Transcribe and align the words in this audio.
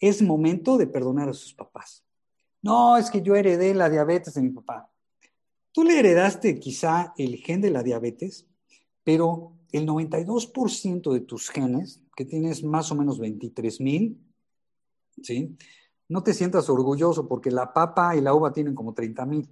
es 0.00 0.22
momento 0.22 0.76
de 0.78 0.86
perdonar 0.86 1.28
a 1.28 1.34
sus 1.34 1.54
papás. 1.54 2.04
No, 2.62 2.96
es 2.96 3.10
que 3.10 3.22
yo 3.22 3.36
heredé 3.36 3.74
la 3.74 3.88
diabetes 3.88 4.34
de 4.34 4.42
mi 4.42 4.50
papá. 4.50 4.90
Tú 5.72 5.84
le 5.84 5.98
heredaste 5.98 6.58
quizá 6.58 7.12
el 7.16 7.36
gen 7.36 7.60
de 7.60 7.70
la 7.70 7.82
diabetes, 7.82 8.46
pero 9.04 9.52
el 9.72 9.86
92% 9.86 11.12
de 11.12 11.20
tus 11.20 11.50
genes, 11.50 12.02
que 12.16 12.24
tienes 12.24 12.64
más 12.64 12.90
o 12.90 12.94
menos 12.94 13.18
23 13.18 13.80
mil, 13.80 14.18
¿sí? 15.22 15.56
No 16.08 16.22
te 16.22 16.32
sientas 16.34 16.68
orgulloso 16.70 17.28
porque 17.28 17.50
la 17.50 17.72
papa 17.72 18.16
y 18.16 18.20
la 18.20 18.34
uva 18.34 18.52
tienen 18.52 18.74
como 18.74 18.94
30 18.94 19.26
mil. 19.26 19.48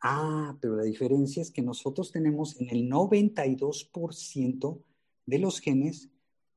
Ah, 0.00 0.56
pero 0.60 0.76
la 0.76 0.84
diferencia 0.84 1.42
es 1.42 1.50
que 1.50 1.60
nosotros 1.60 2.12
tenemos 2.12 2.58
en 2.60 2.70
el 2.70 2.88
92% 2.88 4.78
de 5.26 5.38
los 5.38 5.60
genes 5.60 6.08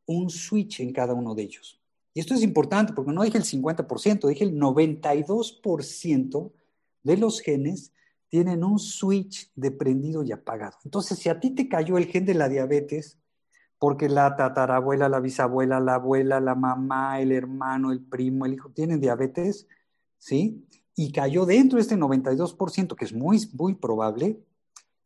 un 0.05 0.29
switch 0.29 0.81
en 0.81 0.93
cada 0.93 1.15
uno 1.15 1.33
de 1.33 1.43
ellos. 1.43 1.80
Y 2.13 2.19
esto 2.19 2.33
es 2.33 2.41
importante 2.41 2.93
porque 2.93 3.11
no 3.11 3.23
dije 3.23 3.37
el 3.37 3.43
50%, 3.43 4.27
dije 4.27 4.43
el 4.43 4.59
92% 4.59 6.51
de 7.03 7.17
los 7.17 7.39
genes 7.41 7.93
tienen 8.29 8.63
un 8.63 8.79
switch 8.79 9.51
de 9.55 9.71
prendido 9.71 10.23
y 10.23 10.31
apagado. 10.31 10.77
Entonces, 10.85 11.19
si 11.19 11.29
a 11.29 11.39
ti 11.39 11.51
te 11.51 11.67
cayó 11.67 11.97
el 11.97 12.05
gen 12.05 12.25
de 12.25 12.33
la 12.33 12.47
diabetes, 12.47 13.17
porque 13.77 14.07
la 14.07 14.35
tatarabuela, 14.35 15.09
la 15.09 15.19
bisabuela, 15.19 15.79
la 15.79 15.95
abuela, 15.95 16.39
la 16.39 16.55
mamá, 16.55 17.19
el 17.19 17.31
hermano, 17.31 17.91
el 17.91 17.99
primo, 17.99 18.45
el 18.45 18.53
hijo 18.53 18.69
tienen 18.69 19.01
diabetes, 19.01 19.67
¿sí? 20.17 20.65
Y 20.95 21.11
cayó 21.11 21.45
dentro 21.45 21.77
de 21.77 21.81
este 21.81 21.97
92%, 21.97 22.95
que 22.95 23.05
es 23.05 23.11
muy, 23.11 23.49
muy 23.53 23.73
probable, 23.73 24.39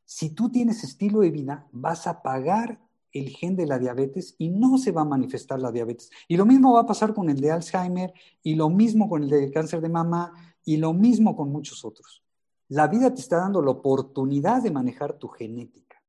si 0.03 0.30
tú 0.30 0.50
tienes 0.50 0.84
estilo 0.84 1.22
de 1.22 1.31
vida, 1.31 1.67
vas 1.72 2.06
a 2.06 2.22
pagar 2.22 2.80
el 3.16 3.30
gen 3.30 3.55
de 3.55 3.66
la 3.66 3.80
diabetes 3.80 4.36
y 4.38 4.50
no 4.50 4.78
se 4.78 4.92
va 4.92 5.02
a 5.02 5.05
manifestar 5.05 5.60
la 5.60 5.72
diabetes. 5.72 6.12
Y 6.28 6.36
lo 6.36 6.46
mismo 6.46 6.73
va 6.73 6.82
a 6.82 6.86
pasar 6.86 7.14
con 7.14 7.30
el 7.30 7.40
de 7.40 7.52
Alzheimer 7.52 8.14
y 8.44 8.56
lo 8.56 8.70
mismo 8.70 9.10
con 9.10 9.23
el 9.23 9.30
de 9.30 9.52
cáncer 9.52 9.82
de 9.82 9.90
mama 9.90 10.34
y 10.66 10.78
lo 10.78 10.94
mismo 10.94 11.36
con 11.36 11.50
muchos 11.50 11.86
otros. 11.86 12.22
La 12.67 12.88
vida 12.88 13.14
te 13.14 13.22
está 13.22 13.38
dando 13.38 13.62
la 13.62 13.72
oportunidad 13.72 14.62
de 14.62 14.72
manejar 14.72 15.14
tu 15.17 15.30
genética. 15.30 16.02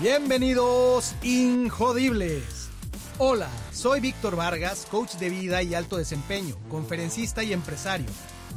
Bienvenidos, 0.00 1.14
Injodibles. 1.22 2.70
Hola, 3.18 3.48
soy 3.70 4.00
Víctor 4.00 4.36
Vargas, 4.36 4.86
coach 4.90 5.14
de 5.14 5.30
vida 5.30 5.62
y 5.62 5.74
alto 5.74 5.96
desempeño, 5.96 6.56
conferencista 6.68 7.44
y 7.44 7.52
empresario 7.52 8.08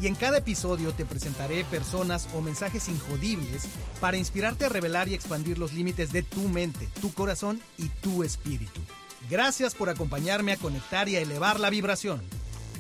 y 0.02 0.08
en 0.08 0.16
cada 0.16 0.40
episodio 0.40 0.92
te 0.94 1.06
presentaré 1.06 1.64
personas 1.66 2.28
o 2.36 2.42
mensajes 2.42 2.90
injodibles 2.90 3.68
para 4.00 4.18
inspirarte 4.18 4.66
a 4.66 4.70
revelar 4.70 5.08
y 5.08 5.14
expandir 5.14 5.58
los 5.58 5.74
límites 5.74 6.12
de 6.12 6.24
tu 6.24 6.42
mente, 6.50 6.88
tu 7.02 7.14
corazón 7.14 7.62
y 7.78 7.90
tu 7.90 8.24
espíritu. 8.24 8.82
Gracias 9.30 9.74
por 9.74 9.90
acompañarme 9.90 10.52
a 10.52 10.58
conectar 10.58 11.10
y 11.10 11.16
a 11.16 11.22
elevar 11.22 11.60
la 11.60 11.70
vibración. 11.70 12.22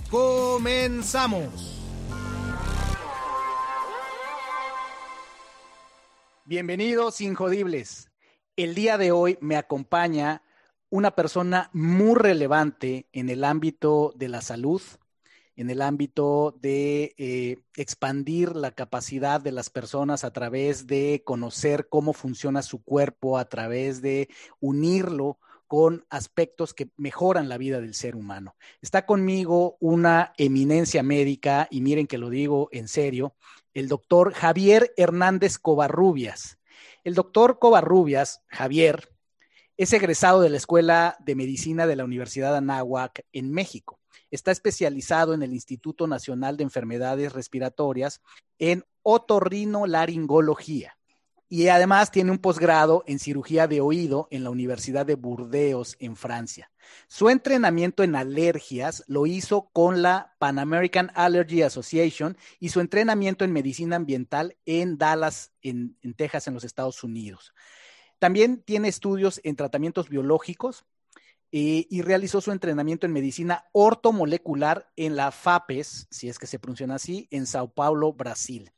¡Comenzamos! 0.09 1.81
Bienvenidos 6.45 7.21
Injodibles. 7.21 8.11
El 8.55 8.75
día 8.75 8.99
de 8.99 9.11
hoy 9.11 9.37
me 9.41 9.57
acompaña 9.57 10.43
una 10.89 11.11
persona 11.11 11.71
muy 11.73 12.15
relevante 12.15 13.07
en 13.11 13.29
el 13.29 13.43
ámbito 13.43 14.13
de 14.15 14.29
la 14.29 14.41
salud, 14.41 14.81
en 15.55 15.69
el 15.69 15.81
ámbito 15.81 16.55
de 16.59 17.15
eh, 17.17 17.57
expandir 17.75 18.55
la 18.55 18.71
capacidad 18.71 19.39
de 19.39 19.51
las 19.51 19.69
personas 19.69 20.23
a 20.23 20.31
través 20.31 20.87
de 20.87 21.23
conocer 21.25 21.87
cómo 21.89 22.13
funciona 22.13 22.61
su 22.61 22.83
cuerpo, 22.83 23.37
a 23.37 23.45
través 23.45 24.01
de 24.01 24.29
unirlo 24.59 25.39
con 25.67 26.05
aspectos 26.09 26.73
que 26.73 26.89
mejoran 26.97 27.49
la 27.49 27.57
vida 27.57 27.81
del 27.81 27.95
ser 27.95 28.15
humano. 28.15 28.55
Está 28.81 29.05
conmigo 29.05 29.77
una 29.79 30.33
eminencia 30.37 31.03
médica, 31.03 31.67
y 31.71 31.81
miren 31.81 32.07
que 32.07 32.17
lo 32.17 32.29
digo 32.29 32.69
en 32.71 32.87
serio, 32.87 33.35
el 33.73 33.87
doctor 33.87 34.33
Javier 34.33 34.93
Hernández 34.95 35.57
Covarrubias. 35.57 36.59
El 37.03 37.13
doctor 37.13 37.59
Covarrubias, 37.59 38.43
Javier, 38.47 39.09
es 39.77 39.91
egresado 39.91 40.41
de 40.41 40.49
la 40.49 40.57
Escuela 40.57 41.17
de 41.19 41.35
Medicina 41.35 41.85
de 41.85 41.95
la 41.95 42.05
Universidad 42.05 42.51
de 42.51 42.57
Anáhuac 42.59 43.25
en 43.33 43.51
México. 43.51 43.99
Está 44.31 44.51
especializado 44.51 45.33
en 45.33 45.43
el 45.43 45.53
Instituto 45.53 46.07
Nacional 46.07 46.57
de 46.57 46.63
Enfermedades 46.63 47.33
Respiratorias 47.33 48.21
en 48.59 48.83
otorrinolaringología 49.03 50.97
y 51.47 51.67
además 51.67 52.11
tiene 52.11 52.31
un 52.31 52.39
posgrado 52.39 53.03
en 53.05 53.19
cirugía 53.19 53.67
de 53.67 53.79
oído 53.79 54.27
en 54.31 54.43
la 54.43 54.49
Universidad 54.49 55.05
de 55.05 55.15
Burdeos 55.15 55.95
en 55.99 56.15
Francia. 56.15 56.71
Su 57.07 57.29
entrenamiento 57.29 58.03
en 58.03 58.15
alergias 58.15 59.03
lo 59.07 59.27
hizo 59.27 59.69
con 59.71 60.01
la 60.01 60.35
Pan 60.39 60.57
American 60.57 61.11
Allergy 61.13 61.61
Association 61.61 62.35
y 62.59 62.69
su 62.69 62.79
entrenamiento 62.79 63.45
en 63.45 63.53
medicina 63.53 63.95
ambiental 63.95 64.57
en 64.65 64.97
Dallas, 64.97 65.53
en, 65.61 65.97
en 66.01 66.13
Texas, 66.15 66.47
en 66.47 66.55
los 66.55 66.63
Estados 66.63 67.03
Unidos. 67.03 67.53
También 68.17 68.63
tiene 68.63 68.87
estudios 68.87 69.39
en 69.43 69.55
tratamientos 69.55 70.09
biológicos, 70.09 70.85
eh, 71.51 71.87
y 71.89 72.01
realizó 72.01 72.41
su 72.41 72.51
entrenamiento 72.51 73.05
en 73.05 73.13
medicina 73.13 73.65
ortomolecular 73.71 74.91
en 74.95 75.15
la 75.15 75.31
FAPES, 75.31 76.07
si 76.09 76.27
es 76.27 76.39
que 76.39 76.47
se 76.47 76.59
pronuncia 76.59 76.87
así, 76.93 77.27
en 77.31 77.45
Sao 77.45 77.73
Paulo, 77.73 78.13
Brasil. 78.13 78.71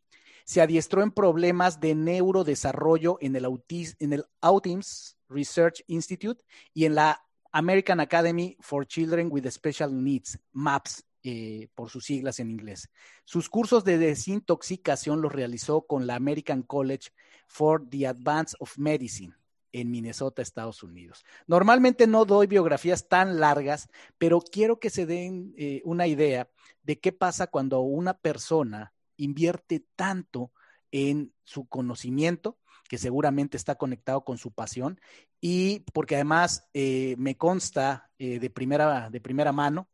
Se 0.45 0.61
adiestró 0.61 1.01
en 1.01 1.11
problemas 1.11 1.79
de 1.79 1.95
neurodesarrollo 1.95 3.17
en 3.19 3.35
el, 3.35 4.25
Autism 4.41 4.81
Research 5.27 5.83
Institute 5.87 6.43
y 6.73 6.85
en 6.85 6.95
la 6.95 7.21
American 7.51 7.99
Academy 7.99 8.55
for 8.59 8.85
Children 8.85 9.29
with 9.31 9.49
Special 9.49 10.03
Needs, 10.03 10.39
MAPS, 10.51 11.03
eh, 11.23 11.67
por 11.75 11.89
sus 11.89 12.05
siglas 12.05 12.39
en 12.39 12.51
inglés. 12.51 12.89
Sus 13.25 13.49
cursos 13.49 13.83
de 13.83 13.97
desintoxicación 13.97 15.21
los 15.21 15.33
realizó 15.33 15.81
con 15.81 16.07
la 16.07 16.15
American 16.15 16.61
College 16.61 17.09
for 17.47 17.89
the 17.89 18.07
Advance 18.07 18.55
of 18.59 18.77
Medicine 18.77 19.33
en 19.71 19.91
Minnesota, 19.91 20.41
Estados 20.41 20.83
Unidos. 20.83 21.25
Normalmente 21.45 22.07
no 22.07 22.25
doy 22.25 22.47
biografías 22.47 23.07
tan 23.07 23.39
largas, 23.39 23.89
pero 24.17 24.41
quiero 24.41 24.79
que 24.79 24.89
se 24.89 25.05
den 25.05 25.53
eh, 25.57 25.81
una 25.85 26.07
idea 26.07 26.49
de 26.83 26.99
qué 26.99 27.11
pasa 27.11 27.47
cuando 27.47 27.81
una 27.81 28.13
persona 28.17 28.93
invierte 29.17 29.85
tanto 29.95 30.51
en 30.91 31.33
su 31.43 31.67
conocimiento, 31.67 32.57
que 32.87 32.97
seguramente 32.97 33.57
está 33.57 33.75
conectado 33.75 34.23
con 34.23 34.37
su 34.37 34.51
pasión, 34.51 34.99
y 35.41 35.81
porque 35.93 36.15
además 36.15 36.69
eh, 36.73 37.15
me 37.17 37.35
consta 37.35 38.09
eh, 38.17 38.39
de, 38.39 38.49
primera, 38.49 39.09
de 39.09 39.19
primera 39.19 39.51
mano 39.51 39.89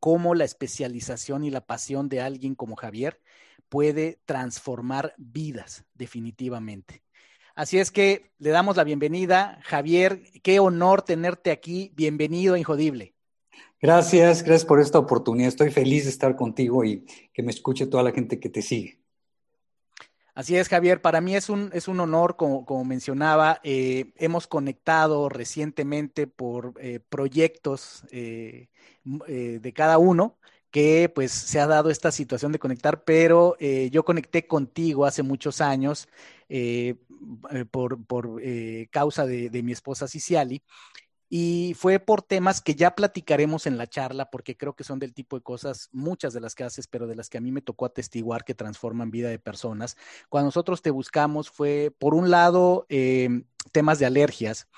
cómo 0.00 0.34
la 0.34 0.44
especialización 0.44 1.44
y 1.44 1.50
la 1.50 1.66
pasión 1.66 2.08
de 2.08 2.20
alguien 2.20 2.54
como 2.54 2.76
Javier 2.76 3.20
puede 3.68 4.20
transformar 4.24 5.14
vidas 5.18 5.84
definitivamente. 5.94 7.05
Así 7.56 7.78
es 7.78 7.90
que 7.90 8.30
le 8.38 8.50
damos 8.50 8.76
la 8.76 8.84
bienvenida. 8.84 9.58
Javier, 9.62 10.20
qué 10.42 10.60
honor 10.60 11.00
tenerte 11.00 11.50
aquí. 11.50 11.90
Bienvenido 11.96 12.52
a 12.52 12.58
Injodible. 12.58 13.14
Gracias, 13.80 14.42
gracias 14.42 14.66
por 14.66 14.78
esta 14.78 14.98
oportunidad. 14.98 15.48
Estoy 15.48 15.70
feliz 15.70 16.04
de 16.04 16.10
estar 16.10 16.36
contigo 16.36 16.84
y 16.84 17.06
que 17.32 17.42
me 17.42 17.50
escuche 17.50 17.86
toda 17.86 18.02
la 18.02 18.12
gente 18.12 18.38
que 18.38 18.50
te 18.50 18.60
sigue. 18.60 19.00
Así 20.34 20.54
es, 20.54 20.68
Javier. 20.68 21.00
Para 21.00 21.22
mí 21.22 21.34
es 21.34 21.48
un, 21.48 21.70
es 21.72 21.88
un 21.88 21.98
honor, 21.98 22.36
como, 22.36 22.84
mencionaba. 22.84 23.58
Eh, 23.64 24.12
hemos 24.16 24.46
conectado 24.46 25.30
recientemente 25.30 26.26
por 26.26 26.74
eh, 26.78 27.00
proyectos 27.08 28.04
eh, 28.10 28.68
de 29.02 29.72
cada 29.72 29.96
uno 29.96 30.36
que 30.70 31.10
pues 31.14 31.32
se 31.32 31.58
ha 31.58 31.66
dado 31.66 31.88
esta 31.88 32.12
situación 32.12 32.52
de 32.52 32.58
conectar, 32.58 33.04
pero 33.04 33.56
yo 33.58 34.04
conecté 34.04 34.46
contigo 34.46 35.06
hace 35.06 35.22
muchos 35.22 35.62
años 35.62 36.06
eh, 36.48 36.94
por, 37.70 38.04
por 38.04 38.40
eh, 38.42 38.88
causa 38.90 39.26
de, 39.26 39.50
de, 39.50 39.62
mi 39.62 39.72
esposa 39.72 40.08
Ciciali. 40.08 40.62
Y 41.28 41.74
fue 41.76 41.98
por 41.98 42.22
temas 42.22 42.60
que 42.60 42.76
ya 42.76 42.94
platicaremos 42.94 43.66
en 43.66 43.78
la 43.78 43.88
charla, 43.88 44.30
porque 44.30 44.56
creo 44.56 44.74
que 44.74 44.84
son 44.84 45.00
del 45.00 45.12
tipo 45.12 45.36
de 45.36 45.42
cosas, 45.42 45.88
muchas 45.92 46.32
de 46.32 46.40
las 46.40 46.54
que 46.54 46.62
haces, 46.62 46.86
pero 46.86 47.08
de 47.08 47.16
las 47.16 47.28
que 47.28 47.38
a 47.38 47.40
mí 47.40 47.50
me 47.50 47.62
tocó 47.62 47.84
atestiguar 47.84 48.44
que 48.44 48.54
transforman 48.54 49.10
vida 49.10 49.28
de 49.28 49.40
personas. 49.40 49.96
Cuando 50.28 50.46
nosotros 50.46 50.82
te 50.82 50.90
buscamos 50.90 51.50
fue, 51.50 51.92
por 51.98 52.14
un 52.14 52.30
lado, 52.30 52.86
eh, 52.88 53.42
temas 53.72 53.98
de 53.98 54.06
alergias, 54.06 54.68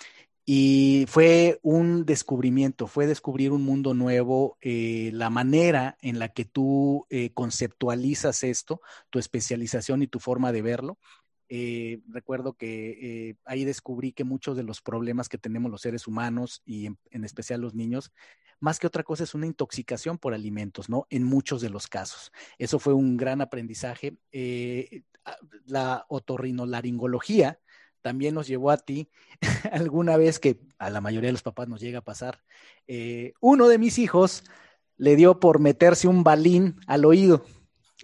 y 0.51 1.05
fue 1.09 1.61
un 1.63 2.07
descubrimiento, 2.07 2.87
fue 2.87 3.07
descubrir 3.07 3.53
un 3.53 3.63
mundo 3.65 3.93
nuevo, 3.93 4.57
eh, 4.63 5.11
la 5.13 5.29
manera 5.29 5.99
en 6.01 6.19
la 6.19 6.31
que 6.31 6.47
tú 6.47 7.07
eh, 7.11 7.35
conceptualizas 7.35 8.43
esto, 8.43 8.81
tu 9.11 9.19
especialización 9.19 10.03
y 10.03 10.07
tu 10.07 10.21
forma 10.21 10.51
de 10.51 10.63
verlo. 10.63 10.97
Eh, 11.49 12.01
recuerdo 12.09 12.55
que 12.55 13.31
eh, 13.31 13.37
ahí 13.45 13.65
descubrí 13.65 14.13
que 14.13 14.25
muchos 14.25 14.57
de 14.57 14.63
los 14.63 14.83
problemas 14.83 15.29
que 15.29 15.39
tenemos 15.39 15.71
los 15.71 15.81
seres 15.81 16.07
humanos 16.07 16.63
y 16.65 16.87
en, 16.87 17.25
especial 17.25 17.61
los 17.61 17.75
niños, 17.75 18.13
más 18.61 18.79
que 18.79 18.87
otra 18.87 19.03
cosa 19.03 19.25
es 19.25 19.35
una 19.35 19.47
intoxicación 19.47 20.19
por 20.19 20.35
alimentos, 20.35 20.89
¿no? 20.89 21.07
En 21.11 21.25
muchos 21.25 21.61
de 21.61 21.71
los 21.71 21.87
casos. 21.87 22.33
Eso 22.59 22.79
fue 22.79 22.93
un 22.93 23.17
gran 23.17 23.41
aprendizaje. 23.41 24.19
Eh, 24.33 25.03
la 25.67 26.05
otorrinolaringología 26.09 27.61
también 28.03 28.35
nos 28.35 28.47
llevó 28.47 28.71
a 28.71 28.79
ti 28.79 29.11
alguna 29.73 30.17
vez 30.17 30.39
que 30.39 30.61
a 30.79 30.91
la 30.91 31.01
mayoría 31.01 31.29
de 31.29 31.33
los 31.33 31.43
papás 31.43 31.69
nos 31.69 31.81
llega 31.81 32.01
a 32.01 32.05
pasar. 32.05 32.43
Uno 33.41 33.69
de 33.69 33.79
mis 33.79 33.99
hijos 33.99 34.45
le 34.97 35.17
dio 35.17 35.39
por 35.41 35.61
meterse 35.61 36.09
un 36.09 36.25
balín 36.25 36.81
al 36.87 37.05
oído. 37.05 37.45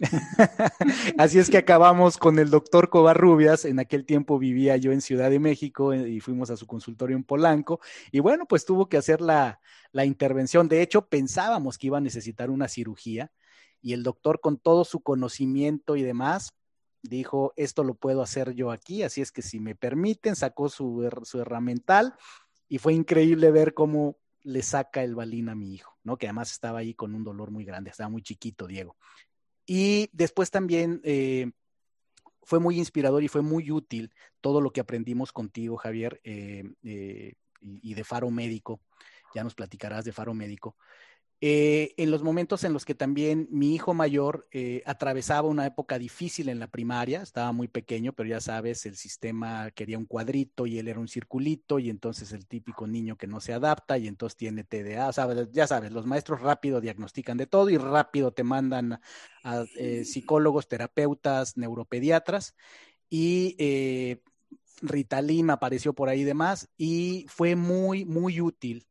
Así 1.18 1.38
es 1.38 1.50
que 1.50 1.58
acabamos 1.58 2.18
con 2.18 2.38
el 2.38 2.50
doctor 2.50 2.88
Covarrubias. 2.88 3.64
En 3.64 3.78
aquel 3.78 4.04
tiempo 4.04 4.38
vivía 4.38 4.76
yo 4.76 4.92
en 4.92 5.00
Ciudad 5.00 5.30
de 5.30 5.38
México 5.38 5.92
eh, 5.92 6.08
y 6.08 6.20
fuimos 6.20 6.50
a 6.50 6.56
su 6.56 6.66
consultorio 6.66 7.16
en 7.16 7.24
Polanco. 7.24 7.80
Y 8.10 8.20
bueno, 8.20 8.46
pues 8.46 8.64
tuvo 8.64 8.88
que 8.88 8.96
hacer 8.96 9.20
la, 9.20 9.60
la 9.92 10.04
intervención. 10.04 10.68
De 10.68 10.82
hecho, 10.82 11.06
pensábamos 11.06 11.78
que 11.78 11.86
iba 11.86 11.98
a 11.98 12.02
necesitar 12.02 12.50
una 12.50 12.68
cirugía 12.68 13.30
y 13.80 13.92
el 13.92 14.02
doctor 14.02 14.40
con 14.40 14.56
todo 14.56 14.84
su 14.84 15.00
conocimiento 15.00 15.94
y 15.96 16.02
demás, 16.02 16.54
dijo, 17.02 17.52
esto 17.56 17.84
lo 17.84 17.94
puedo 17.94 18.22
hacer 18.22 18.54
yo 18.54 18.70
aquí, 18.70 19.02
así 19.02 19.20
es 19.20 19.30
que 19.30 19.42
si 19.42 19.60
me 19.60 19.74
permiten, 19.74 20.36
sacó 20.36 20.70
su, 20.70 21.06
su 21.24 21.40
herramental 21.40 22.14
y 22.66 22.78
fue 22.78 22.94
increíble 22.94 23.50
ver 23.50 23.74
cómo 23.74 24.16
le 24.42 24.62
saca 24.62 25.04
el 25.04 25.14
balín 25.14 25.50
a 25.50 25.54
mi 25.54 25.74
hijo, 25.74 25.98
¿no? 26.02 26.16
Que 26.16 26.26
además 26.26 26.50
estaba 26.50 26.78
ahí 26.78 26.94
con 26.94 27.14
un 27.14 27.24
dolor 27.24 27.50
muy 27.50 27.66
grande, 27.66 27.90
estaba 27.90 28.08
muy 28.08 28.22
chiquito, 28.22 28.66
Diego. 28.66 28.96
Y 29.66 30.10
después 30.12 30.50
también 30.50 31.00
eh, 31.04 31.50
fue 32.42 32.60
muy 32.60 32.78
inspirador 32.78 33.22
y 33.22 33.28
fue 33.28 33.42
muy 33.42 33.70
útil 33.70 34.12
todo 34.40 34.60
lo 34.60 34.70
que 34.70 34.80
aprendimos 34.80 35.32
contigo, 35.32 35.76
Javier, 35.76 36.20
eh, 36.24 36.64
eh, 36.82 37.34
y, 37.60 37.90
y, 37.90 37.94
de 37.94 38.04
Faro 38.04 38.30
Médico. 38.30 38.80
Ya 39.34 39.42
nos 39.42 39.54
platicarás 39.54 40.04
de 40.04 40.12
Faro 40.12 40.34
Médico. 40.34 40.76
Eh, 41.46 41.92
en 41.98 42.10
los 42.10 42.22
momentos 42.22 42.64
en 42.64 42.72
los 42.72 42.86
que 42.86 42.94
también 42.94 43.48
mi 43.50 43.74
hijo 43.74 43.92
mayor 43.92 44.48
eh, 44.50 44.82
atravesaba 44.86 45.46
una 45.46 45.66
época 45.66 45.98
difícil 45.98 46.48
en 46.48 46.58
la 46.58 46.68
primaria, 46.68 47.20
estaba 47.20 47.52
muy 47.52 47.68
pequeño, 47.68 48.14
pero 48.14 48.30
ya 48.30 48.40
sabes, 48.40 48.86
el 48.86 48.96
sistema 48.96 49.70
quería 49.72 49.98
un 49.98 50.06
cuadrito 50.06 50.66
y 50.66 50.78
él 50.78 50.88
era 50.88 50.98
un 50.98 51.06
circulito 51.06 51.78
y 51.78 51.90
entonces 51.90 52.32
el 52.32 52.46
típico 52.46 52.86
niño 52.86 53.18
que 53.18 53.26
no 53.26 53.40
se 53.40 53.52
adapta 53.52 53.98
y 53.98 54.08
entonces 54.08 54.38
tiene 54.38 54.64
TDA, 54.64 55.12
¿sabes? 55.12 55.52
ya 55.52 55.66
sabes, 55.66 55.92
los 55.92 56.06
maestros 56.06 56.40
rápido 56.40 56.80
diagnostican 56.80 57.36
de 57.36 57.46
todo 57.46 57.68
y 57.68 57.76
rápido 57.76 58.32
te 58.32 58.42
mandan 58.42 59.00
a 59.42 59.64
eh, 59.76 60.06
psicólogos, 60.06 60.66
terapeutas, 60.66 61.58
neuropediatras 61.58 62.54
y 63.10 64.22
Ritalin 64.80 65.50
apareció 65.50 65.92
por 65.92 66.08
ahí 66.08 66.22
y 66.22 66.24
demás 66.24 66.70
y 66.78 67.26
fue 67.28 67.54
muy, 67.54 68.06
muy 68.06 68.40
útil 68.40 68.86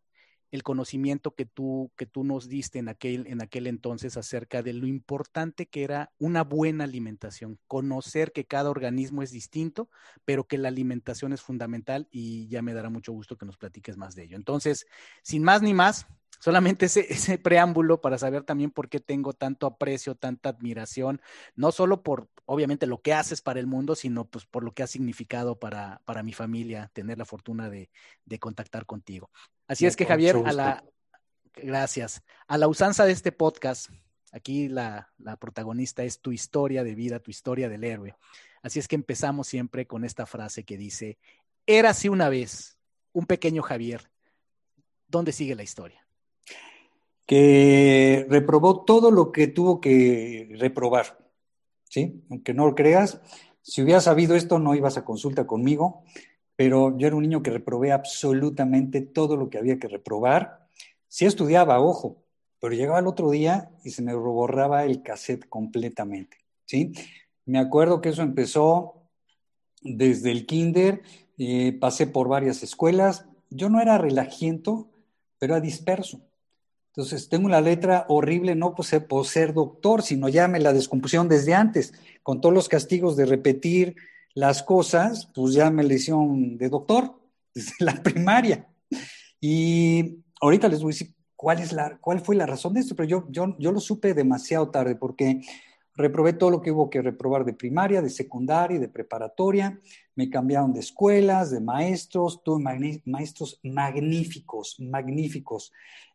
el 0.54 0.62
conocimiento 0.62 1.34
que 1.34 1.48
tú, 1.48 1.92
que 1.98 2.06
tú 2.06 2.24
nos 2.24 2.48
diste 2.48 2.78
en 2.78 2.88
aquel, 2.88 3.26
en 3.26 3.42
aquel 3.42 3.66
entonces 3.66 4.18
acerca 4.18 4.62
de 4.62 4.74
lo 4.74 4.86
importante 4.86 5.66
que 5.66 5.84
era 5.84 6.14
una 6.20 6.44
buena 6.44 6.84
alimentación, 6.84 7.58
conocer 7.66 8.32
que 8.32 8.46
cada 8.46 8.70
organismo 8.70 9.24
es 9.24 9.32
distinto, 9.32 9.90
pero 10.26 10.44
que 10.44 10.60
la 10.60 10.68
alimentación 10.68 11.34
es 11.34 11.42
fundamental 11.42 12.08
y 12.12 12.48
ya 12.50 12.62
me 12.62 12.76
dará 12.76 12.92
mucho 12.92 13.14
gusto 13.14 13.36
que 13.36 13.48
nos 13.48 13.58
platiques 13.58 13.98
más 13.98 14.14
de 14.14 14.26
ello. 14.26 14.38
Entonces, 14.38 14.86
sin 15.24 15.42
más 15.42 15.64
ni 15.64 15.74
más, 15.74 16.06
solamente 16.44 16.88
ese, 16.88 17.06
ese, 17.10 17.38
preámbulo 17.38 18.02
para 18.02 18.18
saber 18.18 18.44
también 18.44 18.70
por 18.70 18.90
qué 18.90 19.00
tengo 19.00 19.32
tanto 19.32 19.66
aprecio, 19.66 20.16
tanta 20.16 20.50
admiración, 20.50 21.22
no 21.56 21.72
solo 21.72 22.04
por, 22.04 22.28
obviamente, 22.44 22.86
lo 22.86 23.02
que 23.02 23.14
haces 23.14 23.42
para 23.42 23.62
el 23.62 23.66
mundo, 23.66 23.96
sino 23.96 24.26
pues 24.26 24.46
por 24.46 24.66
lo 24.66 24.74
que 24.74 24.84
ha 24.84 24.88
significado 24.88 25.58
para, 25.58 26.02
para 26.04 26.22
mi 26.22 26.34
familia 26.34 26.92
tener 26.92 27.18
la 27.18 27.24
fortuna 27.24 27.70
de, 27.70 27.90
de 28.26 28.40
contactar 28.40 28.86
contigo. 28.86 29.32
Así 29.68 29.86
es 29.86 29.96
que 29.96 30.06
Javier, 30.06 30.36
a 30.46 30.52
la, 30.52 30.84
gracias, 31.54 32.22
a 32.46 32.58
la 32.58 32.68
usanza 32.68 33.06
de 33.06 33.14
este 33.14 33.32
podcast, 33.32 33.90
aquí 34.34 34.68
la, 34.68 35.14
la 35.20 35.38
protagonista 35.38 36.04
es 36.04 36.20
tu 36.20 36.34
historia 36.34 36.84
de 36.84 36.94
vida, 36.94 37.20
tu 37.22 37.32
historia 37.32 37.70
del 37.70 37.86
héroe. 37.86 38.18
Así 38.62 38.80
es 38.80 38.90
que 38.90 38.96
empezamos 38.96 39.48
siempre 39.48 39.88
con 39.88 40.04
esta 40.04 40.26
frase 40.26 40.66
que 40.66 40.76
dice, 40.76 41.18
érase 41.66 42.10
una 42.10 42.28
vez 42.28 42.78
un 43.14 43.28
pequeño 43.28 43.62
Javier. 43.62 44.12
¿Dónde 45.08 45.32
sigue 45.32 45.56
la 45.56 45.64
historia? 45.64 46.03
Que 47.26 48.26
reprobó 48.30 48.84
todo 48.84 49.12
lo 49.12 49.32
que 49.32 49.48
tuvo 49.48 49.80
que 49.80 50.50
reprobar. 50.60 51.20
¿Sí? 51.90 52.24
Aunque 52.30 52.54
no 52.54 52.66
lo 52.66 52.76
creas, 52.76 53.22
si 53.62 53.82
hubieras 53.82 54.06
sabido 54.06 54.36
esto, 54.36 54.60
no 54.60 54.76
ibas 54.76 54.98
a 54.98 55.06
consulta 55.06 55.46
conmigo 55.46 56.04
pero 56.56 56.98
yo 56.98 57.08
era 57.08 57.16
un 57.16 57.24
niño 57.24 57.42
que 57.42 57.52
reprobé 57.52 57.92
absolutamente 57.92 59.02
todo 59.02 59.38
lo 59.38 59.50
que 59.50 59.58
había 59.58 59.80
que 59.80 59.88
reprobar. 59.88 60.68
Sí 61.08 61.26
estudiaba, 61.26 61.80
ojo, 61.80 62.24
pero 62.60 62.74
llegaba 62.74 63.00
el 63.00 63.08
otro 63.08 63.32
día 63.32 63.72
y 63.84 63.92
se 63.92 64.02
me 64.02 64.14
borraba 64.14 64.86
el 64.86 65.02
cassette 65.04 65.48
completamente, 65.50 66.38
¿sí? 66.66 66.94
Me 67.46 67.60
acuerdo 67.60 68.02
que 68.02 68.10
eso 68.10 68.22
empezó 68.22 69.04
desde 69.82 70.32
el 70.32 70.46
kinder, 70.46 71.02
eh, 71.38 71.74
pasé 71.74 72.08
por 72.08 72.30
varias 72.30 72.64
escuelas. 72.64 73.26
Yo 73.50 73.70
no 73.70 73.82
era 73.82 73.98
relajiento, 73.98 74.88
pero 75.40 75.56
era 75.56 75.62
disperso. 75.62 76.22
Entonces, 76.96 77.28
tengo 77.28 77.48
una 77.48 77.60
letra 77.60 78.06
horrible, 78.08 78.54
no 78.54 78.76
por 78.76 78.86
ser, 78.86 79.08
por 79.08 79.26
ser 79.26 79.56
doctor, 79.56 80.04
sino 80.04 80.30
ya 80.30 80.48
me 80.48 80.60
la 80.60 80.74
descompusieron 80.74 81.28
desde 81.28 81.56
antes, 81.56 81.92
con 82.22 82.40
todos 82.40 82.54
los 82.54 82.70
castigos 82.70 83.18
de 83.18 83.26
repetir, 83.26 83.96
las 84.36 84.62
cosas, 84.62 85.28
pues 85.34 85.56
ya 85.56 85.72
me 85.72 85.84
le 85.84 85.96
hicieron 85.96 86.56
de 86.58 86.70
doctor 86.70 87.20
desde 87.56 87.74
la 87.80 87.96
primaria. 88.04 88.68
Y 89.42 90.20
ahorita 90.40 90.68
les 90.68 90.84
voy 90.84 90.92
a 90.92 90.94
decir 90.94 91.16
cuál, 91.36 91.60
es 91.60 91.74
la, 91.74 91.98
cuál 91.98 92.20
fue 92.20 92.36
la 92.36 92.46
razón 92.46 92.76
de 92.76 92.82
esto, 92.82 92.96
pero 92.96 93.10
yo, 93.10 93.26
yo, 93.30 93.56
yo 93.58 93.72
lo 93.72 93.80
supe 93.80 94.14
demasiado 94.14 94.70
tarde 94.70 94.96
porque 94.96 95.42
reprobé 95.96 96.34
todo 96.34 96.52
lo 96.52 96.62
que 96.62 96.72
hubo 96.72 96.92
que 96.92 97.02
reprobar 97.02 97.44
de 97.44 97.54
primaria, 97.54 98.04
de 98.04 98.10
secundaria 98.12 98.80
de 98.80 98.88
preparatoria. 98.88 99.80
Me 100.16 100.30
cambiaron 100.30 100.74
de 100.74 100.80
escuelas, 100.80 101.50
de 101.50 101.60
maestros, 101.60 102.44
tuve 102.44 102.64
maestros 103.06 103.60
magníficos, 103.64 104.80
magníficos, 104.80 105.72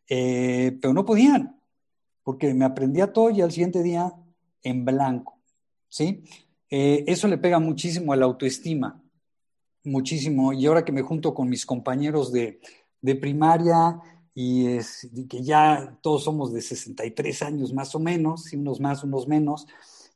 eh, 0.09 0.77
pero 0.81 0.93
no 0.93 1.05
podían, 1.05 1.61
porque 2.23 2.53
me 2.53 2.65
aprendía 2.65 3.13
todo 3.13 3.29
y 3.29 3.41
al 3.41 3.51
siguiente 3.51 3.83
día 3.83 4.13
en 4.63 4.83
blanco, 4.83 5.39
¿sí? 5.87 6.23
Eh, 6.69 7.03
eso 7.07 7.27
le 7.27 7.37
pega 7.37 7.59
muchísimo 7.59 8.11
a 8.11 8.15
la 8.15 8.25
autoestima, 8.25 9.01
muchísimo. 9.83 10.51
Y 10.53 10.65
ahora 10.65 10.83
que 10.83 10.91
me 10.91 11.03
junto 11.03 11.33
con 11.33 11.49
mis 11.49 11.65
compañeros 11.65 12.31
de, 12.31 12.59
primaria 13.21 13.99
y, 14.33 14.67
es, 14.67 15.09
que 15.29 15.43
ya 15.43 15.97
todos 16.01 16.23
somos 16.23 16.53
de 16.53 16.61
63 16.61 17.41
años 17.43 17.73
más 17.73 17.95
o 17.95 17.99
menos, 17.99 18.51
y 18.51 18.57
unos 18.57 18.79
más, 18.79 19.03
unos 19.03 19.27
menos, 19.27 19.67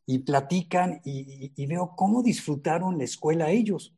y 0.05 0.19
platican 0.19 1.01
y 1.05 1.65
veo 1.65 1.93
cómo 1.95 2.21
disfrutaron 2.21 2.97
la 2.97 3.05
escuela 3.05 3.51
ellos. 3.51 3.93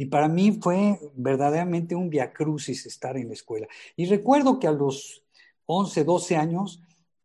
Y 0.00 0.06
para 0.06 0.28
mí 0.28 0.58
fue 0.62 0.98
verdaderamente 1.16 1.96
un 1.96 2.08
viacrucis 2.08 2.86
estar 2.86 3.16
en 3.16 3.26
la 3.26 3.34
escuela. 3.34 3.66
Y 3.96 4.06
recuerdo 4.06 4.60
que 4.60 4.68
a 4.68 4.72
los 4.72 5.24
11, 5.66 6.04
12 6.04 6.36
años 6.36 6.80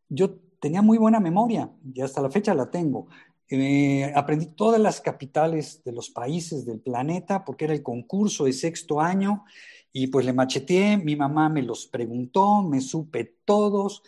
yo 0.09 0.35
tenía 0.59 0.81
muy 0.81 0.97
buena 0.97 1.19
memoria 1.19 1.69
y 1.93 2.01
hasta 2.01 2.21
la 2.21 2.31
fecha 2.31 2.55
la 2.55 2.71
tengo. 2.71 3.07
Eh, 3.47 4.11
aprendí 4.15 4.47
todas 4.47 4.81
las 4.81 4.99
capitales 5.01 5.83
de 5.83 5.91
los 5.91 6.09
países 6.09 6.65
del 6.65 6.79
planeta 6.79 7.45
porque 7.45 7.65
era 7.65 7.75
el 7.75 7.83
concurso 7.83 8.45
de 8.45 8.53
sexto 8.53 8.99
año 8.99 9.43
y 9.91 10.07
pues 10.07 10.25
le 10.25 10.33
macheteé, 10.33 10.97
mi 10.97 11.15
mamá 11.15 11.49
me 11.49 11.61
los 11.61 11.85
preguntó, 11.85 12.63
me 12.63 12.81
supe 12.81 13.35
todos, 13.45 14.01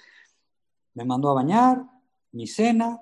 me 0.96 1.06
mandó 1.06 1.30
a 1.30 1.36
bañar, 1.36 1.86
mi 2.32 2.48
cena, 2.48 3.00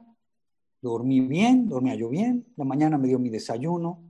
dormí 0.82 1.22
bien, 1.22 1.70
dormía 1.70 1.96
yo 1.96 2.10
bien, 2.10 2.46
la 2.58 2.66
mañana 2.66 2.98
me 2.98 3.08
dio 3.08 3.18
mi 3.18 3.30
desayuno, 3.30 4.04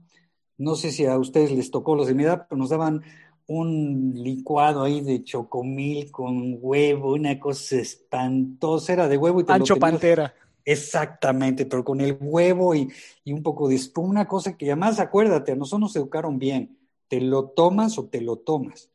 no 0.58 0.74
sé 0.74 0.92
si 0.92 1.06
a 1.06 1.18
ustedes 1.18 1.52
les 1.52 1.70
tocó 1.70 1.96
los 1.96 2.06
de 2.06 2.14
mi 2.14 2.24
edad, 2.24 2.46
pero 2.48 2.58
nos 2.58 2.70
daban 2.70 3.02
un 3.46 4.12
licuado 4.14 4.82
ahí 4.82 5.00
de 5.00 5.22
chocomil 5.22 6.10
con 6.10 6.58
huevo, 6.60 7.12
una 7.12 7.38
cosa 7.38 7.76
espantosa, 7.76 8.92
era 8.92 9.08
de 9.08 9.16
huevo 9.16 9.40
y 9.40 9.44
te 9.44 9.52
Ancho 9.52 9.76
Pantera. 9.76 10.34
Exactamente, 10.64 11.66
pero 11.66 11.84
con 11.84 12.00
el 12.00 12.16
huevo 12.18 12.74
y, 12.74 12.90
un 13.26 13.42
poco 13.42 13.68
de 13.68 13.74
espuma, 13.74 14.08
una 14.08 14.26
cosa 14.26 14.56
que 14.56 14.66
además 14.66 14.98
acuérdate, 14.98 15.52
a 15.52 15.56
nosotros 15.56 15.80
nos 15.80 15.96
educaron 15.96 16.38
bien, 16.38 16.78
te 17.08 17.20
lo 17.20 17.48
tomas 17.48 17.98
o 17.98 18.06
te 18.06 18.22
lo 18.22 18.36
tomas. 18.36 18.90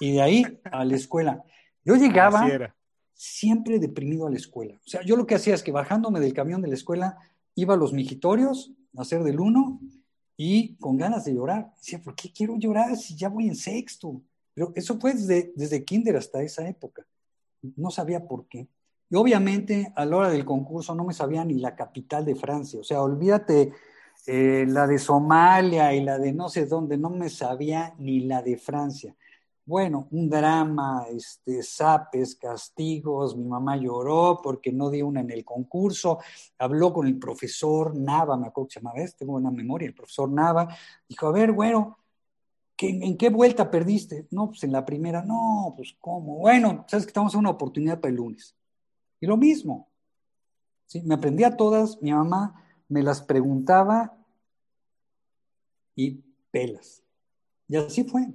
Y 0.00 0.12
de 0.12 0.22
ahí 0.22 0.60
a 0.70 0.84
la 0.84 0.96
escuela. 0.96 1.42
Yo 1.82 1.96
llegaba 1.96 2.74
siempre 3.14 3.78
deprimido 3.78 4.26
a 4.26 4.30
la 4.30 4.36
escuela. 4.36 4.74
O 4.84 4.88
sea, 4.88 5.02
yo 5.02 5.16
lo 5.16 5.26
que 5.26 5.36
hacía 5.36 5.54
es 5.54 5.62
que 5.62 5.72
bajándome 5.72 6.20
del 6.20 6.34
camión 6.34 6.60
de 6.60 6.68
la 6.68 6.74
escuela, 6.74 7.16
iba 7.54 7.72
a 7.72 7.78
los 7.78 7.92
mijitorios 7.94 8.72
a 8.96 9.02
hacer 9.02 9.22
del 9.22 9.40
uno 9.40 9.80
y 10.36 10.74
con 10.76 10.96
ganas 10.96 11.24
de 11.24 11.34
llorar. 11.34 11.72
Decía, 11.76 12.00
¿por 12.00 12.14
qué 12.14 12.30
quiero 12.32 12.56
llorar 12.56 12.96
si 12.96 13.16
ya 13.16 13.28
voy 13.28 13.48
en 13.48 13.56
sexto? 13.56 14.20
Pero 14.54 14.72
eso 14.74 14.98
fue 14.98 15.12
desde, 15.14 15.52
desde 15.54 15.84
kinder 15.84 16.16
hasta 16.16 16.42
esa 16.42 16.68
época. 16.68 17.04
No 17.76 17.90
sabía 17.90 18.26
por 18.26 18.46
qué. 18.46 18.68
Y 19.10 19.16
obviamente 19.16 19.92
a 19.96 20.04
la 20.04 20.16
hora 20.16 20.30
del 20.30 20.44
concurso 20.44 20.94
no 20.94 21.04
me 21.04 21.12
sabía 21.12 21.44
ni 21.44 21.54
la 21.54 21.74
capital 21.74 22.24
de 22.24 22.34
Francia. 22.34 22.80
O 22.80 22.84
sea, 22.84 23.02
olvídate 23.02 23.72
eh, 24.26 24.64
la 24.68 24.86
de 24.86 24.98
Somalia 24.98 25.94
y 25.94 26.02
la 26.02 26.18
de 26.18 26.32
no 26.32 26.48
sé 26.48 26.66
dónde, 26.66 26.96
no 26.96 27.10
me 27.10 27.28
sabía 27.28 27.94
ni 27.98 28.20
la 28.20 28.42
de 28.42 28.56
Francia. 28.56 29.14
Bueno, 29.66 30.08
un 30.10 30.28
drama, 30.28 31.06
este, 31.10 31.62
zapes, 31.62 32.36
castigos, 32.36 33.34
mi 33.36 33.44
mamá 33.46 33.76
lloró 33.76 34.40
porque 34.42 34.70
no 34.70 34.90
dio 34.90 35.06
una 35.06 35.20
en 35.20 35.30
el 35.30 35.44
concurso, 35.44 36.18
habló 36.58 36.92
con 36.92 37.06
el 37.06 37.18
profesor 37.18 37.96
Nava, 37.96 38.36
me 38.36 38.48
acuerdo 38.48 38.68
que 38.68 38.74
se 38.74 38.80
llamaba, 38.80 39.00
este, 39.00 39.20
tengo 39.20 39.32
buena 39.32 39.50
memoria, 39.50 39.88
el 39.88 39.94
profesor 39.94 40.30
Nava, 40.30 40.68
dijo, 41.08 41.26
a 41.26 41.32
ver, 41.32 41.52
bueno, 41.52 41.98
¿En 42.76 43.16
qué 43.16 43.30
vuelta 43.30 43.70
perdiste? 43.70 44.26
No, 44.30 44.48
pues 44.48 44.64
en 44.64 44.72
la 44.72 44.84
primera, 44.84 45.22
no, 45.22 45.72
pues 45.76 45.96
cómo. 46.00 46.38
Bueno, 46.38 46.84
sabes 46.88 47.06
que 47.06 47.10
estamos 47.10 47.32
en 47.34 47.40
una 47.40 47.50
oportunidad 47.50 48.00
para 48.00 48.10
el 48.10 48.16
lunes. 48.16 48.56
Y 49.20 49.26
lo 49.26 49.36
mismo. 49.36 49.88
¿sí? 50.86 51.00
Me 51.02 51.14
aprendía 51.14 51.56
todas, 51.56 52.02
mi 52.02 52.12
mamá 52.12 52.62
me 52.88 53.02
las 53.02 53.22
preguntaba 53.22 54.16
y 55.94 56.22
pelas. 56.50 57.02
Y 57.68 57.76
así 57.76 58.04
fue. 58.04 58.28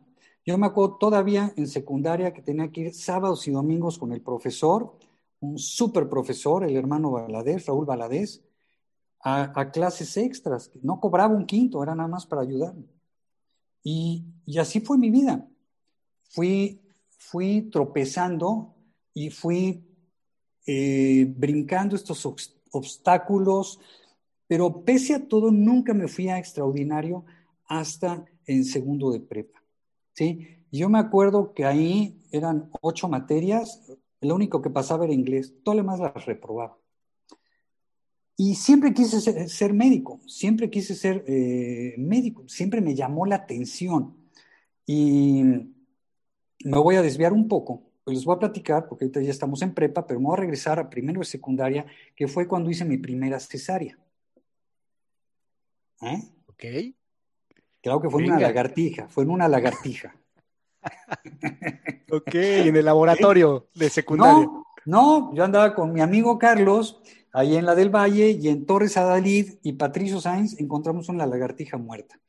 Yo 0.49 0.57
me 0.57 0.65
acuerdo 0.65 0.95
todavía 0.95 1.53
en 1.57 1.67
secundaria 1.67 2.33
que 2.33 2.41
tenía 2.41 2.71
que 2.71 2.81
ir 2.81 2.93
sábados 2.95 3.47
y 3.47 3.51
domingos 3.51 3.99
con 3.99 4.11
el 4.11 4.19
profesor, 4.19 4.97
un 5.41 5.59
súper 5.59 6.09
profesor, 6.09 6.63
el 6.63 6.75
hermano 6.75 7.11
Valadez, 7.11 7.67
Raúl 7.67 7.85
Valadez, 7.85 8.41
a, 9.19 9.69
clases 9.71 10.17
extras. 10.17 10.71
No 10.81 10.99
cobraba 10.99 11.35
un 11.35 11.45
quinto, 11.45 11.83
era 11.83 11.93
nada 11.93 12.09
más 12.09 12.25
para 12.25 12.41
ayudarme. 12.41 12.87
Y, 13.83 14.25
así 14.59 14.79
fue 14.79 14.97
mi 14.97 15.11
vida. 15.11 15.47
Fui, 16.23 16.81
fui 17.09 17.69
tropezando 17.71 18.73
y 19.13 19.29
fui 19.29 19.85
eh, 20.65 21.31
brincando 21.37 21.95
estos 21.95 22.25
obstáculos, 22.71 23.79
pero 24.47 24.83
pese 24.83 25.13
a 25.13 25.27
todo 25.27 25.51
nunca 25.51 25.93
me 25.93 26.07
fui 26.07 26.27
a 26.27 26.39
extraordinario 26.39 27.23
hasta 27.67 28.25
en 28.47 28.65
segundo 28.65 29.11
de 29.11 29.19
prepa. 29.19 29.58
¿Sí? 30.19 30.65
Yo 30.69 30.89
me 30.89 30.99
acuerdo 30.99 31.53
que 31.53 31.63
ahí 31.63 32.19
eran 32.31 32.69
ocho 32.81 33.07
materias, 33.07 33.81
lo 34.19 34.35
único 34.35 34.61
que 34.61 34.69
pasaba 34.69 35.05
era 35.05 35.13
inglés, 35.13 35.53
todo 35.63 35.75
lo 35.75 35.81
demás 35.81 35.99
las 36.01 36.25
reprobaba. 36.25 36.77
Y 38.35 38.55
siempre 38.55 38.93
quise 38.93 39.47
ser, 39.47 39.73
médico, 39.73 40.19
siempre 40.27 40.69
quise 40.69 40.93
ser 40.93 41.23
eh, 41.25 41.95
médico, 41.97 42.43
siempre 42.47 42.81
me 42.81 42.95
llamó 42.95 43.25
la 43.25 43.35
atención. 43.35 44.15
Y 44.85 45.43
me 46.65 46.77
voy 46.77 46.95
a 46.95 47.01
desviar 47.01 47.31
un 47.31 47.47
poco, 47.47 47.83
pues 48.03 48.17
les 48.17 48.25
voy 48.25 48.35
a 48.35 48.39
platicar, 48.39 48.87
porque 48.87 49.05
ahorita 49.05 49.21
ya 49.21 49.31
estamos 49.31 49.61
en 49.61 49.73
prepa, 49.73 50.05
pero 50.05 50.19
me 50.19 50.27
voy 50.27 50.33
a 50.37 50.41
regresar 50.41 50.79
a 50.79 50.89
primero 50.89 51.19
de 51.19 51.25
secundaria, 51.25 51.85
que 52.15 52.27
fue 52.27 52.45
cuando 52.45 52.69
hice 52.69 52.83
mi 52.83 52.97
primera 52.97 53.39
cesárea. 53.39 53.97
¿Eh? 56.01 56.21
Ok. 56.47 56.65
Claro 57.81 58.01
que 58.01 58.09
fue 58.09 58.23
en 58.23 58.31
una 58.31 58.39
lagartija, 58.39 59.07
fue 59.07 59.23
en 59.23 59.29
una 59.29 59.47
lagartija. 59.47 60.15
ok, 62.11 62.35
en 62.35 62.75
el 62.75 62.85
laboratorio 62.85 63.67
de 63.73 63.89
secundaria. 63.89 64.45
No, 64.45 64.65
no, 64.85 65.33
yo 65.33 65.43
andaba 65.43 65.75
con 65.75 65.93
mi 65.93 66.01
amigo 66.01 66.37
Carlos 66.37 67.01
Ahí 67.31 67.55
en 67.55 67.65
la 67.65 67.75
del 67.75 67.93
Valle 67.93 68.31
y 68.31 68.47
en 68.47 68.65
Torres 68.65 68.97
Adalid 68.97 69.53
y 69.61 69.73
Patricio 69.73 70.19
Sáenz 70.19 70.59
encontramos 70.59 71.09
una 71.09 71.27
lagartija 71.27 71.77
muerta. 71.77 72.19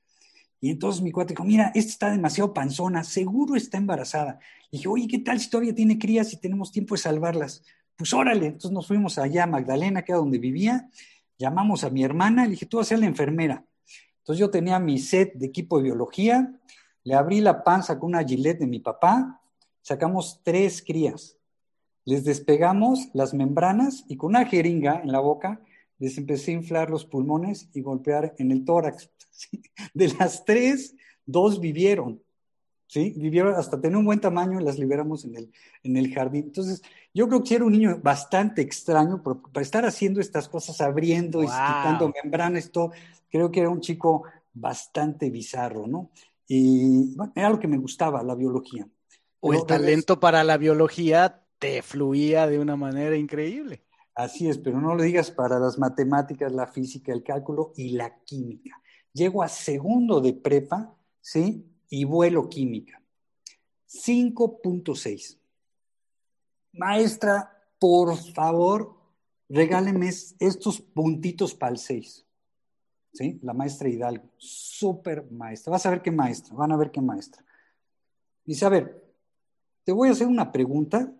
Y 0.60 0.70
entonces 0.70 1.00
mi 1.00 1.10
cuate 1.10 1.32
dijo, 1.32 1.44
mira, 1.44 1.72
esta 1.74 1.90
está 1.90 2.10
demasiado 2.10 2.52
panzona, 2.52 3.02
seguro 3.02 3.56
está 3.56 3.78
embarazada. 3.78 4.38
Y 4.70 4.76
dije, 4.76 4.88
oye, 4.88 5.08
¿qué 5.08 5.18
tal 5.20 5.40
si 5.40 5.48
todavía 5.48 5.74
tiene 5.74 5.98
crías 5.98 6.34
y 6.34 6.36
tenemos 6.36 6.70
tiempo 6.70 6.94
de 6.94 7.00
salvarlas? 7.00 7.64
Pues 7.96 8.12
órale, 8.12 8.46
entonces 8.46 8.72
nos 8.72 8.86
fuimos 8.86 9.16
allá 9.16 9.44
a 9.44 9.46
Magdalena, 9.46 10.02
que 10.02 10.12
era 10.12 10.18
donde 10.18 10.38
vivía, 10.38 10.90
llamamos 11.38 11.82
a 11.82 11.88
mi 11.88 12.04
hermana, 12.04 12.44
le 12.44 12.50
dije, 12.50 12.66
tú 12.66 12.76
vas 12.76 12.88
a 12.88 12.90
ser 12.90 12.98
la 12.98 13.06
enfermera. 13.06 13.64
Entonces 14.20 14.40
yo 14.40 14.50
tenía 14.50 14.78
mi 14.78 14.98
set 14.98 15.34
de 15.34 15.46
equipo 15.46 15.76
de 15.76 15.84
biología, 15.84 16.58
le 17.04 17.14
abrí 17.14 17.40
la 17.40 17.64
panza 17.64 17.98
con 17.98 18.10
una 18.10 18.24
gilet 18.24 18.58
de 18.58 18.66
mi 18.66 18.78
papá, 18.78 19.40
sacamos 19.82 20.40
tres 20.44 20.82
crías 20.86 21.36
les 22.04 22.24
despegamos 22.24 23.08
las 23.12 23.34
membranas 23.34 24.04
y 24.08 24.16
con 24.16 24.30
una 24.30 24.44
jeringa 24.46 25.00
en 25.02 25.12
la 25.12 25.20
boca 25.20 25.60
les 25.98 26.16
empecé 26.16 26.50
a 26.50 26.54
inflar 26.54 26.90
los 26.90 27.04
pulmones 27.04 27.68
y 27.74 27.82
golpear 27.82 28.34
en 28.38 28.50
el 28.50 28.64
tórax. 28.64 29.10
De 29.94 30.08
las 30.18 30.44
tres, 30.44 30.96
dos 31.26 31.60
vivieron. 31.60 32.22
¿sí? 32.86 33.14
Vivieron 33.16 33.54
hasta 33.54 33.80
tener 33.80 33.98
un 33.98 34.06
buen 34.06 34.20
tamaño 34.20 34.60
y 34.60 34.64
las 34.64 34.78
liberamos 34.78 35.24
en 35.24 35.36
el, 35.36 35.52
en 35.82 35.96
el 35.96 36.12
jardín. 36.12 36.44
Entonces, 36.46 36.82
yo 37.12 37.28
creo 37.28 37.44
que 37.44 37.54
era 37.54 37.64
un 37.64 37.72
niño 37.72 38.00
bastante 38.02 38.62
extraño 38.62 39.22
para 39.22 39.62
estar 39.62 39.84
haciendo 39.84 40.20
estas 40.20 40.48
cosas, 40.48 40.80
abriendo 40.80 41.42
y 41.42 41.46
quitando 41.46 42.12
membranas, 42.24 42.70
todo. 42.70 42.92
Creo 43.30 43.50
que 43.50 43.60
era 43.60 43.70
un 43.70 43.80
chico 43.80 44.24
bastante 44.52 45.30
bizarro, 45.30 45.86
¿no? 45.86 46.10
Y 46.46 47.14
bueno, 47.14 47.32
era 47.36 47.50
lo 47.50 47.60
que 47.60 47.68
me 47.68 47.78
gustaba, 47.78 48.22
la 48.22 48.34
biología. 48.34 48.88
O 49.40 49.54
el 49.54 49.64
talento 49.64 50.20
para 50.20 50.44
la 50.44 50.56
biología 50.56 51.46
te 51.58 51.82
fluía 51.82 52.46
de 52.46 52.58
una 52.58 52.76
manera 52.76 53.16
increíble. 53.16 53.84
Así 54.14 54.48
es, 54.48 54.58
pero 54.58 54.80
no 54.80 54.94
lo 54.94 55.02
digas 55.02 55.30
para 55.30 55.58
las 55.58 55.78
matemáticas, 55.78 56.52
la 56.52 56.66
física, 56.66 57.12
el 57.12 57.22
cálculo 57.22 57.72
y 57.76 57.90
la 57.90 58.18
química. 58.24 58.82
Llego 59.12 59.42
a 59.42 59.48
segundo 59.48 60.20
de 60.20 60.34
prepa, 60.34 60.96
¿sí? 61.20 61.66
Y 61.88 62.04
vuelo 62.04 62.48
química. 62.48 63.02
5.6. 63.88 65.38
Maestra, 66.72 67.50
por 67.78 68.16
favor, 68.16 68.94
regáleme 69.48 70.08
estos 70.08 70.80
puntitos 70.80 71.54
para 71.54 71.72
el 71.72 71.78
6. 71.78 72.26
¿Sí? 73.12 73.38
La 73.42 73.52
maestra 73.52 73.88
Hidalgo, 73.88 74.30
súper 74.36 75.30
maestra. 75.30 75.72
Vas 75.72 75.86
a 75.86 75.90
ver 75.90 76.02
qué 76.02 76.10
maestra, 76.10 76.54
van 76.54 76.72
a 76.72 76.76
ver 76.76 76.90
qué 76.90 77.00
maestra. 77.00 77.44
Dice, 78.44 78.64
a 78.64 78.68
ver, 78.68 79.04
te 79.84 79.92
voy 79.92 80.08
a 80.08 80.12
hacer 80.12 80.26
una 80.26 80.52
pregunta 80.52 81.12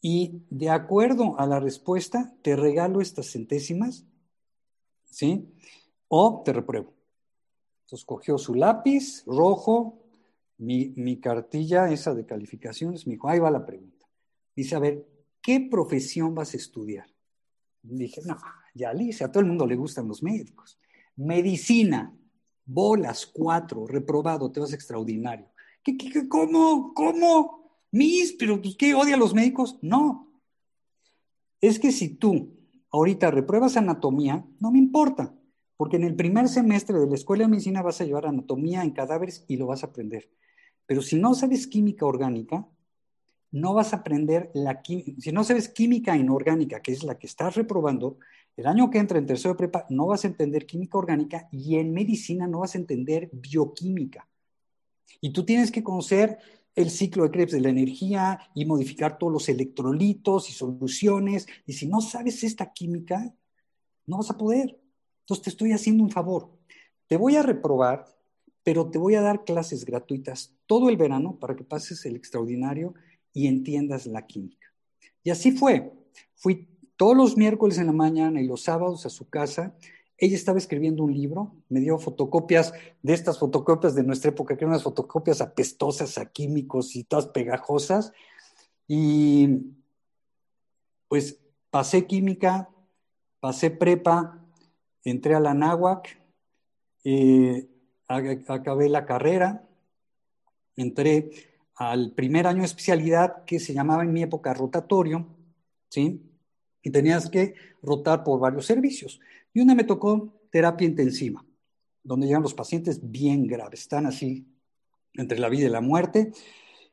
y 0.00 0.42
de 0.50 0.68
acuerdo 0.70 1.38
a 1.38 1.46
la 1.46 1.60
respuesta 1.60 2.34
te 2.42 2.56
regalo 2.56 3.00
estas 3.00 3.30
centésimas, 3.30 4.04
¿sí? 5.04 5.48
O 6.08 6.42
te 6.44 6.52
repruebo. 6.52 6.92
Entonces 7.84 8.04
cogió 8.04 8.38
su 8.38 8.54
lápiz 8.54 9.24
rojo, 9.26 10.02
mi, 10.58 11.20
cartilla 11.20 11.90
esa 11.90 12.14
de 12.14 12.26
calificaciones, 12.26 13.06
me 13.06 13.14
dijo, 13.14 13.28
ahí 13.28 13.38
va 13.38 13.50
la 13.50 13.66
pregunta. 13.66 14.06
Dice, 14.54 14.74
a 14.74 14.78
ver, 14.78 15.06
¿qué 15.40 15.60
profesión 15.70 16.34
vas 16.34 16.54
a 16.54 16.56
estudiar? 16.56 17.06
dije, 17.82 18.20
no, 18.24 18.36
ya 18.74 18.90
Alicia, 18.90 19.26
a 19.26 19.32
todo 19.32 19.40
el 19.40 19.48
mundo 19.48 19.66
le 19.66 19.74
gustan 19.74 20.06
los 20.06 20.22
médicos. 20.22 20.78
Medicina, 21.16 22.16
bolas, 22.64 23.26
cuatro, 23.26 23.86
reprobado, 23.86 24.50
te 24.50 24.60
vas 24.60 24.72
extraordinario. 24.72 25.48
¿Qué, 25.82 25.96
qué, 25.96 26.28
cómo? 26.28 26.94
¿Cómo? 26.94 27.80
Mis, 27.90 28.32
pero 28.32 28.60
pues, 28.60 28.76
¿qué 28.76 28.94
odia 28.94 29.14
a 29.14 29.18
los 29.18 29.34
médicos? 29.34 29.78
No. 29.82 30.32
Es 31.60 31.78
que 31.78 31.92
si 31.92 32.16
tú 32.16 32.56
ahorita 32.90 33.30
repruebas 33.30 33.76
anatomía, 33.76 34.44
no 34.60 34.70
me 34.70 34.78
importa, 34.78 35.34
porque 35.76 35.96
en 35.96 36.04
el 36.04 36.14
primer 36.14 36.48
semestre 36.48 36.98
de 36.98 37.06
la 37.06 37.14
escuela 37.14 37.44
de 37.44 37.50
medicina 37.50 37.82
vas 37.82 38.00
a 38.00 38.04
llevar 38.04 38.26
anatomía 38.26 38.82
en 38.82 38.90
cadáveres 38.90 39.44
y 39.48 39.56
lo 39.56 39.66
vas 39.66 39.82
a 39.82 39.88
aprender. 39.88 40.30
Pero 40.86 41.02
si 41.02 41.16
no 41.16 41.34
sabes 41.34 41.66
química 41.66 42.06
orgánica, 42.06 42.68
no 43.50 43.74
vas 43.74 43.92
a 43.92 43.98
aprender 43.98 44.50
la 44.54 44.82
química. 44.82 45.12
Si 45.18 45.30
no 45.32 45.44
sabes 45.44 45.68
química 45.68 46.16
inorgánica, 46.16 46.80
que 46.80 46.92
es 46.92 47.04
la 47.04 47.18
que 47.18 47.26
estás 47.26 47.54
reprobando, 47.54 48.18
el 48.56 48.66
año 48.66 48.90
que 48.90 48.98
entra 48.98 49.18
en 49.18 49.26
tercero 49.26 49.54
de 49.54 49.58
prepa 49.58 49.86
no 49.88 50.06
vas 50.06 50.24
a 50.24 50.28
entender 50.28 50.66
química 50.66 50.98
orgánica 50.98 51.48
y 51.50 51.76
en 51.76 51.92
medicina 51.92 52.46
no 52.46 52.60
vas 52.60 52.74
a 52.74 52.78
entender 52.78 53.30
bioquímica. 53.32 54.28
Y 55.20 55.32
tú 55.32 55.44
tienes 55.44 55.70
que 55.70 55.82
conocer 55.82 56.38
el 56.74 56.90
ciclo 56.90 57.24
de 57.24 57.30
Krebs 57.30 57.52
de 57.52 57.60
la 57.60 57.70
energía 57.70 58.40
y 58.54 58.64
modificar 58.64 59.18
todos 59.18 59.32
los 59.32 59.48
electrolitos 59.48 60.48
y 60.48 60.52
soluciones. 60.52 61.46
Y 61.66 61.74
si 61.74 61.86
no 61.86 62.00
sabes 62.00 62.44
esta 62.44 62.72
química, 62.72 63.34
no 64.06 64.18
vas 64.18 64.30
a 64.30 64.38
poder. 64.38 64.80
Entonces 65.20 65.44
te 65.44 65.50
estoy 65.50 65.72
haciendo 65.72 66.02
un 66.02 66.10
favor. 66.10 66.50
Te 67.06 67.16
voy 67.16 67.36
a 67.36 67.42
reprobar, 67.42 68.06
pero 68.62 68.90
te 68.90 68.98
voy 68.98 69.14
a 69.14 69.22
dar 69.22 69.44
clases 69.44 69.84
gratuitas 69.84 70.54
todo 70.66 70.88
el 70.88 70.96
verano 70.96 71.38
para 71.38 71.56
que 71.56 71.64
pases 71.64 72.04
el 72.06 72.16
extraordinario 72.16 72.94
y 73.32 73.46
entiendas 73.46 74.06
la 74.06 74.26
química. 74.26 74.68
Y 75.22 75.30
así 75.30 75.52
fue. 75.52 75.92
Fui 76.34 76.68
todos 76.96 77.16
los 77.16 77.36
miércoles 77.36 77.78
en 77.78 77.86
la 77.86 77.92
mañana 77.92 78.40
y 78.40 78.46
los 78.46 78.62
sábados 78.62 79.06
a 79.06 79.10
su 79.10 79.28
casa 79.28 79.74
ella 80.22 80.36
estaba 80.36 80.58
escribiendo 80.58 81.02
un 81.02 81.12
libro, 81.12 81.52
me 81.68 81.80
dio 81.80 81.98
fotocopias 81.98 82.72
de 83.02 83.12
estas 83.12 83.40
fotocopias 83.40 83.96
de 83.96 84.04
nuestra 84.04 84.30
época, 84.30 84.56
que 84.56 84.62
eran 84.62 84.70
unas 84.70 84.84
fotocopias 84.84 85.40
apestosas 85.40 86.16
a 86.16 86.26
químicos 86.26 86.94
y 86.94 87.02
todas 87.02 87.26
pegajosas. 87.26 88.12
Y 88.86 89.74
pues 91.08 91.40
pasé 91.70 92.06
química, 92.06 92.70
pasé 93.40 93.72
prepa, 93.72 94.38
entré 95.02 95.34
a 95.34 95.40
la 95.40 95.54
náhuac, 95.54 96.16
eh, 97.02 97.68
acabé 98.06 98.88
la 98.88 99.04
carrera, 99.06 99.68
entré 100.76 101.32
al 101.74 102.12
primer 102.12 102.46
año 102.46 102.60
de 102.60 102.66
especialidad 102.66 103.44
que 103.44 103.58
se 103.58 103.74
llamaba 103.74 104.04
en 104.04 104.12
mi 104.12 104.22
época 104.22 104.54
rotatorio, 104.54 105.26
¿sí? 105.88 106.31
Y 106.82 106.90
tenías 106.90 107.30
que 107.30 107.54
rotar 107.82 108.24
por 108.24 108.40
varios 108.40 108.66
servicios. 108.66 109.20
Y 109.52 109.60
una 109.60 109.74
me 109.74 109.84
tocó 109.84 110.32
terapia 110.50 110.86
intensiva, 110.86 111.44
donde 112.02 112.26
llegan 112.26 112.42
los 112.42 112.54
pacientes 112.54 113.00
bien 113.02 113.46
graves, 113.46 113.80
están 113.80 114.06
así 114.06 114.46
entre 115.14 115.38
la 115.38 115.48
vida 115.48 115.66
y 115.66 115.70
la 115.70 115.80
muerte. 115.80 116.32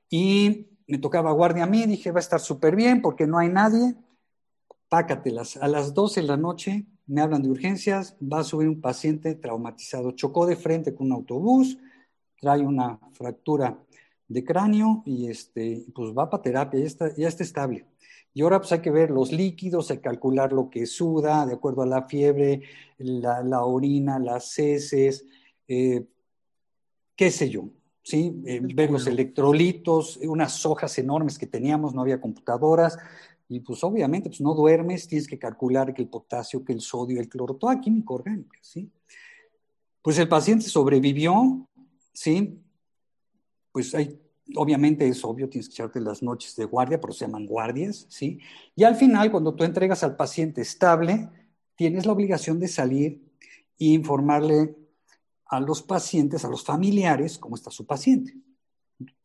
Y 0.09 0.67
me 0.87 0.97
tocaba 0.97 1.31
guardia 1.31 1.63
a 1.63 1.67
mí, 1.67 1.85
dije, 1.85 2.11
va 2.11 2.19
a 2.19 2.21
estar 2.21 2.39
súper 2.39 2.75
bien 2.75 3.01
porque 3.01 3.27
no 3.27 3.37
hay 3.37 3.49
nadie. 3.49 3.95
Pácatelas. 4.89 5.57
A 5.57 5.67
las 5.67 5.93
12 5.93 6.21
de 6.21 6.27
la 6.27 6.37
noche 6.37 6.85
me 7.05 7.21
hablan 7.21 7.43
de 7.43 7.49
urgencias, 7.49 8.17
va 8.21 8.39
a 8.39 8.43
subir 8.43 8.67
un 8.67 8.81
paciente 8.81 9.35
traumatizado. 9.35 10.11
Chocó 10.11 10.47
de 10.47 10.55
frente 10.55 10.95
con 10.95 11.07
un 11.07 11.13
autobús, 11.13 11.77
trae 12.39 12.61
una 12.61 12.99
fractura 13.13 13.77
de 14.27 14.43
cráneo 14.43 15.03
y 15.05 15.27
este, 15.27 15.85
pues 15.93 16.11
va 16.17 16.29
para 16.29 16.43
terapia, 16.43 16.79
ya 16.79 16.85
está, 16.85 17.15
ya 17.15 17.27
está 17.27 17.43
estable. 17.43 17.87
Y 18.39 18.41
ahora 18.41 18.59
pues 18.59 18.71
hay 18.71 18.79
que 18.79 18.89
ver 18.89 19.11
los 19.11 19.33
líquidos, 19.33 19.91
hay 19.91 19.97
que 19.97 20.03
calcular 20.03 20.53
lo 20.53 20.69
que 20.69 20.85
suda 20.85 21.45
de 21.45 21.55
acuerdo 21.55 21.81
a 21.81 21.85
la 21.85 22.03
fiebre, 22.03 22.61
la, 22.97 23.65
orina, 23.65 24.17
las 24.17 24.57
heces, 24.57 25.25
eh, 25.67 26.05
qué 27.17 27.31
sé 27.31 27.49
yo, 27.49 27.65
¿sí? 28.01 28.41
Eh, 28.45 28.61
ver 28.63 28.91
los 28.91 29.07
electrolitos, 29.07 30.15
unas 30.23 30.65
hojas 30.65 30.97
enormes 30.99 31.37
que 31.37 31.47
teníamos, 31.47 31.93
no 31.93 31.99
había 31.99 32.21
computadoras, 32.21 32.97
y 33.49 33.59
pues 33.59 33.83
obviamente 33.83 34.29
pues 34.29 34.39
no 34.39 34.55
duermes, 34.55 35.09
tienes 35.09 35.27
que 35.27 35.37
calcular 35.37 35.93
que 35.93 36.03
el 36.03 36.07
potasio, 36.07 36.63
que 36.63 36.71
el 36.71 36.79
sodio, 36.79 37.19
el 37.19 37.27
cloro, 37.27 37.55
toda 37.57 37.81
química 37.81 38.13
orgánica, 38.13 38.57
¿sí? 38.61 38.89
Pues 40.01 40.17
el 40.17 40.29
paciente 40.29 40.63
sobrevivió, 40.63 41.67
¿sí? 42.13 42.57
Pues 43.73 43.93
hay, 43.93 44.17
obviamente 44.55 45.07
es 45.07 45.23
obvio, 45.23 45.49
tienes 45.49 45.67
que 45.67 45.73
echarte 45.73 45.99
las 45.99 46.23
noches 46.23 46.55
de 46.55 46.65
guardia, 46.65 46.99
pero 46.99 47.13
se 47.13 47.25
llaman 47.25 47.45
guardias, 47.45 48.05
¿sí? 48.09 48.39
Y 48.75 48.83
al 48.83 48.95
final, 48.95 49.31
cuando 49.31 49.53
tú 49.55 49.63
entregas 49.63 50.03
al 50.03 50.15
paciente 50.15 50.61
estable, 50.61 51.29
tienes 51.75 52.05
la 52.05 52.13
obligación 52.13 52.59
de 52.59 52.67
salir 52.67 53.21
e 53.77 53.85
informarle 53.85 54.75
a 55.45 55.59
los 55.59 55.81
pacientes, 55.81 56.45
a 56.45 56.49
los 56.49 56.63
familiares, 56.63 57.37
cómo 57.37 57.55
está 57.55 57.71
su 57.71 57.85
paciente. 57.85 58.35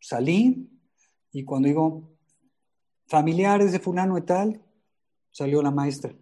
Salí 0.01 0.71
y 1.33 1.45
cuando 1.45 1.69
digo 1.69 2.11
familiares 3.07 3.73
de 3.73 3.81
fulano 3.81 4.17
y 4.17 4.23
tal, 4.23 4.63
salió 5.31 5.63
la 5.63 5.71
maestra. 5.71 6.15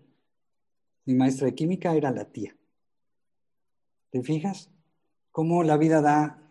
Mi 1.05 1.15
maestra 1.15 1.47
de 1.47 1.55
química 1.55 1.95
era 1.95 2.11
la 2.11 2.25
tía. 2.25 2.57
¿Te 4.11 4.23
fijas? 4.23 4.71
Cómo 5.31 5.63
la 5.63 5.77
vida 5.77 6.01
da 6.01 6.43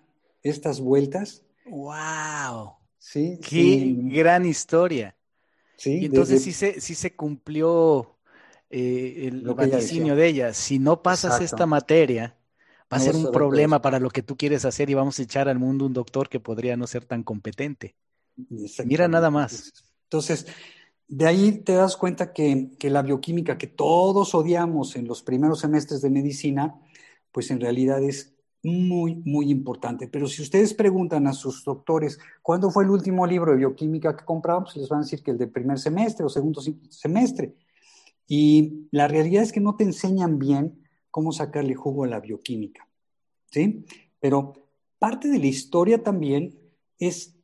estas 0.44 0.80
vueltas. 0.80 1.44
¡Wow! 1.66 2.74
Sí. 2.98 3.40
Qué 3.42 3.94
gran 3.96 4.46
historia. 4.46 5.16
Sí. 5.78 6.06
entonces 6.06 6.44
sí, 6.44 6.52
se, 6.52 6.80
sí 6.80 6.94
se 6.94 7.16
cumplió 7.16 8.20
eh, 8.70 9.28
el 9.28 9.42
vaticinio 9.42 10.16
de 10.16 10.28
ella. 10.28 10.54
Si 10.54 10.78
no 10.78 11.02
pasas 11.02 11.42
esta 11.42 11.66
materia, 11.66 12.38
va 12.92 12.98
a 12.98 13.00
ser 13.00 13.16
un 13.16 13.32
problema 13.32 13.82
para 13.82 14.00
lo 14.00 14.10
que 14.10 14.22
tú 14.22 14.38
quieres 14.38 14.64
hacer 14.66 14.90
y 14.90 14.94
vamos 14.94 15.18
a 15.20 15.24
echar 15.24 15.50
al 15.50 15.60
mundo 15.60 15.86
un 15.86 15.94
doctor 15.94 16.30
que 16.30 16.40
podría 16.40 16.78
no 16.78 16.88
ser 16.88 17.06
tan 17.06 17.24
competente. 17.24 17.96
Mira 18.86 19.08
nada 19.08 19.30
más. 19.30 19.74
Entonces, 20.04 20.46
de 21.08 21.28
ahí 21.28 21.52
te 21.60 21.74
das 21.74 21.98
cuenta 21.98 22.32
que, 22.32 22.70
la 22.84 23.02
bioquímica 23.02 23.58
que 23.58 23.68
todos 23.68 24.34
odiamos 24.34 24.96
en 24.96 25.08
los 25.08 25.22
primeros 25.22 25.60
semestres 25.60 26.02
de 26.02 26.10
medicina, 26.10 26.80
pues 27.32 27.52
en 27.52 27.60
realidad 27.60 28.02
es 28.02 28.34
muy, 28.64 29.16
muy 29.26 29.50
importante. 29.50 30.08
Pero 30.08 30.28
si 30.28 30.42
ustedes 30.42 30.74
preguntan 30.74 31.28
a 31.28 31.34
sus 31.34 31.64
doctores 31.64 32.20
cuándo 32.42 32.70
fue 32.70 32.84
el 32.84 32.92
último 32.92 33.26
libro 33.26 33.52
de 33.52 33.60
bioquímica 33.60 34.16
que 34.16 34.26
compraron, 34.26 34.64
pues 34.64 34.78
les 34.78 34.90
van 34.90 35.00
a 35.00 35.04
decir 35.04 35.24
que 35.24 35.32
el 35.32 35.38
de 35.38 35.48
primer 35.48 35.80
semestre 35.80 36.26
o 36.26 36.30
segundo 36.30 36.62
semestre. 36.90 37.56
Y 38.28 38.88
la 38.92 39.08
realidad 39.08 39.44
es 39.44 39.52
que 39.52 39.60
no 39.60 39.76
te 39.76 39.84
enseñan 39.84 40.40
bien 40.40 40.88
cómo 41.10 41.32
sacarle 41.32 41.76
jugo 41.76 42.04
a 42.04 42.08
la 42.08 42.20
bioquímica. 42.20 42.88
¿Sí? 43.52 43.86
Pero 44.20 44.54
parte 45.00 45.28
de 45.28 45.40
la 45.40 45.48
historia 45.48 46.04
también 46.04 46.58
es 47.00 47.36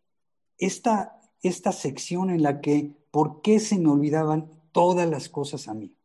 esta, 0.58 1.20
esta 1.42 1.72
sección 1.72 2.30
en 2.30 2.44
la 2.44 2.62
que, 2.62 2.94
¿por 3.12 3.42
qué 3.42 3.60
se 3.60 3.80
me 3.80 3.90
olvidaban 3.90 4.50
todas 4.72 5.10
las 5.10 5.28
cosas 5.28 5.68
a 5.68 5.74
mí? 5.74 5.97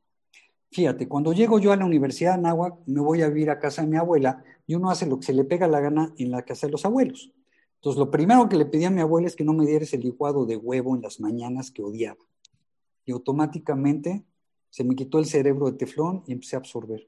Fíjate, 0.73 1.07
cuando 1.07 1.35
llego 1.35 1.59
yo 1.59 1.71
a 1.73 1.77
la 1.77 1.85
Universidad 1.85 2.31
de 2.31 2.39
Anáhuac, 2.39 2.79
me 2.87 3.03
voy 3.03 3.21
a 3.21 3.29
vivir 3.29 3.51
a 3.51 3.59
casa 3.59 3.83
de 3.83 3.89
mi 3.89 3.99
abuela 3.99 4.43
y 4.67 4.75
uno 4.75 4.91
hace 4.91 5.05
lo 5.05 5.19
que 5.19 5.27
se 5.27 5.35
le 5.35 5.45
pega 5.45 5.69
la 5.69 5.81
gana 5.81 6.15
en 6.17 6.31
la 6.31 6.43
casa 6.47 6.67
de 6.67 6.73
los 6.73 6.87
abuelos. 6.87 7.31
Entonces, 7.75 7.99
lo 7.99 8.11
primero 8.11 8.49
que 8.49 8.57
le 8.57 8.65
pedí 8.65 8.87
a 8.87 8.91
mi 8.91 9.03
abuela 9.03 9.27
es 9.27 9.37
que 9.37 9.45
no 9.45 9.53
me 9.53 9.67
diera 9.67 9.85
ese 9.85 9.99
licuado 9.99 10.47
de 10.47 10.57
huevo 10.57 10.97
en 10.97 11.03
las 11.03 11.21
mañanas 11.21 11.71
que 11.71 11.83
odiaba. 11.83 12.25
Y 13.05 13.13
automáticamente 13.13 14.25
se 14.71 14.83
me 14.83 14.97
quitó 14.97 15.19
el 15.19 15.27
cerebro 15.27 15.67
de 15.67 15.77
teflón 15.77 16.25
y 16.27 16.33
empecé 16.33 16.57
a 16.57 16.61
absorber. 16.61 17.07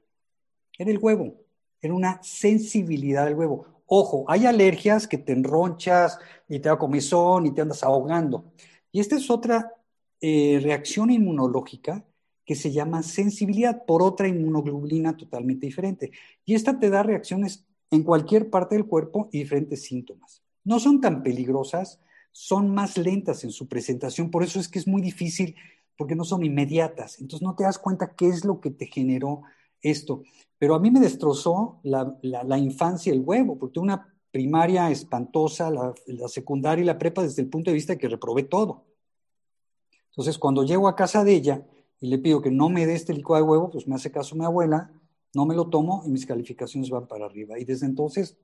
Era 0.77 0.91
el 0.91 0.99
huevo, 0.99 1.33
era 1.81 1.95
una 1.95 2.21
sensibilidad 2.21 3.25
del 3.25 3.33
huevo. 3.33 3.65
Ojo, 3.87 4.25
hay 4.27 4.45
alergias 4.45 5.07
que 5.07 5.17
te 5.17 5.31
enronchas 5.31 6.19
y 6.47 6.59
te 6.59 6.69
da 6.69 6.77
comezón 6.77 7.47
y 7.47 7.51
te 7.51 7.61
andas 7.61 7.81
ahogando. 7.81 8.45
Y 8.91 8.99
esta 8.99 9.15
es 9.15 9.31
otra 9.31 9.73
eh, 10.21 10.59
reacción 10.61 11.09
inmunológica 11.09 12.05
que 12.45 12.55
se 12.55 12.71
llama 12.71 13.03
sensibilidad 13.03 13.85
por 13.85 14.03
otra 14.03 14.27
inmunoglobulina 14.27 15.17
totalmente 15.17 15.65
diferente. 15.65 16.11
Y 16.45 16.53
esta 16.53 16.79
te 16.79 16.89
da 16.89 17.03
reacciones 17.03 17.65
en 17.91 18.03
cualquier 18.03 18.49
parte 18.49 18.75
del 18.75 18.85
cuerpo 18.85 19.29
y 19.31 19.39
diferentes 19.39 19.83
síntomas. 19.83 20.43
No 20.63 20.79
son 20.79 21.01
tan 21.01 21.23
peligrosas, 21.23 21.99
son 22.31 22.73
más 22.73 22.97
lentas 22.97 23.43
en 23.43 23.51
su 23.51 23.67
presentación, 23.67 24.29
por 24.29 24.43
eso 24.43 24.59
es 24.59 24.67
que 24.67 24.79
es 24.79 24.87
muy 24.87 25.01
difícil 25.01 25.55
porque 25.97 26.15
no 26.15 26.23
son 26.23 26.43
inmediatas. 26.43 27.19
Entonces 27.19 27.45
no 27.45 27.55
te 27.55 27.63
das 27.63 27.79
cuenta 27.79 28.15
qué 28.15 28.27
es 28.27 28.43
lo 28.43 28.59
que 28.59 28.71
te 28.71 28.87
generó 28.87 29.43
esto. 29.81 30.23
Pero 30.57 30.75
a 30.75 30.79
mí 30.79 30.91
me 30.91 30.99
destrozó 30.99 31.79
la, 31.83 32.17
la, 32.21 32.57
infancia 32.57 33.13
el 33.13 33.21
huevo, 33.21 33.57
porque 33.57 33.79
una 33.79 34.13
primaria 34.31 34.89
espantosa, 34.91 35.69
la, 35.69 35.93
la, 36.07 36.27
secundaria 36.27 36.83
y 36.83 36.85
la 36.85 36.97
prepa 36.97 37.23
desde 37.23 37.41
el 37.41 37.49
punto 37.49 37.71
de 37.71 37.75
vista 37.75 37.93
de 37.93 37.99
que 37.99 38.07
reprobé 38.07 38.43
todo. 38.43 38.85
Entonces, 40.09 40.37
cuando 40.37 40.63
llego 40.63 40.87
a 40.87 40.95
casa 40.95 41.23
de 41.23 41.33
ella 41.33 41.65
le 42.05 42.17
pido 42.17 42.41
que 42.41 42.51
no 42.51 42.69
me 42.69 42.85
dé 42.85 42.95
este 42.95 43.13
licuado 43.13 43.43
de 43.43 43.51
huevo, 43.51 43.71
pues 43.71 43.87
me 43.87 43.95
hace 43.95 44.11
caso 44.11 44.35
mi 44.35 44.45
abuela, 44.45 44.91
no 45.33 45.45
me 45.45 45.55
lo 45.55 45.69
tomo 45.69 46.03
y 46.05 46.09
mis 46.09 46.25
calificaciones 46.25 46.89
van 46.89 47.07
para 47.07 47.25
arriba. 47.25 47.59
Y 47.59 47.65
desde 47.65 47.85
entonces, 47.85 48.37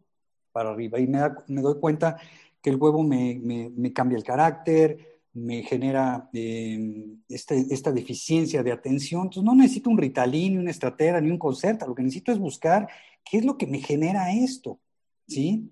para 0.51 0.71
arriba. 0.71 0.99
Y 0.99 1.07
me, 1.07 1.61
doy 1.61 1.79
cuenta 1.79 2.17
que 2.61 2.69
el 2.69 2.75
huevo 2.75 3.03
me, 3.03 3.93
cambia 3.93 4.17
el 4.17 4.23
carácter, 4.23 5.21
me 5.33 5.63
genera 5.63 6.29
eh, 6.33 7.07
este, 7.29 7.65
esta 7.69 7.91
deficiencia 7.91 8.63
de 8.63 8.71
atención. 8.71 9.23
Entonces 9.23 9.43
no 9.43 9.55
necesito 9.55 9.89
un 9.89 9.97
Ritalin, 9.97 10.53
ni 10.53 10.59
una 10.59 10.71
estratera, 10.71 11.21
ni 11.21 11.31
un 11.31 11.37
concerta. 11.37 11.87
Lo 11.87 11.95
que 11.95 12.03
necesito 12.03 12.31
es 12.31 12.39
buscar 12.39 12.87
qué 13.23 13.37
es 13.37 13.45
lo 13.45 13.57
que 13.57 13.67
me 13.67 13.79
genera 13.79 14.33
esto, 14.33 14.79
¿sí? 15.27 15.71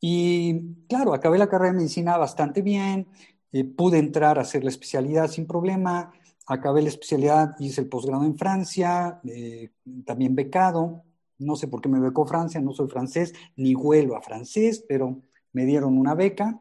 Y 0.00 0.74
claro, 0.88 1.14
acabé 1.14 1.38
la 1.38 1.48
carrera 1.48 1.72
de 1.72 1.78
medicina 1.78 2.16
bastante 2.16 2.62
bien, 2.62 3.08
eh, 3.52 3.64
pude 3.64 3.98
entrar 3.98 4.38
a 4.38 4.42
hacer 4.42 4.62
la 4.62 4.70
especialidad 4.70 5.28
sin 5.28 5.46
problema, 5.46 6.12
acabé 6.46 6.82
la 6.82 6.88
especialidad, 6.88 7.56
hice 7.58 7.80
el 7.80 7.88
posgrado 7.88 8.24
en 8.24 8.38
Francia, 8.38 9.20
eh, 9.24 9.70
también 10.04 10.34
becado. 10.34 11.02
No 11.38 11.56
sé 11.56 11.68
por 11.68 11.80
qué 11.80 11.88
me 11.88 12.00
becó 12.00 12.26
Francia, 12.26 12.60
no 12.60 12.72
soy 12.72 12.88
francés, 12.88 13.34
ni 13.56 13.74
huelo 13.74 14.16
a 14.16 14.22
francés, 14.22 14.84
pero 14.88 15.20
me 15.52 15.66
dieron 15.66 15.98
una 15.98 16.14
beca 16.14 16.60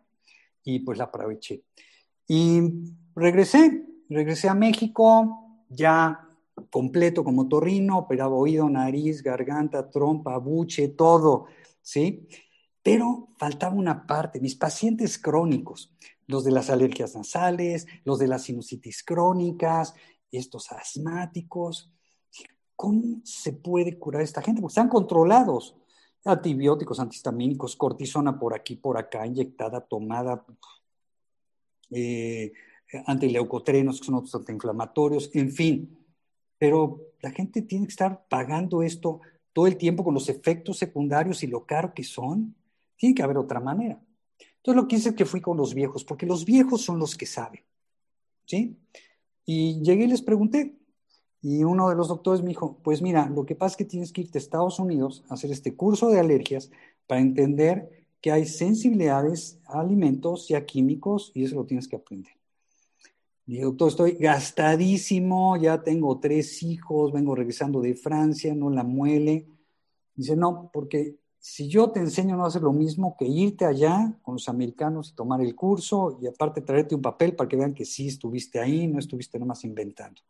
y 0.63 0.79
pues 0.79 0.97
la 0.97 1.05
aproveché. 1.05 1.63
Y 2.27 2.61
regresé, 3.15 3.85
regresé 4.09 4.49
a 4.49 4.55
México 4.55 5.63
ya 5.69 6.27
completo 6.69 7.23
como 7.23 7.47
torrino, 7.47 7.99
operaba 7.99 8.35
oído, 8.35 8.69
nariz, 8.69 9.21
garganta, 9.21 9.89
trompa, 9.89 10.37
buche, 10.37 10.89
todo, 10.89 11.45
¿sí? 11.81 12.27
Pero 12.81 13.29
faltaba 13.37 13.75
una 13.75 14.05
parte, 14.05 14.39
mis 14.39 14.55
pacientes 14.55 15.17
crónicos, 15.17 15.93
los 16.27 16.43
de 16.43 16.51
las 16.51 16.69
alergias 16.69 17.15
nasales, 17.15 17.87
los 18.03 18.19
de 18.19 18.27
las 18.27 18.43
sinusitis 18.43 19.03
crónicas, 19.03 19.93
estos 20.31 20.71
asmáticos, 20.71 21.91
¿cómo 22.75 23.21
se 23.23 23.53
puede 23.53 23.97
curar 23.97 24.21
esta 24.21 24.41
gente? 24.41 24.61
Porque 24.61 24.71
están 24.71 24.89
controlados. 24.89 25.75
Antibióticos, 26.23 26.99
antihistamínicos, 26.99 27.75
cortisona 27.75 28.39
por 28.39 28.55
aquí, 28.55 28.75
por 28.75 28.97
acá, 28.97 29.27
inyectada, 29.27 29.79
tomada, 29.81 30.43
eh, 31.91 32.51
antileucotrenos, 33.05 33.99
que 33.99 34.05
son 34.05 34.15
otros 34.15 34.33
antiinflamatorios, 34.33 35.29
en 35.35 35.51
fin. 35.51 35.97
Pero 36.57 36.99
la 37.21 37.29
gente 37.29 37.61
tiene 37.61 37.85
que 37.85 37.91
estar 37.91 38.25
pagando 38.27 38.81
esto 38.81 39.21
todo 39.53 39.67
el 39.67 39.77
tiempo 39.77 40.03
con 40.03 40.15
los 40.15 40.27
efectos 40.27 40.77
secundarios 40.77 41.43
y 41.43 41.47
lo 41.47 41.65
caro 41.65 41.93
que 41.93 42.03
son. 42.03 42.55
Tiene 42.97 43.13
que 43.13 43.23
haber 43.23 43.37
otra 43.37 43.59
manera. 43.59 44.01
Entonces 44.65 44.81
lo 44.81 44.87
que 44.87 44.95
hice 44.95 45.09
es 45.09 45.15
que 45.15 45.25
fui 45.25 45.41
con 45.41 45.57
los 45.57 45.75
viejos, 45.75 46.03
porque 46.03 46.25
los 46.25 46.43
viejos 46.43 46.81
son 46.81 46.97
los 46.97 47.15
que 47.15 47.27
saben. 47.27 47.61
¿Sí? 48.47 48.75
Y 49.45 49.79
llegué 49.83 50.05
y 50.05 50.07
les 50.07 50.23
pregunté. 50.23 50.75
Y 51.39 51.63
uno 51.63 51.87
de 51.87 51.95
los 51.95 52.07
doctores 52.07 52.41
me 52.41 52.49
dijo, 52.49 52.79
pues 52.83 52.99
mira, 52.99 53.29
lo 53.29 53.45
que 53.45 53.53
pasa 53.53 53.73
es 53.73 53.77
que 53.77 53.85
tienes 53.85 54.11
que 54.11 54.21
irte 54.21 54.39
a 54.39 54.41
Estados 54.41 54.79
Unidos 54.79 55.23
a 55.29 55.35
hacer 55.35 55.51
este 55.51 55.75
curso 55.75 56.09
de 56.09 56.19
alergias 56.19 56.71
para 57.05 57.21
entender 57.21 58.07
que 58.21 58.31
hay 58.31 58.47
sensibilidades 58.47 59.59
a 59.65 59.81
alimentos 59.81 60.49
y 60.49 60.55
a 60.55 60.65
químicos 60.65 61.31
y 61.35 61.43
eso 61.43 61.57
lo 61.57 61.67
tienes 61.67 61.87
que 61.87 61.97
aprender. 61.97 62.33
Dije, 63.45 63.61
doctor, 63.61 63.89
estoy 63.89 64.13
gastadísimo, 64.13 65.57
ya 65.57 65.83
tengo 65.83 66.19
tres 66.19 66.63
hijos, 66.63 67.13
vengo 67.13 67.35
regresando 67.35 67.81
de 67.81 67.93
Francia, 67.93 68.55
no 68.55 68.71
la 68.71 68.83
muele. 68.83 69.45
Dice, 70.15 70.35
no, 70.35 70.71
porque 70.73 71.19
si 71.47 71.67
yo 71.67 71.91
te 71.91 71.99
enseño 71.99 72.35
no 72.35 72.43
hacer 72.43 72.63
lo 72.63 72.73
mismo 72.73 73.15
que 73.15 73.25
irte 73.25 73.65
allá 73.65 74.17
con 74.23 74.33
los 74.33 74.49
americanos 74.49 75.11
y 75.11 75.15
tomar 75.15 75.41
el 75.41 75.53
curso 75.53 76.17
y 76.19 76.25
aparte 76.25 76.61
traerte 76.61 76.95
un 76.95 77.03
papel 77.03 77.35
para 77.35 77.47
que 77.47 77.55
vean 77.55 77.75
que 77.75 77.85
sí 77.85 78.07
estuviste 78.07 78.59
ahí, 78.59 78.87
no 78.87 78.97
estuviste 78.97 79.37
nomás 79.37 79.63
inventando. 79.63 80.23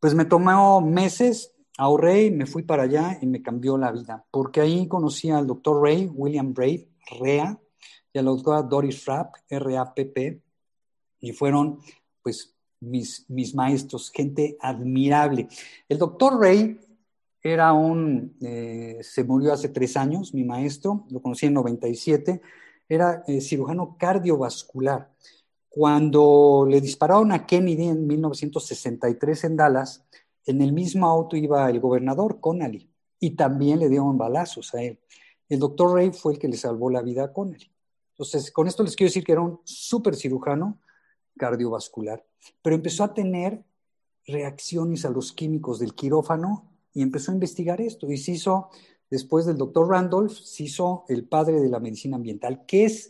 Pues 0.00 0.16
me 0.16 0.24
tomó 0.24 0.80
meses 0.80 1.54
ahorré 1.76 2.32
me 2.32 2.46
fui 2.46 2.64
para 2.64 2.82
allá 2.82 3.18
y 3.22 3.26
me 3.26 3.40
cambió 3.40 3.78
la 3.78 3.92
vida, 3.92 4.26
porque 4.32 4.60
ahí 4.60 4.88
conocí 4.88 5.30
al 5.30 5.46
doctor 5.46 5.80
Ray, 5.80 6.10
William 6.12 6.52
Brave, 6.52 6.88
REA, 7.20 7.56
y 8.12 8.18
a 8.18 8.22
la 8.22 8.30
doctora 8.30 8.62
Doris 8.62 9.04
Rapp, 9.06 9.36
R-A-P-P, 9.48 10.42
y 11.20 11.32
fueron, 11.32 11.78
pues, 12.20 12.52
mis, 12.80 13.24
mis 13.28 13.54
maestros, 13.54 14.10
gente 14.10 14.56
admirable. 14.60 15.46
El 15.88 15.98
doctor 15.98 16.40
Ray 16.40 16.80
era 17.42 17.72
un, 17.72 18.36
eh, 18.40 18.98
se 19.02 19.24
murió 19.24 19.52
hace 19.52 19.68
tres 19.68 19.96
años, 19.96 20.34
mi 20.34 20.44
maestro, 20.44 21.06
lo 21.10 21.20
conocí 21.20 21.46
en 21.46 21.54
97, 21.54 22.40
era 22.88 23.22
eh, 23.26 23.40
cirujano 23.40 23.96
cardiovascular. 23.98 25.10
Cuando 25.68 26.66
le 26.68 26.80
dispararon 26.80 27.30
a 27.32 27.46
Kennedy 27.46 27.88
en 27.88 28.06
1963 28.06 29.44
en 29.44 29.56
Dallas, 29.56 30.04
en 30.46 30.62
el 30.62 30.72
mismo 30.72 31.06
auto 31.06 31.36
iba 31.36 31.68
el 31.68 31.78
gobernador 31.78 32.40
Connally 32.40 32.90
y 33.20 33.30
también 33.30 33.78
le 33.78 33.88
dieron 33.88 34.16
balazos 34.16 34.74
a 34.74 34.82
él. 34.82 34.98
El 35.48 35.58
doctor 35.58 35.94
Ray 35.94 36.10
fue 36.10 36.32
el 36.32 36.38
que 36.38 36.48
le 36.48 36.56
salvó 36.56 36.90
la 36.90 37.02
vida 37.02 37.24
a 37.24 37.32
Connally. 37.32 37.70
Entonces, 38.12 38.50
con 38.50 38.66
esto 38.66 38.82
les 38.82 38.96
quiero 38.96 39.08
decir 39.08 39.24
que 39.24 39.32
era 39.32 39.42
un 39.42 39.60
súper 39.64 40.16
cirujano 40.16 40.80
cardiovascular, 41.36 42.24
pero 42.62 42.74
empezó 42.74 43.04
a 43.04 43.14
tener 43.14 43.62
reacciones 44.26 45.04
a 45.04 45.10
los 45.10 45.32
químicos 45.32 45.78
del 45.78 45.94
quirófano 45.94 46.77
y 46.98 47.02
empezó 47.02 47.30
a 47.30 47.34
investigar 47.34 47.80
esto 47.80 48.10
y 48.10 48.18
se 48.18 48.32
hizo, 48.32 48.70
después 49.08 49.46
del 49.46 49.56
doctor 49.56 49.88
Randolph, 49.88 50.32
se 50.32 50.64
hizo 50.64 51.04
el 51.08 51.28
padre 51.28 51.60
de 51.60 51.68
la 51.68 51.78
medicina 51.78 52.16
ambiental, 52.16 52.66
que 52.66 52.86
es 52.86 53.08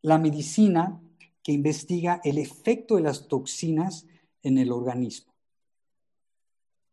la 0.00 0.18
medicina 0.18 1.00
que 1.44 1.52
investiga 1.52 2.20
el 2.24 2.38
efecto 2.38 2.96
de 2.96 3.02
las 3.02 3.28
toxinas 3.28 4.08
en 4.42 4.58
el 4.58 4.72
organismo. 4.72 5.32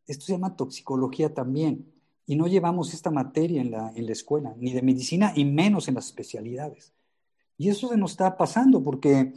Esto 0.06 0.26
se 0.26 0.34
llama 0.34 0.56
toxicología 0.56 1.34
también. 1.34 1.92
Y 2.28 2.36
no 2.36 2.46
llevamos 2.46 2.94
esta 2.94 3.10
materia 3.10 3.60
en 3.60 3.72
la, 3.72 3.92
en 3.96 4.06
la 4.06 4.12
escuela, 4.12 4.54
ni 4.60 4.74
de 4.74 4.84
medicina, 4.84 5.34
y 5.36 5.44
menos 5.44 5.88
en 5.88 5.96
las 5.96 6.06
especialidades. 6.06 6.94
Y 7.58 7.70
eso 7.70 7.90
se 7.90 7.98
nos 7.98 8.12
está 8.12 8.38
pasando 8.38 8.84
porque 8.84 9.34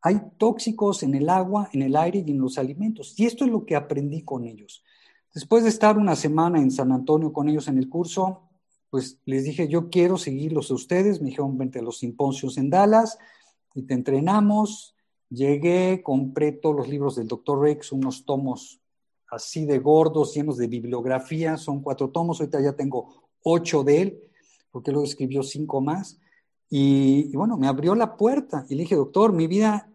hay 0.00 0.22
tóxicos 0.38 1.02
en 1.02 1.14
el 1.14 1.28
agua, 1.28 1.68
en 1.74 1.82
el 1.82 1.96
aire 1.96 2.24
y 2.26 2.30
en 2.30 2.38
los 2.38 2.56
alimentos. 2.56 3.12
Y 3.20 3.26
esto 3.26 3.44
es 3.44 3.50
lo 3.50 3.66
que 3.66 3.76
aprendí 3.76 4.22
con 4.22 4.46
ellos. 4.46 4.82
Después 5.34 5.62
de 5.62 5.70
estar 5.70 5.96
una 5.96 6.14
semana 6.14 6.60
en 6.60 6.70
San 6.70 6.92
Antonio 6.92 7.32
con 7.32 7.48
ellos 7.48 7.66
en 7.68 7.78
el 7.78 7.88
curso, 7.88 8.42
pues 8.90 9.18
les 9.24 9.44
dije, 9.44 9.68
yo 9.68 9.88
quiero 9.88 10.18
seguirlos 10.18 10.70
a 10.70 10.74
ustedes. 10.74 11.20
Me 11.20 11.30
dijeron, 11.30 11.56
vente 11.56 11.78
a 11.78 11.82
los 11.82 11.98
simposios 11.98 12.58
en 12.58 12.68
Dallas 12.68 13.18
y 13.74 13.82
te 13.82 13.94
entrenamos. 13.94 14.94
Llegué, 15.30 16.02
compré 16.02 16.52
todos 16.52 16.76
los 16.76 16.88
libros 16.88 17.16
del 17.16 17.28
Dr. 17.28 17.60
Rex, 17.60 17.92
unos 17.92 18.26
tomos 18.26 18.82
así 19.30 19.64
de 19.64 19.78
gordos, 19.78 20.34
llenos 20.34 20.58
de 20.58 20.66
bibliografía. 20.66 21.56
Son 21.56 21.80
cuatro 21.80 22.10
tomos, 22.10 22.38
ahorita 22.38 22.60
ya 22.60 22.74
tengo 22.74 23.30
ocho 23.42 23.82
de 23.82 24.02
él, 24.02 24.20
porque 24.70 24.90
luego 24.90 25.06
escribió 25.06 25.42
cinco 25.42 25.80
más. 25.80 26.20
Y, 26.68 27.30
y 27.32 27.36
bueno, 27.36 27.56
me 27.56 27.68
abrió 27.68 27.94
la 27.94 28.18
puerta 28.18 28.66
y 28.68 28.74
le 28.74 28.82
dije, 28.82 28.96
doctor, 28.96 29.32
mi 29.32 29.46
vida 29.46 29.90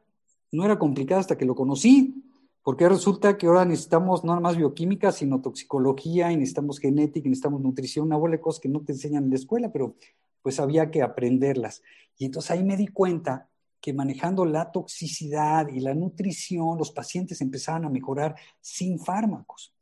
no 0.51 0.65
era 0.65 0.79
complicada 0.79 1.21
hasta 1.21 1.37
que 1.37 1.45
lo 1.45 1.53
conocí. 1.53 2.26
Porque 2.67 2.89
resulta 2.89 3.37
que 3.37 3.47
ahora 3.47 3.63
necesitamos 3.63 4.25
no 4.25 4.41
más 4.41 4.57
bioquímica, 4.57 5.13
sino 5.13 5.39
toxicología, 5.39 6.33
y 6.33 6.35
necesitamos 6.35 6.79
genética, 6.79 7.25
y 7.25 7.29
necesitamos 7.29 7.61
nutrición, 7.61 8.07
una 8.07 8.17
bola 8.17 8.33
de 8.33 8.41
cosas 8.41 8.59
que 8.59 8.67
no 8.67 8.81
te 8.81 8.91
enseñan 8.91 9.23
en 9.23 9.29
la 9.29 9.37
escuela, 9.37 9.71
pero 9.71 9.95
pues 10.41 10.59
había 10.59 10.91
que 10.91 11.01
aprenderlas. 11.01 11.81
Y 12.17 12.25
entonces 12.25 12.51
ahí 12.51 12.65
me 12.65 12.75
di 12.75 12.87
cuenta 12.87 13.47
que 13.79 13.93
manejando 13.93 14.43
la 14.43 14.69
toxicidad 14.69 15.69
y 15.69 15.79
la 15.79 15.93
nutrición, 15.93 16.77
los 16.77 16.91
pacientes 16.91 17.39
empezaban 17.39 17.85
a 17.85 17.89
mejorar 17.89 18.35
sin 18.59 18.99
fármacos. 18.99 19.73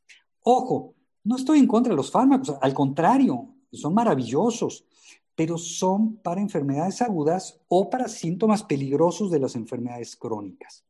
Ojo, 0.43 0.93
no 1.23 1.37
estoy 1.37 1.57
en 1.57 1.67
contra 1.67 1.89
de 1.89 1.97
los 1.97 2.11
fármacos, 2.11 2.55
al 2.61 2.75
contrario, 2.75 3.47
son 3.73 3.95
maravillosos, 3.95 4.85
pero 5.33 5.57
son 5.57 6.17
para 6.17 6.39
enfermedades 6.39 7.01
agudas 7.01 7.59
o 7.67 7.89
para 7.89 8.07
síntomas 8.07 8.61
peligrosos 8.61 9.31
de 9.31 9.39
las 9.39 9.55
enfermedades 9.55 10.15
crónicas 10.15 10.84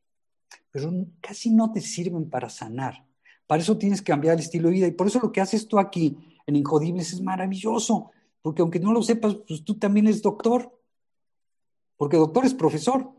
pero 0.75 0.91
casi 1.21 1.51
no 1.51 1.71
te 1.71 1.79
sirven 1.79 2.29
para 2.29 2.49
sanar. 2.49 3.07
Para 3.47 3.61
eso 3.61 3.77
tienes 3.77 4.01
que 4.01 4.11
cambiar 4.11 4.33
el 4.33 4.41
estilo 4.41 4.67
de 4.67 4.73
vida. 4.73 4.87
Y 4.87 4.91
por 4.91 5.07
eso 5.07 5.21
lo 5.21 5.31
que 5.31 5.39
haces 5.39 5.69
tú 5.69 5.79
aquí 5.79 6.17
en 6.45 6.57
Injodibles 6.57 7.13
es 7.13 7.21
maravilloso. 7.21 8.11
Porque 8.41 8.61
aunque 8.61 8.81
no 8.81 8.91
lo 8.91 9.01
sepas, 9.01 9.37
pues 9.47 9.63
tú 9.63 9.79
también 9.79 10.07
eres 10.07 10.21
doctor. 10.21 10.77
Porque 11.95 12.17
doctor 12.17 12.45
es 12.45 12.53
profesor. 12.53 13.09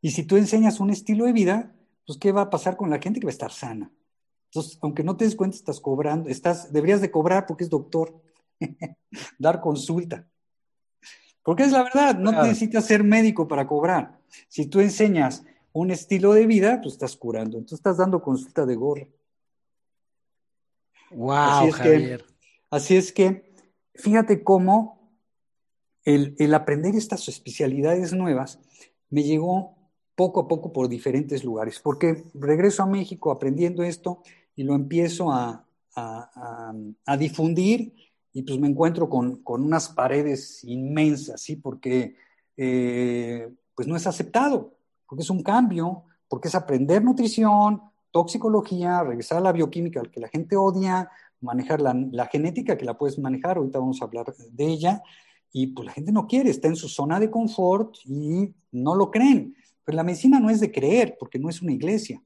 Y 0.00 0.12
si 0.12 0.22
tú 0.22 0.36
enseñas 0.36 0.78
un 0.78 0.90
estilo 0.90 1.24
de 1.24 1.32
vida, 1.32 1.74
pues 2.06 2.16
¿qué 2.16 2.30
va 2.30 2.42
a 2.42 2.50
pasar 2.50 2.76
con 2.76 2.90
la 2.90 3.00
gente 3.00 3.18
que 3.18 3.26
va 3.26 3.30
a 3.30 3.32
estar 3.32 3.50
sana? 3.50 3.90
Entonces, 4.44 4.78
aunque 4.82 5.02
no 5.02 5.16
te 5.16 5.24
des 5.24 5.34
cuenta, 5.34 5.56
estás 5.56 5.80
cobrando, 5.80 6.28
estás, 6.28 6.72
deberías 6.72 7.00
de 7.00 7.10
cobrar 7.10 7.44
porque 7.44 7.64
es 7.64 7.70
doctor. 7.70 8.22
Dar 9.40 9.60
consulta. 9.60 10.28
Porque 11.42 11.64
es 11.64 11.72
la 11.72 11.82
verdad, 11.82 12.16
no 12.16 12.30
necesitas 12.30 12.84
ser 12.84 13.02
médico 13.02 13.48
para 13.48 13.66
cobrar. 13.66 14.20
Si 14.46 14.66
tú 14.66 14.78
enseñas 14.78 15.42
un 15.72 15.90
estilo 15.90 16.32
de 16.34 16.46
vida, 16.46 16.80
pues 16.82 16.94
estás 16.94 17.16
curando. 17.16 17.58
Entonces 17.58 17.78
estás 17.78 17.96
dando 17.96 18.22
consulta 18.22 18.66
de 18.66 18.74
gorra. 18.74 19.06
Wow, 21.10 21.32
así 21.32 21.68
es 21.68 21.76
Que, 21.76 22.18
así 22.70 22.96
es 22.96 23.12
que, 23.12 23.52
fíjate 23.94 24.42
cómo 24.42 25.12
el, 26.04 26.34
el 26.38 26.54
aprender 26.54 26.94
estas 26.94 27.28
especialidades 27.28 28.12
nuevas 28.12 28.58
me 29.10 29.22
llegó 29.22 29.76
poco 30.14 30.40
a 30.40 30.48
poco 30.48 30.72
por 30.72 30.88
diferentes 30.88 31.44
lugares, 31.44 31.80
porque 31.80 32.24
regreso 32.34 32.82
a 32.82 32.86
México 32.86 33.30
aprendiendo 33.30 33.82
esto 33.82 34.22
y 34.56 34.64
lo 34.64 34.74
empiezo 34.74 35.30
a, 35.32 35.66
a, 35.94 36.72
a, 37.06 37.16
difundir 37.16 37.94
y 38.32 38.42
pues 38.42 38.58
me 38.58 38.68
encuentro 38.68 39.08
con, 39.08 39.42
con 39.42 39.62
unas 39.62 39.88
paredes 39.88 40.64
inmensas, 40.64 41.40
¿sí? 41.40 41.56
Porque 41.56 42.16
eh, 42.56 43.50
pues 43.74 43.88
no 43.88 43.96
es 43.96 44.06
aceptado 44.06 44.74
porque 45.12 45.24
es 45.24 45.28
un 45.30 45.42
cambio, 45.42 46.04
porque 46.26 46.48
es 46.48 46.54
aprender 46.54 47.04
nutrición, 47.04 47.82
toxicología, 48.10 49.02
regresar 49.02 49.36
a 49.36 49.40
la 49.42 49.52
bioquímica, 49.52 50.00
que 50.10 50.20
la 50.20 50.28
gente 50.28 50.56
odia, 50.56 51.10
manejar 51.42 51.82
la, 51.82 52.26
genética, 52.32 52.78
que 52.78 52.86
la 52.86 52.96
puedes 52.96 53.18
manejar, 53.18 53.58
ahorita 53.58 53.78
vamos 53.78 54.00
a 54.00 54.06
hablar 54.06 54.34
de 54.34 54.64
ella, 54.64 55.02
y 55.52 55.66
pues 55.66 55.84
la 55.84 55.92
gente 55.92 56.12
no 56.12 56.26
quiere, 56.26 56.48
está 56.48 56.68
en 56.68 56.76
su 56.76 56.88
zona 56.88 57.20
de 57.20 57.30
confort 57.30 57.94
y 58.06 58.54
no 58.70 58.94
lo 58.94 59.10
creen. 59.10 59.54
Pero 59.84 59.96
la 59.96 60.02
medicina 60.02 60.40
no 60.40 60.48
es 60.48 60.60
de 60.60 60.72
creer, 60.72 61.18
porque 61.20 61.38
no 61.38 61.50
es 61.50 61.60
una 61.60 61.72
iglesia, 61.72 62.22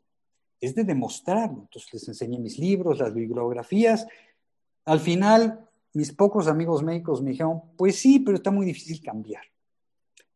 es 0.61 0.77
de 0.77 0.85
demostrarlo. 0.85 1.63
Entonces 1.63 1.93
les 1.93 2.07
enseñé 2.07 2.39
mis 2.39 2.57
libros, 2.57 3.01
las 3.01 3.13
bibliografías. 3.13 4.07
Al 4.85 5.01
final, 5.01 5.69
mis 5.93 6.13
pocos 6.13 6.47
amigos 6.47 6.85
médicos 6.85 7.21
me 7.21 7.33
dijeron, 7.33 7.63
pues 7.77 7.97
sí, 7.97 8.21
pero 8.21 8.37
está 8.37 8.53
muy 8.53 8.65
difícil 8.65 9.03
cambiar 9.03 9.43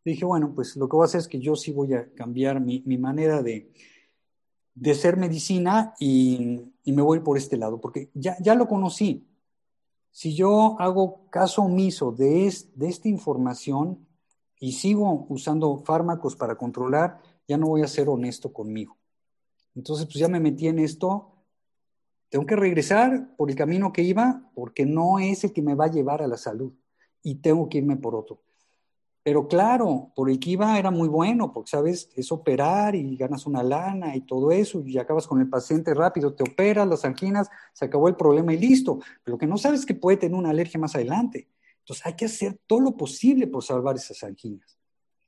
dije, 0.04 0.24
bueno, 0.24 0.52
pues 0.54 0.76
lo 0.76 0.88
que 0.88 0.96
voy 0.96 1.04
a 1.04 1.06
hacer 1.06 1.20
es 1.20 1.28
que 1.28 1.40
yo 1.40 1.56
sí 1.56 1.72
voy 1.72 1.94
a 1.94 2.12
cambiar 2.14 2.60
mi, 2.60 2.82
manera 2.98 3.42
de, 3.42 3.70
de 4.74 4.94
ser 4.94 5.16
medicina 5.16 5.94
y, 5.98 6.62
me 6.86 7.02
voy 7.02 7.20
por 7.20 7.38
este 7.38 7.56
lado, 7.56 7.80
porque 7.80 8.10
ya, 8.14 8.36
ya 8.40 8.56
lo 8.56 8.66
conocí. 8.66 9.24
Si 10.10 10.34
yo 10.34 10.76
hago 10.80 11.28
caso 11.30 11.62
omiso 11.62 12.10
de, 12.10 12.52
de 12.74 12.88
esta 12.88 13.08
información 13.08 14.08
y 14.58 14.72
sigo 14.72 15.26
usando 15.28 15.78
fármacos 15.78 16.34
para 16.34 16.56
controlar, 16.56 17.20
ya 17.46 17.56
no 17.56 17.68
voy 17.68 17.82
a 17.82 17.88
ser 17.88 18.08
honesto 18.08 18.52
conmigo. 18.52 18.96
Entonces, 19.76 20.06
pues 20.06 20.16
ya 20.16 20.28
me 20.28 20.40
metí 20.40 20.66
en 20.66 20.80
esto. 20.80 21.32
Tengo 22.28 22.44
que 22.44 22.56
regresar 22.56 23.36
por 23.36 23.50
el 23.50 23.56
camino 23.56 23.92
que 23.92 24.02
iba 24.02 24.50
porque 24.54 24.84
no 24.84 25.20
es 25.20 25.44
el 25.44 25.52
que 25.52 25.62
me 25.62 25.74
va 25.74 25.84
a 25.84 25.90
llevar 25.90 26.22
a 26.22 26.26
la 26.26 26.36
salud 26.36 26.72
y 27.22 27.36
tengo 27.36 27.68
que 27.68 27.78
irme 27.78 27.96
por 27.96 28.14
otro. 28.14 28.42
Pero 29.22 29.46
claro, 29.48 30.12
por 30.14 30.30
el 30.30 30.40
iba 30.46 30.78
era 30.78 30.90
muy 30.90 31.08
bueno, 31.08 31.52
porque 31.52 31.70
sabes, 31.70 32.10
es 32.16 32.32
operar 32.32 32.94
y 32.94 33.16
ganas 33.16 33.46
una 33.46 33.62
lana 33.62 34.16
y 34.16 34.22
todo 34.22 34.50
eso, 34.50 34.82
y 34.86 34.96
acabas 34.96 35.26
con 35.26 35.40
el 35.40 35.48
paciente 35.48 35.92
rápido, 35.92 36.32
te 36.32 36.42
operas 36.42 36.88
las 36.88 37.04
anginas, 37.04 37.50
se 37.74 37.84
acabó 37.84 38.08
el 38.08 38.16
problema 38.16 38.54
y 38.54 38.58
listo. 38.58 38.98
Pero 39.22 39.34
lo 39.34 39.38
que 39.38 39.46
no 39.46 39.58
sabes 39.58 39.80
es 39.80 39.86
que 39.86 39.94
puede 39.94 40.16
tener 40.16 40.38
una 40.38 40.50
alergia 40.50 40.80
más 40.80 40.94
adelante. 40.94 41.48
Entonces 41.80 42.06
hay 42.06 42.14
que 42.14 42.24
hacer 42.24 42.58
todo 42.66 42.80
lo 42.80 42.96
posible 42.96 43.46
por 43.46 43.62
salvar 43.62 43.96
esas 43.96 44.22
anginas. 44.22 44.78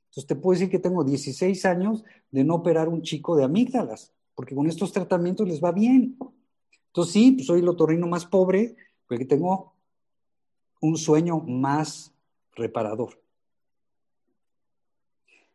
Entonces 0.05 0.27
te 0.27 0.35
puedo 0.35 0.53
decir 0.53 0.71
que 0.71 0.79
tengo 0.79 1.03
16 1.03 1.65
años 1.65 2.03
de 2.31 2.43
no 2.43 2.55
operar 2.55 2.87
un 2.87 3.03
chico 3.03 3.35
de 3.35 3.43
amígdalas, 3.43 4.11
porque 4.33 4.55
con 4.55 4.67
estos 4.67 4.91
tratamientos 4.91 5.47
les 5.47 5.63
va 5.63 5.71
bien. 5.71 6.17
Entonces 6.87 7.13
sí, 7.13 7.31
pues 7.33 7.45
soy 7.45 7.59
el 7.59 7.69
otorrino 7.69 8.07
más 8.07 8.25
pobre, 8.25 8.75
porque 9.07 9.25
tengo 9.25 9.73
un 10.81 10.97
sueño 10.97 11.39
más 11.39 12.13
reparador. 12.55 13.22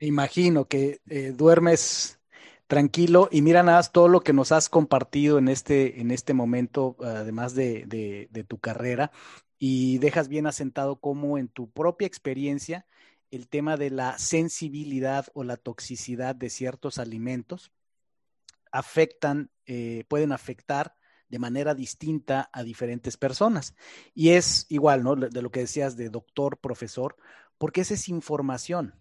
Imagino 0.00 0.66
que 0.66 1.00
eh, 1.08 1.32
duermes 1.36 2.20
tranquilo 2.68 3.28
y 3.32 3.42
mira 3.42 3.62
nada 3.62 3.78
más 3.78 3.92
todo 3.92 4.08
lo 4.08 4.20
que 4.20 4.32
nos 4.32 4.52
has 4.52 4.68
compartido 4.68 5.38
en 5.38 5.48
este, 5.48 6.00
en 6.00 6.10
este 6.10 6.34
momento, 6.34 6.96
además 7.00 7.54
de, 7.54 7.84
de, 7.86 8.44
tu 8.44 8.58
carrera, 8.58 9.10
y 9.58 9.98
dejas 9.98 10.28
bien 10.28 10.46
asentado 10.46 11.00
cómo 11.00 11.38
en 11.38 11.48
tu 11.48 11.70
propia 11.70 12.06
experiencia 12.06 12.86
el 13.30 13.48
tema 13.48 13.76
de 13.76 13.90
la 13.90 14.18
sensibilidad 14.18 15.26
o 15.34 15.44
la 15.44 15.56
toxicidad 15.56 16.36
de 16.36 16.50
ciertos 16.50 16.98
alimentos 16.98 17.72
afectan, 18.70 19.50
eh, 19.66 20.04
pueden 20.08 20.32
afectar 20.32 20.94
de 21.28 21.38
manera 21.38 21.74
distinta 21.74 22.48
a 22.52 22.62
diferentes 22.62 23.16
personas. 23.16 23.74
Y 24.14 24.30
es 24.30 24.66
igual, 24.68 25.02
¿no? 25.02 25.16
De 25.16 25.42
lo 25.42 25.50
que 25.50 25.60
decías 25.60 25.96
de 25.96 26.10
doctor, 26.10 26.58
profesor, 26.58 27.16
porque 27.58 27.80
esa 27.82 27.94
es 27.94 28.08
información, 28.08 28.94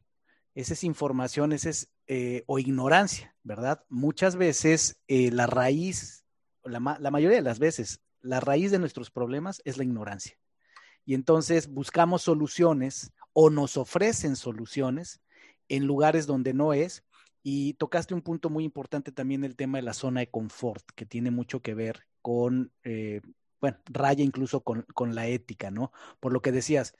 esa 0.57 0.73
es 0.73 0.83
información, 0.83 1.51
es, 1.53 1.87
eh, 2.07 2.43
o 2.47 2.57
ignorancia, 2.57 3.35
¿verdad? 3.43 3.85
Muchas 3.89 4.35
veces 4.35 4.99
eh, 5.07 5.29
la 5.29 5.45
raíz, 5.45 6.25
la, 6.63 6.97
la 6.99 7.11
mayoría 7.11 7.37
de 7.37 7.43
las 7.43 7.59
veces, 7.59 8.01
la 8.21 8.39
raíz 8.39 8.71
de 8.71 8.79
nuestros 8.79 9.11
problemas 9.11 9.61
es 9.65 9.77
la 9.77 9.83
ignorancia. 9.83 10.35
Y 11.05 11.13
entonces 11.13 11.67
buscamos 11.67 12.23
soluciones 12.23 13.13
o 13.33 13.51
nos 13.51 13.77
ofrecen 13.77 14.35
soluciones 14.35 15.21
en 15.67 15.85
lugares 15.85 16.25
donde 16.25 16.55
no 16.55 16.73
es. 16.73 17.03
Y 17.43 17.75
tocaste 17.75 18.15
un 18.15 18.23
punto 18.23 18.49
muy 18.49 18.63
importante 18.63 19.11
también, 19.11 19.43
el 19.43 19.55
tema 19.55 19.77
de 19.77 19.83
la 19.83 19.93
zona 19.93 20.21
de 20.21 20.31
confort, 20.31 20.83
que 20.95 21.05
tiene 21.05 21.29
mucho 21.29 21.61
que 21.61 21.75
ver 21.75 22.07
con, 22.23 22.71
eh, 22.83 23.21
bueno, 23.61 23.77
raya 23.85 24.23
incluso 24.23 24.61
con, 24.61 24.87
con, 24.95 25.13
la 25.13 25.27
ética, 25.27 25.69
¿no? 25.69 25.91
Por 26.19 26.33
lo 26.33 26.41
que 26.41 26.51
decías, 26.51 26.95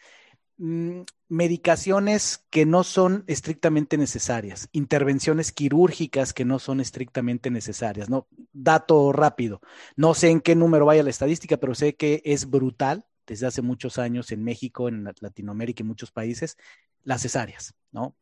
mmm, 0.58 1.02
medicaciones 1.30 2.46
que 2.50 2.66
no 2.66 2.84
son 2.84 3.24
estrictamente 3.28 3.98
necesarias, 3.98 4.70
intervenciones 4.72 5.52
quirúrgicas 5.52 6.34
que 6.34 6.46
no 6.46 6.60
son 6.60 6.80
estrictamente 6.80 7.50
necesarias, 7.52 8.10
¿no? 8.10 8.28
Dato 8.54 9.12
rápido, 9.12 9.62
no 9.96 10.14
sé 10.14 10.30
en 10.30 10.42
qué 10.42 10.56
número 10.56 10.86
vaya 10.86 11.04
la 11.04 11.10
estadística, 11.10 11.58
pero 11.58 11.76
sé 11.76 11.96
que 11.96 12.22
es 12.26 12.50
brutal 12.50 13.06
desde 13.26 13.48
hace 13.48 13.62
muchos 13.62 13.98
años 13.98 14.32
en 14.32 14.44
México, 14.44 14.88
en 14.88 15.04
Latinoamérica 15.20 15.84
y 15.84 15.88
muchos 15.88 16.12
países, 16.12 16.58
las 17.04 17.22
cesáreas, 17.22 17.74
¿no? 17.92 18.16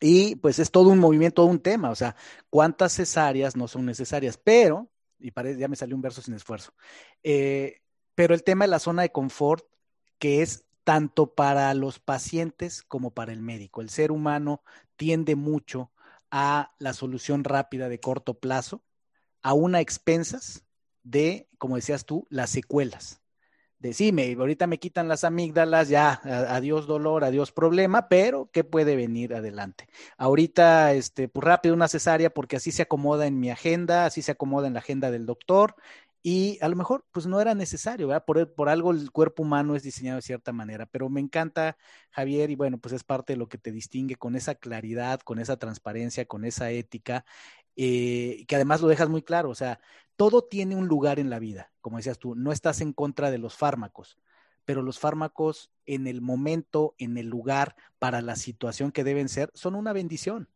Y 0.00 0.36
pues 0.36 0.58
es 0.58 0.70
todo 0.70 0.90
un 0.90 0.98
movimiento, 0.98 1.42
todo 1.42 1.46
un 1.46 1.60
tema, 1.60 1.90
o 1.90 1.94
sea, 1.94 2.14
cuántas 2.50 2.94
cesáreas 2.94 3.56
no 3.56 3.66
son 3.66 3.84
necesarias, 3.86 4.38
pero 4.42 4.88
y 5.20 5.30
parece, 5.30 5.58
ya 5.58 5.68
me 5.68 5.76
salió 5.76 5.96
un 5.96 6.02
verso 6.02 6.22
sin 6.22 6.34
esfuerzo. 6.34 6.72
Eh, 7.22 7.80
pero 8.14 8.34
el 8.34 8.42
tema 8.42 8.64
de 8.64 8.70
la 8.70 8.78
zona 8.78 9.02
de 9.02 9.12
confort, 9.12 9.64
que 10.18 10.42
es 10.42 10.64
tanto 10.88 11.34
para 11.34 11.74
los 11.74 11.98
pacientes 11.98 12.82
como 12.82 13.10
para 13.10 13.34
el 13.34 13.42
médico. 13.42 13.82
El 13.82 13.90
ser 13.90 14.10
humano 14.10 14.62
tiende 14.96 15.36
mucho 15.36 15.92
a 16.30 16.72
la 16.78 16.94
solución 16.94 17.44
rápida 17.44 17.90
de 17.90 18.00
corto 18.00 18.38
plazo, 18.38 18.82
a 19.42 19.52
una 19.52 19.82
expensas 19.82 20.64
de, 21.02 21.46
como 21.58 21.76
decías 21.76 22.06
tú, 22.06 22.26
las 22.30 22.48
secuelas 22.48 23.20
decime, 23.78 24.34
ahorita 24.36 24.66
me 24.66 24.78
quitan 24.78 25.08
las 25.08 25.24
amígdalas, 25.24 25.88
ya, 25.88 26.20
adiós 26.24 26.86
dolor, 26.86 27.24
adiós 27.24 27.52
problema, 27.52 28.08
pero 28.08 28.50
¿qué 28.52 28.64
puede 28.64 28.96
venir 28.96 29.34
adelante? 29.34 29.88
Ahorita, 30.16 30.94
este, 30.94 31.28
pues 31.28 31.44
rápido 31.44 31.74
una 31.74 31.88
cesárea 31.88 32.30
porque 32.30 32.56
así 32.56 32.72
se 32.72 32.82
acomoda 32.82 33.26
en 33.26 33.38
mi 33.38 33.50
agenda, 33.50 34.04
así 34.04 34.22
se 34.22 34.32
acomoda 34.32 34.66
en 34.66 34.74
la 34.74 34.80
agenda 34.80 35.10
del 35.10 35.26
doctor 35.26 35.76
y 36.22 36.58
a 36.60 36.68
lo 36.68 36.76
mejor 36.76 37.04
pues 37.12 37.26
no 37.26 37.40
era 37.40 37.54
necesario, 37.54 38.08
¿verdad? 38.08 38.24
Por, 38.24 38.52
por 38.54 38.68
algo 38.68 38.90
el 38.90 39.10
cuerpo 39.10 39.42
humano 39.42 39.76
es 39.76 39.82
diseñado 39.82 40.16
de 40.16 40.22
cierta 40.22 40.52
manera, 40.52 40.86
pero 40.86 41.08
me 41.08 41.20
encanta 41.20 41.76
Javier 42.10 42.50
y 42.50 42.56
bueno, 42.56 42.78
pues 42.78 42.94
es 42.94 43.04
parte 43.04 43.34
de 43.34 43.36
lo 43.36 43.48
que 43.48 43.58
te 43.58 43.72
distingue 43.72 44.16
con 44.16 44.34
esa 44.36 44.54
claridad, 44.54 45.20
con 45.20 45.38
esa 45.38 45.56
transparencia, 45.58 46.26
con 46.26 46.44
esa 46.44 46.70
ética, 46.70 47.24
eh, 47.76 48.44
que 48.48 48.56
además 48.56 48.80
lo 48.80 48.88
dejas 48.88 49.08
muy 49.08 49.22
claro, 49.22 49.50
o 49.50 49.54
sea, 49.54 49.80
todo 50.16 50.42
tiene 50.42 50.74
un 50.74 50.88
lugar 50.88 51.20
en 51.20 51.30
la 51.30 51.38
vida, 51.38 51.72
como 51.80 51.98
decías 51.98 52.18
tú, 52.18 52.34
no 52.34 52.50
estás 52.50 52.80
en 52.80 52.92
contra 52.92 53.30
de 53.30 53.38
los 53.38 53.56
fármacos, 53.56 54.18
pero 54.64 54.82
los 54.82 54.98
fármacos 54.98 55.70
en 55.86 56.08
el 56.08 56.20
momento, 56.20 56.94
en 56.98 57.16
el 57.16 57.26
lugar, 57.28 57.76
para 57.98 58.20
la 58.20 58.34
situación 58.34 58.90
que 58.90 59.04
deben 59.04 59.28
ser, 59.28 59.50
son 59.54 59.76
una 59.76 59.92
bendición. 59.92 60.48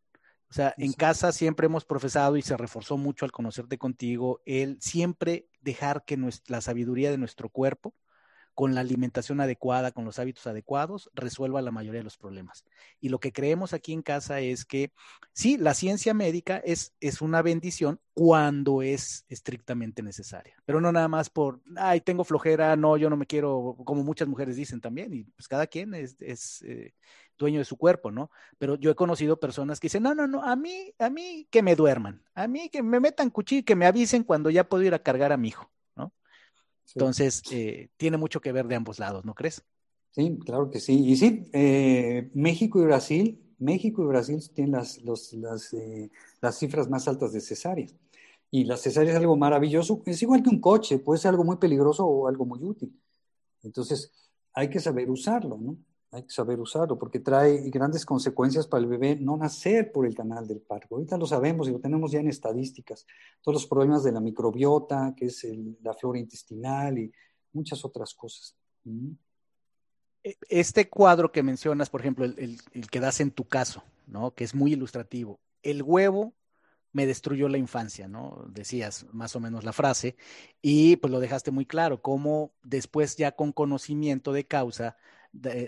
O 0.53 0.55
sea, 0.55 0.75
en 0.77 0.93
casa 0.93 1.31
siempre 1.31 1.65
hemos 1.65 1.83
profesado 1.83 2.37
y 2.37 2.43
se 2.43 2.55
reforzó 2.55 2.95
mucho 2.95 3.25
al 3.25 3.31
conocerte 3.31 3.79
contigo 3.79 4.39
el 4.45 4.79
siempre 4.81 5.47
dejar 5.61 6.05
que 6.05 6.15
nuestra, 6.15 6.57
la 6.57 6.61
sabiduría 6.61 7.09
de 7.09 7.17
nuestro 7.17 7.49
cuerpo 7.49 7.95
con 8.53 8.75
la 8.75 8.81
alimentación 8.81 9.41
adecuada, 9.41 9.91
con 9.91 10.05
los 10.05 10.19
hábitos 10.19 10.45
adecuados, 10.45 11.09
resuelva 11.15 11.63
la 11.63 11.71
mayoría 11.71 12.01
de 12.01 12.03
los 12.03 12.17
problemas. 12.17 12.65
Y 12.99 13.09
lo 13.09 13.19
que 13.19 13.33
creemos 13.33 13.73
aquí 13.73 13.93
en 13.93 14.03
casa 14.03 14.41
es 14.41 14.63
que 14.63 14.91
sí, 15.33 15.57
la 15.57 15.73
ciencia 15.73 16.13
médica 16.13 16.57
es, 16.57 16.93
es 16.99 17.21
una 17.21 17.41
bendición 17.41 17.99
cuando 18.13 18.83
es 18.83 19.25
estrictamente 19.29 20.03
necesaria, 20.03 20.55
pero 20.65 20.79
no 20.79 20.91
nada 20.91 21.07
más 21.07 21.31
por, 21.31 21.61
ay, 21.77 22.01
tengo 22.01 22.23
flojera, 22.23 22.75
no, 22.75 22.95
yo 22.95 23.09
no 23.09 23.17
me 23.17 23.25
quiero, 23.25 23.75
como 23.85 24.03
muchas 24.03 24.27
mujeres 24.27 24.55
dicen 24.55 24.81
también, 24.81 25.15
y 25.15 25.23
pues 25.23 25.47
cada 25.47 25.65
quien 25.65 25.95
es, 25.95 26.15
es 26.19 26.61
eh, 26.61 26.93
dueño 27.37 27.59
de 27.59 27.65
su 27.65 27.77
cuerpo, 27.77 28.11
¿no? 28.11 28.29
Pero 28.57 28.75
yo 28.75 28.91
he 28.91 28.95
conocido 28.95 29.39
personas 29.39 29.79
que 29.79 29.85
dicen, 29.85 30.03
no, 30.03 30.13
no, 30.15 30.27
no, 30.27 30.43
a 30.43 30.55
mí, 30.55 30.93
a 30.99 31.09
mí 31.09 31.47
que 31.49 31.61
me 31.61 31.75
duerman, 31.75 32.23
a 32.33 32.47
mí 32.47 32.69
que 32.69 32.83
me 32.83 32.99
metan 32.99 33.29
cuchillo, 33.29 33.65
que 33.65 33.75
me 33.75 33.85
avisen 33.85 34.23
cuando 34.23 34.49
ya 34.49 34.67
puedo 34.67 34.83
ir 34.83 34.93
a 34.93 35.03
cargar 35.03 35.31
a 35.31 35.37
mi 35.37 35.49
hijo. 35.49 35.69
Entonces, 36.95 37.41
eh, 37.51 37.89
tiene 37.97 38.17
mucho 38.17 38.41
que 38.41 38.51
ver 38.51 38.67
de 38.67 38.75
ambos 38.75 38.99
lados, 38.99 39.25
¿no 39.25 39.33
crees? 39.33 39.63
Sí, 40.11 40.37
claro 40.45 40.69
que 40.69 40.79
sí. 40.79 41.05
Y 41.07 41.15
sí, 41.15 41.49
eh, 41.53 42.29
México 42.33 42.81
y 42.81 42.85
Brasil, 42.85 43.55
México 43.57 44.03
y 44.03 44.05
Brasil 44.05 44.39
tienen 44.53 44.73
las, 44.73 45.01
los, 45.01 45.33
las, 45.33 45.73
eh, 45.73 46.11
las 46.41 46.57
cifras 46.57 46.89
más 46.89 47.07
altas 47.07 47.33
de 47.33 47.41
cesáreas. 47.41 47.95
Y 48.51 48.65
la 48.65 48.77
cesárea 48.77 49.11
es 49.11 49.17
algo 49.17 49.35
maravilloso, 49.35 50.03
es 50.05 50.21
igual 50.21 50.43
que 50.43 50.49
un 50.49 50.59
coche, 50.59 50.99
puede 50.99 51.19
ser 51.19 51.29
algo 51.29 51.43
muy 51.43 51.57
peligroso 51.57 52.05
o 52.05 52.27
algo 52.27 52.45
muy 52.45 52.63
útil. 52.63 52.95
Entonces, 53.63 54.11
hay 54.53 54.69
que 54.69 54.79
saber 54.79 55.09
usarlo, 55.09 55.57
¿no? 55.57 55.77
Hay 56.13 56.23
que 56.23 56.29
saber 56.29 56.59
usarlo 56.59 56.97
porque 56.97 57.19
trae 57.19 57.69
grandes 57.71 58.05
consecuencias 58.05 58.67
para 58.67 58.83
el 58.83 58.89
bebé 58.89 59.15
no 59.15 59.35
nacer 59.35 59.91
por 59.91 60.05
el 60.05 60.13
canal 60.13 60.47
del 60.47 60.61
parto. 60.61 60.95
Ahorita 60.95 61.17
lo 61.17 61.25
sabemos 61.25 61.67
y 61.67 61.71
lo 61.71 61.79
tenemos 61.79 62.11
ya 62.11 62.19
en 62.19 62.27
estadísticas. 62.27 63.07
Todos 63.41 63.55
los 63.55 63.67
problemas 63.67 64.03
de 64.03 64.11
la 64.11 64.19
microbiota, 64.19 65.15
que 65.17 65.25
es 65.25 65.47
la 65.81 65.93
flora 65.95 66.19
intestinal 66.19 66.99
y 66.99 67.11
muchas 67.51 67.83
otras 67.83 68.13
cosas. 68.13 68.55
E, 70.23 70.37
este 70.49 70.87
cuadro 70.87 71.31
que 71.31 71.41
mencionas, 71.41 71.89
por 71.89 72.01
ejemplo, 72.01 72.25
el, 72.25 72.59
el, 72.71 72.89
que 72.91 72.99
das 72.99 73.19
en 73.19 73.31
tu 73.31 73.45
caso, 73.45 73.83
¿no? 74.05 74.35
Que 74.35 74.43
es 74.43 74.53
muy 74.53 74.73
ilustrativo. 74.73 75.39
El 75.63 75.81
huevo 75.81 76.33
me 76.91 77.07
destruyó 77.07 77.49
la 77.49 77.57
infancia, 77.57 78.07
¿no? 78.07 78.45
Decías 78.49 79.07
más 79.11 79.35
o 79.35 79.39
menos 79.39 79.63
la 79.63 79.73
frase, 79.73 80.15
y 80.61 80.95
pues 80.97 81.09
lo 81.09 81.19
dejaste 81.19 81.49
muy 81.49 81.65
claro, 81.65 82.03
cómo 82.03 82.51
después 82.61 83.15
ya 83.15 83.31
con 83.31 83.51
conocimiento 83.51 84.31
de 84.31 84.45
causa 84.45 84.95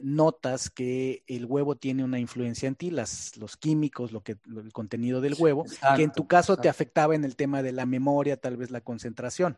notas 0.04 0.70
que 0.70 1.24
el 1.28 1.46
huevo 1.46 1.76
tiene 1.76 2.04
una 2.04 2.20
influencia 2.20 2.68
en 2.68 2.76
ti, 2.76 2.92
las, 2.92 3.36
los 3.38 3.58
químicos, 3.58 4.12
lo 4.12 4.22
que, 4.22 4.38
el 4.46 4.72
contenido 4.72 5.22
del 5.22 5.36
huevo, 5.38 5.66
que 5.96 6.04
en 6.04 6.12
tu 6.12 6.28
caso 6.28 6.58
te 6.58 6.70
afectaba 6.70 7.16
en 7.16 7.26
el 7.26 7.36
tema 7.36 7.64
de 7.64 7.72
la 7.72 7.86
memoria, 7.86 8.38
tal 8.38 8.58
vez 8.58 8.72
la 8.72 8.82
concentración. 8.82 9.58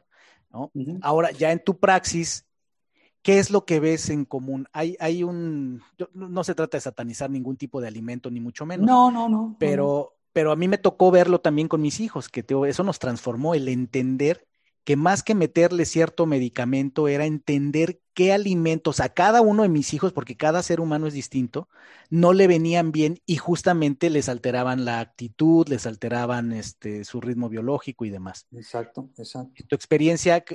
¿no? 0.52 0.72
Ahora, 1.02 1.32
ya 1.32 1.52
en 1.52 1.64
tu 1.64 1.78
praxis, 1.78 2.46
¿qué 3.22 3.40
es 3.40 3.52
lo 3.52 3.66
que 3.66 3.80
ves 3.80 4.10
en 4.10 4.24
común? 4.24 4.68
Hay, 4.72 4.96
hay 5.00 5.24
un, 5.24 5.82
no 6.14 6.44
se 6.44 6.56
trata 6.56 6.78
de 6.78 6.82
satanizar 6.82 7.30
ningún 7.30 7.58
tipo 7.58 7.82
de 7.82 7.90
alimento, 7.90 8.32
ni 8.32 8.40
mucho 8.40 8.66
menos. 8.66 8.88
No, 8.88 9.12
no, 9.12 9.28
no. 9.28 9.58
Pero, 9.60 10.16
pero 10.32 10.52
a 10.52 10.56
mí 10.56 10.70
me 10.70 10.78
tocó 10.78 11.12
verlo 11.12 11.42
también 11.42 11.68
con 11.68 11.82
mis 11.82 12.00
hijos, 12.00 12.30
que 12.30 12.46
eso 12.68 12.84
nos 12.84 13.00
transformó, 13.00 13.56
el 13.56 13.68
entender 13.68 14.47
que 14.88 14.96
más 14.96 15.22
que 15.22 15.36
meterle 15.36 15.84
cierto 15.84 16.26
medicamento 16.26 17.10
era 17.10 17.26
entender 17.26 18.00
qué 18.14 18.32
alimentos 18.32 19.02
a 19.02 19.10
cada 19.10 19.42
uno 19.42 19.64
de 19.64 19.68
mis 19.68 19.94
hijos, 19.94 20.14
porque 20.14 20.38
cada 20.38 20.64
ser 20.64 20.80
humano 20.80 21.08
es 21.08 21.14
distinto, 21.14 21.68
no 22.10 22.32
le 22.32 22.48
venían 22.48 22.94
bien 22.94 23.20
y 23.26 23.36
justamente 23.36 24.10
les 24.10 24.30
alteraban 24.30 24.86
la 24.86 25.02
actitud, 25.02 25.68
les 25.68 25.86
alteraban 25.86 26.54
este, 26.54 27.04
su 27.04 27.20
ritmo 27.20 27.50
biológico 27.50 28.06
y 28.06 28.12
demás. 28.12 28.48
Exacto, 28.54 29.10
exacto. 29.18 29.62
Tu 29.68 29.76
experiencia, 29.76 30.46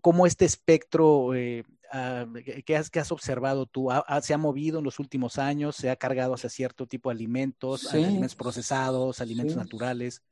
¿cómo 0.00 0.26
este 0.28 0.44
espectro 0.44 1.34
eh, 1.34 1.64
ah, 1.90 2.26
que, 2.64 2.76
has, 2.76 2.88
que 2.88 3.00
has 3.00 3.10
observado 3.10 3.66
tú 3.66 3.88
se 4.20 4.32
ha 4.32 4.38
movido 4.38 4.78
en 4.78 4.84
los 4.84 5.00
últimos 5.00 5.38
años? 5.38 5.74
¿Se 5.74 5.90
ha 5.90 5.96
cargado 5.96 6.34
hacia 6.34 6.50
cierto 6.50 6.86
tipo 6.86 7.08
de 7.08 7.14
alimentos, 7.14 7.92
alimentos 7.92 8.36
procesados, 8.36 9.20
alimentos 9.20 9.56
naturales? 9.56 10.22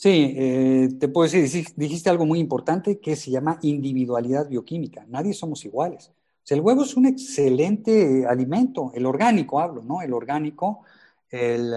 Sí, 0.00 0.32
eh, 0.36 0.90
te 1.00 1.08
puedo 1.08 1.28
decir, 1.28 1.66
dijiste 1.74 2.08
algo 2.08 2.24
muy 2.24 2.38
importante 2.38 3.00
que 3.00 3.16
se 3.16 3.32
llama 3.32 3.58
individualidad 3.62 4.48
bioquímica. 4.48 5.04
Nadie 5.08 5.34
somos 5.34 5.64
iguales. 5.64 6.10
O 6.10 6.40
sea, 6.44 6.56
el 6.56 6.60
huevo 6.60 6.84
es 6.84 6.96
un 6.96 7.06
excelente 7.06 8.24
alimento, 8.24 8.92
el 8.94 9.06
orgánico 9.06 9.58
hablo, 9.58 9.82
¿no? 9.82 10.00
El 10.00 10.12
orgánico, 10.12 10.84
el, 11.30 11.74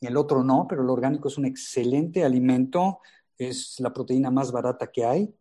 el 0.00 0.16
otro 0.16 0.44
no, 0.44 0.66
pero 0.68 0.82
el 0.82 0.90
orgánico 0.90 1.26
es 1.26 1.38
un 1.38 1.44
excelente 1.44 2.22
alimento, 2.22 3.00
es 3.36 3.80
la 3.80 3.92
proteína 3.92 4.30
más 4.30 4.52
barata 4.52 4.92
que 4.92 5.04
hay, 5.04 5.34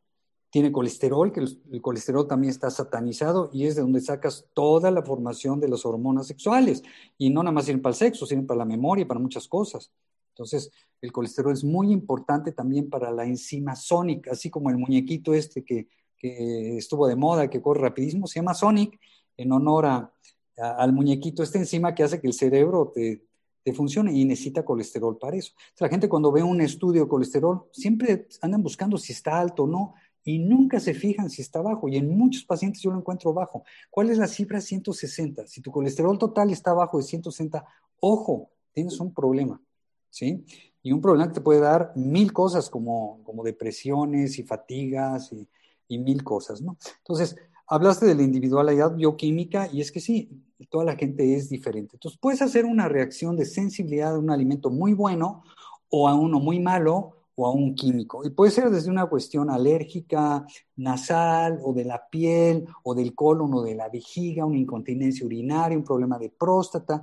tiene 0.49 0.71
colesterol, 0.71 1.31
que 1.31 1.41
el, 1.41 1.61
el, 1.71 1.79
colesterol 1.79 2.27
también 2.27 2.49
está 2.49 2.71
satanizado 2.71 3.51
y 3.53 3.67
es 3.67 3.75
de 3.75 3.83
donde 3.83 4.01
sacas 4.01 4.47
toda 4.55 4.89
la 4.89 5.03
formación 5.03 5.59
de 5.59 5.69
las 5.69 5.85
hormonas 5.85 6.25
sexuales. 6.25 6.81
Y 7.19 7.29
no 7.29 7.43
nada 7.43 7.51
más 7.51 7.65
sirven 7.65 7.83
para 7.83 7.91
el 7.91 7.97
sexo, 7.99 8.25
sirven 8.25 8.47
para 8.47 8.57
la 8.57 8.65
memoria, 8.65 9.07
para 9.07 9.19
muchas 9.19 9.47
cosas. 9.47 9.91
Entonces, 10.39 10.71
el 11.01 11.11
colesterol 11.11 11.51
es 11.51 11.65
muy 11.65 11.91
importante 11.91 12.53
también 12.53 12.89
para 12.89 13.11
la 13.11 13.25
enzima 13.25 13.75
Sonic, 13.75 14.29
así 14.29 14.49
como 14.49 14.69
el 14.69 14.77
muñequito 14.77 15.33
este 15.33 15.65
que, 15.65 15.89
que 16.17 16.77
estuvo 16.77 17.07
de 17.07 17.17
moda, 17.17 17.49
que 17.49 17.61
corre 17.61 17.81
rapidísimo, 17.81 18.25
se 18.25 18.39
llama 18.39 18.53
Sonic, 18.53 18.97
en 19.35 19.51
honor 19.51 19.85
a, 19.85 20.13
al 20.57 20.93
muñequito, 20.93 21.43
esta 21.43 21.57
enzima 21.57 21.93
que 21.93 22.03
hace 22.03 22.21
que 22.21 22.27
el 22.27 22.33
cerebro 22.33 22.91
te, 22.93 23.25
funcione 23.71 24.11
y 24.11 24.25
necesita 24.25 24.65
colesterol 24.65 25.19
para 25.19 25.37
eso. 25.37 25.53
la 25.77 25.89
gente 25.89 26.09
cuando 26.09 26.31
ve 26.31 26.41
un 26.41 26.59
estudio 26.59 27.03
de 27.03 27.07
colesterol, 27.07 27.65
siempre 27.71 28.27
andan 28.41 28.63
buscando 28.63 28.97
si 28.97 29.13
está 29.13 29.39
alto 29.39 29.65
o 29.65 29.67
no, 29.67 29.93
y 30.23 30.39
nunca 30.39 30.79
se 30.79 30.95
fijan 30.95 31.29
si 31.29 31.43
está 31.43 31.61
bajo. 31.61 31.87
Y 31.87 31.97
en 31.97 32.17
muchos 32.17 32.45
pacientes 32.45 32.81
yo 32.81 32.89
lo 32.89 32.97
encuentro 32.97 33.31
bajo. 33.31 33.63
¿Cuál 33.91 34.09
es 34.09 34.17
la 34.17 34.25
cifra 34.25 34.59
160? 34.59 35.45
Si 35.45 35.61
tu 35.61 35.69
colesterol 35.69 36.17
total 36.17 36.49
está 36.49 36.73
bajo 36.73 36.97
de 36.97 37.03
160, 37.03 37.63
ojo, 37.99 38.49
tienes 38.73 38.99
un 38.99 39.13
problema, 39.13 39.61
¿sí? 40.09 40.45
Y 40.81 40.91
un 40.91 41.01
problema 41.01 41.27
que 41.27 41.35
te 41.35 41.41
puede 41.41 41.59
dar 41.59 41.91
mil 41.95 42.31
cosas 42.31 42.69
como, 42.69 43.21
como 43.23 43.43
depresiones 43.43 44.39
y 44.39 44.43
fatigas 44.43 45.31
y, 45.33 45.47
y 45.87 45.97
mil 45.97 46.23
cosas, 46.23 46.61
¿no? 46.61 46.77
Entonces, 46.99 47.35
hablaste 47.67 48.05
de 48.05 48.15
la 48.15 48.23
individualidad 48.23 48.95
bioquímica 48.95 49.69
y 49.71 49.81
es 49.81 49.91
que 49.91 49.99
sí, 49.99 50.29
toda 50.69 50.85
la 50.85 50.95
gente 50.95 51.35
es 51.35 51.49
diferente. 51.49 51.95
Entonces, 51.95 52.19
puedes 52.21 52.41
hacer 52.41 52.65
una 52.65 52.87
reacción 52.87 53.35
de 53.35 53.45
sensibilidad 53.45 54.15
a 54.15 54.19
un 54.19 54.31
alimento 54.31 54.69
muy 54.69 54.93
bueno 54.93 55.43
o 55.89 56.07
a 56.07 56.15
uno 56.15 56.39
muy 56.39 56.59
malo 56.59 57.15
o 57.35 57.45
a 57.45 57.51
un 57.51 57.73
químico. 57.73 58.25
Y 58.25 58.31
puede 58.31 58.51
ser 58.51 58.69
desde 58.69 58.91
una 58.91 59.05
cuestión 59.05 59.49
alérgica, 59.49 60.45
nasal, 60.75 61.59
o 61.63 61.71
de 61.71 61.85
la 61.85 62.03
piel, 62.09 62.67
o 62.83 62.93
del 62.93 63.15
colon, 63.15 63.53
o 63.53 63.61
de 63.61 63.75
la 63.75 63.87
vejiga, 63.87 64.45
una 64.45 64.57
incontinencia 64.57 65.25
urinaria, 65.25 65.77
un 65.77 65.85
problema 65.85 66.19
de 66.19 66.29
próstata, 66.29 67.01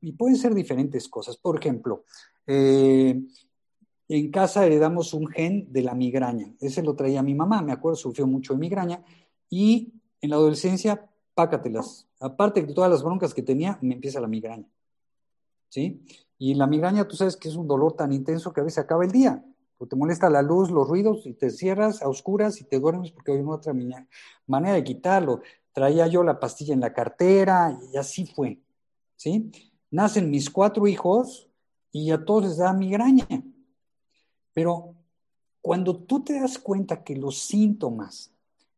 y 0.00 0.12
pueden 0.12 0.36
ser 0.36 0.54
diferentes 0.54 1.08
cosas. 1.08 1.36
Por 1.36 1.58
ejemplo, 1.58 2.04
eh, 2.46 3.22
en 4.08 4.30
casa 4.30 4.64
heredamos 4.64 5.14
un 5.14 5.26
gen 5.26 5.72
de 5.72 5.82
la 5.82 5.94
migraña. 5.94 6.52
Ese 6.60 6.82
lo 6.82 6.94
traía 6.94 7.22
mi 7.22 7.34
mamá, 7.34 7.62
me 7.62 7.72
acuerdo, 7.72 7.96
sufrió 7.96 8.26
mucho 8.26 8.54
de 8.54 8.60
migraña, 8.60 9.02
y 9.50 9.92
en 10.20 10.30
la 10.30 10.36
adolescencia, 10.36 11.10
pácatelas. 11.34 12.08
Aparte 12.20 12.62
de 12.62 12.72
todas 12.72 12.90
las 12.90 13.02
broncas 13.02 13.34
que 13.34 13.42
tenía, 13.42 13.78
me 13.82 13.94
empieza 13.94 14.20
la 14.20 14.28
migraña. 14.28 14.68
¿Sí? 15.68 16.02
Y 16.38 16.54
la 16.54 16.66
migraña, 16.66 17.06
tú 17.06 17.16
sabes 17.16 17.36
que 17.36 17.48
es 17.48 17.56
un 17.56 17.66
dolor 17.66 17.94
tan 17.94 18.12
intenso 18.12 18.52
que 18.52 18.60
a 18.60 18.64
veces 18.64 18.78
acaba 18.78 19.04
el 19.04 19.10
día. 19.10 19.44
O 19.78 19.86
te 19.86 19.96
molesta 19.96 20.30
la 20.30 20.40
luz, 20.40 20.70
los 20.70 20.88
ruidos, 20.88 21.26
y 21.26 21.34
te 21.34 21.50
cierras 21.50 22.02
a 22.02 22.08
oscuras 22.08 22.60
y 22.60 22.64
te 22.64 22.78
duermes 22.80 23.10
porque 23.10 23.32
hay 23.32 23.42
otra 23.42 23.74
manera 24.46 24.74
de 24.74 24.84
quitarlo. 24.84 25.42
Traía 25.72 26.06
yo 26.06 26.22
la 26.22 26.40
pastilla 26.40 26.72
en 26.72 26.80
la 26.80 26.94
cartera 26.94 27.78
y 27.92 27.96
así 27.96 28.26
fue. 28.26 28.58
¿Sí? 29.16 29.50
Nacen 29.90 30.30
mis 30.30 30.48
cuatro 30.48 30.86
hijos 30.86 31.48
y 32.04 32.10
a 32.10 32.24
todos 32.24 32.44
les 32.44 32.56
da 32.58 32.72
migraña. 32.72 33.26
Pero 34.52 34.94
cuando 35.62 35.96
tú 35.96 36.22
te 36.22 36.38
das 36.38 36.58
cuenta 36.58 37.02
que 37.02 37.16
los 37.16 37.38
síntomas 37.38 38.32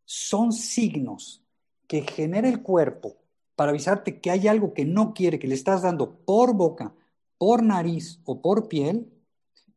son 0.04 0.52
signos 0.52 1.42
que 1.86 2.02
genera 2.02 2.48
el 2.48 2.62
cuerpo 2.62 3.16
para 3.56 3.70
avisarte 3.70 4.20
que 4.20 4.30
hay 4.30 4.46
algo 4.46 4.72
que 4.72 4.84
no 4.84 5.12
quiere, 5.14 5.38
que 5.38 5.48
le 5.48 5.54
estás 5.54 5.82
dando 5.82 6.12
por 6.24 6.54
boca, 6.54 6.94
por 7.38 7.62
nariz 7.62 8.20
o 8.24 8.40
por 8.40 8.68
piel, 8.68 9.12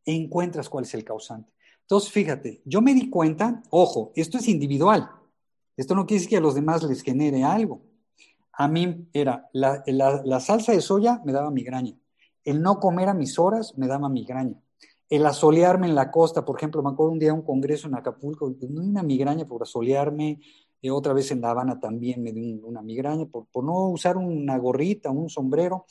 encuentras 0.05 0.69
cuál 0.69 0.83
es 0.83 0.93
el 0.93 1.03
causante. 1.03 1.51
Entonces, 1.81 2.11
fíjate, 2.11 2.61
yo 2.63 2.81
me 2.81 2.93
di 2.93 3.09
cuenta, 3.09 3.63
ojo, 3.71 4.11
esto 4.15 4.37
es 4.37 4.47
individual. 4.47 5.09
Esto 5.75 5.95
no 5.95 6.05
quiere 6.05 6.19
decir 6.19 6.29
que 6.29 6.37
a 6.37 6.41
los 6.41 6.55
demás 6.55 6.83
les 6.83 7.01
genere 7.01 7.43
algo. 7.43 7.81
A 8.53 8.67
mí 8.67 9.07
era 9.13 9.49
la, 9.51 9.83
la 9.87 10.39
salsa 10.39 10.73
de 10.73 10.81
soya 10.81 11.21
me 11.25 11.31
daba 11.31 11.49
migraña. 11.49 12.00
El 12.43 12.61
no 12.61 12.79
comer 12.79 13.09
a 13.09 13.13
mis 13.13 13.37
horas 13.39 13.77
me 13.77 13.87
daba 13.87 14.09
migraña. 14.09 14.59
El 15.09 15.25
asolearme 15.25 15.87
en 15.87 15.95
la 15.95 16.09
costa, 16.09 16.45
por 16.45 16.57
ejemplo, 16.57 16.81
me 16.81 16.89
acuerdo 16.89 17.11
un 17.11 17.19
día 17.19 17.33
un 17.33 17.41
congreso 17.41 17.87
en 17.87 17.95
Acapulco, 17.95 18.53
una 18.61 19.03
migraña 19.03 19.45
por 19.45 19.61
asolearme, 19.61 20.39
eh, 20.81 20.89
otra 20.89 21.13
vez 21.13 21.31
en 21.31 21.41
La 21.41 21.51
Habana 21.51 21.79
también 21.79 22.23
me 22.23 22.31
dio 22.31 22.65
una 22.65 22.81
migraña 22.81 23.25
por, 23.25 23.63
no 23.63 23.89
usar 23.89 24.17
una 24.17 24.57
gorrita, 24.57 25.11
un 25.11 25.29
sombrero. 25.29 25.85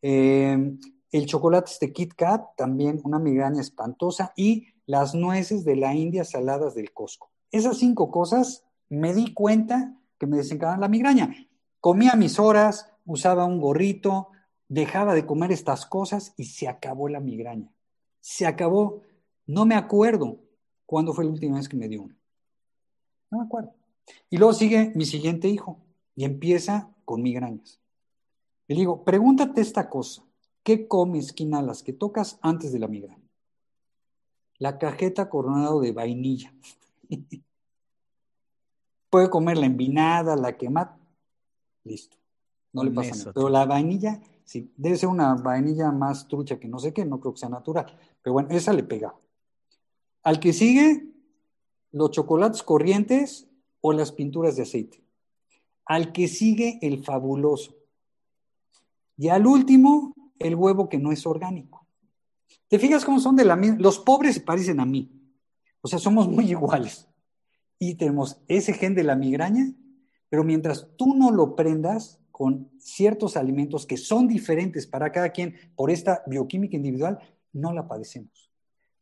Eh, 0.00 0.76
el 1.12 1.26
chocolate 1.26 1.70
este 1.70 1.92
Kit 1.92 2.14
Kat, 2.14 2.42
también 2.56 3.00
una 3.04 3.18
migraña 3.18 3.60
espantosa, 3.60 4.32
y 4.36 4.68
las 4.86 5.14
nueces 5.14 5.64
de 5.64 5.76
la 5.76 5.94
India 5.94 6.24
saladas 6.24 6.74
del 6.74 6.92
Costco. 6.92 7.30
Esas 7.50 7.78
cinco 7.78 8.10
cosas 8.10 8.64
me 8.88 9.12
di 9.12 9.34
cuenta 9.34 9.96
que 10.18 10.26
me 10.26 10.36
desencadenaban 10.36 10.80
la 10.80 10.88
migraña. 10.88 11.34
Comía 11.80 12.14
mis 12.14 12.38
horas, 12.38 12.92
usaba 13.04 13.44
un 13.44 13.60
gorrito, 13.60 14.28
dejaba 14.70 15.14
de 15.14 15.26
comer 15.26 15.50
estas 15.52 15.84
cosas 15.84 16.32
y 16.36 16.44
se 16.44 16.68
acabó 16.68 17.08
la 17.08 17.20
migraña. 17.20 17.70
Se 18.20 18.46
acabó. 18.46 19.02
No 19.46 19.66
me 19.66 19.74
acuerdo 19.74 20.38
cuándo 20.86 21.12
fue 21.12 21.24
la 21.24 21.32
última 21.32 21.56
vez 21.56 21.68
que 21.68 21.76
me 21.76 21.88
dio 21.88 22.02
una. 22.02 22.16
No 23.30 23.38
me 23.38 23.44
acuerdo. 23.44 23.74
Y 24.30 24.38
luego 24.38 24.54
sigue 24.54 24.92
mi 24.94 25.04
siguiente 25.04 25.48
hijo 25.48 25.78
y 26.14 26.24
empieza 26.24 26.88
con 27.04 27.20
migrañas. 27.20 27.80
Le 28.68 28.76
digo, 28.76 29.04
pregúntate 29.04 29.60
esta 29.60 29.90
cosa. 29.90 30.22
¿Qué 30.62 30.86
comes, 30.86 31.34
las 31.38 31.82
que 31.82 31.92
tocas 31.92 32.38
antes 32.40 32.72
de 32.72 32.78
la 32.78 32.86
migraña? 32.86 33.28
La 34.58 34.78
cajeta 34.78 35.28
coronado 35.28 35.80
de 35.80 35.90
vainilla. 35.90 36.54
Puede 39.10 39.30
comer 39.30 39.56
la 39.56 39.66
envinada, 39.66 40.36
la 40.36 40.56
quemada. 40.56 40.96
Listo. 41.82 42.16
No 42.72 42.84
le 42.84 42.92
pasa 42.92 43.16
nada. 43.16 43.32
Pero 43.32 43.48
la 43.48 43.64
vainilla, 43.64 44.20
sí, 44.50 44.74
debe 44.76 44.96
ser 44.96 45.08
una 45.08 45.36
vainilla 45.36 45.92
más 45.92 46.26
trucha 46.26 46.58
que 46.58 46.66
no 46.66 46.80
sé 46.80 46.92
qué, 46.92 47.04
no 47.04 47.20
creo 47.20 47.34
que 47.34 47.38
sea 47.38 47.48
natural. 47.48 47.86
Pero 48.20 48.32
bueno, 48.32 48.48
esa 48.50 48.72
le 48.72 48.82
pega. 48.82 49.14
Al 50.24 50.40
que 50.40 50.52
sigue, 50.52 51.06
los 51.92 52.10
chocolates 52.10 52.64
corrientes 52.64 53.48
o 53.80 53.92
las 53.92 54.10
pinturas 54.10 54.56
de 54.56 54.62
aceite. 54.62 55.04
Al 55.84 56.10
que 56.10 56.26
sigue, 56.26 56.80
el 56.82 57.04
fabuloso. 57.04 57.76
Y 59.16 59.28
al 59.28 59.46
último, 59.46 60.14
el 60.40 60.56
huevo 60.56 60.88
que 60.88 60.98
no 60.98 61.12
es 61.12 61.24
orgánico. 61.26 61.86
¿Te 62.66 62.80
fijas 62.80 63.04
cómo 63.04 63.20
son 63.20 63.36
de 63.36 63.44
la 63.44 63.54
misma? 63.54 63.78
Los 63.78 64.00
pobres 64.00 64.34
se 64.34 64.40
parecen 64.40 64.80
a 64.80 64.84
mí. 64.84 65.12
O 65.80 65.86
sea, 65.86 66.00
somos 66.00 66.26
muy 66.28 66.50
iguales. 66.50 67.06
Y 67.78 67.94
tenemos 67.94 68.40
ese 68.48 68.72
gen 68.72 68.96
de 68.96 69.04
la 69.04 69.14
migraña, 69.14 69.72
pero 70.28 70.42
mientras 70.42 70.88
tú 70.96 71.14
no 71.14 71.30
lo 71.30 71.54
prendas 71.54 72.19
con 72.40 72.70
ciertos 72.78 73.36
alimentos 73.36 73.84
que 73.84 73.98
son 73.98 74.26
diferentes 74.26 74.86
para 74.86 75.12
cada 75.12 75.28
quien 75.28 75.56
por 75.76 75.90
esta 75.90 76.22
bioquímica 76.26 76.74
individual, 76.74 77.18
no 77.52 77.70
la 77.74 77.86
padecemos. 77.86 78.50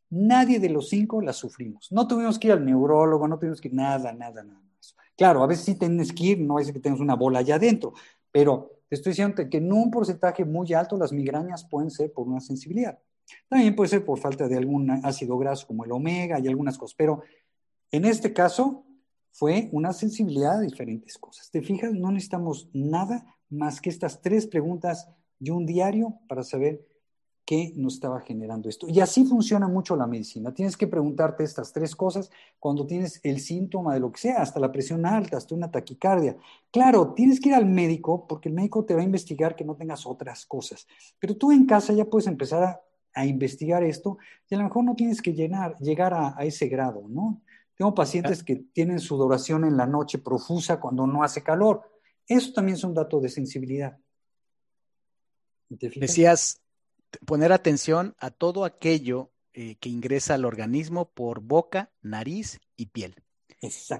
Nadie 0.09 0.59
de 0.59 0.67
los 0.67 0.89
cinco 0.89 1.21
la 1.21 1.31
sufrimos. 1.31 1.89
No 1.89 2.05
tuvimos 2.05 2.37
que 2.37 2.47
ir 2.47 2.51
al 2.51 2.65
neurólogo, 2.65 3.29
no 3.29 3.39
tuvimos 3.39 3.61
que 3.61 3.69
ir 3.69 3.75
nada, 3.75 4.11
nada, 4.11 4.43
nada. 4.43 4.61
Claro, 5.15 5.41
a 5.41 5.47
veces 5.47 5.63
sí 5.63 5.75
tienes 5.75 6.11
que 6.11 6.25
ir, 6.25 6.41
no 6.41 6.59
es 6.59 6.69
que 6.69 6.81
tengas 6.81 6.99
una 6.99 7.15
bola 7.15 7.39
allá 7.39 7.55
adentro, 7.55 7.93
pero 8.29 8.73
te 8.89 8.95
estoy 8.95 9.11
diciendo 9.11 9.41
que 9.49 9.57
en 9.57 9.71
un 9.71 9.89
porcentaje 9.89 10.43
muy 10.43 10.73
alto 10.73 10.97
las 10.97 11.13
migrañas 11.13 11.63
pueden 11.63 11.91
ser 11.91 12.11
por 12.11 12.27
una 12.27 12.41
sensibilidad. 12.41 12.99
También 13.47 13.73
puede 13.73 13.87
ser 13.87 14.03
por 14.03 14.19
falta 14.19 14.49
de 14.49 14.57
algún 14.57 14.91
ácido 14.91 15.37
graso 15.37 15.65
como 15.65 15.85
el 15.85 15.93
omega 15.93 16.41
y 16.41 16.47
algunas 16.49 16.77
cosas, 16.77 16.93
pero 16.97 17.21
en 17.89 18.03
este 18.03 18.33
caso 18.33 18.83
fue 19.31 19.69
una 19.71 19.93
sensibilidad 19.93 20.57
a 20.57 20.61
diferentes 20.61 21.17
cosas. 21.17 21.49
¿Te 21.51 21.61
fijas? 21.61 21.93
No 21.93 22.11
necesitamos 22.11 22.69
nada 22.73 23.25
más 23.49 23.81
que 23.81 23.89
estas 23.89 24.21
tres 24.21 24.47
preguntas 24.47 25.09
y 25.39 25.49
un 25.49 25.65
diario 25.65 26.19
para 26.27 26.43
saber 26.43 26.85
qué 27.45 27.73
nos 27.75 27.95
estaba 27.95 28.19
generando 28.21 28.69
esto. 28.69 28.87
Y 28.87 28.99
así 28.99 29.25
funciona 29.25 29.67
mucho 29.67 29.95
la 29.95 30.05
medicina. 30.05 30.53
Tienes 30.53 30.77
que 30.77 30.85
preguntarte 30.85 31.43
estas 31.43 31.73
tres 31.73 31.95
cosas 31.95 32.29
cuando 32.59 32.85
tienes 32.85 33.19
el 33.23 33.39
síntoma 33.39 33.95
de 33.95 33.99
lo 33.99 34.11
que 34.11 34.19
sea, 34.19 34.41
hasta 34.41 34.59
la 34.59 34.71
presión 34.71 35.03
alta, 35.05 35.37
hasta 35.37 35.55
una 35.55 35.71
taquicardia. 35.71 36.37
Claro, 36.69 37.13
tienes 37.15 37.39
que 37.39 37.49
ir 37.49 37.55
al 37.55 37.65
médico 37.65 38.27
porque 38.27 38.49
el 38.49 38.55
médico 38.55 38.85
te 38.85 38.93
va 38.93 39.01
a 39.01 39.05
investigar 39.05 39.55
que 39.55 39.65
no 39.65 39.75
tengas 39.75 40.05
otras 40.05 40.45
cosas. 40.45 40.85
Pero 41.17 41.35
tú 41.35 41.51
en 41.51 41.65
casa 41.65 41.91
ya 41.93 42.05
puedes 42.05 42.27
empezar 42.27 42.63
a, 42.63 42.81
investigar 43.25 43.83
esto 43.83 44.17
y 44.49 44.55
a 44.55 44.59
lo 44.59 44.63
mejor 44.63 44.85
no 44.85 44.95
tienes 44.95 45.21
que 45.21 45.33
llegar 45.33 46.13
a 46.13 46.45
ese 46.45 46.69
grado, 46.69 47.03
¿no? 47.09 47.41
Tengo 47.79 47.95
pacientes 47.95 48.43
que 48.43 48.57
tienen 48.57 48.99
sudoración 48.99 49.63
en 49.63 49.77
la 49.77 49.87
noche 49.87 50.17
profusa 50.17 50.81
cuando 50.81 51.07
no 51.07 51.23
hace 51.23 51.41
calor. 51.41 51.89
Eso 52.27 52.51
también 52.51 52.75
es 52.75 52.83
un 52.83 52.93
dato 52.93 53.21
de 53.21 53.29
sensibilidad. 53.29 53.97
Decías, 55.69 56.59
poner 57.25 57.53
atención 57.53 58.15
a 58.19 58.31
todo 58.31 58.65
aquello 58.65 59.31
eh, 59.53 59.77
que 59.77 59.87
ingresa 59.87 60.33
al 60.33 60.43
organismo 60.43 61.09
por 61.11 61.39
boca, 61.39 61.89
nariz 62.01 62.59
y 62.75 62.87
piel. 62.87 63.15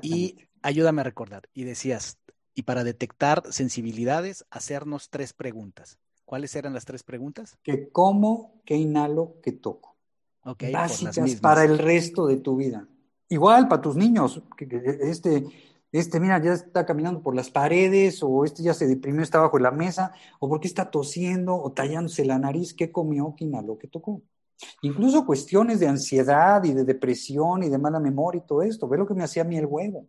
Y 0.02 0.50
ayúdame 0.62 1.00
a 1.00 1.06
recordar, 1.06 1.48
y 1.54 1.64
decías, 1.64 2.18
y 2.54 2.64
para 2.64 2.84
detectar 2.84 3.44
sensibilidades, 3.50 4.46
hacernos 4.50 5.10
tres 5.10 5.32
preguntas. 5.32 6.00
¿Cuáles 6.26 6.54
eran 6.58 6.74
las 6.74 6.84
tres 6.84 7.04
preguntas? 7.04 7.58
¿Qué 7.64 7.90
como, 7.94 8.62
qué 8.66 8.76
inhalo, 8.76 9.38
qué 9.42 9.54
toco. 9.54 9.96
Básicas 10.44 11.36
para 11.36 11.64
el 11.64 11.78
resto 11.78 12.28
de 12.28 12.36
tu 12.36 12.58
vida. 12.58 12.86
Igual 13.30 13.68
para 13.68 13.82
tus 13.82 13.96
niños, 13.96 14.42
este, 15.02 15.46
este, 15.92 16.20
mira, 16.20 16.42
ya 16.42 16.54
está 16.54 16.86
caminando 16.86 17.22
por 17.22 17.36
las 17.36 17.50
paredes, 17.50 18.22
o 18.24 18.44
este 18.44 18.64
ya 18.64 18.74
se 18.74 18.88
deprimió, 18.88 19.22
está 19.22 19.40
bajo 19.40 19.60
la 19.60 19.72
mesa, 19.72 20.12
o 20.40 20.50
porque 20.50 20.68
está 20.68 20.90
tosiendo, 20.90 21.56
o 21.56 21.72
tallándose 21.72 22.26
la 22.26 22.40
nariz, 22.40 22.74
¿qué 22.74 22.92
comió, 22.92 23.36
qué 23.38 23.46
inhaló, 23.46 23.78
qué 23.78 23.88
tocó? 23.88 24.22
Incluso 24.82 25.26
cuestiones 25.26 25.80
de 25.80 25.88
ansiedad 25.88 26.64
y 26.64 26.74
de 26.74 26.84
depresión 26.84 27.64
y 27.64 27.70
de 27.70 27.78
mala 27.78 28.00
memoria 28.00 28.42
y 28.44 28.48
todo 28.48 28.62
esto. 28.62 28.88
Ve 28.88 28.98
lo 28.98 29.08
que 29.08 29.14
me 29.14 29.24
hacía 29.24 29.44
a 29.44 29.46
mí 29.46 29.58
el 29.58 29.66
huevo. 29.66 30.08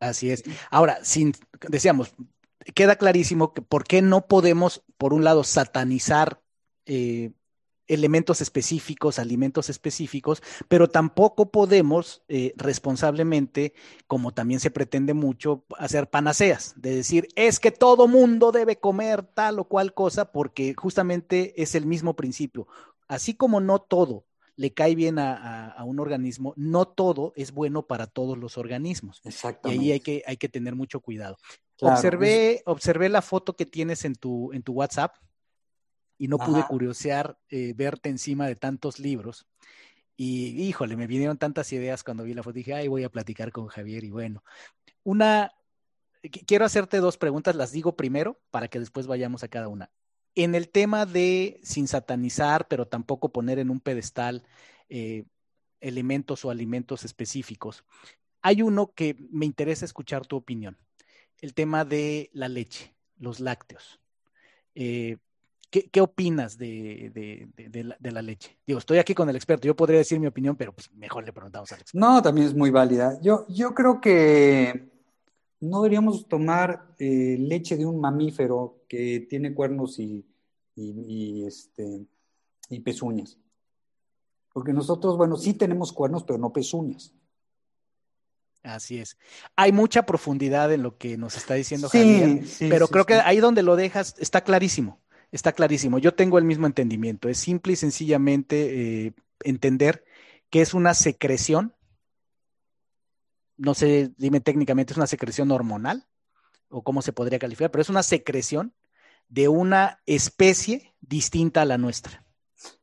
Así 0.00 0.30
es. 0.30 0.44
Ahora, 0.70 0.98
sin, 1.02 1.32
decíamos, 1.68 2.14
queda 2.74 2.96
clarísimo 2.96 3.52
que 3.52 3.62
por 3.62 3.84
qué 3.84 4.02
no 4.02 4.26
podemos, 4.26 4.84
por 4.96 5.12
un 5.12 5.24
lado, 5.24 5.44
satanizar 5.44 6.40
eh, 6.86 7.32
elementos 7.88 8.40
específicos, 8.40 9.18
alimentos 9.18 9.70
específicos, 9.70 10.42
pero 10.68 10.88
tampoco 10.88 11.50
podemos 11.50 12.22
eh, 12.28 12.52
responsablemente, 12.56 13.72
como 14.06 14.32
también 14.32 14.60
se 14.60 14.70
pretende 14.70 15.14
mucho, 15.14 15.64
hacer 15.78 16.08
panaceas, 16.08 16.74
de 16.76 16.94
decir, 16.94 17.28
es 17.34 17.58
que 17.58 17.70
todo 17.72 18.06
mundo 18.06 18.52
debe 18.52 18.76
comer 18.76 19.22
tal 19.22 19.58
o 19.58 19.64
cual 19.64 19.94
cosa, 19.94 20.30
porque 20.30 20.74
justamente 20.76 21.60
es 21.60 21.74
el 21.74 21.86
mismo 21.86 22.14
principio. 22.14 22.68
Así 23.08 23.34
como 23.34 23.60
no 23.60 23.80
todo 23.80 24.26
le 24.54 24.74
cae 24.74 24.96
bien 24.96 25.20
a, 25.20 25.76
un 25.86 26.00
organismo, 26.00 26.52
no 26.56 26.84
todo 26.84 27.32
es 27.36 27.52
bueno 27.52 27.86
para 27.86 28.08
todos 28.08 28.36
los 28.36 28.58
organismos. 28.58 29.20
Exactamente. 29.24 29.84
Y 29.84 29.86
ahí 29.86 29.92
hay 29.92 30.00
que, 30.00 30.22
hay 30.26 30.36
que 30.36 30.48
tener 30.48 30.74
mucho 30.74 30.98
cuidado. 30.98 31.36
observé, 31.80 32.62
observé 32.66 33.08
la 33.08 33.22
foto 33.22 33.54
que 33.54 33.66
tienes 33.66 34.04
en 34.04 34.16
tu, 34.16 34.52
en 34.52 34.64
tu 34.64 34.72
WhatsApp 34.72 35.14
y 36.18 36.26
no 36.26 36.38
pude 36.38 36.64
curiosear, 36.66 37.38
eh, 37.48 37.72
verte 37.76 38.08
encima 38.08 38.46
de 38.46 38.56
tantos 38.56 38.98
libros. 38.98 39.46
Y 40.16 40.60
híjole, 40.64 40.96
me 40.96 41.06
vinieron 41.06 41.38
tantas 41.38 41.72
ideas 41.72 42.02
cuando 42.02 42.24
vi 42.24 42.34
la 42.34 42.42
foto. 42.42 42.54
Dije, 42.54 42.74
ay, 42.74 42.88
voy 42.88 43.04
a 43.04 43.08
platicar 43.08 43.52
con 43.52 43.68
Javier. 43.68 44.02
Y 44.02 44.10
bueno, 44.10 44.42
una, 45.04 45.52
quiero 46.46 46.64
hacerte 46.64 46.98
dos 46.98 47.16
preguntas, 47.16 47.54
las 47.54 47.70
digo 47.70 47.96
primero 47.96 48.40
para 48.50 48.66
que 48.66 48.80
después 48.80 49.06
vayamos 49.06 49.44
a 49.44 49.48
cada 49.48 49.68
una. 49.68 49.90
En 50.34 50.56
el 50.56 50.68
tema 50.68 51.06
de, 51.06 51.60
sin 51.62 51.86
satanizar, 51.86 52.66
pero 52.66 52.86
tampoco 52.86 53.32
poner 53.32 53.60
en 53.60 53.70
un 53.70 53.80
pedestal 53.80 54.44
eh, 54.88 55.24
elementos 55.80 56.44
o 56.44 56.50
alimentos 56.50 57.04
específicos, 57.04 57.84
hay 58.42 58.62
uno 58.62 58.92
que 58.92 59.16
me 59.30 59.46
interesa 59.46 59.84
escuchar 59.84 60.26
tu 60.26 60.36
opinión. 60.36 60.76
El 61.40 61.54
tema 61.54 61.84
de 61.84 62.30
la 62.32 62.48
leche, 62.48 62.94
los 63.16 63.38
lácteos. 63.38 64.00
Eh, 64.74 65.18
¿Qué, 65.70 66.00
opinas 66.00 66.56
de, 66.56 67.46
la, 68.00 68.22
leche? 68.22 68.58
Digo, 68.66 68.78
estoy 68.78 68.98
aquí 68.98 69.14
con 69.14 69.28
el 69.28 69.36
experto, 69.36 69.66
yo 69.66 69.76
podría 69.76 69.98
decir 69.98 70.18
mi 70.18 70.26
opinión, 70.26 70.56
pero 70.56 70.72
pues 70.72 70.90
mejor 70.94 71.26
le 71.26 71.32
preguntamos 71.32 71.70
al 71.72 71.80
experto. 71.80 72.06
No, 72.06 72.22
también 72.22 72.46
es 72.46 72.54
muy 72.54 72.70
válida. 72.70 73.20
Yo, 73.20 73.44
yo 73.48 73.74
creo 73.74 74.00
que 74.00 74.88
no 75.60 75.82
deberíamos 75.82 76.26
tomar 76.26 76.94
eh, 76.98 77.36
leche 77.38 77.76
de 77.76 77.84
un 77.84 78.00
mamífero 78.00 78.84
que 78.88 79.26
tiene 79.28 79.52
cuernos 79.52 79.98
y, 79.98 80.24
este, 81.46 82.06
y 82.70 82.80
pezuñas. 82.80 83.36
Porque 84.54 84.72
nosotros, 84.72 85.18
bueno, 85.18 85.36
sí 85.36 85.52
tenemos 85.52 85.92
cuernos, 85.92 86.24
pero 86.24 86.38
no 86.38 86.50
pezuñas. 86.50 87.12
Así 88.62 88.98
es. 88.98 89.18
Hay 89.54 89.72
mucha 89.72 90.06
profundidad 90.06 90.72
en 90.72 90.82
lo 90.82 90.96
que 90.96 91.18
nos 91.18 91.36
está 91.36 91.54
diciendo 91.54 91.90
Javier, 91.90 92.42
pero 92.58 92.88
creo 92.88 93.04
que 93.04 93.14
ahí 93.14 93.38
donde 93.38 93.62
lo 93.62 93.76
dejas 93.76 94.14
está 94.18 94.40
clarísimo 94.40 94.98
está 95.32 95.52
clarísimo. 95.52 95.98
Yo 95.98 96.14
tengo 96.14 96.38
el 96.38 96.44
mismo 96.44 96.66
entendimiento. 96.66 97.28
Es 97.28 97.38
simple 97.38 97.74
y 97.74 97.76
sencillamente 97.76 99.06
eh, 99.06 99.12
entender 99.44 100.04
que 100.50 100.60
es 100.60 100.74
una 100.74 100.94
secreción. 100.94 101.74
No 103.56 103.74
sé, 103.74 104.12
dime 104.16 104.40
técnicamente, 104.40 104.92
¿es 104.92 104.96
una 104.96 105.06
secreción 105.06 105.50
hormonal? 105.50 106.06
¿O 106.68 106.82
cómo 106.82 107.02
se 107.02 107.12
podría 107.12 107.38
calificar? 107.38 107.70
Pero 107.70 107.82
es 107.82 107.88
una 107.88 108.02
secreción 108.02 108.74
de 109.28 109.48
una 109.48 110.00
especie 110.06 110.94
distinta 111.00 111.62
a 111.62 111.64
la 111.64 111.78
nuestra. 111.78 112.24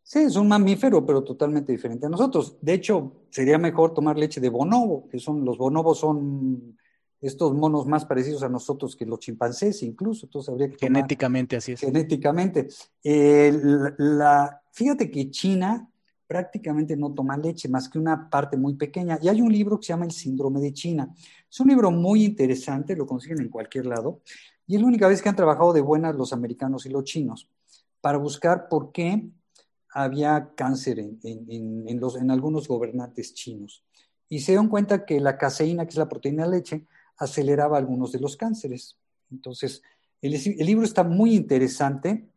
Sí, 0.04 0.20
es 0.20 0.36
un 0.36 0.48
mamífero, 0.48 1.04
pero 1.06 1.24
totalmente 1.24 1.72
diferente 1.72 2.06
a 2.06 2.10
nosotros. 2.10 2.58
De 2.62 2.74
hecho, 2.74 3.26
sería 3.32 3.58
mejor 3.58 3.94
tomar 3.94 4.18
leche 4.18 4.40
de 4.40 4.50
bonobo, 4.50 5.08
que 5.10 5.20
son 5.20 5.44
los 5.44 5.58
bonobos 5.58 6.00
son 6.00 6.78
estos 7.28 7.54
monos 7.54 7.86
más 7.88 8.06
parecidos 8.06 8.44
a 8.44 8.50
nosotros 8.50 8.96
que 8.96 9.06
los 9.06 9.20
chimpancés 9.20 9.84
incluso, 9.84 10.26
entonces 10.26 10.50
habría 10.50 10.70
que 10.70 10.78
Genéticamente, 10.78 11.56
así 11.56 11.74
es. 11.74 11.80
Genéticamente. 11.80 12.68
la, 13.04 14.62
fíjate 14.72 15.10
que 15.10 15.30
China 15.32 15.90
prácticamente 16.28 16.96
no 16.98 17.14
toma 17.14 17.38
leche 17.38 17.70
más 17.70 17.88
que 17.88 18.00
una 18.00 18.30
parte 18.30 18.58
muy 18.58 18.76
pequeña. 18.76 19.20
Y 19.22 19.28
hay 19.28 19.42
un 19.42 19.52
libro 19.52 19.80
que 19.80 19.86
se 19.86 19.94
llama 19.94 20.06
El 20.06 20.12
síndrome 20.12 20.60
de 20.60 20.74
China. 20.74 21.14
Es 21.50 21.60
un 21.60 21.68
libro 21.68 21.92
muy 21.92 22.26
interesante, 22.26 22.96
lo 22.96 23.06
consiguen 23.06 23.42
en 23.42 23.50
cualquier 23.50 23.86
lado, 23.86 24.22
y 24.68 24.76
es 24.76 24.82
la 24.82 24.88
única 24.88 25.08
vez 25.08 25.22
que 25.22 25.30
han 25.30 25.36
trabajado 25.36 25.74
de 25.74 25.82
buenas 25.82 26.16
los 26.16 26.34
americanos 26.34 26.86
y 26.86 26.90
los 26.90 27.04
chinos 27.04 27.48
para 28.02 28.18
buscar 28.18 28.68
por 28.70 28.92
qué 28.92 29.30
había 29.90 30.52
cáncer 30.56 31.00
en, 31.00 32.00
los, 32.00 32.18
en 32.18 32.30
algunos 32.30 32.68
gobernantes 32.68 33.34
chinos. 33.34 33.84
Y 34.28 34.40
se 34.40 34.52
dieron 34.52 34.68
cuenta 34.68 35.06
que 35.06 35.20
la 35.20 35.38
caseína, 35.38 35.86
que 35.86 35.92
es 35.92 35.96
la 35.96 36.10
proteína 36.10 36.44
de 36.44 36.50
leche, 36.50 36.86
aceleraba 37.18 37.78
algunos 37.78 38.12
de 38.12 38.20
los 38.20 38.38
cánceres. 38.38 38.98
Entonces, 39.32 39.82
el, 40.22 40.32
libro 40.66 40.86
está 40.86 41.04
muy 41.04 41.36
interesante 41.36 42.28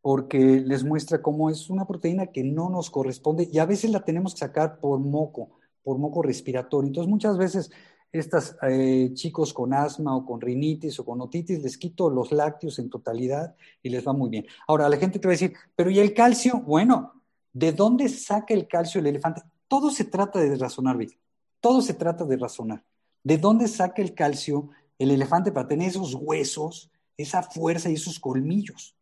porque 0.00 0.38
les 0.38 0.82
muestra 0.84 1.22
cómo 1.22 1.50
es 1.50 1.70
una 1.70 1.86
proteína 1.86 2.26
que 2.26 2.42
no 2.42 2.68
nos 2.68 2.90
corresponde 2.90 3.48
y 3.50 3.58
a 3.58 3.66
veces 3.66 3.90
la 3.90 4.04
tenemos 4.04 4.34
que 4.34 4.40
sacar 4.40 4.80
por 4.80 4.98
moco, 4.98 5.50
por 5.82 5.98
moco 5.98 6.22
respiratorio. 6.22 6.88
Entonces, 6.88 7.08
muchas 7.08 7.38
veces 7.38 7.70
estos 8.10 8.56
eh, 8.62 9.10
chicos 9.14 9.54
con 9.54 9.72
asma 9.72 10.14
o 10.14 10.26
con 10.26 10.40
rinitis 10.40 10.98
o 10.98 11.04
con 11.04 11.20
otitis, 11.20 11.62
les 11.62 11.78
quito 11.78 12.10
los 12.10 12.32
lácteos 12.32 12.78
en 12.78 12.90
totalidad 12.90 13.54
y 13.82 13.88
les 13.88 14.06
va 14.06 14.12
muy 14.12 14.28
bien. 14.28 14.46
Ahora, 14.66 14.88
la 14.88 14.96
gente 14.96 15.18
te 15.18 15.28
va 15.28 15.32
a 15.32 15.38
decir, 15.38 15.54
pero 15.74 15.90
¿y 15.90 15.98
el 15.98 16.12
calcio? 16.12 16.60
Bueno, 16.60 17.22
¿de 17.52 17.72
dónde 17.72 18.08
saca 18.08 18.52
el 18.52 18.66
calcio 18.66 19.00
el 19.00 19.06
elefante? 19.06 19.42
Todo 19.68 19.90
se 19.90 20.04
trata 20.04 20.40
de 20.40 20.56
razonar, 20.56 20.98
Vic. 20.98 21.18
Todo 21.60 21.80
se 21.80 21.94
trata 21.94 22.24
de 22.24 22.36
razonar. 22.36 22.84
¿De 23.24 23.38
dónde 23.38 23.68
saca 23.68 24.02
el 24.02 24.14
calcio 24.14 24.70
el 24.98 25.10
elefante 25.10 25.52
para 25.52 25.68
tener 25.68 25.88
esos 25.88 26.14
huesos, 26.14 26.90
esa 27.16 27.42
fuerza 27.42 27.90
y 27.90 27.94
esos 27.94 28.18
colmillos? 28.18 28.96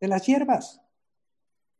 De 0.00 0.08
las 0.08 0.26
hierbas. 0.26 0.80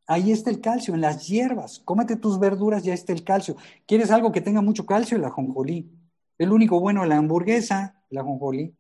Ahí 0.07 0.33
está 0.33 0.51
el 0.51 0.61
calcio, 0.61 0.95
en 0.95 1.03
las 1.03 1.27
hierbas. 1.27 1.81
Cómete 1.81 2.17
tus 2.17 2.39
verduras, 2.39 2.83
ya 2.83 2.95
está 2.95 3.13
el 3.13 3.25
calcio. 3.25 3.57
¿Quieres 3.87 4.11
algo 4.11 4.33
que 4.33 4.41
tenga 4.41 4.63
mucho 4.63 4.87
calcio? 4.87 5.17
El 5.17 5.25
ajonjolí. 5.25 5.91
El 6.39 6.53
único 6.53 6.81
bueno 6.81 7.05
la 7.05 7.17
hamburguesa, 7.17 8.03
el 8.11 8.19
ajonjolí. 8.19 8.75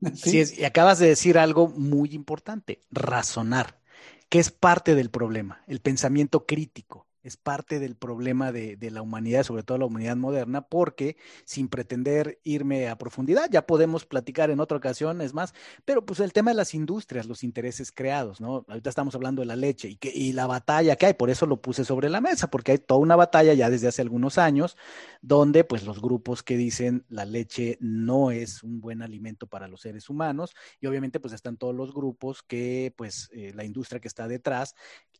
¿Sí? 0.14 0.42
y 0.56 0.64
acabas 0.64 0.98
de 0.98 1.08
decir 1.08 1.38
algo 1.38 1.68
muy 1.68 2.10
importante, 2.14 2.82
razonar, 2.90 3.80
que 4.28 4.38
es 4.38 4.50
parte 4.50 4.94
del 4.94 5.10
problema, 5.10 5.62
el 5.66 5.80
pensamiento 5.80 6.46
crítico 6.46 7.06
es 7.24 7.38
parte 7.38 7.80
del 7.80 7.96
problema 7.96 8.52
de, 8.52 8.76
la 8.90 9.00
humanidad, 9.00 9.44
sobre 9.44 9.62
todo 9.62 9.78
la 9.78 9.86
humanidad 9.86 10.14
moderna, 10.14 10.60
porque 10.60 11.16
sin 11.46 11.68
pretender 11.68 12.38
irme 12.44 12.88
a 12.88 12.98
profundidad, 12.98 13.48
ya 13.50 13.66
podemos 13.66 14.04
platicar 14.04 14.50
en 14.50 14.60
otra 14.60 14.76
ocasión, 14.76 15.22
es 15.22 15.32
más, 15.32 15.54
pero 15.86 16.04
pues 16.04 16.20
el 16.20 16.34
tema 16.34 16.50
de 16.50 16.58
las 16.58 16.74
industrias, 16.74 17.26
los 17.26 17.42
intereses 17.42 17.90
creados, 17.92 18.42
¿no? 18.42 18.66
Ahorita 18.68 18.90
estamos 18.90 19.14
hablando 19.14 19.40
de 19.40 19.46
la 19.46 19.56
leche 19.56 19.88
y, 19.88 19.96
que, 19.96 20.12
y 20.14 20.32
la 20.32 20.46
batalla 20.46 20.96
que 20.96 21.06
hay, 21.06 21.14
por 21.14 21.30
eso 21.30 21.46
lo 21.46 21.62
puse 21.62 21.84
sobre 21.84 22.10
la 22.10 22.20
mesa, 22.20 22.50
porque 22.50 22.72
hay 22.72 22.78
toda 22.78 23.00
una 23.00 23.16
batalla 23.16 23.54
ya 23.54 23.70
desde 23.70 23.88
hace 23.88 24.02
algunos 24.02 24.36
años, 24.36 24.76
donde 25.22 25.64
pues 25.64 25.84
los 25.84 26.02
grupos 26.02 26.42
que 26.42 26.58
dicen 26.58 27.06
la 27.08 27.24
leche 27.24 27.78
no 27.80 28.32
es 28.32 28.62
un 28.62 28.82
buen 28.82 29.00
alimento 29.00 29.46
para 29.46 29.66
los 29.66 29.80
seres 29.80 30.10
humanos, 30.10 30.54
y 30.78 30.88
obviamente 30.88 31.20
pues 31.20 31.32
están 31.32 31.56
todos 31.56 31.74
los 31.74 31.94
grupos 31.94 32.42
que 32.42 32.92
pues 32.98 33.30
eh, 33.32 33.52
la 33.54 33.64
industria 33.64 33.98
que 33.98 34.08
está 34.08 34.28
detrás, 34.28 34.74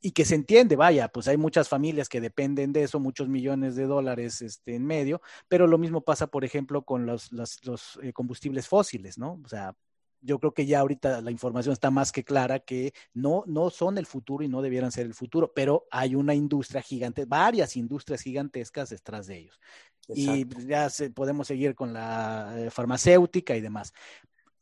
y 0.05 0.11
que 0.11 0.27
se 0.27 0.35
entiende, 0.35 0.77
vaya, 0.77 1.09
pues 1.09 1.29
hay 1.29 1.39
muchas 1.39 1.67
familias 1.67 1.94
que 2.09 2.21
dependen 2.21 2.73
de 2.73 2.83
eso, 2.83 3.01
muchos 3.01 3.29
millones 3.29 3.77
de 3.77 3.85
dólares 3.85 4.43
este, 4.43 4.75
en 4.75 4.85
medio, 4.85 5.21
pero 5.49 5.67
lo 5.67 5.79
mismo 5.79 6.03
pasa, 6.03 6.27
por 6.27 6.45
ejemplo, 6.45 6.83
con 6.83 7.07
los, 7.07 7.33
los, 7.33 7.99
eh, 8.03 8.13
combustibles 8.13 8.69
fósiles, 8.69 9.19
¿no? 9.19 9.41
O 9.45 9.49
sea, 9.49 9.75
yo 10.21 10.39
creo 10.39 10.55
que 10.55 10.67
ya 10.67 10.81
ahorita 10.81 11.21
la 11.21 11.31
información 11.31 11.75
está 11.75 11.91
más 11.91 12.11
que 12.11 12.25
clara 12.25 12.59
que 12.59 12.95
no, 13.13 13.45
no 13.47 13.69
son 13.71 13.99
el 13.99 14.07
futuro 14.07 14.43
y 14.43 14.49
no 14.49 14.63
debieran 14.63 14.91
ser 14.91 15.07
el 15.07 15.15
futuro, 15.15 15.53
pero 15.55 15.87
hay 15.91 16.15
una 16.15 16.35
industria 16.35 16.81
gigante, 16.81 17.27
varias 17.27 17.77
industrias 17.77 18.23
gigantescas 18.23 18.89
detrás 18.89 19.27
de 19.27 19.39
ellos. 19.39 19.61
Y 20.09 20.47
ya 20.67 20.89
podemos 21.15 21.47
seguir 21.47 21.75
con 21.75 21.93
la 21.93 22.55
eh, 22.57 22.71
farmacéutica 22.71 23.57
y 23.57 23.61
demás. 23.61 23.93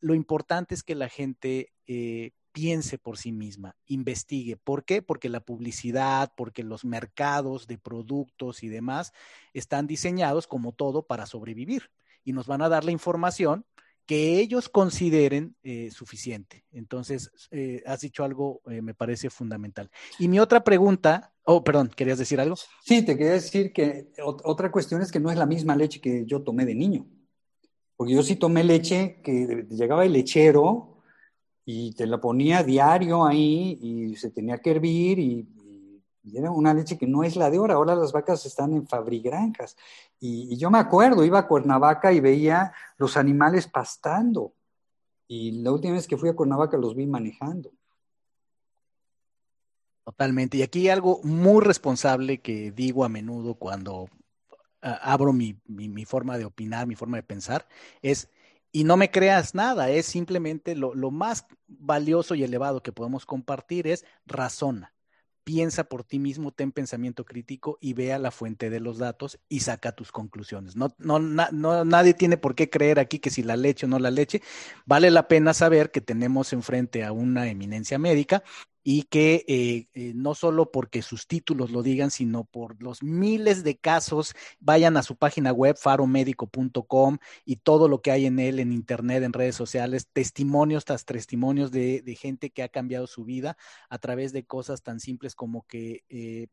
Lo 0.01 0.15
importante 0.15 0.75
es 0.75 0.83
que 0.83 0.95
la 0.95 1.09
gente 1.09 1.73
eh, 1.87 2.33
piense 2.53 2.99
por 2.99 3.19
sí 3.19 3.33
misma, 3.33 3.77
investigue. 3.87 4.57
¿Por 4.57 4.85
qué? 4.85 5.03
Porque 5.03 5.29
la 5.29 5.41
publicidad, 5.41 6.33
porque 6.37 6.63
los 6.63 6.85
mercados 6.85 7.67
de 7.67 7.79
productos 7.79 8.63
y 8.63 8.69
demás 8.69 9.13
están 9.55 9.87
diseñados 9.87 10.47
como 10.47 10.73
todo 10.73 11.07
para 11.07 11.27
sobrevivir 11.27 11.91
y 12.25 12.33
nos 12.33 12.47
van 12.47 12.63
a 12.63 12.69
dar 12.69 12.85
la 12.85 12.93
información 12.93 13.65
que 14.07 14.41
ellos 14.41 14.69
consideren 14.69 15.57
eh, 15.63 15.91
suficiente. 15.91 16.65
Entonces, 16.73 17.31
eh, 17.51 17.83
has 17.87 18.01
dicho 18.01 18.25
algo, 18.25 18.61
eh, 18.67 18.83
me 18.83 18.95
parece 18.95 19.31
fundamental. 19.31 19.91
Y 20.19 20.29
mi 20.29 20.41
otra 20.41 20.65
pregunta, 20.65 21.33
oh, 21.45 21.63
perdón, 21.63 21.91
¿querías 21.95 22.19
decir 22.19 22.41
algo? 22.41 22.57
Sí, 22.85 23.03
te 23.03 23.17
quería 23.17 23.33
decir 23.33 23.73
que 23.73 24.13
otra 24.19 24.71
cuestión 24.71 25.03
es 25.03 25.13
que 25.13 25.21
no 25.21 25.31
es 25.31 25.39
la 25.39 25.47
misma 25.47 25.77
leche 25.77 26.01
que 26.01 26.25
yo 26.27 26.43
tomé 26.43 26.67
de 26.67 26.75
niño. 26.75 27.07
Porque 27.97 28.15
yo 28.15 28.23
sí 28.23 28.37
tomé 28.37 28.65
leche 28.65 29.21
que 29.23 29.67
llegaba 29.71 30.05
el 30.05 30.13
lechero 30.13 30.92
y 31.65 31.93
te 31.93 32.07
la 32.07 32.21
ponía 32.21 32.63
diario 32.63 33.25
ahí 33.25 33.79
y 33.81 34.17
se 34.17 34.31
tenía 34.31 34.59
que 34.59 34.71
hervir 34.71 35.19
y, 35.19 35.49
era 36.35 36.53
una 36.53 36.73
leche 36.73 36.97
que 36.97 37.07
no 37.09 37.25
es 37.25 37.35
la 37.35 37.51
de 37.51 37.57
ahora. 37.57 37.75
Ahora 37.75 37.97
las 37.97 38.13
vacas 38.13 38.47
están 38.47 38.73
en 38.73 38.87
fabrigranjas. 38.87 39.77
Y, 40.21 40.57
yo 40.57 40.71
me 40.71 40.79
acuerdo, 40.79 41.25
iba 41.25 41.41
a 41.41 41.49
Cuernavaca 41.49 42.13
y 42.13 42.21
veía 42.21 42.73
los 42.97 43.17
animales 43.17 43.67
pastando. 43.67 44.55
Y 45.27 45.63
la 45.63 45.73
última 45.73 45.95
vez 45.95 46.07
que 46.07 46.17
fui 46.17 46.29
a 46.29 46.37
Cuernavaca 46.37 46.77
los 46.77 46.95
vi 46.95 47.07
manejando. 47.07 47.73
Totalmente. 50.05 50.59
Y 50.59 50.63
aquí 50.63 50.89
algo 50.89 51.21
muy 51.25 51.61
responsable 51.61 52.41
que 52.41 52.71
digo 52.71 53.05
a 53.05 53.09
menudo 53.09 53.57
cuando 53.57 54.09
ah, 54.81 55.01
abro 55.03 55.33
mi, 55.33 55.61
mi, 55.67 56.05
forma 56.05 56.39
de 56.39 56.45
opinar, 56.45 56.87
mi 56.87 56.95
forma 56.95 57.17
de 57.17 57.25
pensar, 57.25 57.67
es, 58.01 58.31
y 58.73 58.85
no 58.85 58.97
me 58.97 59.11
creas 59.11 59.55
nada, 59.55 59.91
es 59.91 60.07
simplemente 60.07 60.75
lo, 60.75 60.95
más 61.11 61.47
valioso 61.69 62.35
y 62.35 62.43
elevado 62.43 62.83
que 62.83 62.93
podemos 62.93 63.27
compartir 63.27 63.87
es 63.87 64.05
razona 64.27 64.95
piensa 65.45 65.85
por 65.85 66.05
ti 66.05 66.19
mismo, 66.19 66.53
ten 66.53 66.73
pensamiento 66.73 67.25
crítico 67.25 67.79
y 67.81 67.95
vea 67.95 68.19
la 68.19 68.31
fuente 68.31 68.71
de 68.71 68.81
los 68.81 68.99
datos 68.99 69.41
y 69.49 69.61
saca 69.61 69.93
tus 69.93 70.13
conclusiones. 70.13 70.77
No, 70.77 70.95
no, 70.99 71.19
no, 71.19 71.85
nadie 71.85 72.15
tiene 72.15 72.37
por 72.37 72.55
qué 72.55 72.71
creer 72.71 72.99
aquí 72.99 73.19
que 73.19 73.31
si 73.31 73.43
la 73.43 73.57
leche 73.57 73.87
o 73.87 73.89
no 73.89 73.99
la 73.99 74.11
leche, 74.11 74.43
vale 74.87 75.11
la 75.11 75.29
pena 75.29 75.55
saber 75.55 75.91
que 75.91 76.01
tenemos 76.01 76.53
enfrente 76.53 77.05
a 77.05 77.13
una 77.13 77.49
eminencia 77.49 77.99
médica 77.99 78.43
y 78.83 79.05
que 79.05 79.45
eh, 79.47 79.89
eh, 79.95 80.13
no 80.15 80.35
solo 80.35 80.71
porque 80.71 81.03
sus 81.03 81.27
títulos 81.27 81.71
lo 81.71 81.83
digan, 81.83 82.11
sino 82.11 82.45
por 82.45 82.83
los 82.83 83.03
miles 83.03 83.65
de 83.65 83.77
casos, 83.77 84.35
vayan 84.61 84.97
a 84.97 85.03
su 85.03 85.17
página 85.17 85.53
web 85.53 85.77
faromedico.com 85.77 87.19
y 87.45 87.57
todo 87.57 87.89
lo 87.89 88.03
que 88.03 88.11
hay 88.11 88.27
en 88.27 88.39
él, 88.39 88.59
en 88.59 88.73
internet, 88.73 89.23
en 89.23 89.33
redes 89.33 89.55
sociales, 89.55 90.09
testimonios 90.13 90.85
tras 90.85 91.05
testimonios 91.05 91.71
de, 91.71 92.03
gente 92.13 92.51
que 92.51 92.63
ha 92.63 92.69
cambiado 92.69 93.07
su 93.07 93.25
vida 93.25 93.57
a 93.89 93.99
través 93.99 94.33
de 94.33 94.45
cosas 94.45 94.83
tan 94.83 95.01
simples 95.01 95.35
como 95.35 95.67
que 95.67 96.05
eh, 96.11 96.49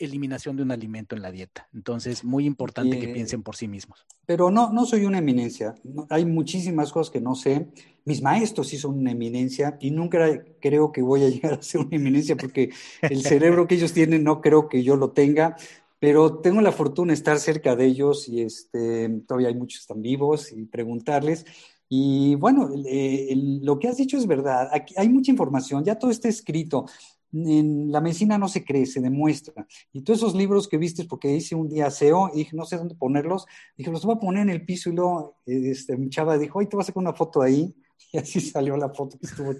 eliminación 0.00 0.56
de 0.56 0.62
un 0.62 0.70
alimento 0.70 1.14
en 1.14 1.22
la 1.22 1.30
dieta. 1.30 1.68
Entonces, 1.72 2.24
muy 2.24 2.46
importante 2.46 2.98
que 2.98 3.08
piensen 3.08 3.42
por 3.42 3.54
sí 3.54 3.68
mismos. 3.68 4.06
Pero 4.26 4.50
no, 4.50 4.72
no 4.72 4.86
soy 4.86 5.04
una 5.04 5.18
eminencia. 5.18 5.74
hay 6.08 6.24
muchísimas 6.24 6.90
cosas 6.90 7.12
que 7.12 7.20
no 7.20 7.34
sé. 7.34 7.68
Mis 8.04 8.22
maestros 8.22 8.68
sí 8.68 8.78
son 8.78 8.98
una 8.98 9.12
eminencia 9.12 9.76
y 9.80 9.90
nunca 9.90 10.42
creo 10.60 10.90
que 10.90 11.02
voy 11.02 11.24
a 11.24 11.28
llegar 11.28 11.52
a 11.52 11.62
ser 11.62 11.82
una 11.82 11.96
eminencia 11.96 12.36
porque 12.36 12.70
el 13.02 13.22
cerebro 13.22 13.66
que 13.66 13.74
ellos 13.76 13.92
tienen 13.92 14.24
no 14.24 14.40
creo 14.40 14.68
que 14.68 14.82
yo 14.82 14.96
lo 14.96 15.10
tenga. 15.10 15.56
Pero 15.98 16.38
tengo 16.38 16.62
la 16.62 16.72
fortuna 16.72 17.12
de 17.12 17.14
estar 17.14 17.38
cerca 17.38 17.76
de 17.76 17.84
ellos 17.84 18.26
y 18.26 18.40
este, 18.40 19.08
todavía 19.26 19.48
hay 19.48 19.54
muchos 19.54 19.82
están 19.82 20.00
vivos 20.00 20.50
y 20.50 20.64
preguntarles. 20.64 21.44
Y 21.90 22.36
bueno, 22.36 22.70
lo 22.72 23.78
que 23.78 23.88
has 23.88 23.98
dicho 23.98 24.16
es 24.16 24.26
verdad. 24.26 24.70
Aquí 24.72 24.94
hay 24.96 25.08
mucha 25.08 25.30
información, 25.30 25.84
ya 25.84 25.98
todo 25.98 26.10
está 26.10 26.28
escrito 26.28 26.86
en 27.32 27.90
la 27.92 28.00
medicina 28.00 28.38
no 28.38 28.48
se 28.48 28.64
cree, 28.64 28.86
se 28.86 29.00
demuestra. 29.00 29.66
Y 29.92 30.02
todos 30.02 30.20
esos 30.20 30.34
libros 30.34 30.68
que 30.68 30.78
viste, 30.78 31.04
porque 31.04 31.34
hice 31.34 31.54
un 31.54 31.68
día 31.68 31.90
SEO 31.90 32.30
y 32.34 32.38
dije, 32.38 32.56
no 32.56 32.64
sé 32.64 32.76
dónde 32.76 32.94
ponerlos, 32.94 33.46
dije, 33.76 33.90
los 33.90 34.04
voy 34.04 34.16
a 34.16 34.20
poner 34.20 34.42
en 34.42 34.50
el 34.50 34.64
piso 34.64 34.90
y 34.90 34.94
luego 34.94 35.36
este, 35.46 35.96
mi 35.96 36.08
chava 36.08 36.38
dijo, 36.38 36.60
ay, 36.60 36.66
te 36.66 36.76
vas 36.76 36.86
a 36.86 36.88
sacar 36.88 37.02
una 37.02 37.12
foto 37.12 37.42
ahí. 37.42 37.74
Y 38.12 38.16
así 38.18 38.40
salió 38.40 38.76
la 38.78 38.88
foto, 38.88 39.18
que 39.18 39.26
estuvo 39.26 39.52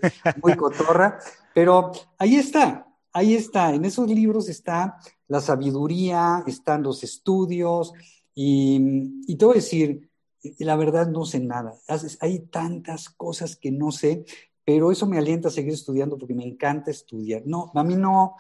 muy 0.43 0.57
cotorra. 0.57 1.19
Pero 1.55 1.93
ahí 2.19 2.37
está, 2.37 2.87
ahí 3.13 3.35
está. 3.35 3.75
En 3.75 3.85
esos 3.85 4.09
libros 4.09 4.49
está 4.49 4.97
la 5.29 5.41
sabiduría, 5.41 6.43
están 6.47 6.83
los 6.83 7.05
estudios. 7.05 7.93
Y, 8.35 8.81
y 9.27 9.37
te 9.37 9.45
voy 9.45 9.53
a 9.53 9.57
decir, 9.57 10.11
la 10.59 10.77
verdad 10.77 11.09
no 11.09 11.25
sé 11.25 11.41
nada. 11.41 11.75
Hay 12.21 12.41
tantas 12.47 13.11
cosas 13.11 13.57
que 13.57 13.71
no 13.71 13.93
sé 13.93 14.25
pero 14.73 14.93
eso 14.93 15.05
me 15.05 15.19
alienta 15.19 15.49
a 15.49 15.51
seguir 15.51 15.73
estudiando 15.73 16.17
porque 16.17 16.33
me 16.33 16.45
encanta 16.45 16.93
estudiar. 16.93 17.43
No, 17.45 17.73
a 17.75 17.83
mí 17.83 17.97
no, 17.97 18.37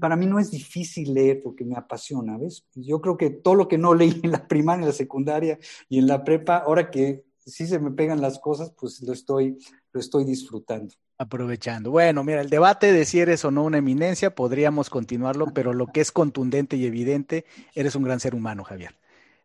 para 0.00 0.16
mí 0.16 0.24
no 0.24 0.38
es 0.38 0.50
difícil 0.50 1.12
leer 1.12 1.42
porque 1.42 1.62
me 1.62 1.76
apasiona, 1.76 2.38
¿ves? 2.38 2.64
Yo 2.74 3.02
creo 3.02 3.18
que 3.18 3.28
todo 3.28 3.54
lo 3.54 3.68
que 3.68 3.76
no 3.76 3.92
leí 3.92 4.18
en 4.22 4.30
la 4.30 4.48
primaria, 4.48 4.80
en 4.80 4.88
la 4.88 4.94
secundaria 4.94 5.58
y 5.90 5.98
en 5.98 6.06
la 6.06 6.24
prepa, 6.24 6.56
ahora 6.56 6.90
que 6.90 7.26
sí 7.44 7.66
se 7.66 7.78
me 7.78 7.90
pegan 7.90 8.22
las 8.22 8.38
cosas, 8.38 8.72
pues 8.80 9.02
lo 9.02 9.12
estoy, 9.12 9.58
lo 9.92 10.00
estoy 10.00 10.24
disfrutando. 10.24 10.94
Aprovechando. 11.18 11.90
Bueno, 11.90 12.24
mira, 12.24 12.40
el 12.40 12.48
debate 12.48 12.90
de 12.90 13.04
si 13.04 13.20
eres 13.20 13.44
o 13.44 13.50
no 13.50 13.64
una 13.64 13.76
eminencia, 13.76 14.34
podríamos 14.34 14.88
continuarlo, 14.88 15.48
pero 15.52 15.74
lo 15.74 15.88
que 15.88 16.00
es 16.00 16.12
contundente 16.12 16.78
y 16.78 16.86
evidente, 16.86 17.44
eres 17.74 17.94
un 17.94 18.04
gran 18.04 18.20
ser 18.20 18.34
humano, 18.34 18.64
Javier. 18.64 18.94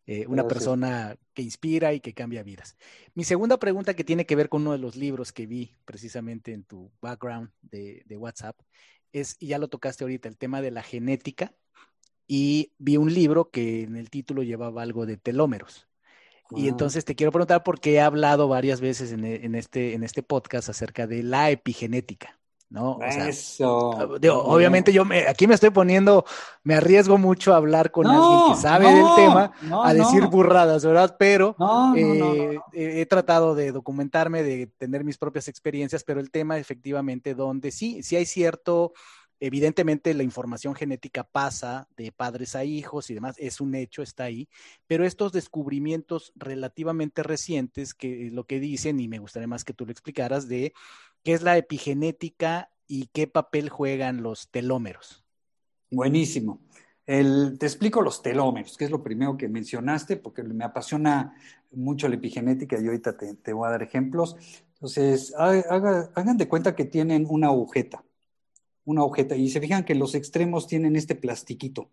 Eh, 0.10 0.26
una 0.26 0.48
persona 0.48 1.18
que 1.34 1.42
inspira 1.42 1.94
y 1.94 2.00
que 2.00 2.14
cambia 2.14 2.42
vidas. 2.42 2.78
Mi 3.14 3.26
segunda 3.26 3.60
pregunta 3.60 3.94
que 3.94 4.06
tiene 4.06 4.26
que 4.26 4.38
ver 4.38 4.48
con 4.48 4.62
uno 4.62 4.72
de 4.72 4.78
los 4.78 4.96
libros 4.96 5.34
que 5.34 5.46
vi 5.46 5.76
precisamente 5.84 6.54
en 6.54 6.64
tu 6.64 6.90
background 7.02 7.50
de, 7.62 8.06
WhatsApp 8.18 8.58
es, 9.12 9.36
y 9.38 9.48
ya 9.48 9.58
lo 9.58 9.68
tocaste 9.68 10.06
ahorita, 10.06 10.30
el 10.30 10.38
tema 10.38 10.62
de 10.62 10.72
la 10.72 10.82
genética 10.82 11.54
y 12.26 12.72
vi 12.78 12.96
un 12.96 13.14
libro 13.14 13.52
que 13.52 13.84
en 13.84 13.98
el 13.98 14.10
título 14.10 14.44
llevaba 14.44 14.82
algo 14.82 15.06
de 15.06 15.18
telómeros. 15.18 15.90
Y 16.52 16.70
entonces 16.70 17.04
te 17.04 17.16
quiero 17.16 17.34
preguntar 17.34 17.64
porque 17.64 17.96
he 17.96 18.00
hablado 18.00 18.48
varias 18.48 18.80
veces 18.80 19.12
en, 19.12 19.26
en, 19.26 19.56
este, 19.56 19.94
en 19.94 20.04
este 20.04 20.24
podcast 20.24 20.70
acerca 20.70 21.06
de 21.06 21.22
la 21.22 21.52
epigenética. 21.52 22.40
¿No? 22.70 23.00
Eso. 23.02 23.94
Ah, 23.98 24.08
obviamente 24.34 24.92
yo 24.92 25.06
me, 25.06 25.28
aquí 25.28 25.48
me 25.48 25.54
estoy 25.54 25.70
poniendo, 25.70 26.26
me 26.64 26.76
arriesgo 26.76 27.18
mucho 27.18 27.54
a 27.54 27.58
hablar 27.58 27.92
con 27.92 28.08
alguien 28.08 28.54
que 28.54 28.62
sabe 28.62 28.94
del 28.94 29.06
tema, 29.16 29.52
a 29.84 29.94
decir 29.94 30.28
burradas, 30.28 30.84
¿verdad? 30.86 31.16
Pero 31.18 31.56
eh, 31.96 32.60
he 32.74 33.06
tratado 33.06 33.56
de 33.56 33.72
documentarme, 33.72 34.44
de 34.44 34.68
tener 34.78 35.04
mis 35.04 35.18
propias 35.18 35.48
experiencias, 35.48 36.04
pero 36.04 36.20
el 36.20 36.32
tema 36.32 36.58
efectivamente 36.58 37.36
donde 37.36 37.72
sí, 37.72 38.04
sí 38.04 38.16
hay 38.16 38.26
cierto, 38.26 38.94
evidentemente 39.40 40.14
la 40.14 40.24
información 40.24 40.76
genética 40.76 41.24
pasa 41.24 41.88
de 41.96 42.12
padres 42.12 42.56
a 42.56 42.64
hijos 42.64 43.10
y 43.10 43.14
demás, 43.14 43.36
es 43.38 43.62
un 43.62 43.76
hecho, 43.76 44.02
está 44.02 44.26
ahí, 44.26 44.48
pero 44.88 45.06
estos 45.06 45.32
descubrimientos 45.32 46.34
relativamente 46.36 47.24
recientes 47.24 47.94
que 47.94 48.30
lo 48.32 48.46
que 48.46 48.60
dicen, 48.60 49.00
y 49.00 49.08
me 49.08 49.20
gustaría 49.20 49.48
más 49.48 49.64
que 49.64 49.74
tú 49.74 49.86
lo 49.86 49.92
explicaras, 49.92 50.48
de 50.48 50.74
qué 51.24 51.34
es 51.34 51.42
la 51.42 51.58
epigenética 51.58 52.70
y 52.88 53.08
qué 53.08 53.28
papel 53.28 53.70
juegan 53.70 54.24
los 54.24 54.50
telómeros. 54.50 55.24
Buenísimo. 55.92 56.62
te 57.06 57.66
explico 57.66 58.02
los 58.02 58.22
telómeros, 58.22 58.78
que 58.78 58.86
es 58.86 58.92
lo 58.92 59.04
primero 59.04 59.38
que 59.38 59.48
mencionaste, 59.48 60.18
porque 60.18 60.44
me 60.44 60.66
apasiona 60.66 61.34
mucho 61.72 62.08
la 62.08 62.16
epigenética 62.16 62.80
y 62.80 62.86
ahorita 62.86 63.18
te, 63.18 63.54
voy 63.54 63.68
a 63.68 63.72
dar 63.72 63.84
ejemplos. 63.84 64.36
Entonces, 64.74 65.34
hagan 65.38 66.38
de 66.38 66.48
cuenta 66.48 66.76
que 66.76 66.86
tienen 66.86 67.26
una 67.30 67.48
agujeta, 67.48 68.04
una 68.88 69.02
agujeta, 69.02 69.36
y 69.36 69.50
se 69.50 69.60
fijan 69.60 69.84
que 69.84 69.96
los 69.96 70.16
extremos 70.16 70.66
tienen 70.66 70.96
este 70.96 71.14
plastiquito, 71.14 71.90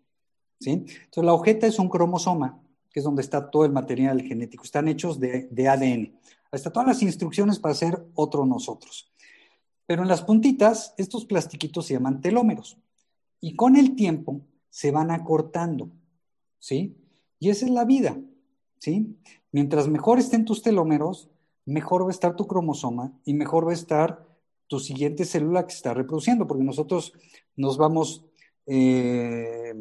¿sí? 0.59 0.71
Entonces, 0.71 1.23
la 1.23 1.31
agujeta 1.31 1.67
es 1.67 1.77
un 1.77 1.89
cromosoma, 1.89 2.61
que 2.89 3.01
es 3.01 3.03
donde 3.03 3.21
está 3.21 3.51
todo 3.51 3.65
el 3.65 3.73
material 3.73 4.21
genético. 4.21 4.63
Están 4.63 4.87
hechos 4.87 5.19
de, 5.19 5.49
de 5.51 5.67
ADN. 5.67 6.17
Hasta 6.51 6.71
todas 6.71 6.87
las 6.87 7.01
instrucciones 7.01 7.59
para 7.59 7.75
ser 7.75 8.05
otro 8.13 8.45
nosotros. 8.45 9.11
Pero 9.85 10.03
en 10.03 10.07
las 10.07 10.21
puntitas, 10.21 10.93
estos 10.97 11.25
plastiquitos 11.25 11.85
se 11.85 11.95
llaman 11.95 12.21
telómeros. 12.21 12.77
Y 13.41 13.57
con 13.57 13.75
el 13.75 13.97
tiempo 13.97 14.39
se 14.69 14.91
van 14.91 15.11
acortando, 15.11 15.91
¿sí? 16.59 16.95
Y 17.39 17.49
esa 17.49 17.65
es 17.65 17.71
la 17.71 17.83
vida, 17.83 18.17
¿sí? 18.79 19.17
Mientras 19.51 19.89
mejor 19.89 20.17
estén 20.17 20.45
tus 20.45 20.61
telómeros, 20.61 21.29
mejor 21.65 22.03
va 22.03 22.07
a 22.07 22.11
estar 22.11 22.37
tu 22.37 22.47
cromosoma 22.47 23.11
y 23.25 23.33
mejor 23.33 23.67
va 23.67 23.71
a 23.71 23.75
estar 23.75 24.25
tu 24.67 24.79
siguiente 24.79 25.25
célula 25.25 25.65
que 25.65 25.71
se 25.71 25.77
está 25.77 25.93
reproduciendo, 25.93 26.47
porque 26.47 26.63
nosotros 26.63 27.13
nos 27.55 27.77
vamos 27.77 28.25
eh, 28.65 29.73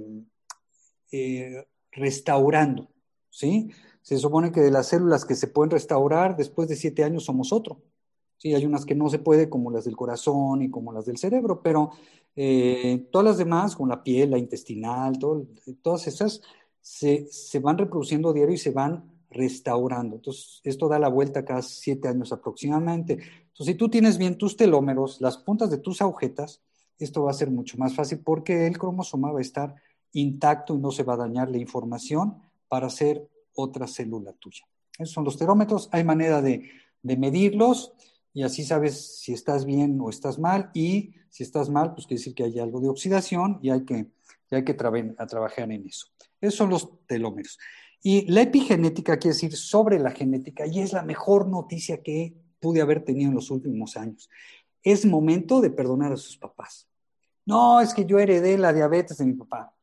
eh, 1.12 1.66
restaurando, 1.92 2.88
¿sí? 3.30 3.70
Se 4.02 4.18
supone 4.18 4.52
que 4.52 4.60
de 4.60 4.70
las 4.70 4.88
células 4.88 5.24
que 5.24 5.34
se 5.34 5.48
pueden 5.48 5.70
restaurar, 5.70 6.36
después 6.36 6.68
de 6.68 6.76
siete 6.76 7.04
años 7.04 7.24
somos 7.24 7.52
otro. 7.52 7.80
Sí, 8.36 8.54
hay 8.54 8.66
unas 8.66 8.84
que 8.84 8.94
no 8.94 9.08
se 9.08 9.18
puede, 9.18 9.48
como 9.48 9.70
las 9.70 9.84
del 9.84 9.96
corazón 9.96 10.60
y 10.60 10.70
como 10.70 10.92
las 10.92 11.06
del 11.06 11.16
cerebro, 11.16 11.62
pero 11.62 11.90
eh, 12.36 13.06
todas 13.10 13.24
las 13.24 13.38
demás, 13.38 13.76
como 13.76 13.88
la 13.88 14.02
piel, 14.02 14.30
la 14.30 14.38
intestinal, 14.38 15.18
todas 15.82 16.06
esas, 16.06 16.42
se, 16.80 17.58
van 17.60 17.78
reproduciendo 17.78 18.32
diario 18.32 18.54
y 18.54 18.58
se 18.58 18.70
van 18.70 19.10
restaurando. 19.30 20.16
Entonces, 20.16 20.60
esto 20.64 20.88
da 20.88 20.98
la 20.98 21.08
vuelta 21.08 21.44
cada 21.44 21.62
siete 21.62 22.08
años 22.08 22.32
aproximadamente. 22.32 23.20
Entonces, 23.54 23.74
si 23.74 23.78
tú 23.78 23.88
tienes 23.88 24.18
bien 24.18 24.36
tus 24.36 24.56
telómeros, 24.56 25.20
las 25.20 25.38
puntas 25.38 25.70
de 25.70 25.78
tus 25.78 26.02
agujetas, 26.02 26.60
esto 26.98 27.22
va 27.22 27.30
a 27.30 27.34
ser 27.34 27.52
mucho 27.52 27.78
más 27.78 27.94
fácil 27.94 28.18
porque 28.18 28.66
el 28.66 28.78
cromosoma 28.78 29.30
va 29.30 29.38
a 29.38 29.42
estar 29.42 29.76
intacto 30.12 30.74
y 30.74 30.78
no 30.78 30.90
se 30.90 31.04
va 31.04 31.14
a 31.14 31.18
dañar 31.18 31.48
la 31.52 31.58
información 31.58 32.42
para 32.66 32.88
hacer 32.88 33.28
otra 33.54 33.86
célula 33.86 34.32
tuya. 34.32 34.64
Esos 34.98 35.14
son 35.14 35.24
los 35.24 35.38
telómetros. 35.38 35.88
Hay 35.92 36.02
manera 36.02 36.42
de, 36.42 36.68
de 37.00 37.16
medirlos 37.16 37.92
y 38.32 38.42
así 38.42 38.64
sabes 38.64 39.20
si 39.20 39.32
estás 39.32 39.64
bien 39.64 40.00
o 40.00 40.10
estás 40.10 40.40
mal 40.40 40.72
y 40.74 41.14
si 41.30 41.44
estás 41.44 41.70
mal, 41.70 41.94
pues 41.94 42.08
quiere 42.08 42.18
decir 42.18 42.34
que 42.34 42.42
hay 42.42 42.58
algo 42.58 42.80
de 42.80 42.88
oxidación 42.88 43.60
y 43.62 43.70
hay 43.70 43.84
que, 43.84 44.08
hay 44.50 44.64
que 44.64 44.74
trabajar 44.74 45.70
en 45.70 45.86
eso. 45.86 46.08
Esos 46.40 46.56
son 46.56 46.70
los 46.70 47.06
telómeros. 47.06 47.56
Y 48.02 48.30
la 48.30 48.42
epigenética 48.42 49.16
quiere 49.16 49.34
decir 49.34 49.56
sobre 49.56 50.00
la 50.00 50.10
genética 50.10 50.66
y 50.66 50.80
es 50.80 50.92
la 50.92 51.02
mejor 51.02 51.48
noticia 51.48 52.02
que 52.02 52.34
pude 52.64 52.80
haber 52.80 53.04
tenido 53.04 53.28
en 53.28 53.34
los 53.34 53.50
últimos 53.50 53.94
años. 53.98 54.30
Es 54.82 55.04
momento 55.04 55.60
de 55.60 55.68
perdonar 55.68 56.14
a 56.14 56.16
sus 56.16 56.38
papás. 56.38 56.88
No, 57.44 57.82
es 57.82 57.92
que 57.92 58.06
yo 58.06 58.18
heredé 58.18 58.56
la 58.56 58.72
diabetes 58.72 59.18
de 59.18 59.26
mi 59.26 59.34
papá. 59.34 59.76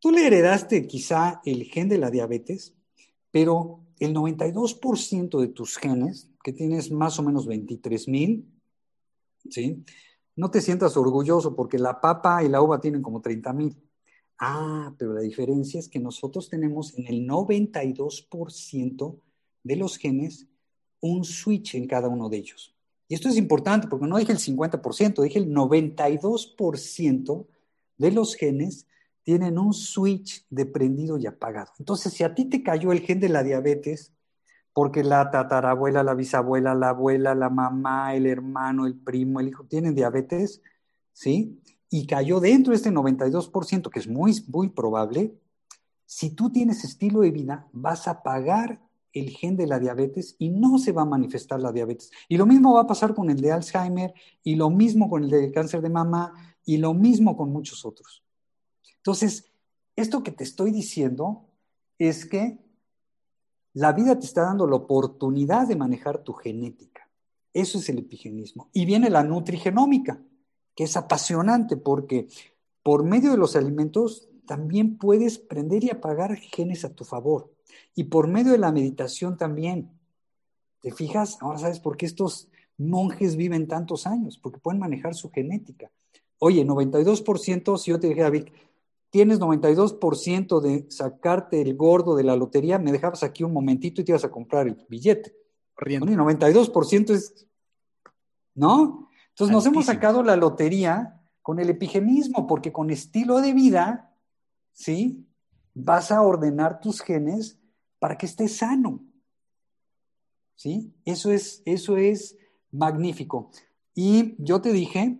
Tú 0.00 0.10
le 0.10 0.26
heredaste 0.26 0.86
quizá 0.86 1.42
el 1.44 1.64
gen 1.64 1.90
de 1.90 1.98
la 1.98 2.10
diabetes, 2.10 2.74
pero 3.30 3.80
el 4.00 4.14
92% 4.14 5.38
de 5.38 5.48
tus 5.48 5.76
genes, 5.76 6.30
que 6.42 6.54
tienes 6.54 6.90
más 6.90 7.18
o 7.18 7.22
menos 7.22 7.46
23 7.46 8.08
mil, 8.08 8.50
¿sí? 9.50 9.84
no 10.34 10.50
te 10.50 10.62
sientas 10.62 10.96
orgulloso 10.96 11.54
porque 11.54 11.78
la 11.78 12.00
papa 12.00 12.42
y 12.42 12.48
la 12.48 12.62
uva 12.62 12.80
tienen 12.80 13.02
como 13.02 13.20
30 13.20 13.52
mil. 13.52 13.76
Ah, 14.38 14.94
pero 14.96 15.12
la 15.12 15.20
diferencia 15.20 15.78
es 15.78 15.90
que 15.90 15.98
nosotros 15.98 16.48
tenemos 16.48 16.96
en 16.96 17.06
el 17.06 17.28
92% 17.28 19.20
de 19.62 19.76
los 19.76 19.98
genes 19.98 20.48
un 21.00 21.24
switch 21.24 21.74
en 21.74 21.86
cada 21.86 22.08
uno 22.08 22.28
de 22.28 22.38
ellos. 22.38 22.74
Y 23.08 23.14
esto 23.14 23.28
es 23.28 23.36
importante 23.36 23.88
porque 23.88 24.06
no 24.06 24.18
dije 24.18 24.32
el 24.32 24.38
50%, 24.38 25.22
dije 25.22 25.38
el 25.38 25.52
92% 25.52 27.46
de 27.96 28.10
los 28.12 28.34
genes 28.34 28.86
tienen 29.22 29.58
un 29.58 29.74
switch 29.74 30.46
de 30.48 30.66
prendido 30.66 31.18
y 31.18 31.26
apagado. 31.26 31.72
Entonces, 31.78 32.12
si 32.12 32.24
a 32.24 32.34
ti 32.34 32.46
te 32.46 32.62
cayó 32.62 32.92
el 32.92 33.00
gen 33.00 33.20
de 33.20 33.28
la 33.28 33.42
diabetes, 33.42 34.12
porque 34.72 35.02
la 35.02 35.30
tatarabuela, 35.30 36.02
la 36.02 36.14
bisabuela, 36.14 36.74
la 36.74 36.90
abuela, 36.90 37.34
la 37.34 37.50
mamá, 37.50 38.14
el 38.14 38.26
hermano, 38.26 38.86
el 38.86 38.94
primo, 38.94 39.40
el 39.40 39.48
hijo 39.48 39.64
tienen 39.64 39.94
diabetes, 39.94 40.62
¿sí? 41.12 41.60
Y 41.90 42.06
cayó 42.06 42.40
dentro 42.40 42.70
de 42.70 42.76
este 42.76 42.90
92%, 42.90 43.90
que 43.90 43.98
es 43.98 44.08
muy, 44.08 44.44
muy 44.46 44.68
probable, 44.68 45.34
si 46.06 46.30
tú 46.30 46.50
tienes 46.50 46.84
estilo 46.84 47.20
de 47.20 47.30
vida, 47.30 47.66
vas 47.72 48.08
a 48.08 48.22
pagar 48.22 48.80
el 49.20 49.30
gen 49.30 49.56
de 49.56 49.66
la 49.66 49.78
diabetes 49.78 50.36
y 50.38 50.50
no 50.50 50.78
se 50.78 50.92
va 50.92 51.02
a 51.02 51.06
manifestar 51.06 51.60
la 51.60 51.72
diabetes. 51.72 52.10
Y 52.28 52.36
lo 52.36 52.46
mismo 52.46 52.74
va 52.74 52.82
a 52.82 52.86
pasar 52.86 53.14
con 53.14 53.30
el 53.30 53.40
de 53.40 53.52
Alzheimer 53.52 54.14
y 54.42 54.56
lo 54.56 54.70
mismo 54.70 55.08
con 55.08 55.24
el 55.24 55.30
de 55.30 55.52
cáncer 55.52 55.82
de 55.82 55.90
mama 55.90 56.32
y 56.64 56.78
lo 56.78 56.94
mismo 56.94 57.36
con 57.36 57.52
muchos 57.52 57.84
otros. 57.84 58.22
Entonces, 58.96 59.50
esto 59.96 60.22
que 60.22 60.32
te 60.32 60.44
estoy 60.44 60.70
diciendo 60.70 61.46
es 61.98 62.26
que 62.26 62.58
la 63.72 63.92
vida 63.92 64.18
te 64.18 64.26
está 64.26 64.42
dando 64.42 64.66
la 64.66 64.76
oportunidad 64.76 65.66
de 65.66 65.76
manejar 65.76 66.18
tu 66.24 66.32
genética. 66.32 67.08
Eso 67.52 67.78
es 67.78 67.88
el 67.88 67.98
epigenismo. 67.98 68.68
Y 68.72 68.86
viene 68.86 69.10
la 69.10 69.22
nutrigenómica, 69.22 70.20
que 70.74 70.84
es 70.84 70.96
apasionante 70.96 71.76
porque 71.76 72.28
por 72.82 73.04
medio 73.04 73.30
de 73.30 73.36
los 73.36 73.56
alimentos 73.56 74.28
también 74.46 74.96
puedes 74.96 75.38
prender 75.38 75.84
y 75.84 75.90
apagar 75.90 76.36
genes 76.36 76.84
a 76.84 76.94
tu 76.94 77.04
favor. 77.04 77.52
Y 77.94 78.04
por 78.04 78.28
medio 78.28 78.52
de 78.52 78.58
la 78.58 78.72
meditación 78.72 79.36
también. 79.36 79.90
¿Te 80.80 80.92
fijas? 80.92 81.38
Ahora 81.40 81.58
sabes 81.58 81.80
por 81.80 81.96
qué 81.96 82.06
estos 82.06 82.48
monjes 82.76 83.36
viven 83.36 83.66
tantos 83.66 84.06
años, 84.06 84.38
porque 84.38 84.60
pueden 84.60 84.80
manejar 84.80 85.14
su 85.14 85.30
genética. 85.30 85.90
Oye, 86.38 86.64
92%, 86.64 87.76
si 87.78 87.90
yo 87.90 87.98
te 87.98 88.08
dije, 88.08 88.22
David, 88.22 88.44
tienes 89.10 89.40
92% 89.40 90.60
de 90.60 90.86
sacarte 90.90 91.60
el 91.60 91.76
gordo 91.76 92.14
de 92.14 92.24
la 92.24 92.36
lotería, 92.36 92.78
me 92.78 92.92
dejabas 92.92 93.22
aquí 93.22 93.42
un 93.42 93.52
momentito 93.52 94.00
y 94.00 94.04
te 94.04 94.12
ibas 94.12 94.24
a 94.24 94.30
comprar 94.30 94.68
el 94.68 94.86
billete. 94.88 95.34
Bueno, 96.00 96.24
92% 96.24 97.10
es, 97.10 97.46
¿no? 98.54 99.08
Entonces 99.30 99.52
nos 99.52 99.66
hemos 99.66 99.86
sacado 99.86 100.22
la 100.22 100.36
lotería 100.36 101.20
con 101.42 101.60
el 101.60 101.70
epigenismo, 101.70 102.46
porque 102.46 102.72
con 102.72 102.90
estilo 102.90 103.40
de 103.40 103.52
vida, 103.52 104.14
¿sí? 104.72 105.26
Vas 105.74 106.10
a 106.10 106.22
ordenar 106.22 106.80
tus 106.80 107.00
genes 107.00 107.57
para 107.98 108.16
que 108.16 108.26
estés 108.26 108.56
sano. 108.56 109.00
¿Sí? 110.54 110.92
Eso 111.04 111.30
es, 111.30 111.62
eso 111.64 111.96
es 111.96 112.36
magnífico. 112.70 113.50
Y 113.94 114.34
yo 114.38 114.60
te 114.60 114.72
dije 114.72 115.18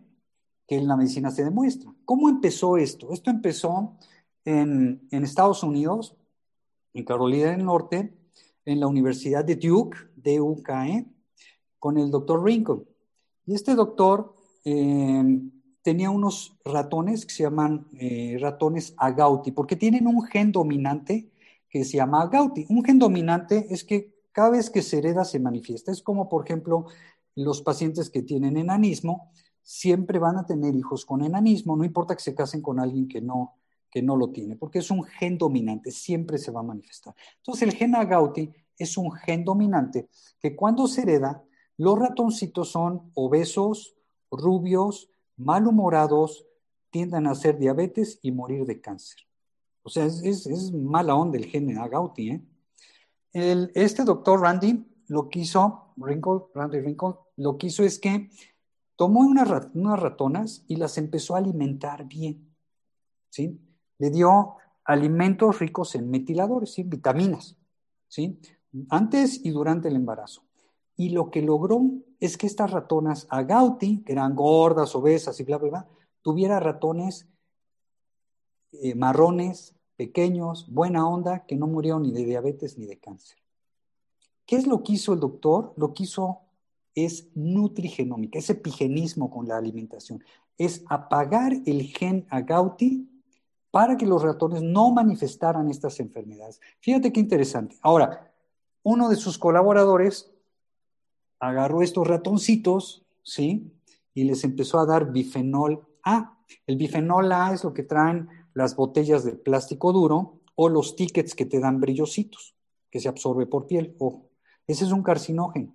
que 0.66 0.76
en 0.76 0.87
la 0.87 0.97
medicina 0.97 1.31
se 1.31 1.45
demuestra. 1.45 1.93
¿Cómo 2.05 2.29
empezó 2.29 2.76
esto? 2.76 3.12
Esto 3.12 3.31
empezó 3.31 3.97
en, 4.45 5.09
Estados 5.11 5.62
Unidos, 5.62 6.16
en 6.93 7.05
Carolina 7.05 7.51
del 7.51 7.64
Norte, 7.64 8.14
en 8.64 8.81
la 8.81 8.87
Universidad 8.87 9.45
de 9.45 9.57
Duke, 9.57 9.99
DUKE, 10.16 11.07
con 11.79 11.99
el 11.99 12.11
doctor 12.11 12.45
Rincon. 12.45 12.85
Y 13.47 13.55
este 13.55 13.74
doctor 13.74 14.35
eh, 14.64 15.41
tenía 15.83 16.11
unos 16.11 16.59
ratones 16.64 17.24
que 17.24 17.33
se 17.33 17.45
llaman 17.45 17.87
eh, 17.99 18.37
ratones 18.41 18.95
agouti, 18.99 19.53
porque 19.53 19.76
tienen 19.76 20.07
un 20.07 20.22
gen 20.22 20.53
dominante 20.53 21.31
que 21.69 21.85
se 21.85 21.97
llama 21.99 22.23
agouti. 22.23 22.66
Un 22.69 22.85
gen 22.85 22.99
dominante 22.99 23.66
es 23.71 23.85
que 23.85 24.14
cada 24.33 24.51
vez 24.51 24.71
que 24.71 24.83
se 24.83 24.99
hereda 24.99 25.25
se 25.25 25.41
manifiesta. 25.41 25.93
Es 25.93 26.03
como, 26.03 26.29
por 26.29 26.45
ejemplo, 26.45 26.87
los 27.35 27.62
pacientes 27.62 28.11
que 28.11 28.23
tienen 28.23 28.57
enanismo, 28.57 29.31
siempre 29.62 30.19
van 30.19 30.39
a 30.39 30.47
tener 30.47 30.75
hijos 30.75 31.05
con 31.05 31.23
enanismo, 31.23 31.77
no 31.77 31.85
importa 31.85 32.16
que 32.16 32.23
se 32.23 32.35
casen 32.35 32.62
con 32.62 32.81
alguien 32.81 33.07
que 33.07 33.21
no, 33.21 33.57
que 33.91 34.01
no 34.01 34.16
lo 34.16 34.31
tiene, 34.31 34.57
porque 34.57 34.79
es 34.79 34.91
un 34.91 35.05
gen 35.05 35.37
dominante, 35.37 35.91
siempre 35.91 36.39
se 36.39 36.51
va 36.51 36.61
a 36.61 36.62
manifestar. 36.62 37.14
Entonces, 37.37 37.69
el 37.69 37.75
gen 37.75 37.95
agouti 37.95 38.51
es 38.79 38.97
un 38.97 39.12
gen 39.12 39.45
dominante 39.45 40.09
que 40.41 40.57
cuando 40.57 40.87
se 40.87 41.03
hereda, 41.03 41.45
los 41.77 41.99
ratoncitos 41.99 42.71
son 42.71 43.11
obesos, 43.12 43.95
rubios, 44.31 45.11
malhumorados, 45.37 46.47
tienden 46.91 47.27
a 47.27 47.33
hacer 47.33 47.59
diabetes 47.59 48.19
y 48.23 48.33
morir 48.33 48.64
de 48.64 48.81
cáncer. 48.81 49.28
O 49.89 49.91
sea, 49.91 50.05
es, 50.05 50.70
mala 50.74 51.14
onda 51.14 51.39
el 51.39 51.47
gen 51.47 51.78
agouti. 51.78 52.30
¿eh? 52.30 52.43
este 53.74 54.05
doctor 54.05 54.39
Randy 54.39 54.84
lo 55.07 55.30
que 55.30 55.39
hizo, 55.41 55.95
Randy 55.97 56.80
Rinkle, 56.80 57.14
lo 57.36 57.57
que 57.57 57.68
hizo 57.68 57.82
es 57.84 57.99
que 57.99 58.28
tomó 58.97 59.20
unas, 59.20 59.49
ratonas 59.49 60.62
y 60.68 60.76
las 60.76 60.99
empezó 60.99 61.34
a 61.34 61.39
alimentar 61.39 62.07
bien. 62.07 62.55
¿sí? 63.30 63.59
Le 63.97 64.11
dio 64.11 64.57
alimentos 64.84 65.59
ricos 65.59 65.95
en 65.95 66.11
metiladores, 66.11 66.74
¿sí? 66.74 66.82
vitaminas, 66.82 67.57
¿sí? 68.09 68.39
antes 68.91 69.43
y 69.43 69.49
durante 69.53 69.89
el 69.89 69.97
embarazo. 69.97 70.43
Y 70.97 71.11
lo 71.11 71.30
que 71.30 71.41
logró 71.41 71.80
es 72.20 72.36
que 72.36 72.47
estas 72.47 72.72
ratonas 72.72 73.26
agouti, 73.30 74.03
que 74.05 74.12
eran 74.12 74.34
gordas, 74.34 74.95
obesas 74.95 75.41
y 75.41 75.45
bla, 75.45 75.57
bla, 75.57 75.68
bla, 75.70 75.89
tuviera 76.20 76.61
ratones 76.61 77.26
eh, 78.72 78.95
marrones, 78.95 79.74
pequeños, 79.99 80.73
buena 80.73 81.07
onda, 81.07 81.45
que 81.45 81.57
no 81.57 81.67
murieron 81.67 82.05
ni 82.05 82.13
de 82.13 82.25
diabetes 82.25 82.79
ni 82.79 82.87
de 82.87 82.99
cáncer. 82.99 83.37
¿Qué 84.47 84.55
es 84.55 84.67
lo 84.67 84.83
que 84.83 84.93
hizo 84.93 85.13
el 85.13 85.21
doctor? 85.21 85.75
Lo 85.77 85.93
que 85.93 86.05
hizo 86.05 86.39
es 86.95 87.29
nutrigenómica, 87.35 88.39
es 88.39 88.49
epigenismo 88.49 89.29
con 89.29 89.49
la 89.49 89.59
alimentación, 89.59 90.23
es 90.57 90.85
apagar 90.89 91.53
el 91.67 91.83
gen 91.83 92.27
agouti 92.31 93.09
para 93.73 93.97
que 93.97 94.07
los 94.07 94.23
ratones 94.23 94.63
no 94.63 94.91
manifestaran 94.93 95.69
estas 95.69 95.99
enfermedades. 95.99 96.61
Fíjate 96.79 97.13
qué 97.13 97.19
interesante. 97.19 97.77
Ahora, 97.83 98.33
uno 98.85 99.09
de 99.09 99.17
sus 99.17 99.37
colaboradores 99.37 100.31
agarró 101.41 101.83
estos 101.83 102.07
ratoncitos, 102.07 103.05
¿sí? 103.25 103.73
Y 104.15 104.25
les 104.25 104.45
empezó 104.45 104.79
a 104.79 104.87
dar 104.87 105.11
bifenol 105.11 105.85
A. 106.05 106.39
El 106.67 106.77
bifenol 106.77 107.33
A 107.33 107.53
es 107.53 107.65
lo 107.65 107.75
que 107.75 107.83
traen 107.83 108.29
las 108.55 108.77
botellas 108.77 109.25
de 109.25 109.33
plástico 109.33 109.93
duro 109.93 110.41
o 110.55 110.69
los 110.69 110.97
tickets 110.97 111.35
que 111.35 111.47
te 111.47 111.61
dan 111.61 111.81
brillositos, 111.81 112.55
que 112.91 113.01
se 113.01 113.09
absorbe 113.09 113.47
por 113.47 113.67
piel. 113.67 113.95
Ojo, 113.99 114.31
ese 114.67 114.85
es 114.85 114.93
un 114.93 115.03
carcinógeno. 115.03 115.75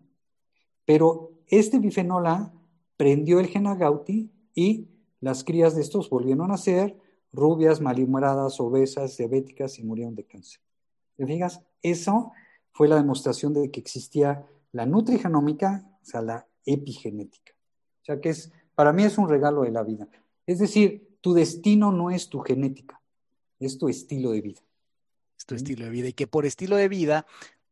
Pero 0.86 1.32
este 1.48 1.80
bifenol 1.80 2.28
A 2.28 2.54
prendió 2.98 3.40
el 3.40 3.48
gen 3.48 3.68
agouti 3.68 4.32
y 4.54 4.88
las 5.20 5.44
crías 5.44 5.76
de 5.76 5.82
estos 5.82 6.10
volvieron 6.10 6.52
a 6.52 6.58
ser 6.58 6.98
rubias, 7.32 7.82
malhumoradas, 7.82 8.60
obesas, 8.60 9.18
diabéticas 9.18 9.80
y 9.80 9.84
murieron 9.84 10.16
de 10.16 10.26
cáncer. 10.26 10.62
¿Te 11.16 11.26
fijas? 11.26 11.62
Eso 11.82 12.32
fue 12.72 12.88
la 12.88 12.96
demostración 12.96 13.54
de 13.54 13.72
que 13.72 13.80
existía 13.80 14.46
la 14.72 14.86
nutrigenómica, 14.86 15.98
o 16.02 16.06
sea, 16.06 16.22
la 16.22 16.48
epigenética. 16.66 17.54
O 18.02 18.06
sea, 18.06 18.20
que 18.20 18.30
es, 18.30 18.52
para 18.76 18.92
mí 18.92 19.04
es 19.04 19.18
un 19.18 19.30
regalo 19.30 19.62
de 19.62 19.72
la 19.72 19.84
vida. 19.84 20.08
Es 20.46 20.60
decir, 20.60 21.13
tu 21.24 21.34
destino 21.34 21.94
no 21.94 22.12
es 22.12 22.28
tu 22.28 22.42
genética, 22.42 23.02
es 23.58 23.78
tu 23.78 23.88
estilo 23.88 24.32
de 24.32 24.42
vida. 24.42 24.62
Es 25.38 25.46
tu 25.46 25.56
estilo 25.56 25.86
de 25.86 25.90
vida. 25.90 26.10
Y 26.10 26.14
que 26.14 26.28
por 26.28 26.46
estilo 26.46 26.76
de 26.76 26.90
vida 26.90 27.26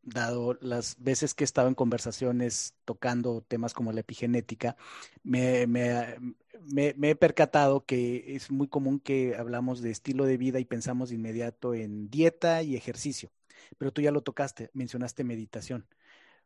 dado 0.04 0.58
las 0.62 0.95
veces 1.04 1.34
que 1.34 1.43
he 1.43 1.45
estado 1.45 1.68
en 1.68 1.76
conversaciones 1.76 2.76
tocando 2.86 3.41
temas 3.41 3.74
como 3.74 3.91
la 3.91 3.99
epigenética, 3.99 4.78
me, 5.24 5.64
he 5.64 7.16
percatado 7.18 7.86
que 7.86 8.38
es 8.38 8.52
muy 8.52 8.70
común 8.70 9.02
que 9.02 9.36
hablamos 9.36 9.82
de 9.82 9.91
estilo 9.91 10.24
de 10.24 10.38
vida 10.38 10.60
y 10.62 10.66
pensamos 10.66 11.10
de 11.10 11.16
inmediato 11.16 11.74
en 11.74 12.10
dieta 12.10 12.64
y 12.64 12.78
ejercicio. 12.78 13.32
Pero 13.78 13.91
tú 13.91 14.02
ya 14.02 14.12
lo 14.12 14.22
tocaste, 14.22 14.70
mencionaste 14.74 15.26
meditación, 15.26 15.86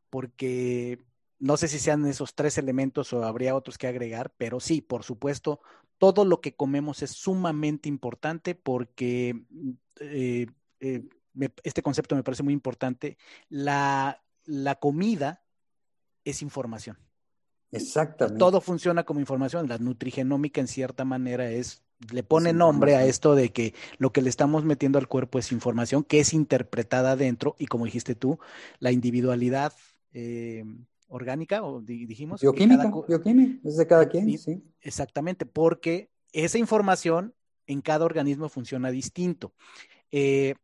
porque 0.10 1.06
no 1.40 1.58
sé 1.58 1.68
si 1.68 1.80
sean 1.80 2.06
esos 2.06 2.36
tres 2.36 2.58
elementos 2.58 3.12
o 3.14 3.24
habría 3.24 3.56
otros 3.56 3.78
que 3.78 3.88
agregar, 3.88 4.34
pero 4.38 4.60
sí, 4.60 4.82
por 4.82 5.04
supuesto, 5.04 5.62
todo 5.98 6.26
lo 6.26 6.42
que 6.42 6.56
comemos 6.56 7.02
es 7.02 7.12
sumamente 7.12 7.90
importante 7.90 8.56
porque 8.56 9.44
eh, 10.00 10.48
eh, 10.80 11.04
este 11.64 11.82
concepto 11.82 12.16
me 12.16 12.24
parece 12.24 12.44
muy 12.44 12.54
importante, 12.54 13.18
la, 13.50 14.22
comida 14.80 15.44
es 16.24 16.42
información. 16.42 16.98
Exactamente. 17.72 18.40
Todo 18.40 18.62
funciona 18.62 19.04
como 19.04 19.20
información. 19.20 19.68
La 19.68 19.78
nutrigenómica 19.78 20.62
en 20.62 20.68
cierta 20.68 21.04
manera 21.04 21.50
es, 21.52 21.84
le 22.12 22.24
pone 22.24 22.54
nombre 22.54 22.96
a 22.96 23.06
esto 23.06 23.36
de 23.36 23.52
que 23.52 23.74
lo 23.98 24.12
que 24.12 24.22
le 24.22 24.30
estamos 24.30 24.64
metiendo 24.64 24.98
al 24.98 25.08
cuerpo 25.08 25.40
es 25.40 25.52
información 25.52 26.04
que 26.04 26.20
es 26.20 26.34
interpretada 26.34 27.16
dentro 27.16 27.56
y 27.60 27.66
como 27.66 27.86
dijiste 27.86 28.16
tú, 28.16 28.40
la 28.80 28.92
individualidad 28.92 29.74
eh, 30.14 30.64
orgánica, 31.08 31.64
o 31.64 31.82
dijimos. 31.82 32.42
Bioquímica, 32.42 32.92
bioquímica, 33.08 33.68
es 33.68 33.78
de 33.78 33.88
cada 33.88 34.08
quien, 34.08 34.38
sí. 34.38 34.64
Exactamente, 34.82 35.46
porque 35.46 36.10
esa 36.32 36.58
información 36.58 37.34
en 37.68 37.82
cada 37.82 38.06
organismo 38.06 38.50
funciona 38.50 38.92
distinto. 38.92 39.54
Eh, 40.12 40.56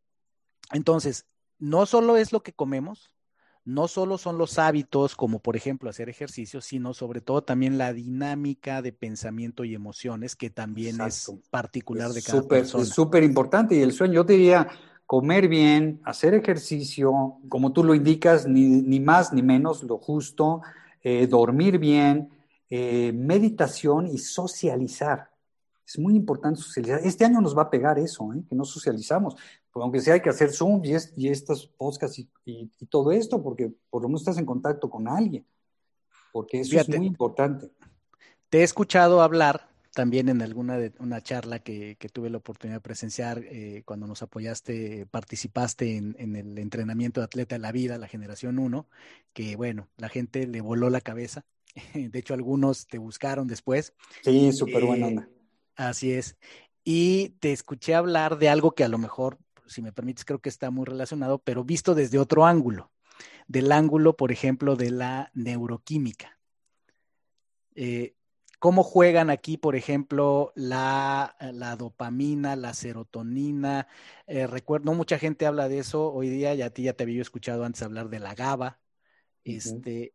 entonces, 0.71 1.25
no 1.59 1.85
solo 1.85 2.17
es 2.17 2.31
lo 2.31 2.43
que 2.43 2.53
comemos, 2.53 3.15
no 3.63 3.87
solo 3.87 4.17
son 4.17 4.37
los 4.37 4.57
hábitos, 4.57 5.15
como 5.15 5.39
por 5.39 5.55
ejemplo 5.55 5.89
hacer 5.89 6.09
ejercicio, 6.09 6.61
sino 6.61 6.93
sobre 6.93 7.21
todo 7.21 7.43
también 7.43 7.77
la 7.77 7.93
dinámica 7.93 8.81
de 8.81 8.91
pensamiento 8.91 9.63
y 9.63 9.75
emociones, 9.75 10.35
que 10.35 10.49
también 10.49 10.99
es 11.01 11.31
particular 11.51 12.11
de 12.11 12.23
cada 12.23 12.47
persona. 12.47 12.83
Es 12.83 12.89
súper 12.89 13.23
importante. 13.23 13.75
Y 13.75 13.81
el 13.81 13.93
sueño, 13.93 14.15
yo 14.15 14.23
diría, 14.23 14.67
comer 15.11 15.49
bien, 15.49 15.99
hacer 16.05 16.33
ejercicio, 16.33 17.35
como 17.49 17.73
tú 17.73 17.83
lo 17.83 17.93
indicas, 17.93 18.47
ni, 18.47 18.97
más 19.01 19.33
ni 19.33 19.41
menos, 19.41 19.83
lo 19.83 19.97
justo, 19.97 20.61
eh, 21.03 21.27
dormir 21.27 21.79
bien, 21.79 22.29
eh, 22.69 23.11
meditación 23.11 24.07
y 24.07 24.17
socializar. 24.19 25.29
Es 25.85 25.99
muy 25.99 26.15
importante 26.15 26.61
socializar. 26.61 27.01
Este 27.03 27.25
año 27.25 27.41
nos 27.41 27.57
va 27.57 27.63
a 27.63 27.69
pegar 27.69 27.99
eso, 27.99 28.31
¿eh? 28.31 28.41
que 28.47 28.55
no 28.55 28.63
socializamos. 28.63 29.35
Pues 29.69 29.83
aunque 29.83 29.99
sea 29.99 30.13
hay 30.13 30.21
que 30.21 30.29
hacer 30.29 30.53
Zoom 30.53 30.81
y, 30.85 30.95
y 31.17 31.27
estas 31.27 31.65
podcasts 31.65 32.17
y, 32.45 32.69
todo 32.85 33.11
esto, 33.11 33.43
porque 33.43 33.69
por 33.89 34.03
lo 34.03 34.07
menos 34.07 34.21
estás 34.21 34.37
en 34.37 34.45
contacto 34.45 34.89
con 34.89 35.09
alguien, 35.09 35.45
porque 36.31 36.61
eso 36.61 36.79
es 36.79 36.87
muy 36.87 37.05
importante. 37.05 37.69
Te 38.49 38.59
he 38.59 38.63
escuchado 38.63 39.21
hablar 39.21 39.70
también 39.93 40.29
en 40.29 40.41
alguna 40.41 40.77
de, 40.77 40.93
una 40.99 41.21
charla 41.21 41.59
que, 41.59 41.97
tuve 42.13 42.29
la 42.29 42.37
oportunidad 42.37 42.77
de 42.77 42.81
presenciar 42.81 43.43
eh, 43.45 43.83
cuando 43.85 44.07
nos 44.07 44.21
apoyaste, 44.21 45.05
participaste 45.07 45.97
en, 45.97 46.35
el 46.35 46.57
entrenamiento 46.57 47.21
de 47.21 47.25
atleta 47.25 47.55
de 47.55 47.59
la 47.59 47.71
vida, 47.71 47.97
la 47.97 48.07
generación 48.07 48.59
1, 48.59 48.87
que 49.33 49.55
bueno, 49.55 49.89
la 49.97 50.09
gente 50.09 50.47
le 50.47 50.61
voló 50.61 50.89
la 50.89 51.01
cabeza. 51.01 51.45
De 51.93 52.19
hecho, 52.19 52.33
algunos 52.33 52.87
te 52.87 52.97
buscaron 52.97 53.47
después. 53.47 53.93
Sí, 54.23 54.51
súper 54.51 54.85
buena 54.85 55.07
onda. 55.07 55.23
Eh, 55.23 55.45
así 55.75 56.11
es. 56.11 56.37
Y 56.83 57.29
te 57.39 57.51
escuché 57.51 57.93
hablar 57.95 58.37
de 58.37 58.49
algo 58.49 58.71
que 58.71 58.83
a 58.83 58.89
lo 58.89 58.97
mejor 58.97 59.37
si 59.71 59.81
me 59.81 59.91
permites, 59.91 60.25
creo 60.25 60.39
que 60.39 60.49
está 60.49 60.69
muy 60.69 60.85
relacionado, 60.85 61.39
pero 61.39 61.63
visto 61.63 61.95
desde 61.95 62.19
otro 62.19 62.45
ángulo, 62.45 62.91
del 63.47 63.71
ángulo, 63.71 64.15
por 64.15 64.31
ejemplo, 64.31 64.75
de 64.75 64.91
la 64.91 65.31
neuroquímica. 65.33 66.37
Eh, 67.75 68.15
¿Cómo 68.61 68.83
juegan 68.83 69.31
aquí, 69.31 69.57
por 69.57 69.75
ejemplo, 69.75 70.53
la, 70.53 71.35
dopamina, 71.79 72.55
la 72.55 72.75
serotonina? 72.75 73.87
Eh, 74.27 74.45
recuerdo, 74.45 74.85
no 74.85 74.93
mucha 74.93 75.17
gente 75.17 75.47
habla 75.47 75.67
de 75.67 75.79
eso 75.79 76.13
hoy 76.13 76.29
día, 76.29 76.53
ya 76.53 76.67
a 76.67 76.69
ti 76.69 76.83
ya 76.83 76.93
te 76.93 77.01
había 77.01 77.23
escuchado 77.23 77.65
antes 77.65 77.81
hablar 77.81 78.09
de 78.09 78.19
la 78.19 78.35
GABA. 78.35 78.79
Este, 79.43 80.13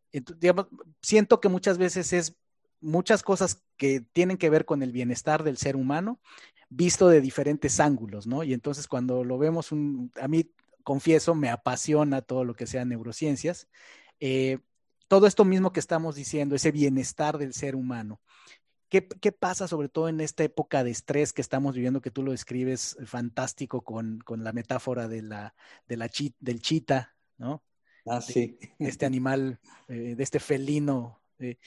siento 1.03 1.40
que 1.40 1.49
muchas 1.49 1.76
veces 1.76 2.12
es 2.12 2.36
muchas 2.80 3.24
cosas 3.24 3.64
que 3.76 4.01
tienen 4.01 4.36
que 4.36 4.49
ver 4.49 4.64
con 4.64 4.84
el 4.84 4.92
bienestar 4.92 5.42
del 5.42 5.57
ser 5.57 5.74
humano, 5.74 6.20
visto 6.68 7.09
de 7.09 7.20
diferentes 7.20 7.80
ángulos, 7.80 8.28
¿no? 8.28 8.44
Y 8.44 8.53
entonces 8.53 8.86
cuando 8.86 9.24
lo 9.24 9.38
vemos, 9.38 9.72
a 9.72 10.28
mí, 10.28 10.53
confieso, 10.84 11.34
me 11.34 11.51
apasiona 11.51 12.22
todo 12.22 12.44
lo 12.44 12.55
que 12.55 12.68
sea 12.68 12.84
neurociencias. 12.84 13.66
Eh, 14.20 14.61
todo 15.09 15.26
esto 15.26 15.44
mismo 15.44 15.72
que 15.72 15.80
estamos 15.80 16.14
diciendo, 16.14 16.54
ese 16.54 16.72
bienestar 16.72 17.38
del 17.38 17.54
ser 17.54 17.76
humano. 17.76 18.20
¿Qué, 18.88 19.02
pasa 19.32 19.66
sobre 19.66 19.88
todo 19.88 20.09
en 20.09 20.20
esta 20.20 20.44
época 20.44 20.84
de 20.84 20.90
estrés 20.90 21.32
que 21.32 21.42
estamos 21.42 21.74
viviendo, 21.74 22.00
que 22.00 22.12
tú 22.12 22.22
lo 22.22 22.30
describes 22.30 22.96
fantástico 23.04 23.82
con, 23.82 24.22
la 24.28 24.52
metáfora 24.52 25.09
de 25.09 25.22
la, 25.22 25.54
de 25.88 25.96
la 25.96 26.09
del 26.38 26.62
chita, 26.62 27.16
¿no? 27.36 27.64
Ah, 28.07 28.20
sí. 28.20 28.59
este 28.78 29.04
animal, 29.04 29.59
eh, 29.88 30.14
de 30.16 30.22
este 30.22 30.38
felino. 30.38 31.20
Eh, 31.40 31.59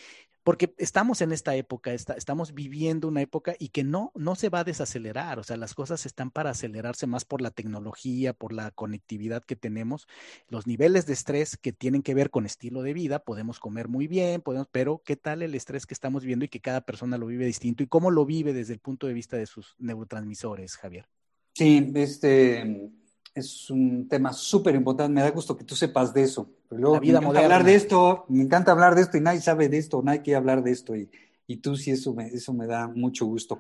porque 0.50 0.74
estamos 0.80 1.22
en 1.22 1.32
esta 1.32 1.56
época, 1.56 1.94
estamos 1.94 2.56
viviendo 2.56 3.08
una 3.08 3.22
época 3.22 3.56
y 3.60 3.70
que 3.70 3.84
no, 3.84 4.12
no 4.16 4.34
se 4.34 4.50
va 4.50 4.62
a 4.62 4.64
desacelerar, 4.64 5.38
o 5.38 5.44
sea, 5.44 5.58
las 5.58 5.76
cosas 5.76 6.08
están 6.08 6.32
para 6.32 6.50
acelerarse 6.50 7.06
más 7.06 7.24
por 7.24 7.40
la 7.40 7.52
tecnología, 7.52 8.34
por 8.34 8.52
la 8.52 8.72
conectividad 8.72 9.44
que 9.44 9.56
tenemos, 9.56 10.08
los 10.48 10.66
niveles 10.66 11.06
de 11.06 11.14
estrés 11.14 11.56
que 11.56 11.72
tienen 11.72 12.02
que 12.02 12.16
ver 12.16 12.32
con 12.32 12.48
estilo 12.48 12.82
de 12.82 12.94
vida, 12.94 13.20
podemos 13.20 13.60
comer 13.60 13.90
muy 13.90 14.08
bien, 14.08 14.42
podemos, 14.42 14.68
pero 14.72 15.04
¿qué 15.06 15.16
tal 15.16 15.44
el 15.44 15.54
estrés 15.54 15.86
que 15.86 15.94
estamos 15.94 16.26
viendo 16.26 16.46
y 16.46 16.50
que 16.50 16.62
cada 16.62 16.82
persona 16.82 17.20
lo 17.20 17.28
vive 17.28 17.46
distinto 17.46 17.84
y 17.84 17.88
cómo 17.88 18.10
lo 18.10 18.26
vive 18.26 18.52
desde 18.52 18.74
el 18.74 18.80
punto 18.80 19.06
de 19.06 19.14
vista 19.14 19.38
de 19.38 19.46
sus 19.46 19.76
neurotransmisores, 19.78 20.78
Javier? 20.78 21.06
Sí, 21.54 21.92
este, 21.94 22.90
es 23.34 23.70
un 23.70 24.08
tema 24.08 24.34
súper 24.34 24.76
importante. 24.76 25.14
Me 25.14 25.22
da 25.22 25.32
gusto 25.32 25.56
que 25.56 25.64
tú 25.64 25.76
sepas 25.76 26.14
de 26.14 26.24
eso. 26.24 26.50
Pero 26.68 26.82
luego, 26.82 27.02
me 27.02 27.08
encanta 27.10 27.40
hablar 27.40 27.64
de 27.64 27.76
esto, 27.76 28.26
me 28.30 28.44
encanta 28.44 28.72
hablar 28.72 28.96
de 28.96 29.02
esto 29.02 29.18
y 29.18 29.22
nadie 29.22 29.42
sabe 29.42 29.70
de 29.70 29.78
esto, 29.78 30.02
nadie 30.04 30.22
quiere 30.22 30.38
hablar 30.38 30.64
de 30.64 30.72
esto 30.72 30.96
y, 30.96 31.10
y 31.48 31.58
tú 31.58 31.76
sí, 31.76 31.92
eso 31.92 32.14
me, 32.14 32.28
eso 32.28 32.54
me 32.54 32.68
da 32.68 32.88
mucho 32.88 33.26
gusto. 33.26 33.60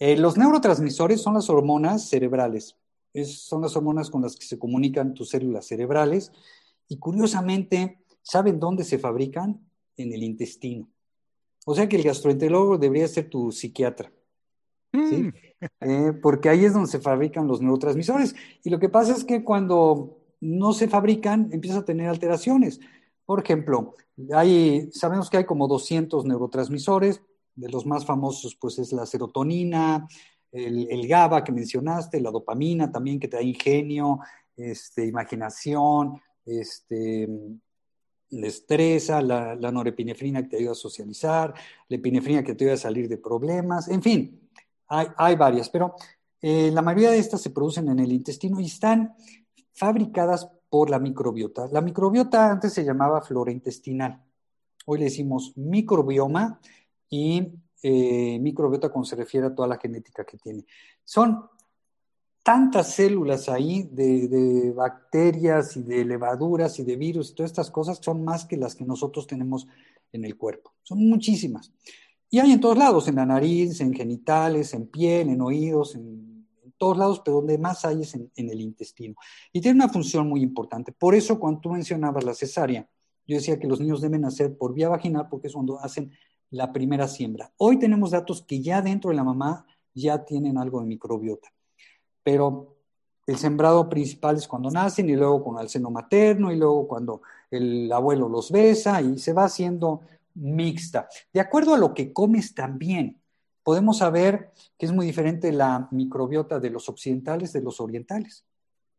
Eh, 0.00 0.16
los 0.16 0.36
neurotransmisores 0.36 1.20
son 1.20 1.34
las 1.34 1.50
hormonas 1.50 2.08
cerebrales. 2.08 2.76
son 3.24 3.62
las 3.62 3.76
hormonas 3.76 4.10
con 4.10 4.22
las 4.22 4.36
que 4.36 4.46
se 4.46 4.58
comunican 4.58 5.14
tus 5.14 5.30
células 5.30 5.66
cerebrales 5.66 6.32
y 6.88 6.98
curiosamente, 6.98 8.00
¿saben 8.22 8.58
dónde 8.58 8.84
se 8.84 8.98
fabrican? 8.98 9.60
En 9.96 10.12
el 10.12 10.22
intestino. 10.22 10.88
O 11.66 11.74
sea 11.74 11.88
que 11.88 11.96
el 11.96 12.04
gastroenterólogo 12.04 12.78
debería 12.78 13.08
ser 13.08 13.28
tu 13.28 13.50
psiquiatra. 13.50 14.10
¿Sí? 14.92 15.22
Mm. 15.22 15.32
Eh, 15.80 16.12
porque 16.22 16.48
ahí 16.48 16.64
es 16.64 16.72
donde 16.72 16.90
se 16.90 17.00
fabrican 17.00 17.46
los 17.46 17.60
neurotransmisores. 17.60 18.34
Y 18.62 18.70
lo 18.70 18.78
que 18.78 18.88
pasa 18.88 19.12
es 19.12 19.24
que 19.24 19.42
cuando 19.42 20.18
no 20.40 20.72
se 20.72 20.88
fabrican, 20.88 21.48
empieza 21.52 21.78
a 21.78 21.84
tener 21.84 22.08
alteraciones. 22.08 22.80
Por 23.24 23.42
ejemplo, 23.42 23.94
hay, 24.34 24.90
sabemos 24.92 25.30
que 25.30 25.38
hay 25.38 25.44
como 25.44 25.68
200 25.68 26.24
neurotransmisores, 26.24 27.22
de 27.54 27.68
los 27.68 27.86
más 27.86 28.06
famosos 28.06 28.54
pues 28.54 28.78
es 28.78 28.92
la 28.92 29.04
serotonina, 29.04 30.06
el, 30.52 31.06
GABA 31.08 31.44
que 31.44 31.52
mencionaste, 31.52 32.20
la 32.20 32.30
dopamina 32.30 32.90
también 32.90 33.18
que 33.18 33.28
te 33.28 33.36
da 33.36 33.42
ingenio, 33.42 34.20
este, 34.56 35.06
imaginación, 35.06 36.20
este, 36.46 37.28
destreza, 38.30 39.20
la, 39.20 39.54
la 39.56 39.72
norepinefrina 39.72 40.42
que 40.42 40.48
te 40.48 40.56
ayuda 40.58 40.72
a 40.72 40.76
socializar, 40.76 41.52
la 41.88 41.96
epinefrina 41.96 42.42
que 42.42 42.54
te 42.54 42.64
ayuda 42.64 42.74
a 42.74 42.78
salir 42.78 43.08
de 43.08 43.18
problemas, 43.18 43.88
en 43.88 44.02
fin, 44.02 44.47
hay, 44.88 45.36
varias, 45.36 45.68
pero 45.68 45.94
eh, 46.40 46.70
la 46.72 46.82
mayoría 46.82 47.10
de 47.10 47.18
estas 47.18 47.40
se 47.40 47.50
producen 47.50 47.88
en 47.88 47.98
el 47.98 48.12
intestino 48.12 48.60
y 48.60 48.66
están 48.66 49.14
fabricadas 49.74 50.48
por 50.68 50.90
la 50.90 50.98
microbiota. 50.98 51.68
La 51.70 51.80
microbiota 51.80 52.50
antes 52.50 52.72
se 52.72 52.84
llamaba 52.84 53.22
flora 53.22 53.52
intestinal. 53.52 54.22
Hoy 54.86 54.98
le 54.98 55.04
decimos 55.04 55.52
microbioma 55.56 56.60
y 57.08 57.52
eh, 57.82 58.38
microbiota 58.40 58.88
cuando 58.88 59.08
se 59.08 59.16
refiere 59.16 59.46
a 59.46 59.54
toda 59.54 59.68
la 59.68 59.78
genética 59.78 60.24
que 60.24 60.38
tiene. 60.38 60.64
Son 61.04 61.48
tantas 62.42 62.94
células 62.94 63.48
ahí 63.48 63.88
de, 63.92 64.28
de, 64.28 64.72
bacterias 64.72 65.76
y 65.76 65.82
de 65.82 66.04
levaduras 66.04 66.78
y 66.78 66.84
de 66.84 66.96
virus 66.96 67.30
y 67.30 67.34
todas 67.34 67.50
estas 67.50 67.70
cosas 67.70 67.98
son 68.00 68.24
más 68.24 68.46
que 68.46 68.56
las 68.56 68.74
que 68.74 68.84
nosotros 68.84 69.26
tenemos 69.26 69.66
en 70.12 70.24
el 70.24 70.36
cuerpo. 70.36 70.72
Son 70.82 70.98
muchísimas. 71.06 71.72
Y 72.30 72.38
hay 72.40 72.52
en 72.52 72.60
todos 72.60 72.76
lados, 72.76 73.08
en 73.08 73.16
la 73.16 73.24
nariz, 73.24 73.80
en 73.80 73.94
genitales, 73.94 74.74
en 74.74 74.86
piel, 74.86 75.30
en 75.30 75.40
oídos, 75.40 75.94
en, 75.94 76.28
todos 76.76 76.96
lados, 76.96 77.20
pero 77.24 77.38
donde 77.38 77.58
más 77.58 77.84
hay 77.84 78.02
es 78.02 78.14
en, 78.14 78.30
el 78.36 78.60
intestino. 78.60 79.16
Y 79.52 79.60
tiene 79.60 79.82
una 79.82 79.88
función 79.88 80.28
muy 80.28 80.42
importante. 80.42 80.92
Por 80.92 81.16
eso 81.16 81.40
cuando 81.40 81.60
tú 81.60 81.70
mencionabas 81.70 82.22
la 82.22 82.34
cesárea, 82.34 82.88
yo 83.26 83.36
decía 83.36 83.58
que 83.58 83.66
los 83.66 83.80
niños 83.80 84.00
deben 84.00 84.20
nacer 84.20 84.56
por 84.56 84.74
vía 84.74 84.88
vaginal 84.88 85.26
porque 85.28 85.48
es 85.48 85.54
cuando 85.54 85.80
hacen 85.80 86.12
la 86.50 86.72
primera 86.72 87.08
siembra. 87.08 87.52
Hoy 87.56 87.80
tenemos 87.80 88.12
datos 88.12 88.42
que 88.42 88.60
ya 88.60 88.80
dentro 88.80 89.10
de 89.10 89.16
la 89.16 89.24
mamá 89.24 89.66
ya 89.92 90.24
tienen 90.24 90.56
algo 90.56 90.80
de 90.80 90.86
microbiota, 90.86 91.52
pero 92.22 92.76
el 93.26 93.36
sembrado 93.36 93.88
principal 93.88 94.36
es 94.36 94.48
cuando 94.48 94.70
nacen 94.70 95.10
y 95.10 95.16
luego 95.16 95.44
con 95.44 95.58
el 95.58 95.68
seno 95.68 95.90
materno 95.90 96.52
y 96.52 96.56
luego 96.56 96.86
cuando 96.86 97.22
el 97.50 97.90
abuelo 97.92 98.28
los 98.28 98.50
besa 98.50 99.02
y 99.02 99.18
se 99.18 99.32
va 99.32 99.44
haciendo 99.44 100.00
mixta. 100.38 101.08
De 101.32 101.40
acuerdo 101.40 101.74
a 101.74 101.78
lo 101.78 101.94
que 101.94 102.12
comes 102.12 102.54
también, 102.54 103.20
podemos 103.62 103.98
saber 103.98 104.52
que 104.78 104.86
es 104.86 104.92
muy 104.92 105.04
diferente 105.04 105.52
la 105.52 105.88
microbiota 105.90 106.58
de 106.58 106.70
los 106.70 106.88
occidentales 106.88 107.52
de 107.52 107.60
los 107.62 107.80
orientales, 107.80 108.44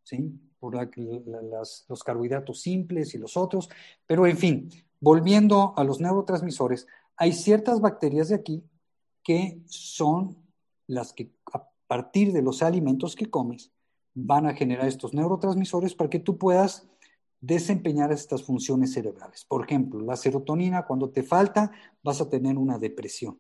¿sí? 0.03 0.31
Por 0.59 0.75
los 0.75 2.03
carbohidratos 2.03 2.61
simples 2.61 3.15
y 3.15 3.17
los 3.17 3.37
otros. 3.37 3.69
Pero 4.05 4.27
en 4.27 4.37
fin, 4.37 4.69
volviendo 4.99 5.73
a 5.75 5.83
los 5.83 5.99
neurotransmisores, 5.99 6.87
hay 7.15 7.33
ciertas 7.33 7.81
bacterias 7.81 8.29
de 8.29 8.35
aquí 8.35 8.63
que 9.23 9.61
son 9.65 10.37
las 10.87 11.13
que 11.13 11.31
a 11.53 11.67
partir 11.87 12.33
de 12.33 12.41
los 12.41 12.61
alimentos 12.61 13.15
que 13.15 13.29
comes 13.29 13.71
van 14.13 14.45
a 14.45 14.53
generar 14.53 14.87
estos 14.87 15.13
neurotransmisores 15.13 15.95
para 15.95 16.09
que 16.09 16.19
tú 16.19 16.37
puedas 16.37 16.87
desempeñar 17.41 18.11
estas 18.11 18.43
funciones 18.43 18.93
cerebrales. 18.93 19.45
Por 19.45 19.65
ejemplo, 19.65 20.01
la 20.01 20.15
serotonina, 20.15 20.85
cuando 20.85 21.09
te 21.09 21.23
falta, 21.23 21.71
vas 22.03 22.21
a 22.21 22.29
tener 22.29 22.57
una 22.57 22.77
depresión. 22.77 23.39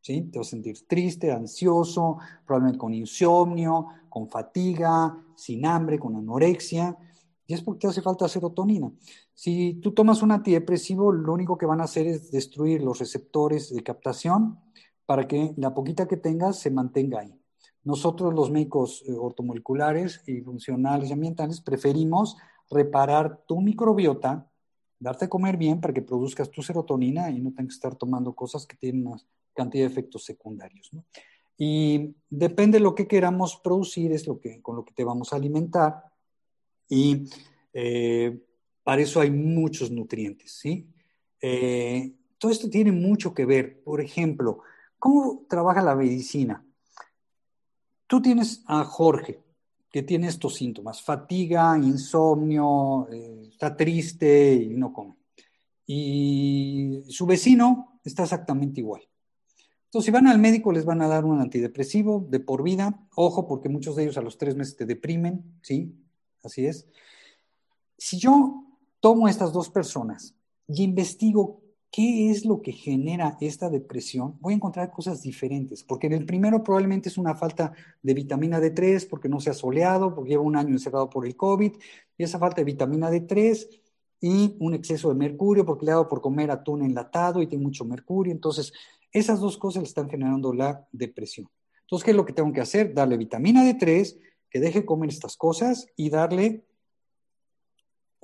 ¿sí? 0.00 0.22
Te 0.22 0.38
vas 0.38 0.48
a 0.48 0.50
sentir 0.50 0.86
triste, 0.86 1.32
ansioso, 1.32 2.18
probablemente 2.46 2.78
con 2.78 2.92
insomnio, 2.92 3.86
con 4.08 4.28
fatiga, 4.28 5.16
sin 5.36 5.64
hambre, 5.64 5.98
con 5.98 6.16
anorexia. 6.16 6.96
Y 7.46 7.54
es 7.54 7.62
porque 7.62 7.80
te 7.80 7.86
hace 7.88 8.02
falta 8.02 8.28
serotonina. 8.28 8.90
Si 9.34 9.74
tú 9.74 9.92
tomas 9.92 10.22
un 10.22 10.32
antidepresivo, 10.32 11.12
lo 11.12 11.32
único 11.32 11.58
que 11.58 11.66
van 11.66 11.80
a 11.80 11.84
hacer 11.84 12.06
es 12.06 12.30
destruir 12.30 12.82
los 12.82 12.98
receptores 12.98 13.74
de 13.74 13.82
captación 13.82 14.58
para 15.06 15.28
que 15.28 15.52
la 15.56 15.74
poquita 15.74 16.08
que 16.08 16.16
tengas 16.16 16.58
se 16.58 16.70
mantenga 16.70 17.20
ahí. 17.20 17.38
Nosotros 17.82 18.32
los 18.32 18.50
médicos 18.50 19.04
eh, 19.06 19.12
ortomoleculares 19.12 20.22
y 20.26 20.40
funcionales 20.40 21.10
y 21.10 21.12
ambientales 21.12 21.60
preferimos 21.60 22.36
reparar 22.70 23.44
tu 23.46 23.60
microbiota, 23.60 24.50
darte 24.98 25.26
a 25.26 25.28
comer 25.28 25.56
bien 25.56 25.80
para 25.80 25.92
que 25.92 26.02
produzcas 26.02 26.50
tu 26.50 26.62
serotonina 26.62 27.30
y 27.30 27.40
no 27.40 27.52
tengas 27.52 27.74
que 27.74 27.76
estar 27.76 27.94
tomando 27.94 28.34
cosas 28.34 28.66
que 28.66 28.76
tienen 28.76 29.06
una 29.06 29.20
cantidad 29.54 29.84
de 29.84 29.92
efectos 29.92 30.24
secundarios. 30.24 30.90
Y 31.56 32.14
depende 32.28 32.78
de 32.78 32.84
lo 32.84 32.94
que 32.94 33.06
queramos 33.06 33.56
producir, 33.56 34.12
es 34.12 34.26
lo 34.26 34.40
que, 34.40 34.60
con 34.60 34.76
lo 34.76 34.84
que 34.84 34.92
te 34.92 35.04
vamos 35.04 35.32
a 35.32 35.36
alimentar. 35.36 36.04
Y 36.88 37.28
eh, 37.72 38.40
para 38.82 39.02
eso 39.02 39.20
hay 39.20 39.30
muchos 39.30 39.90
nutrientes. 39.90 40.52
¿sí? 40.52 40.88
Eh, 41.40 42.12
todo 42.38 42.50
esto 42.50 42.68
tiene 42.68 42.90
mucho 42.90 43.34
que 43.34 43.44
ver. 43.44 43.82
Por 43.82 44.00
ejemplo, 44.00 44.60
¿cómo 44.98 45.44
trabaja 45.48 45.82
la 45.82 45.94
medicina? 45.94 46.64
Tú 48.06 48.20
tienes 48.20 48.62
a 48.66 48.84
Jorge, 48.84 49.43
que 49.94 50.02
tiene 50.02 50.26
estos 50.26 50.56
síntomas, 50.56 51.02
fatiga, 51.02 51.78
insomnio, 51.78 53.06
eh, 53.12 53.46
está 53.48 53.76
triste 53.76 54.52
y 54.52 54.70
no 54.70 54.92
come. 54.92 55.14
Y 55.86 57.04
su 57.06 57.26
vecino 57.26 58.00
está 58.02 58.24
exactamente 58.24 58.80
igual. 58.80 59.02
Entonces, 59.84 60.06
si 60.06 60.10
van 60.10 60.26
al 60.26 60.40
médico, 60.40 60.72
les 60.72 60.84
van 60.84 61.00
a 61.00 61.06
dar 61.06 61.24
un 61.24 61.40
antidepresivo 61.40 62.26
de 62.28 62.40
por 62.40 62.64
vida. 62.64 63.06
Ojo, 63.14 63.46
porque 63.46 63.68
muchos 63.68 63.94
de 63.94 64.02
ellos 64.02 64.18
a 64.18 64.22
los 64.22 64.36
tres 64.36 64.56
meses 64.56 64.74
te 64.74 64.84
deprimen, 64.84 65.60
¿sí? 65.62 65.94
Así 66.42 66.66
es. 66.66 66.88
Si 67.96 68.18
yo 68.18 68.64
tomo 68.98 69.28
a 69.28 69.30
estas 69.30 69.52
dos 69.52 69.70
personas 69.70 70.34
y 70.66 70.82
investigo 70.82 71.60
qué 71.94 72.28
es 72.28 72.44
lo 72.44 72.60
que 72.60 72.72
genera 72.72 73.38
esta 73.40 73.70
depresión, 73.70 74.36
voy 74.40 74.54
a 74.54 74.56
encontrar 74.56 74.90
cosas 74.90 75.22
diferentes, 75.22 75.84
porque 75.84 76.08
en 76.08 76.14
el 76.14 76.26
primero 76.26 76.64
probablemente 76.64 77.08
es 77.08 77.16
una 77.18 77.36
falta 77.36 77.72
de 78.02 78.14
vitamina 78.14 78.58
D3 78.58 79.08
porque 79.08 79.28
no 79.28 79.38
se 79.38 79.50
ha 79.50 79.54
soleado, 79.54 80.12
porque 80.12 80.30
lleva 80.30 80.42
un 80.42 80.56
año 80.56 80.70
encerrado 80.70 81.08
por 81.08 81.24
el 81.24 81.36
COVID, 81.36 81.72
y 82.18 82.24
esa 82.24 82.40
falta 82.40 82.56
de 82.56 82.64
vitamina 82.64 83.12
D3 83.12 83.68
y 84.20 84.56
un 84.58 84.74
exceso 84.74 85.08
de 85.10 85.14
mercurio 85.14 85.64
porque 85.64 85.86
le 85.86 85.92
ha 85.92 85.94
dado 85.94 86.08
por 86.08 86.20
comer 86.20 86.50
atún 86.50 86.82
enlatado 86.82 87.40
y 87.40 87.46
tiene 87.46 87.62
mucho 87.62 87.84
mercurio. 87.84 88.32
Entonces, 88.32 88.72
esas 89.12 89.38
dos 89.38 89.56
cosas 89.56 89.84
le 89.84 89.88
están 89.88 90.10
generando 90.10 90.52
la 90.52 90.88
depresión. 90.90 91.48
Entonces, 91.82 92.04
¿qué 92.04 92.10
es 92.10 92.16
lo 92.16 92.24
que 92.24 92.32
tengo 92.32 92.52
que 92.52 92.60
hacer? 92.60 92.92
Darle 92.92 93.16
vitamina 93.16 93.62
D3, 93.64 94.18
que 94.50 94.58
deje 94.58 94.84
comer 94.84 95.10
estas 95.10 95.36
cosas 95.36 95.86
y 95.94 96.10
darle 96.10 96.64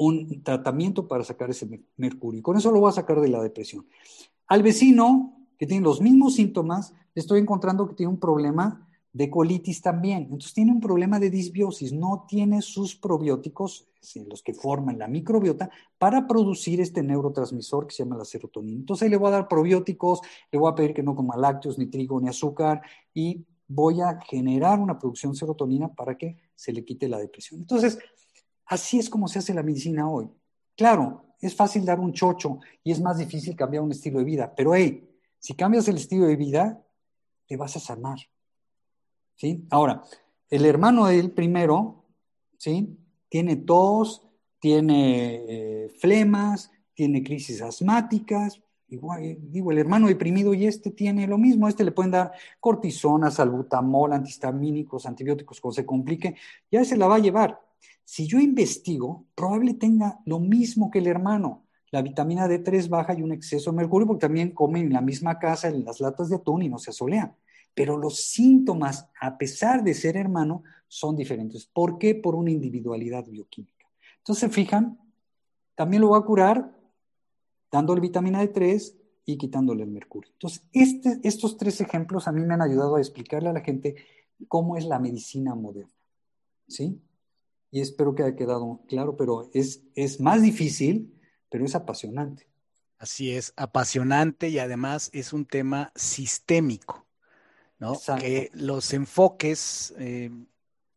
un 0.01 0.43
tratamiento 0.43 1.07
para 1.07 1.25
sacar 1.25 1.51
ese 1.51 1.69
mercurio. 1.99 2.43
Con 2.43 2.57
eso 2.57 2.73
lo 2.73 2.81
voy 2.81 2.89
a 2.89 2.93
sacar 2.93 3.21
de 3.21 3.29
la 3.29 3.43
depresión. 3.43 3.87
Al 4.47 4.63
vecino, 4.63 5.47
que 5.59 5.67
tiene 5.67 5.85
los 5.85 6.01
mismos 6.01 6.37
síntomas, 6.37 6.95
le 7.15 7.21
estoy 7.21 7.39
encontrando 7.39 7.87
que 7.87 7.95
tiene 7.95 8.11
un 8.11 8.19
problema 8.19 8.89
de 9.13 9.29
colitis 9.29 9.83
también. 9.83 10.23
Entonces 10.23 10.55
tiene 10.55 10.73
un 10.73 10.81
problema 10.81 11.21
de 11.21 11.29
disbiosis, 11.29 11.93
no 11.93 12.25
tiene 12.27 12.63
sus 12.63 12.97
probióticos, 12.97 13.89
los 14.27 14.43
que 14.43 14.55
forman 14.55 14.99
la 14.99 15.07
microbiota, 15.07 15.69
para 15.99 16.27
producir 16.27 16.81
este 16.81 17.03
neurotransmisor 17.03 17.87
que 17.87 17.95
se 17.95 18.03
llama 18.03 18.17
la 18.17 18.25
serotonina. 18.25 18.79
Entonces 18.79 19.11
le 19.11 19.19
voy 19.19 19.29
a 19.29 19.33
dar 19.33 19.49
probióticos, 19.49 20.21
le 20.51 20.59
voy 20.59 20.73
a 20.73 20.75
pedir 20.75 20.95
que 20.95 21.03
no 21.03 21.15
coma 21.15 21.37
lácteos, 21.37 21.79
ni 21.79 21.89
trigo, 21.89 22.19
ni 22.23 22.29
azúcar, 22.29 22.81
y 23.13 23.45
voy 23.69 24.01
a 24.01 24.19
generar 24.19 24.81
una 24.81 24.99
producción 24.99 25.33
de 25.33 25.39
serotonina 25.39 25.93
para 25.93 26.17
que 26.17 26.39
se 26.55 26.73
le 26.73 26.87
quite 26.87 27.07
la 27.07 27.19
depresión. 27.19 27.61
Entonces, 27.61 27.99
Así 28.71 29.01
es 29.01 29.11
como 29.11 29.27
se 29.27 29.41
hace 29.41 29.53
la 29.53 29.64
medicina 29.64 30.09
hoy. 30.09 30.31
Claro, 30.77 31.25
es 31.41 31.57
fácil 31.57 31.85
dar 31.85 31.99
un 31.99 32.12
chocho 32.12 32.61
y 32.85 32.93
es 32.93 33.01
más 33.01 33.18
difícil 33.18 33.57
cambiar 33.57 33.83
un 33.83 33.91
estilo 33.91 34.21
de 34.21 34.25
vida, 34.25 34.55
pero 34.57 34.77
hey, 34.77 35.11
si 35.41 35.55
cambias 35.55 35.89
el 35.89 35.97
estilo 35.97 36.27
de 36.27 36.37
vida, 36.37 36.81
te 37.49 37.57
vas 37.57 37.75
a 37.75 37.81
sanar. 37.81 38.21
¿Sí? 39.35 39.66
Ahora, 39.71 40.05
el 40.49 40.64
hermano 40.64 41.07
del 41.07 41.33
primero, 41.33 42.05
¿sí? 42.59 42.97
Tiene 43.29 43.57
tos, 43.57 44.23
tiene 44.61 45.45
eh, 45.49 45.89
flemas, 45.99 46.71
tiene 46.95 47.25
crisis 47.25 47.62
asmáticas, 47.62 48.62
igual, 48.87 49.37
digo, 49.51 49.73
el 49.73 49.79
hermano 49.79 50.07
deprimido 50.07 50.55
y 50.55 50.68
este 50.68 50.93
tiene 50.93 51.27
lo 51.27 51.39
mismo, 51.39 51.66
este 51.66 51.83
le 51.83 51.91
pueden 51.91 52.12
dar 52.12 52.31
cortisona, 52.61 53.33
salbutamol, 53.33 54.12
antihistamínicos, 54.12 55.07
antibióticos, 55.07 55.61
cuando 55.61 55.75
se 55.75 55.87
complique, 55.87 56.37
ya 56.71 56.85
se 56.85 56.97
la 56.97 57.09
va 57.09 57.16
a 57.16 57.21
llevar. 57.21 57.70
Si 58.11 58.27
yo 58.27 58.41
investigo, 58.41 59.25
probable 59.37 59.75
tenga 59.75 60.19
lo 60.27 60.41
mismo 60.41 60.91
que 60.91 60.99
el 60.99 61.07
hermano. 61.07 61.69
La 61.93 62.03
vitamina 62.03 62.49
D3 62.49 62.89
baja 62.89 63.15
y 63.17 63.23
un 63.23 63.31
exceso 63.31 63.71
de 63.71 63.77
mercurio 63.77 64.05
porque 64.05 64.27
también 64.27 64.51
comen 64.51 64.87
en 64.87 64.93
la 64.95 65.01
misma 65.01 65.39
casa 65.39 65.69
en 65.69 65.85
las 65.85 66.01
latas 66.01 66.29
de 66.29 66.35
atún 66.35 66.63
y 66.63 66.69
no 66.69 66.81
se 66.81 66.91
asolean. 66.91 67.37
Pero 67.73 67.97
los 67.97 68.25
síntomas, 68.25 69.09
a 69.21 69.39
pesar 69.39 69.85
de 69.85 69.95
ser 69.95 70.17
hermano, 70.17 70.65
son 70.89 71.15
diferentes. 71.15 71.67
¿Por 71.67 71.99
qué? 71.99 72.17
Por 72.17 72.35
una 72.35 72.51
individualidad 72.51 73.27
bioquímica. 73.29 73.87
Entonces, 74.19 74.53
fijan, 74.53 74.99
también 75.77 76.01
lo 76.01 76.11
va 76.11 76.19
a 76.19 76.23
curar 76.23 76.77
dándole 77.71 78.01
vitamina 78.01 78.43
D3 78.43 78.93
y 79.25 79.39
quitándole 79.39 79.85
el 79.85 79.91
mercurio. 79.93 80.33
Entonces, 80.33 80.65
este, 80.73 81.21
estos 81.23 81.57
tres 81.57 81.81
ejemplos 81.81 82.27
a 82.27 82.33
mí 82.33 82.41
me 82.41 82.55
han 82.55 82.63
ayudado 82.63 82.97
a 82.97 83.01
explicarle 83.01 83.51
a 83.51 83.53
la 83.53 83.61
gente 83.61 83.95
cómo 84.49 84.77
es 84.77 84.85
la 84.85 84.99
medicina 84.99 85.55
moderna. 85.55 85.95
¿Sí? 86.67 87.01
Y 87.71 87.81
espero 87.81 88.14
que 88.14 88.23
haya 88.23 88.37
quedado 88.37 88.81
claro, 88.89 89.16
pero 89.16 89.51
es, 89.55 89.83
es 89.95 90.21
más 90.21 90.43
difícil, 90.43 91.14
pero 91.49 91.64
es 91.64 91.75
apasionante. 91.75 92.49
Así 92.99 93.33
es, 93.33 93.53
apasionante 93.57 94.49
y 94.49 94.59
además 94.59 95.11
es 95.12 95.33
un 95.33 95.47
tema 95.47 95.91
sistémico, 95.95 97.07
¿no? 97.79 97.99
Que 98.18 98.51
los 98.53 98.93
enfoques 98.93 99.95
eh, 99.99 100.31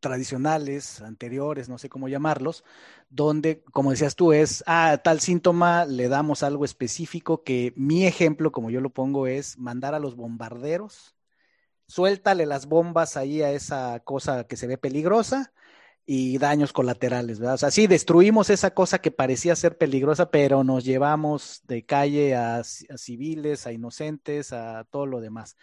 tradicionales, 0.02 1.02
anteriores, 1.02 1.70
no 1.70 1.78
sé 1.78 1.88
cómo 1.88 2.10
llamarlos, 2.10 2.66
donde, 3.10 3.64
como 3.72 3.92
decías 3.92 4.18
tú, 4.18 4.34
es, 4.34 4.64
a 4.68 4.98
tal 4.98 5.22
síntoma 5.22 5.86
le 5.86 6.10
damos 6.10 6.44
algo 6.44 6.66
específico, 6.66 7.44
que 7.44 7.74
mi 7.78 8.06
ejemplo, 8.06 8.52
como 8.52 8.70
yo 8.70 8.82
lo 8.82 8.90
pongo, 8.90 9.28
es 9.28 9.58
mandar 9.58 9.96
a 9.96 10.00
los 10.00 10.16
bombarderos, 10.18 11.16
suéltale 11.88 12.46
las 12.46 12.66
bombas 12.66 13.16
ahí 13.16 13.42
a 13.42 13.52
esa 13.52 14.02
cosa 14.02 14.46
que 14.46 14.58
se 14.58 14.68
ve 14.68 14.78
peligrosa, 14.78 15.54
y 16.06 16.38
daños 16.38 16.74
colaterales, 16.74 17.40
¿verdad? 17.40 17.56
O 17.56 17.58
sea, 17.58 17.72
sí, 17.72 17.88
destruimos 17.88 18.50
esa 18.50 18.72
cosa 18.72 19.00
que 19.00 19.12
parecía 19.12 19.56
ser 19.56 19.78
peligrosa, 19.78 20.30
pero 20.30 20.64
nos 20.64 20.84
llevamos 20.84 21.62
de 21.68 21.86
calle 21.86 22.36
a, 22.36 22.64
civiles, 22.64 23.66
a 23.66 23.72
inocentes, 23.72 24.52
a 24.52 24.84
todo 24.90 25.06
lo 25.06 25.22
demás. 25.22 25.56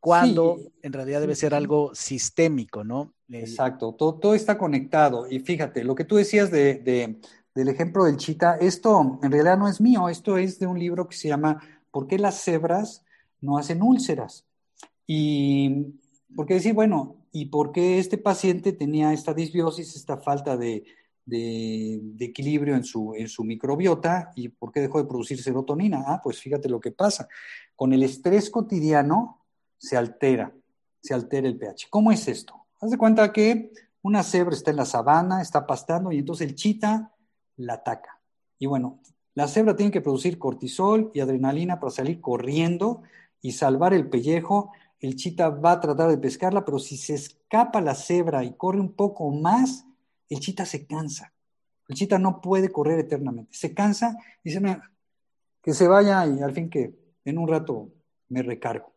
Cuando 0.00 0.58
en 0.82 0.92
realidad 0.92 1.20
debe 1.20 1.34
ser 1.34 1.54
algo 1.54 1.92
sistémico, 1.94 2.84
¿no? 2.84 3.14
Exacto, 3.30 3.94
todo, 3.94 4.14
todo, 4.14 4.34
está 4.34 4.56
conectado. 4.56 5.26
Y 5.28 5.40
fíjate, 5.40 5.84
lo 5.84 5.94
que 5.94 6.04
tú 6.04 6.16
decías 6.16 6.50
de, 6.50 7.18
del 7.54 7.68
ejemplo 7.68 8.04
del 8.04 8.16
chita, 8.16 8.56
esto 8.56 9.18
en 9.22 9.30
realidad 9.30 9.58
no 9.58 9.68
es 9.68 9.80
mío, 9.80 10.08
esto 10.08 10.38
es 10.38 10.58
de 10.58 10.66
un 10.66 10.78
libro 10.78 11.08
que 11.08 11.16
se 11.16 11.28
llama 11.28 11.60
¿Por 11.90 12.06
qué 12.06 12.18
las 12.18 12.42
cebras 12.42 13.04
no 13.40 13.58
hacen 13.58 13.82
úlceras? 13.82 14.44
Y 15.06 15.86
porque 16.34 16.54
decir, 16.54 16.74
bueno, 16.74 17.17
¿y 17.32 17.46
por 17.46 17.72
qué 17.72 17.98
este 17.98 18.18
paciente 18.18 18.72
tenía 18.72 19.12
esta 19.12 19.34
disbiosis, 19.34 19.96
esta 19.96 20.18
falta 20.18 20.56
de, 20.56 20.84
equilibrio 22.18 22.74
en 22.74 22.84
su, 22.84 23.14
en 23.14 23.28
su 23.28 23.44
microbiota 23.44 24.30
y 24.34 24.48
por 24.48 24.72
qué 24.72 24.80
dejó 24.80 24.98
de 24.98 25.08
producir 25.08 25.42
serotonina? 25.42 26.04
Ah, 26.06 26.20
pues 26.22 26.40
fíjate 26.40 26.68
lo 26.68 26.80
que 26.80 26.92
pasa. 26.92 27.28
Con 27.76 27.92
el 27.92 28.02
estrés 28.02 28.50
cotidiano 28.50 29.44
se 29.76 29.96
altera, 29.96 30.52
se 31.00 31.14
altera 31.14 31.48
el 31.48 31.56
pH. 31.56 31.88
¿Cómo 31.90 32.12
es 32.12 32.26
esto? 32.28 32.66
Haz 32.80 32.90
de 32.90 32.98
cuenta 32.98 33.32
que 33.32 33.72
una 34.02 34.22
cebra 34.22 34.54
está 34.54 34.70
en 34.70 34.76
la 34.76 34.84
sabana, 34.84 35.42
está 35.42 35.66
pastando 35.66 36.12
y 36.12 36.18
entonces 36.18 36.48
el 36.48 36.54
chita 36.54 37.12
la 37.56 37.74
ataca. 37.74 38.20
Y 38.58 38.66
bueno, 38.66 39.00
la 39.34 39.48
cebra 39.48 39.76
tiene 39.76 39.92
que 39.92 40.00
producir 40.00 40.38
cortisol 40.38 41.10
y 41.14 41.20
adrenalina 41.20 41.78
para 41.78 41.90
salir 41.90 42.20
corriendo 42.20 43.02
y 43.40 43.52
salvar 43.52 43.94
el 43.94 44.08
pellejo 44.08 44.72
el 45.00 45.16
chita 45.16 45.48
va 45.48 45.72
a 45.72 45.80
tratar 45.80 46.08
de 46.10 46.18
pescarla, 46.18 46.64
pero 46.64 46.78
si 46.78 46.96
se 46.96 47.14
escapa 47.14 47.80
la 47.80 47.94
cebra 47.94 48.44
y 48.44 48.54
corre 48.54 48.80
un 48.80 48.92
poco 48.92 49.30
más, 49.30 49.86
el 50.28 50.40
chita 50.40 50.66
se 50.66 50.86
cansa. 50.86 51.32
El 51.88 51.96
chita 51.96 52.18
no 52.18 52.40
puede 52.40 52.70
correr 52.70 52.98
eternamente. 52.98 53.56
Se 53.56 53.72
cansa 53.72 54.16
y 54.42 54.50
dice, 54.50 54.80
que 55.62 55.72
se 55.72 55.88
vaya 55.88 56.26
y 56.26 56.40
al 56.40 56.52
fin 56.52 56.68
que 56.68 56.94
en 57.24 57.38
un 57.38 57.48
rato 57.48 57.90
me 58.28 58.42
recargo. 58.42 58.92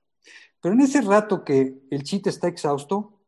Pero 0.60 0.76
en 0.76 0.82
ese 0.82 1.02
rato 1.02 1.44
que 1.44 1.82
el 1.90 2.04
chita 2.04 2.30
está 2.30 2.48
exhausto, 2.48 3.22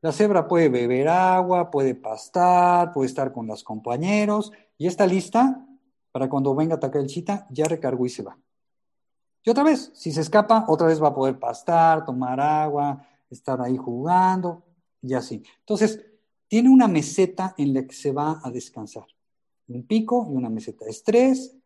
la 0.00 0.12
cebra 0.12 0.46
puede 0.46 0.68
beber 0.68 1.08
agua, 1.08 1.70
puede 1.70 1.94
pastar, 1.94 2.92
puede 2.92 3.08
estar 3.08 3.32
con 3.32 3.46
los 3.46 3.64
compañeros 3.64 4.52
y 4.76 4.86
está 4.86 5.06
lista 5.06 5.66
para 6.12 6.28
cuando 6.28 6.54
venga 6.54 6.74
a 6.74 6.76
atacar 6.76 7.02
el 7.02 7.08
chita, 7.08 7.46
ya 7.50 7.66
recargó 7.66 8.06
y 8.06 8.10
se 8.10 8.22
va. 8.22 8.38
Y 9.44 9.50
otra 9.50 9.64
vez, 9.64 9.90
si 9.94 10.12
se 10.12 10.20
escapa, 10.20 10.64
otra 10.68 10.86
vez 10.86 11.02
va 11.02 11.08
a 11.08 11.14
poder 11.14 11.38
pastar, 11.38 12.04
tomar 12.04 12.40
agua, 12.40 13.06
estar 13.30 13.60
ahí 13.60 13.76
jugando 13.76 14.62
y 15.02 15.14
así. 15.14 15.42
Entonces, 15.60 16.04
tiene 16.48 16.70
una 16.70 16.88
meseta 16.88 17.54
en 17.58 17.74
la 17.74 17.86
que 17.86 17.94
se 17.94 18.12
va 18.12 18.40
a 18.42 18.50
descansar. 18.50 19.06
Un 19.68 19.86
pico 19.86 20.26
y 20.30 20.34
una 20.34 20.48
meseta. 20.48 20.86
Estrés, 20.86 21.56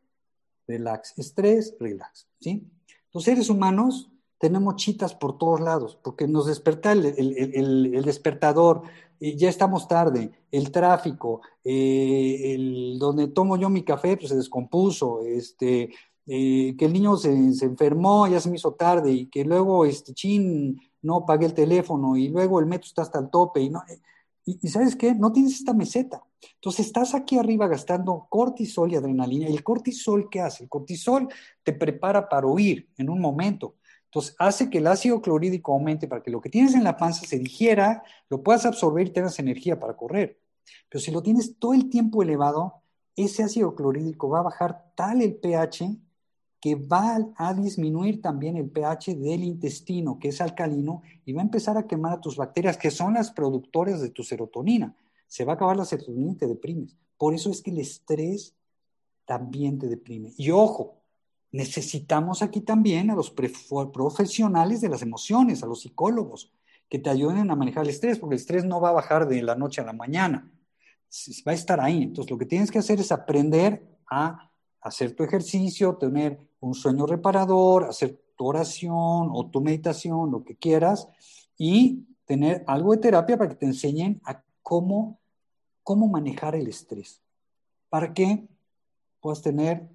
relax, 0.66 1.16
estrés, 1.18 1.74
relax. 1.78 2.26
¿sí? 2.40 2.68
Los 3.12 3.24
seres 3.24 3.48
humanos 3.48 4.10
tenemos 4.38 4.74
chitas 4.74 5.14
por 5.14 5.38
todos 5.38 5.60
lados, 5.60 5.96
porque 6.02 6.26
nos 6.26 6.46
desperta 6.46 6.90
el, 6.90 8.02
despertador, 8.04 8.82
y 9.20 9.36
ya 9.36 9.48
estamos 9.48 9.86
tarde, 9.86 10.32
el 10.50 10.72
tráfico, 10.72 11.42
eh, 11.62 12.52
el, 12.52 12.98
donde 12.98 13.28
tomo 13.28 13.56
yo 13.56 13.68
mi 13.68 13.84
café 13.84 14.16
pues 14.16 14.30
se 14.30 14.36
descompuso, 14.36 15.22
este, 15.24 15.90
eh, 16.26 16.74
que 16.76 16.84
el 16.84 16.92
niño 16.92 17.16
se, 17.16 17.32
enfermó, 17.32 18.26
ya 18.26 18.40
se 18.40 18.50
me 18.50 18.56
hizo 18.56 18.74
tarde, 18.74 19.12
y 19.12 19.26
que 19.26 19.44
luego, 19.44 19.84
este, 19.84 20.14
chin, 20.14 20.80
no 21.02 21.26
pagué 21.26 21.46
el 21.46 21.54
teléfono, 21.54 22.16
y 22.16 22.28
luego 22.28 22.60
el 22.60 22.66
metro 22.66 22.86
está 22.86 23.02
hasta 23.02 23.18
el 23.18 23.30
tope, 23.30 23.60
y 23.60 23.70
no, 23.70 23.82
y, 24.44 24.68
sabes 24.68 24.96
qué, 24.96 25.14
no 25.14 25.32
tienes 25.32 25.54
esta 25.54 25.72
meseta. 25.72 26.22
Entonces 26.54 26.86
estás 26.86 27.14
aquí 27.14 27.38
arriba 27.38 27.68
gastando 27.68 28.26
cortisol 28.28 28.92
y 28.92 28.96
adrenalina. 28.96 29.48
¿Y 29.48 29.54
el 29.54 29.62
cortisol 29.62 30.28
qué 30.28 30.40
hace? 30.40 30.64
El 30.64 30.68
cortisol 30.68 31.28
te 31.62 31.72
prepara 31.72 32.28
para 32.28 32.46
huir 32.46 32.88
en 32.98 33.08
un 33.08 33.20
momento. 33.20 33.76
Entonces 34.06 34.34
hace 34.38 34.68
que 34.68 34.78
el 34.78 34.88
ácido 34.88 35.22
clorhídrico 35.22 35.72
aumente 35.72 36.08
para 36.08 36.22
que 36.22 36.30
lo 36.30 36.40
que 36.40 36.50
tienes 36.50 36.74
en 36.74 36.84
la 36.84 36.96
panza 36.96 37.24
se 37.24 37.38
digiera, 37.38 38.02
lo 38.28 38.42
puedas 38.42 38.66
absorber 38.66 39.06
y 39.06 39.10
tengas 39.10 39.38
energía 39.38 39.78
para 39.78 39.96
correr. 39.96 40.40
Pero 40.88 41.02
si 41.02 41.10
lo 41.10 41.22
tienes 41.22 41.58
todo 41.58 41.72
el 41.74 41.88
tiempo 41.88 42.22
elevado, 42.22 42.82
ese 43.16 43.42
ácido 43.42 43.74
clorhídrico 43.74 44.28
va 44.28 44.40
a 44.40 44.42
bajar 44.42 44.92
tal 44.96 45.22
el 45.22 45.36
pH 45.36 45.96
que 46.62 46.76
va 46.76 47.18
a 47.36 47.54
disminuir 47.54 48.22
también 48.22 48.56
el 48.56 48.70
pH 48.70 49.16
del 49.16 49.42
intestino, 49.42 50.20
que 50.20 50.28
es 50.28 50.40
alcalino, 50.40 51.02
y 51.24 51.32
va 51.32 51.40
a 51.40 51.44
empezar 51.44 51.76
a 51.76 51.88
quemar 51.88 52.12
a 52.12 52.20
tus 52.20 52.36
bacterias, 52.36 52.76
que 52.76 52.92
son 52.92 53.14
las 53.14 53.32
productoras 53.32 54.00
de 54.00 54.10
tu 54.10 54.22
serotonina. 54.22 54.94
Se 55.26 55.44
va 55.44 55.54
a 55.54 55.56
acabar 55.56 55.76
la 55.76 55.84
serotonina 55.84 56.30
y 56.30 56.36
te 56.36 56.46
deprimes. 56.46 56.96
Por 57.18 57.34
eso 57.34 57.50
es 57.50 57.62
que 57.62 57.72
el 57.72 57.78
estrés 57.78 58.54
también 59.24 59.76
te 59.80 59.88
deprime. 59.88 60.34
Y 60.36 60.52
ojo, 60.52 60.98
necesitamos 61.50 62.42
aquí 62.42 62.60
también 62.60 63.10
a 63.10 63.16
los 63.16 63.32
profesionales 63.32 64.80
de 64.80 64.88
las 64.88 65.02
emociones, 65.02 65.64
a 65.64 65.66
los 65.66 65.80
psicólogos, 65.80 66.52
que 66.88 67.00
te 67.00 67.10
ayuden 67.10 67.50
a 67.50 67.56
manejar 67.56 67.82
el 67.82 67.90
estrés, 67.90 68.20
porque 68.20 68.36
el 68.36 68.40
estrés 68.40 68.64
no 68.64 68.80
va 68.80 68.90
a 68.90 68.92
bajar 68.92 69.26
de 69.26 69.42
la 69.42 69.56
noche 69.56 69.80
a 69.80 69.84
la 69.84 69.94
mañana, 69.94 70.48
va 71.44 71.50
a 71.50 71.56
estar 71.56 71.80
ahí. 71.80 72.04
Entonces, 72.04 72.30
lo 72.30 72.38
que 72.38 72.46
tienes 72.46 72.70
que 72.70 72.78
hacer 72.78 73.00
es 73.00 73.10
aprender 73.10 73.98
a 74.08 74.51
hacer 74.82 75.14
tu 75.14 75.22
ejercicio, 75.22 75.96
tener 75.96 76.38
un 76.60 76.74
sueño 76.74 77.06
reparador, 77.06 77.84
hacer 77.84 78.20
tu 78.36 78.46
oración 78.46 79.30
o 79.32 79.48
tu 79.50 79.60
meditación, 79.60 80.30
lo 80.30 80.44
que 80.44 80.56
quieras, 80.56 81.08
y 81.56 82.04
tener 82.24 82.64
algo 82.66 82.92
de 82.92 82.98
terapia 82.98 83.38
para 83.38 83.50
que 83.50 83.56
te 83.56 83.66
enseñen 83.66 84.20
a 84.24 84.42
cómo, 84.62 85.20
cómo 85.82 86.08
manejar 86.08 86.56
el 86.56 86.66
estrés, 86.66 87.22
para 87.88 88.12
que 88.12 88.46
puedas 89.20 89.42
tener 89.42 89.88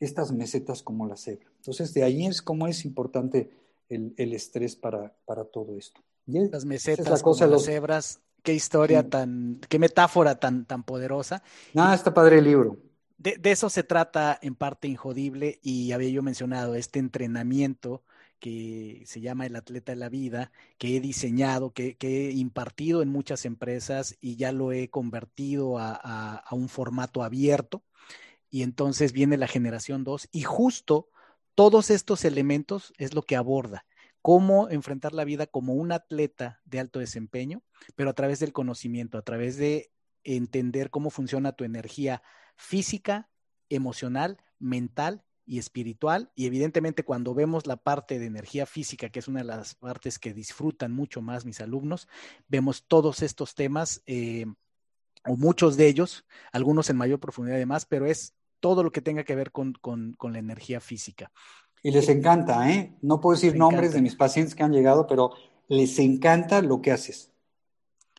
estas 0.00 0.32
mesetas 0.32 0.82
como 0.82 1.06
la 1.06 1.16
cebra. 1.16 1.48
Entonces, 1.56 1.94
de 1.94 2.02
ahí 2.02 2.26
es 2.26 2.42
cómo 2.42 2.66
es 2.66 2.84
importante 2.84 3.50
el, 3.88 4.34
estrés 4.34 4.76
para, 4.76 5.14
para, 5.24 5.44
todo 5.44 5.76
esto. 5.76 6.00
Las 6.26 6.64
mesetas 6.64 7.22
como 7.22 7.46
las 7.46 7.64
cebras, 7.64 8.20
qué 8.42 8.54
historia 8.54 9.08
tan, 9.08 9.60
qué 9.68 9.78
metáfora 9.78 10.38
tan, 10.38 10.66
tan 10.66 10.82
poderosa. 10.82 11.42
Nada, 11.72 11.94
está 11.94 12.12
padre 12.12 12.38
el 12.38 12.44
libro. 12.44 12.76
De, 13.18 13.40
eso 13.44 13.68
se 13.68 13.82
trata 13.82 14.38
en 14.42 14.54
parte 14.54 14.86
Injodible 14.86 15.58
y 15.60 15.90
había 15.90 16.08
yo 16.08 16.22
mencionado 16.22 16.76
este 16.76 17.00
entrenamiento 17.00 18.04
que 18.38 19.02
se 19.06 19.20
llama 19.20 19.44
el 19.44 19.56
atleta 19.56 19.90
de 19.90 19.96
la 19.96 20.08
vida, 20.08 20.52
que 20.78 20.96
he 20.96 21.00
diseñado, 21.00 21.72
que, 21.72 21.96
he 22.00 22.30
impartido 22.30 23.02
en 23.02 23.08
muchas 23.08 23.44
empresas 23.44 24.16
y 24.20 24.36
ya 24.36 24.52
lo 24.52 24.70
he 24.70 24.88
convertido 24.88 25.78
a, 25.78 26.44
un 26.52 26.68
formato 26.68 27.24
abierto. 27.24 27.82
Y 28.50 28.62
entonces 28.62 29.12
viene 29.12 29.36
la 29.36 29.48
generación 29.48 30.04
2 30.04 30.28
y 30.30 30.42
justo 30.42 31.10
todos 31.56 31.90
estos 31.90 32.24
elementos 32.24 32.92
es 32.98 33.14
lo 33.14 33.22
que 33.22 33.34
aborda. 33.34 33.84
Cómo 34.22 34.68
enfrentar 34.68 35.12
la 35.12 35.24
vida 35.24 35.46
como 35.48 35.74
un 35.74 35.90
atleta 35.90 36.60
de 36.64 36.78
alto 36.78 37.00
desempeño, 37.00 37.62
pero 37.96 38.10
a 38.10 38.14
través 38.14 38.38
del 38.38 38.52
conocimiento, 38.52 39.18
a 39.18 39.22
través 39.22 39.56
de 39.56 39.90
entender 40.22 40.90
cómo 40.90 41.10
funciona 41.10 41.52
tu 41.52 41.64
energía 41.64 42.22
física, 42.58 43.30
emocional, 43.70 44.36
mental 44.58 45.24
y 45.46 45.58
espiritual. 45.58 46.30
Y 46.34 46.46
evidentemente 46.46 47.04
cuando 47.04 47.34
vemos 47.34 47.66
la 47.66 47.76
parte 47.76 48.18
de 48.18 48.26
energía 48.26 48.66
física, 48.66 49.08
que 49.08 49.20
es 49.20 49.28
una 49.28 49.40
de 49.40 49.46
las 49.46 49.74
partes 49.74 50.18
que 50.18 50.34
disfrutan 50.34 50.92
mucho 50.92 51.22
más 51.22 51.46
mis 51.46 51.60
alumnos, 51.60 52.08
vemos 52.48 52.84
todos 52.86 53.22
estos 53.22 53.54
temas, 53.54 54.02
eh, 54.06 54.44
o 55.24 55.36
muchos 55.36 55.76
de 55.76 55.88
ellos, 55.88 56.26
algunos 56.52 56.90
en 56.90 56.96
mayor 56.96 57.20
profundidad 57.20 57.56
además, 57.56 57.86
pero 57.86 58.06
es 58.06 58.34
todo 58.60 58.82
lo 58.82 58.92
que 58.92 59.00
tenga 59.00 59.24
que 59.24 59.36
ver 59.36 59.52
con, 59.52 59.78
la 60.20 60.38
energía 60.38 60.80
física. 60.80 61.32
Y 61.82 61.92
les 61.92 62.08
encanta, 62.08 62.70
¿eh? 62.70 62.96
No 63.02 63.20
puedo 63.20 63.36
decir 63.36 63.56
nombres 63.56 63.92
de 63.92 64.02
mis 64.02 64.16
pacientes 64.16 64.54
que 64.54 64.64
han 64.64 64.72
llegado, 64.72 65.06
pero 65.06 65.30
les 65.68 65.98
encanta 66.00 66.60
lo 66.60 66.82
que 66.82 66.90
haces. 66.90 67.32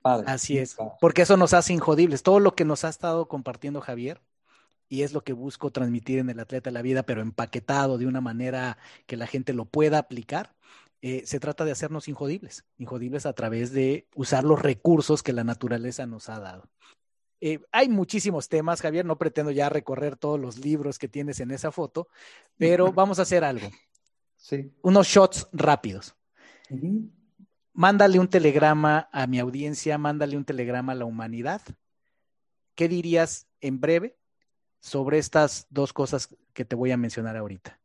Así 0.02 0.58
es, 0.58 0.78
porque 1.02 1.24
eso 1.24 1.36
nos 1.36 1.54
hace 1.54 1.74
injodibles. 1.74 2.24
Todo 2.24 2.40
lo 2.40 2.56
que 2.56 2.64
nos 2.64 2.86
ha 2.86 2.90
estado 2.90 3.28
compartiendo 3.28 3.82
Javier, 3.82 4.22
y 4.90 5.04
es 5.04 5.14
lo 5.14 5.24
que 5.24 5.34
busco 5.34 5.72
transmitir 5.72 6.20
en 6.20 6.30
el 6.30 6.40
Atleta 6.40 6.70
de 6.70 6.74
la 6.74 6.82
Vida, 6.82 7.04
pero 7.04 7.22
empaquetado 7.22 7.98
de 7.98 8.08
una 8.08 8.22
manera 8.22 8.78
que 9.06 9.18
la 9.18 9.28
gente 9.28 9.54
lo 9.54 9.66
pueda 9.66 10.00
aplicar, 10.00 10.56
eh, 11.02 11.24
se 11.26 11.40
trata 11.40 11.64
de 11.64 11.72
hacernos 11.72 12.08
injodibles, 12.08 12.66
injodibles 12.78 13.26
a 13.26 13.34
través 13.34 13.72
de 13.72 14.08
usar 14.16 14.44
los 14.44 14.62
recursos 14.62 15.24
que 15.24 15.32
la 15.32 15.46
naturaleza 15.46 16.06
nos 16.06 16.28
ha 16.28 16.40
dado. 16.40 16.70
Eh, 17.40 17.62
hay 17.72 17.88
muchísimos 17.88 18.50
temas, 18.50 18.82
Javier, 18.82 19.06
no 19.06 19.18
pretendo 19.18 19.52
ya 19.52 19.70
recorrer 19.70 20.18
todos 20.18 20.38
los 20.38 20.58
libros 20.58 21.00
que 21.00 21.08
tienes 21.08 21.40
en 21.40 21.52
esa 21.52 21.72
foto, 21.72 22.10
pero 22.58 22.92
vamos 22.92 23.20
a 23.20 23.22
hacer 23.22 23.46
algo. 23.46 23.70
Sí. 24.36 24.74
Unos 24.82 25.08
shots 25.08 25.48
rápidos 25.54 26.16
mándale 27.80 28.20
un 28.20 28.28
telegrama 28.28 29.08
a 29.14 29.26
mi 29.26 29.40
audiencia, 29.40 29.98
mándale 29.98 30.36
un 30.36 30.44
telegrama 30.44 30.92
a 30.92 30.96
la 30.96 31.06
humanidad. 31.06 31.62
¿Qué 32.76 32.90
dirías 32.90 33.48
en 33.62 33.80
breve 33.80 34.19
sobre 34.80 35.18
estas 35.18 35.68
dos 35.70 35.94
cosas 35.94 36.36
que 36.54 36.66
te 36.66 36.76
voy 36.76 36.92
a 36.92 36.98
mencionar 36.98 37.38
ahorita? 37.38 37.80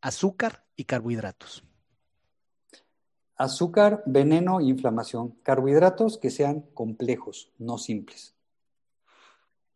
Azúcar 0.00 0.64
y 0.76 0.84
carbohidratos. 0.84 1.64
Azúcar, 3.36 4.02
veneno 4.06 4.60
e 4.60 4.64
inflamación. 4.64 5.30
Carbohidratos 5.42 6.18
que 6.18 6.30
sean 6.30 6.62
complejos, 6.72 7.50
no 7.58 7.78
simples. 7.78 8.34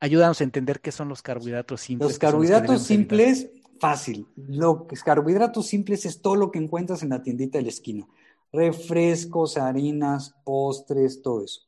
Ayúdanos 0.01 0.41
a 0.41 0.45
entender 0.45 0.81
qué 0.81 0.93
son 0.93 1.09
los 1.09 1.23
carbohidratos 1.23 1.81
simples. 1.81 2.11
Los 2.11 2.19
carbohidratos 2.19 2.83
simples, 2.83 3.51
fácil. 3.81 4.29
Los 4.37 4.87
carbohidratos 5.05 5.67
simples 5.67 6.07
es 6.07 6.23
todo 6.23 6.37
lo 6.37 6.53
que 6.53 6.59
encuentras 6.61 7.03
en 7.03 7.09
la 7.09 7.23
tiendita 7.23 7.59
de 7.59 7.65
la 7.65 7.71
esquina 7.71 8.09
refrescos, 8.53 9.57
harinas, 9.57 10.35
postres, 10.45 11.23
todo 11.23 11.45
eso. 11.45 11.63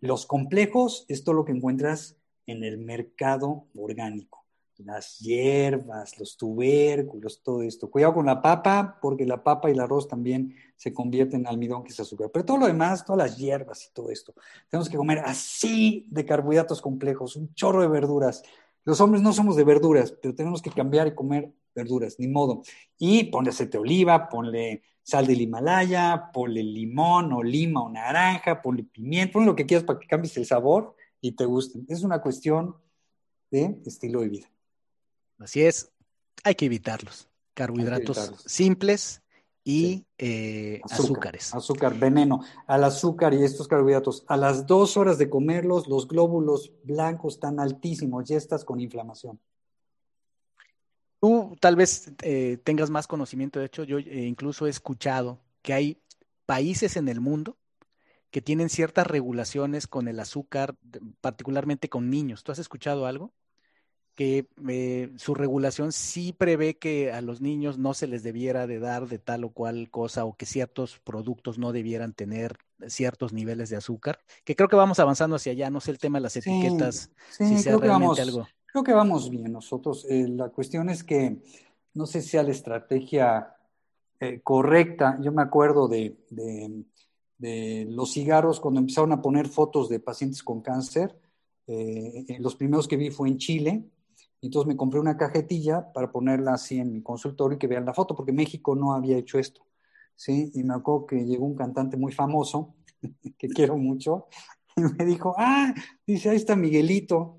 Los 0.00 0.26
complejos 0.26 1.04
es 1.08 1.24
todo 1.24 1.34
lo 1.34 1.44
que 1.44 1.52
encuentras 1.52 2.16
en 2.46 2.64
el 2.64 2.78
mercado 2.78 3.66
orgánico. 3.76 4.44
Las 4.78 5.18
hierbas, 5.20 6.18
los 6.18 6.36
tubérculos, 6.36 7.42
todo 7.42 7.62
esto. 7.62 7.90
Cuidado 7.90 8.14
con 8.14 8.26
la 8.26 8.42
papa, 8.42 8.98
porque 9.00 9.24
la 9.24 9.42
papa 9.42 9.70
y 9.70 9.72
el 9.72 9.80
arroz 9.80 10.06
también 10.06 10.54
se 10.76 10.92
convierten 10.92 11.40
en 11.40 11.46
almidón, 11.46 11.82
que 11.82 11.92
es 11.92 12.00
azúcar. 12.00 12.30
Pero 12.30 12.44
todo 12.44 12.58
lo 12.58 12.66
demás, 12.66 13.04
todas 13.04 13.30
las 13.30 13.38
hierbas 13.38 13.86
y 13.86 13.94
todo 13.94 14.10
esto. 14.10 14.34
Tenemos 14.68 14.90
que 14.90 14.98
comer 14.98 15.20
así 15.24 16.06
de 16.10 16.26
carbohidratos 16.26 16.82
complejos, 16.82 17.36
un 17.36 17.54
chorro 17.54 17.80
de 17.80 17.88
verduras. 17.88 18.42
Los 18.84 19.00
hombres 19.00 19.22
no 19.22 19.32
somos 19.32 19.56
de 19.56 19.64
verduras, 19.64 20.12
pero 20.12 20.34
tenemos 20.34 20.60
que 20.60 20.70
cambiar 20.70 21.06
y 21.06 21.14
comer 21.14 21.50
verduras, 21.74 22.16
ni 22.18 22.28
modo. 22.28 22.62
Y 22.98 23.24
ponle 23.24 23.50
aceite 23.50 23.78
de 23.78 23.82
oliva, 23.82 24.28
ponle 24.28 24.82
sal 25.02 25.26
del 25.26 25.40
Himalaya, 25.40 26.30
ponle 26.34 26.62
limón 26.62 27.32
o 27.32 27.42
lima 27.42 27.82
o 27.82 27.88
naranja, 27.88 28.60
ponle 28.60 28.84
pimienta, 28.84 29.32
ponle 29.32 29.46
lo 29.46 29.56
que 29.56 29.64
quieras 29.64 29.84
para 29.84 29.98
que 29.98 30.06
cambies 30.06 30.36
el 30.36 30.44
sabor 30.44 30.94
y 31.20 31.32
te 31.32 31.44
guste. 31.44 31.80
Es 31.88 32.02
una 32.02 32.20
cuestión 32.20 32.76
de 33.50 33.80
estilo 33.84 34.20
de 34.20 34.28
vida. 34.28 34.50
Así 35.38 35.62
es, 35.62 35.90
hay 36.44 36.54
que 36.54 36.66
evitarlos. 36.66 37.28
Carbohidratos 37.54 38.34
simples 38.44 39.22
y 39.64 40.06
eh, 40.18 40.80
azúcares. 40.84 41.54
Azúcar, 41.54 41.98
veneno. 41.98 42.40
Al 42.66 42.84
azúcar 42.84 43.34
y 43.34 43.42
estos 43.42 43.66
carbohidratos, 43.66 44.24
a 44.28 44.36
las 44.36 44.66
dos 44.66 44.96
horas 44.96 45.18
de 45.18 45.28
comerlos, 45.28 45.88
los 45.88 46.06
glóbulos 46.06 46.72
blancos 46.84 47.34
están 47.34 47.58
altísimos, 47.58 48.28
ya 48.28 48.36
estás 48.36 48.64
con 48.64 48.78
inflamación. 48.78 49.40
Tú 51.18 51.56
tal 51.60 51.74
vez 51.74 52.12
eh, 52.22 52.58
tengas 52.62 52.90
más 52.90 53.08
conocimiento, 53.08 53.58
de 53.58 53.66
hecho 53.66 53.82
yo 53.82 53.98
eh, 53.98 54.26
incluso 54.26 54.66
he 54.66 54.70
escuchado 54.70 55.40
que 55.62 55.72
hay 55.72 56.02
países 56.44 56.96
en 56.96 57.08
el 57.08 57.20
mundo 57.20 57.56
que 58.36 58.42
tienen 58.42 58.68
ciertas 58.68 59.06
regulaciones 59.06 59.86
con 59.86 60.08
el 60.08 60.20
azúcar, 60.20 60.76
particularmente 61.22 61.88
con 61.88 62.10
niños. 62.10 62.44
¿Tú 62.44 62.52
has 62.52 62.58
escuchado 62.58 63.06
algo? 63.06 63.32
que 64.14 64.46
eh, 64.68 65.10
su 65.16 65.34
regulación 65.34 65.90
sí 65.90 66.34
prevé 66.34 66.76
que 66.76 67.12
a 67.12 67.22
los 67.22 67.40
niños 67.40 67.78
no 67.78 67.94
se 67.94 68.06
les 68.06 68.22
debiera 68.22 68.66
de 68.66 68.78
dar 68.78 69.08
de 69.08 69.18
tal 69.18 69.44
o 69.44 69.50
cual 69.50 69.88
cosa 69.90 70.26
o 70.26 70.36
que 70.36 70.44
ciertos 70.44 70.98
productos 70.98 71.58
no 71.58 71.72
debieran 71.72 72.12
tener 72.12 72.58
ciertos 72.88 73.32
niveles 73.32 73.70
de 73.70 73.76
azúcar, 73.76 74.18
que 74.44 74.54
creo 74.54 74.68
que 74.68 74.76
vamos 74.76 74.98
avanzando 75.00 75.36
hacia 75.36 75.52
allá, 75.52 75.70
no 75.70 75.80
sé 75.80 75.92
el 75.92 75.98
tema 75.98 76.18
de 76.18 76.22
las 76.24 76.36
etiquetas, 76.36 77.10
sí, 77.30 77.62
creo 77.64 77.80
que 77.80 77.88
vamos, 77.88 78.20
Creo 78.66 78.84
que 78.84 78.92
vamos 78.92 79.30
bien 79.30 79.50
nosotros. 79.50 80.04
Eh, 80.10 80.28
la 80.28 80.50
cuestión 80.50 80.90
es 80.90 81.02
que 81.02 81.38
no 81.94 82.04
sé 82.04 82.20
si 82.20 82.28
sea 82.28 82.42
la 82.42 82.50
estrategia 82.50 83.56
eh, 84.20 84.40
correcta. 84.42 85.18
Yo 85.22 85.32
me 85.32 85.42
acuerdo 85.42 85.88
de, 85.88 86.18
de, 86.28 86.84
los 87.38 88.12
cigarros 88.12 88.60
cuando 88.60 88.80
empezaron 88.80 89.12
a 89.12 89.22
poner 89.22 89.48
fotos 89.48 89.88
de 89.88 90.00
pacientes 90.00 90.42
con 90.42 90.60
cáncer. 90.62 91.18
los 91.66 92.56
primeros 92.56 92.88
que 92.88 92.96
vi 92.96 93.10
fue 93.10 93.28
en 93.28 93.38
Chile, 93.38 93.84
entonces 94.42 94.68
me 94.68 94.76
compré 94.76 95.00
una 95.00 95.16
cajetilla 95.16 95.92
para 95.92 96.10
ponerla 96.10 96.54
así 96.54 96.78
en 96.78 96.92
mi 96.92 97.02
consultorio 97.02 97.56
y 97.56 97.58
que 97.58 97.66
vean 97.66 97.84
la 97.84 97.94
foto, 97.94 98.14
porque 98.14 98.32
México 98.32 98.74
no 98.74 98.92
había 98.92 99.16
hecho 99.16 99.38
esto. 99.38 99.66
¿sí? 100.14 100.50
Y 100.54 100.62
me 100.62 100.74
acuerdo 100.74 101.06
que 101.06 101.24
llegó 101.24 101.46
un 101.46 101.56
cantante 101.56 101.96
muy 101.96 102.12
famoso, 102.12 102.74
que 103.38 103.48
quiero 103.48 103.76
mucho, 103.76 104.26
y 104.76 104.82
me 104.82 105.04
dijo, 105.04 105.34
ah, 105.38 105.74
dice, 106.06 106.30
ahí 106.30 106.36
está 106.36 106.54
Miguelito. 106.54 107.36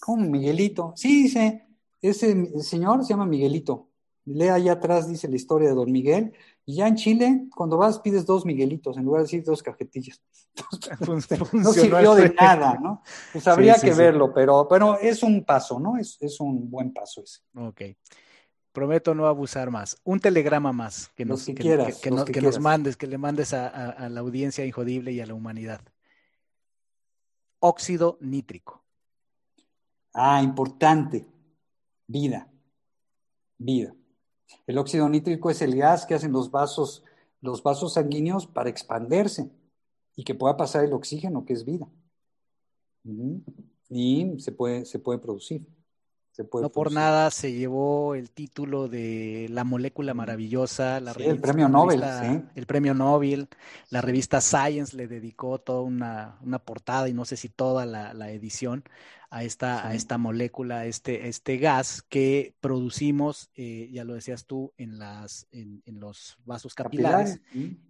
¿Cómo 0.00 0.28
Miguelito? 0.28 0.92
Sí, 0.96 1.24
dice, 1.24 1.66
ese 2.02 2.60
señor 2.62 3.04
se 3.04 3.10
llama 3.10 3.26
Miguelito. 3.26 3.88
Lee 4.26 4.48
allá 4.48 4.72
atrás, 4.72 5.08
dice 5.08 5.28
la 5.28 5.36
historia 5.36 5.68
de 5.68 5.74
Don 5.74 5.90
Miguel, 5.90 6.34
y 6.66 6.76
ya 6.76 6.88
en 6.88 6.96
Chile, 6.96 7.46
cuando 7.54 7.76
vas, 7.76 7.98
pides 7.98 8.24
dos 8.24 8.46
Miguelitos 8.46 8.96
en 8.96 9.04
lugar 9.04 9.20
de 9.20 9.24
decir 9.24 9.44
dos 9.44 9.62
cajetillas. 9.62 10.22
no 11.52 11.72
sirvió 11.72 12.14
de 12.14 12.32
nada, 12.32 12.78
¿no? 12.82 13.02
Pues 13.32 13.46
habría 13.46 13.74
que 13.74 13.92
verlo, 13.92 14.32
pero, 14.32 14.66
pero 14.68 14.98
es 14.98 15.22
un 15.22 15.44
paso, 15.44 15.78
¿no? 15.78 15.98
Es, 15.98 16.16
es, 16.20 16.40
un 16.40 16.70
buen 16.70 16.92
paso 16.92 17.22
ese. 17.22 17.40
Ok. 17.54 17.82
Prometo 18.72 19.14
no 19.14 19.26
abusar 19.26 19.70
más. 19.70 20.00
Un 20.04 20.20
telegrama 20.20 20.72
más 20.72 21.10
que 21.14 21.24
nos, 21.24 21.44
que, 21.44 21.54
que, 21.54 22.40
nos 22.40 22.58
mandes, 22.58 22.96
que 22.96 23.06
le 23.06 23.18
mandes 23.18 23.52
a, 23.52 23.68
a 23.68 24.08
la 24.08 24.20
audiencia 24.20 24.64
injodible 24.64 25.12
y 25.12 25.20
a 25.20 25.26
la 25.26 25.34
humanidad. 25.34 25.80
Óxido 27.60 28.18
nítrico. 28.20 28.82
Ah, 30.12 30.42
importante. 30.42 31.26
Vida. 32.06 32.48
Vida. 33.58 33.94
El 34.66 34.78
óxido 34.78 35.08
nítrico 35.08 35.50
es 35.50 35.62
el 35.62 35.76
gas 35.76 36.06
que 36.06 36.14
hacen 36.14 36.32
los 36.32 36.50
vasos, 36.50 37.02
los 37.40 37.62
vasos 37.62 37.94
sanguíneos 37.94 38.46
para 38.46 38.70
expandirse 38.70 39.50
y 40.16 40.24
que 40.24 40.34
pueda 40.34 40.56
pasar 40.56 40.84
el 40.84 40.92
oxígeno, 40.92 41.44
que 41.44 41.52
es 41.52 41.64
vida. 41.64 41.88
Y 43.88 44.38
se 44.38 44.52
puede, 44.52 44.84
se 44.84 44.98
puede 44.98 45.18
producir. 45.18 45.66
No 46.38 46.68
por 46.70 46.92
nada 46.92 47.30
se 47.30 47.52
llevó 47.52 48.14
el 48.14 48.30
título 48.30 48.88
de 48.88 49.46
La 49.50 49.64
molécula 49.64 50.14
maravillosa, 50.14 51.00
la 51.00 51.12
el 51.12 51.40
premio 51.40 51.68
Nobel. 51.68 52.02
El 52.54 52.66
premio 52.66 52.94
Nobel. 52.94 53.48
La 53.90 54.00
revista 54.00 54.40
Science 54.40 54.96
le 54.96 55.06
dedicó 55.06 55.58
toda 55.58 55.82
una, 55.82 56.58
portada 56.64 57.08
y 57.08 57.12
no 57.12 57.24
sé 57.24 57.36
si 57.36 57.48
toda 57.48 57.86
la 57.86 58.30
edición 58.30 58.84
a 59.34 59.42
esta, 59.42 59.88
a 59.88 59.94
esta 59.94 60.16
molécula, 60.16 60.78
a 60.78 60.86
este, 60.86 61.26
este 61.26 61.56
gas 61.56 62.02
que 62.02 62.54
producimos, 62.60 63.50
eh, 63.56 63.90
ya 63.92 64.04
lo 64.04 64.14
decías 64.14 64.46
tú, 64.46 64.72
en, 64.76 65.00
las, 65.00 65.48
en, 65.50 65.82
los 65.86 66.38
vasos 66.44 66.72
capilares, 66.76 67.40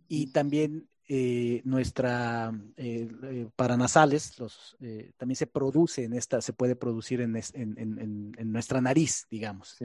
y 0.09 0.29
también 0.29 0.89
eh, 1.09 1.61
nuestra 1.65 2.53
eh, 2.77 3.49
paranasales, 3.57 4.39
los, 4.39 4.77
también 5.17 5.37
se 5.37 5.47
produce 5.47 6.05
en 6.05 6.15
esta, 6.15 6.41
se 6.41 6.53
puede 6.53 6.77
producir 6.77 7.21
en, 7.21 7.37
en, 7.37 8.53
nuestra 8.53 8.81
nariz, 8.81 9.27
digamos. 9.31 9.77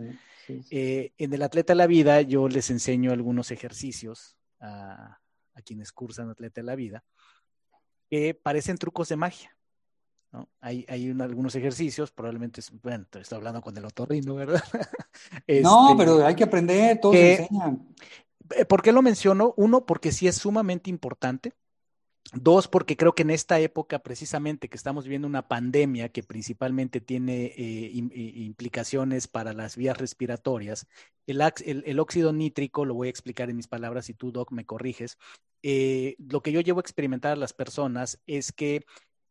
en 0.48 1.34
el 1.34 1.42
atleta 1.42 1.74
de 1.74 1.78
la 1.78 1.88
vida 1.88 2.22
yo 2.22 2.48
les 2.48 2.70
enseño 2.70 3.12
algunos 3.12 3.52
ejercicios 3.52 4.38
a, 4.60 5.20
a 5.54 5.62
quienes 5.62 5.92
cursan 5.92 6.30
atleta 6.30 6.62
de 6.62 6.66
la 6.66 6.76
vida 6.76 7.04
que 8.10 8.34
parecen 8.34 8.78
trucos 8.78 9.10
de 9.10 9.16
magia. 9.16 9.56
Hay, 10.62 10.86
hay 10.88 11.10
algunos 11.20 11.56
ejercicios, 11.56 12.12
probablemente, 12.12 12.62
bueno, 12.84 13.06
estoy 13.14 13.36
hablando 13.36 13.62
con 13.62 13.76
el 13.76 13.86
otorrino, 13.86 14.36
¿verdad? 14.36 14.62
no, 15.64 15.92
este, 15.92 15.98
pero 15.98 16.26
hay 16.26 16.36
que 16.36 16.44
aprender, 16.44 17.00
todos 17.00 17.16
enseñan. 17.16 17.88
Eh, 18.56 18.66
¿Por 18.66 18.82
qué 18.82 18.92
lo 18.92 19.02
menciono? 19.02 19.54
Uno, 19.58 19.86
porque 19.86 20.12
sí 20.12 20.28
es 20.28 20.36
sumamente 20.36 20.90
importante. 20.90 21.54
Dos, 22.34 22.68
porque 22.68 22.96
creo 22.96 23.16
que 23.16 23.24
en 23.24 23.32
esta 23.32 23.60
época, 23.60 24.00
precisamente, 24.00 24.70
que 24.70 24.78
estamos 24.78 25.06
viviendo 25.06 25.28
una 25.28 25.48
pandemia 25.48 26.10
que 26.10 26.22
principalmente 26.22 27.02
tiene 27.02 27.46
eh, 27.58 27.92
implicaciones 27.94 29.28
para 29.28 29.54
las 29.54 29.76
vías 29.76 29.98
respiratorias, 29.98 30.86
el, 31.26 32.00
óxido 32.00 32.34
nítrico, 32.34 32.86
lo 32.86 32.94
voy 32.94 33.08
a 33.08 33.12
explicar 33.12 33.50
en 33.50 33.56
mis 33.56 33.68
palabras 33.68 34.10
y 34.10 34.14
tú, 34.14 34.32
Doc, 34.32 34.52
me 34.52 34.66
corriges. 34.66 35.18
Eh, 35.64 36.16
lo 36.20 36.42
que 36.42 36.52
yo 36.52 36.62
llevo 36.62 36.80
a 36.80 36.82
experimentar 36.82 37.34
a 37.34 37.36
las 37.36 37.54
personas 37.54 38.22
es 38.26 38.52
que 38.52 38.86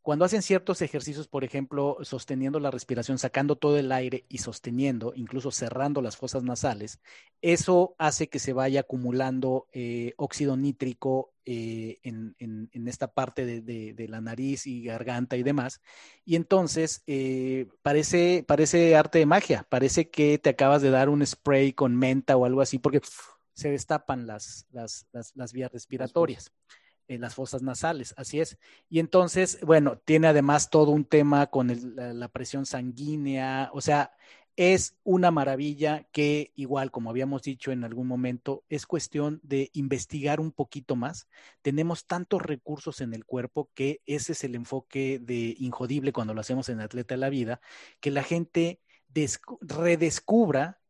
cuando 0.09 0.25
hacen 0.25 0.41
ciertos 0.41 0.81
ejercicios, 0.81 1.29
por 1.29 1.45
ejemplo, 1.45 1.99
sosteniendo 2.01 2.61
la 2.61 2.71
respiración, 2.71 3.19
sacando 3.19 3.57
todo 3.57 3.77
el 3.77 3.93
aire 3.93 4.25
y 4.31 4.39
sosteniendo, 4.39 5.13
incluso 5.15 5.51
cerrando 5.51 6.01
las 6.01 6.17
fosas 6.17 6.43
nasales, 6.43 6.99
eso 7.43 7.95
hace 7.99 8.31
que 8.31 8.39
se 8.39 8.55
vaya 8.55 8.81
acumulando 8.81 9.67
eh, 9.71 10.15
óxido 10.17 10.57
nítrico 10.57 11.35
eh, 11.45 11.99
en, 12.05 12.71
esta 12.87 13.13
parte 13.13 13.61
de, 13.61 14.09
la 14.09 14.23
nariz 14.23 14.67
y 14.67 14.83
garganta 14.83 15.37
y 15.37 15.43
demás. 15.43 15.83
Y 16.25 16.37
entonces 16.37 17.03
eh, 17.07 17.67
parece, 17.83 18.47
parece 18.49 18.97
arte 18.97 19.19
de 19.19 19.27
magia, 19.27 19.67
parece 19.69 20.09
que 20.09 20.39
te 20.39 20.49
acabas 20.49 20.81
de 20.81 20.89
dar 20.89 21.11
un 21.11 21.27
spray 21.27 21.75
con 21.75 21.95
menta 21.95 22.35
o 22.35 22.47
algo 22.47 22.63
así, 22.63 22.79
porque 22.79 23.03
se 23.53 23.71
destapan 23.71 24.27
las, 24.27 24.67
las, 24.71 25.07
las 25.13 25.53
vías 25.53 25.71
respiratorias 25.71 26.51
las 27.17 27.35
fosas 27.35 27.63
nasales, 27.63 28.13
así 28.19 28.41
es. 28.41 28.59
Y 28.91 28.99
entonces, 28.99 29.59
bueno, 29.63 29.99
tiene 30.05 30.27
además 30.27 30.69
todo 30.69 30.91
un 30.91 31.07
tema 31.07 31.47
con 31.47 31.69
la, 31.97 32.29
presión 32.29 32.67
sanguínea, 32.67 33.71
o 33.73 33.81
sea, 33.81 34.13
es 34.57 34.97
una 35.05 35.31
maravilla 35.31 36.07
que 36.13 36.53
igual, 36.57 36.91
como 36.91 37.11
habíamos 37.11 37.43
dicho 37.43 37.71
en 37.71 37.85
algún 37.85 38.09
momento, 38.09 38.65
es 38.69 38.87
cuestión 38.87 39.41
de 39.43 39.71
investigar 39.73 40.41
un 40.41 40.51
poquito 40.51 40.97
más. 40.97 41.29
Tenemos 41.63 42.07
tantos 42.07 42.43
recursos 42.43 43.01
en 43.01 43.15
el 43.15 43.25
cuerpo 43.25 43.71
que 43.73 44.03
ese 44.05 44.33
es 44.33 44.45
el 44.45 44.57
enfoque 44.57 45.21
de 45.23 45.55
Injodible 45.59 46.13
cuando 46.13 46.35
lo 46.35 46.41
hacemos 46.41 46.69
en 46.69 46.81
Atleta 46.81 47.15
de 47.15 47.21
la 47.21 47.31
Vida, 47.31 47.61
que 48.01 48.11
la 48.11 48.25
gente 48.25 48.81
redescubra, 49.61 50.81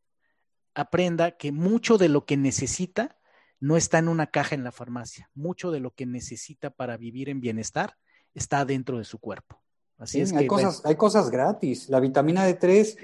aprenda 0.75 1.33
que 1.33 1.53
mucho 1.53 1.99
de 1.99 2.09
lo 2.09 2.25
que 2.25 2.37
necesita 2.37 3.19
no 3.61 3.77
está 3.77 3.99
en 3.99 4.09
una 4.09 4.29
caja 4.29 4.55
en 4.55 4.65
la 4.65 4.73
farmacia. 4.73 5.31
Mucho 5.35 5.71
de 5.71 5.81
lo 5.81 5.93
que 5.93 6.07
necesita 6.07 6.71
para 6.71 6.97
vivir 6.97 7.29
en 7.29 7.41
bienestar 7.41 7.95
está 8.35 8.65
dentro 8.65 8.99
de 8.99 9.05
su 9.05 9.19
cuerpo. 9.19 9.61
Así 9.99 10.21
es 10.21 10.33
hay 10.33 10.47
cosas, 10.47 10.83
hay 10.85 10.95
cosas 10.97 11.31
gratis. 11.31 11.89
La 11.89 11.99
vitamina 11.99 12.49
D3, 12.49 12.97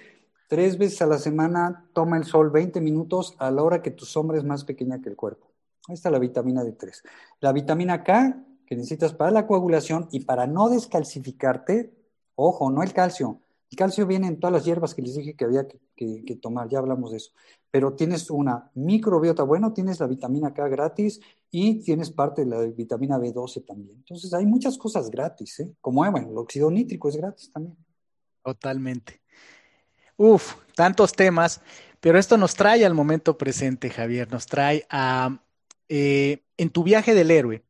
tres 0.48 0.78
veces 0.78 1.02
a 1.02 1.06
la 1.06 1.18
semana, 1.18 1.88
toma 1.92 2.16
el 2.16 2.24
sol 2.24 2.50
20 2.50 2.80
minutos 2.80 3.34
a 3.38 3.50
la 3.50 3.62
hora 3.62 3.82
que 3.82 3.90
tu 3.90 4.04
sombra 4.04 4.38
es 4.38 4.44
más 4.44 4.64
pequeña 4.64 5.00
que 5.00 5.08
el 5.08 5.16
cuerpo. 5.16 5.50
Ahí 5.88 5.94
está 5.94 6.10
la 6.10 6.18
vitamina 6.18 6.62
D3. 6.62 7.02
La 7.40 7.52
vitamina 7.52 8.04
K, 8.04 8.44
que 8.66 8.76
necesitas 8.76 9.12
para 9.12 9.32
la 9.32 9.46
coagulación 9.46 10.08
y 10.12 10.20
para 10.20 10.46
no 10.46 10.68
descalcificarte, 10.68 11.92
ojo, 12.36 12.70
no 12.70 12.82
el 12.82 12.92
calcio, 12.92 13.40
el 13.70 13.76
calcio 13.76 14.06
viene 14.06 14.28
en 14.28 14.38
todas 14.38 14.52
las 14.52 14.64
hierbas 14.64 14.94
que 14.94 15.02
les 15.02 15.16
dije 15.16 15.34
que 15.34 15.44
había 15.44 15.66
que, 15.66 16.38
tomar, 16.40 16.68
ya 16.68 16.78
hablamos 16.78 17.10
de 17.10 17.16
eso. 17.16 17.32
Pero 17.74 17.92
tienes 17.94 18.30
una 18.30 18.70
microbiota, 18.74 19.42
bueno, 19.42 19.72
tienes 19.72 19.98
la 19.98 20.06
vitamina 20.06 20.54
K 20.54 20.68
gratis 20.68 21.20
y 21.50 21.82
tienes 21.82 22.08
parte 22.08 22.44
de 22.44 22.46
la 22.48 22.60
vitamina 22.66 23.18
B12 23.18 23.66
también. 23.66 23.96
Entonces 23.96 24.32
hay 24.32 24.46
muchas 24.46 24.78
cosas 24.78 25.10
gratis, 25.10 25.58
¿eh? 25.58 25.74
Como, 25.80 26.06
eh, 26.06 26.08
bueno, 26.08 26.30
el 26.30 26.38
óxido 26.38 26.70
nítrico 26.70 27.08
es 27.08 27.16
gratis 27.16 27.50
también. 27.50 27.76
Totalmente. 28.44 29.20
Uf, 30.16 30.54
tantos 30.76 31.14
temas, 31.14 31.62
pero 31.98 32.16
esto 32.16 32.36
nos 32.36 32.54
trae 32.54 32.84
al 32.84 32.94
momento 32.94 33.36
presente, 33.36 33.90
Javier, 33.90 34.30
nos 34.30 34.46
trae 34.46 34.86
a, 34.88 35.42
eh, 35.88 36.44
en 36.56 36.70
tu 36.70 36.84
viaje 36.84 37.12
del 37.12 37.32
héroe, 37.32 37.64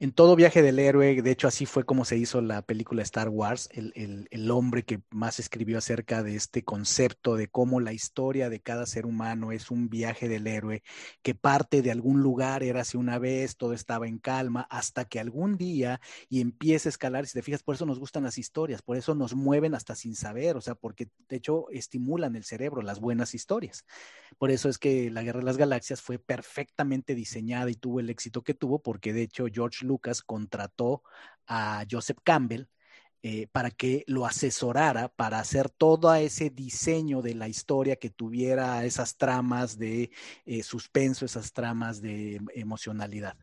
en 0.00 0.12
todo 0.12 0.36
viaje 0.36 0.62
del 0.62 0.78
héroe, 0.78 1.22
de 1.22 1.30
hecho 1.30 1.48
así 1.48 1.66
fue 1.66 1.84
como 1.84 2.04
se 2.04 2.16
hizo 2.16 2.40
la 2.40 2.62
película 2.62 3.02
Star 3.02 3.28
Wars, 3.28 3.68
el, 3.72 4.28
el, 4.30 4.50
hombre 4.50 4.84
que 4.84 5.00
más 5.10 5.38
escribió 5.38 5.78
acerca 5.78 6.22
de 6.22 6.36
este 6.36 6.62
concepto 6.62 7.36
de 7.36 7.48
cómo 7.48 7.80
la 7.80 7.92
historia 7.92 8.50
de 8.50 8.60
cada 8.60 8.86
ser 8.86 9.06
humano 9.06 9.52
es 9.52 9.70
un 9.70 9.88
viaje 9.88 10.28
del 10.28 10.46
héroe, 10.46 10.82
que 11.22 11.34
parte 11.34 11.82
de 11.82 11.90
algún 11.90 12.20
lugar, 12.20 12.62
era 12.62 12.82
así 12.82 12.96
una 12.96 13.18
vez, 13.18 13.56
todo 13.56 13.72
estaba 13.72 14.06
en 14.06 14.18
calma, 14.18 14.66
hasta 14.70 15.04
que 15.04 15.20
algún 15.20 15.56
día 15.56 16.00
y 16.28 16.40
empieza 16.40 16.88
a 16.88 16.90
escalar, 16.90 17.26
si 17.26 17.34
te 17.34 17.42
fijas, 17.42 17.62
por 17.62 17.74
eso 17.74 17.86
nos 17.86 17.98
gustan 17.98 18.24
las 18.24 18.38
historias, 18.38 18.82
por 18.82 18.96
eso 18.96 19.14
nos 19.14 19.34
mueven 19.34 19.74
hasta 19.74 19.94
sin 19.94 20.14
saber, 20.14 20.56
o 20.56 20.60
sea, 20.60 20.74
porque 20.74 21.08
de 21.28 21.36
hecho 21.36 21.66
estimulan 21.70 22.36
el 22.36 22.44
cerebro, 22.44 22.82
las 22.82 23.00
buenas 23.00 23.34
historias. 23.34 23.84
Por 24.38 24.50
eso 24.50 24.68
es 24.68 24.78
que 24.78 25.10
la 25.10 25.22
Guerra 25.22 25.40
de 25.40 25.46
las 25.46 25.56
Galaxias 25.56 26.02
fue 26.02 26.18
perfectamente 26.18 27.14
diseñada 27.14 27.70
y 27.70 27.74
tuvo 27.74 28.00
el 28.00 28.10
éxito 28.10 28.42
que 28.42 28.54
tuvo, 28.54 28.80
porque 28.80 29.12
de 29.12 29.22
hecho 29.22 29.46
George 29.52 29.84
Lucas 29.84 29.93
contrató 30.22 31.02
a 31.46 31.84
Joseph 31.90 32.18
Campbell 32.22 32.66
eh, 33.26 33.46
para 33.50 33.70
que 33.70 34.04
lo 34.06 34.26
asesorara 34.26 35.08
para 35.08 35.38
hacer 35.38 35.70
todo 35.70 36.14
ese 36.14 36.50
diseño 36.50 37.22
de 37.22 37.34
la 37.34 37.48
historia 37.48 37.96
que 37.96 38.10
tuviera 38.10 38.84
esas 38.84 39.16
tramas 39.16 39.78
de 39.78 40.10
eh, 40.44 40.62
suspenso, 40.62 41.24
esas 41.24 41.54
tramas 41.54 42.02
de 42.02 42.38
emocionalidad. 42.54 43.34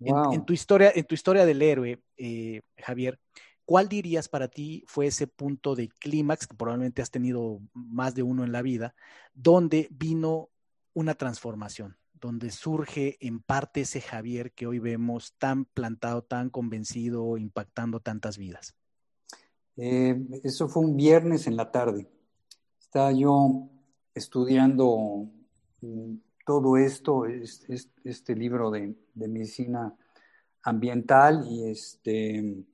En, 0.00 0.44
tu 0.44 0.52
historia, 0.52 0.92
en 0.94 1.06
tu 1.06 1.14
historia 1.14 1.46
del 1.46 1.62
héroe, 1.62 2.02
eh, 2.18 2.60
Javier, 2.76 3.18
¿cuál 3.64 3.88
dirías 3.88 4.28
para 4.28 4.48
ti 4.48 4.84
fue 4.86 5.06
ese 5.06 5.26
punto 5.26 5.74
de 5.74 5.88
clímax, 5.88 6.46
que 6.46 6.54
probablemente 6.54 7.00
has 7.00 7.10
tenido 7.10 7.60
más 7.72 8.14
de 8.14 8.22
uno 8.22 8.44
en 8.44 8.52
la 8.52 8.60
vida, 8.60 8.94
donde 9.32 9.88
vino 9.90 10.50
una 10.92 11.14
transformación? 11.14 11.96
Donde 12.22 12.52
surge 12.52 13.18
en 13.20 13.40
parte 13.40 13.80
ese 13.80 14.00
Javier 14.00 14.52
que 14.52 14.68
hoy 14.68 14.78
vemos 14.78 15.34
tan 15.38 15.64
plantado, 15.64 16.22
tan 16.22 16.50
convencido, 16.50 17.36
impactando 17.36 17.98
tantas 17.98 18.38
vidas? 18.38 18.76
Eh, 19.76 20.16
eso 20.44 20.68
fue 20.68 20.84
un 20.84 20.96
viernes 20.96 21.48
en 21.48 21.56
la 21.56 21.72
tarde. 21.72 22.08
Estaba 22.80 23.10
yo 23.10 23.68
estudiando 24.14 25.28
mm, 25.80 26.14
todo 26.46 26.76
esto, 26.76 27.24
este, 27.26 28.36
libro 28.36 28.70
de, 28.70 28.94
medicina 29.14 29.92
ambiental 30.62 31.44
y 31.48 31.70
este 31.70 32.64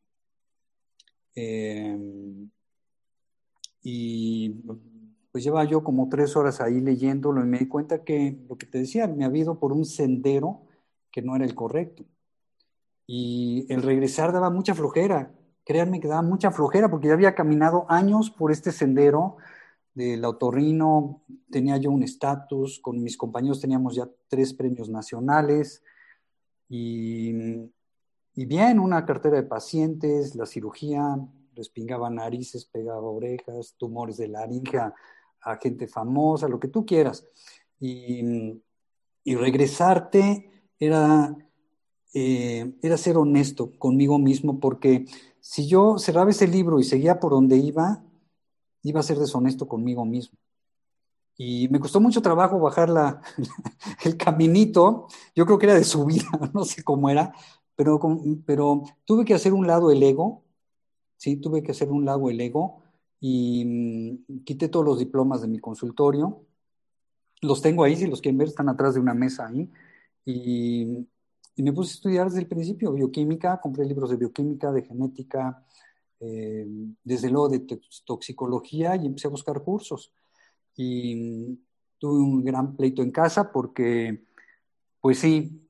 em, 1.35 2.51
y 3.83 4.55
pues 5.39 5.45
llevaba 5.45 5.65
yo 5.65 5.85
como 5.85 6.09
tres 6.09 6.35
horas 6.35 6.61
ahí 6.61 6.81
leyéndolo 6.81 7.41
y 7.45 7.47
me 7.47 7.61
di 7.61 7.69
cuenta 7.69 8.03
que 8.03 8.37
lo 8.49 8.59
que 8.59 8.67
te 8.67 8.79
decía, 8.79 9.07
me 9.07 9.25
había 9.25 9.43
ido 9.43 9.61
por 9.61 9.73
un 9.73 9.85
sendero 9.85 10.63
que 11.13 11.23
no 11.23 11.37
era 11.37 11.45
el 11.45 11.55
correcto. 11.55 12.05
Y 13.07 13.65
el 13.69 13.85
regresar 13.85 14.33
daba 14.33 14.51
mucha 14.51 14.75
flojera 14.75 15.33
créanme 15.65 16.01
que 16.01 16.09
daba 16.09 16.23
mucha 16.23 16.51
flojera 16.51 16.91
porque 16.91 17.07
ya 17.07 17.15
había 17.15 17.37
caminado 17.37 17.87
años 17.89 18.31
por 18.31 18.51
este 18.51 18.73
sendero 18.73 19.37
del 19.95 20.25
autorrino, 20.25 21.23
tenía 21.51 21.77
yo 21.77 21.93
un 21.93 22.03
estatus, 22.03 22.81
con 22.81 23.01
mis 23.01 23.17
compañeros 23.17 23.61
teníamos 23.61 23.95
ya 23.95 24.09
tres 24.27 24.53
premios 24.55 24.89
nacionales 24.89 25.85
y, 26.69 27.33
y 28.35 28.45
bien, 28.47 28.81
una 28.81 29.07
cartera 29.07 29.37
de 29.37 29.43
pacientes, 29.45 30.35
la 30.35 30.47
cirugía, 30.47 31.17
respingaba 31.55 32.11
narices, 32.11 32.65
pegaba 32.65 33.03
orejas, 33.03 33.75
tumores 33.79 34.17
de 34.17 34.27
laringe 34.27 34.81
a, 35.43 35.57
gente 35.57 35.87
famosa, 35.87 36.49
lo 36.49 36.61
que 36.61 36.69
tú 36.69 36.85
quieras. 36.85 37.27
Y, 37.81 38.61
y 39.25 39.35
regresarte 39.35 40.51
era, 40.79 41.37
eh, 42.15 42.75
era 42.83 42.97
ser 42.97 43.17
honesto 43.17 43.79
conmigo 43.79 44.19
mismo 44.19 44.61
porque 44.61 45.05
si 45.41 45.67
yo 45.67 45.99
cerraba 45.99 46.31
ese 46.31 46.47
libro 46.47 46.81
y 46.81 46.85
seguía 46.85 47.21
por 47.21 47.33
donde 47.33 47.57
iba, 47.57 48.03
iba 48.83 49.01
a 49.01 49.03
ser 49.03 49.19
deshonesto 49.19 49.69
conmigo 49.69 50.05
mismo. 50.05 50.39
Y 51.37 51.69
me 51.69 51.79
costó 51.79 52.01
mucho 52.01 52.21
trabajo 52.21 52.59
bajar 52.59 52.89
la, 52.89 53.23
el 54.05 54.17
caminito, 54.17 55.07
yo 55.35 55.47
creo 55.47 55.59
que 55.59 55.67
era 55.67 55.75
de 55.75 55.85
subida, 55.85 56.29
no 56.55 56.65
sé 56.65 56.83
cómo 56.83 57.11
era, 57.11 57.33
pero, 57.77 58.01
pero 58.45 58.83
tuve 59.05 59.25
que 59.25 59.35
hacer 59.35 59.53
un 59.53 59.67
lado 59.67 59.91
el 59.91 60.03
ego, 60.03 60.43
sí, 61.17 61.37
tuve 61.37 61.63
que 61.63 61.71
hacer 61.71 61.91
un 61.91 62.05
lado 62.05 62.29
el 62.29 62.41
ego 62.41 62.83
y 63.21 63.65
mm, 63.65 64.45
quité 64.45 64.69
todos 64.69 64.87
los 64.87 64.99
diplomas 64.99 65.43
de 65.43 65.49
mi 65.49 65.59
consultorio. 65.59 66.45
Los 67.43 67.63
tengo 67.63 67.85
ahí, 67.85 67.97
si 67.97 68.07
los 68.07 68.21
quieren 68.21 68.39
ver, 68.39 68.49
están 68.49 68.69
atrás 68.69 68.95
de 68.95 69.01
una 69.01 69.15
mesa 69.15 69.47
ahí. 69.47 69.71
Y 70.25 71.63
me 71.63 71.73
puse 71.73 71.91
a 71.91 71.95
estudiar 71.95 72.27
desde 72.27 72.41
el 72.41 72.47
principio 72.47 72.93
bioquímica, 72.93 73.61
compré 73.61 73.85
libros 73.85 74.11
de 74.11 74.17
bioquímica, 74.17 74.71
de 74.71 74.83
genética, 74.83 75.65
eh, 76.21 76.67
desde 77.03 77.31
luego 77.31 77.49
de 77.49 77.67
toxicología 78.05 78.97
y 78.97 79.07
empecé 79.07 79.27
a 79.29 79.31
buscar 79.31 79.63
cursos. 79.63 80.13
Y 80.77 81.59
tuve 81.99 82.21
un 82.21 82.45
gran 82.45 82.77
pleito 82.77 83.03
en 83.03 83.11
casa 83.11 83.51
porque, 83.51 84.25
pues 85.01 85.19
sí, 85.19 85.69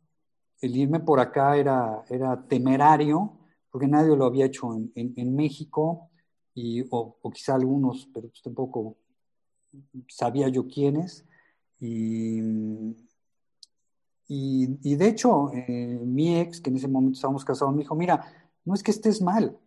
el 0.61 0.77
irme 0.77 1.01
por 1.01 1.21
acá 1.21 1.57
era, 1.57 2.05
era 2.09 2.47
temerario, 2.47 3.39
porque 3.71 3.89
nadie 3.89 4.17
lo 4.17 4.27
había 4.27 4.47
hecho 4.47 4.75
en, 4.75 4.93
en, 4.95 5.35
México, 5.35 6.11
y, 6.61 6.83
o, 6.91 7.17
o, 7.23 7.31
quizá 7.31 7.55
algunos, 7.55 8.09
pero 8.13 8.29
pues 8.29 8.43
tampoco 8.43 8.97
sabía 10.09 10.49
yo 10.49 10.67
quiénes. 10.67 11.25
Y 11.81 12.41
y, 14.31 14.95
de 14.95 15.09
hecho, 15.09 15.51
eh, 15.55 16.01
mi 16.05 16.39
ex, 16.39 16.61
que 16.61 16.69
en 16.69 16.77
ese 16.77 16.87
momento 16.87 17.17
estábamos 17.17 17.47
casados, 17.47 17.75
me 17.75 17.81
dijo, 17.81 17.95
mira, 17.95 18.23
no 18.67 18.75
es 18.75 18.83
que 18.83 18.91
estés 18.91 19.23
mal, 19.23 19.59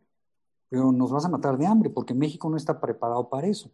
pero 0.70 0.92
nos 0.92 1.12
vas 1.12 1.26
a 1.26 1.30
matar 1.30 1.58
de 1.58 1.66
hambre 1.66 1.90
porque 1.90 2.14
México 2.14 2.48
no 2.48 2.58
está 2.58 2.80
preparado 2.80 3.28
para 3.28 3.48
eso. 3.48 3.72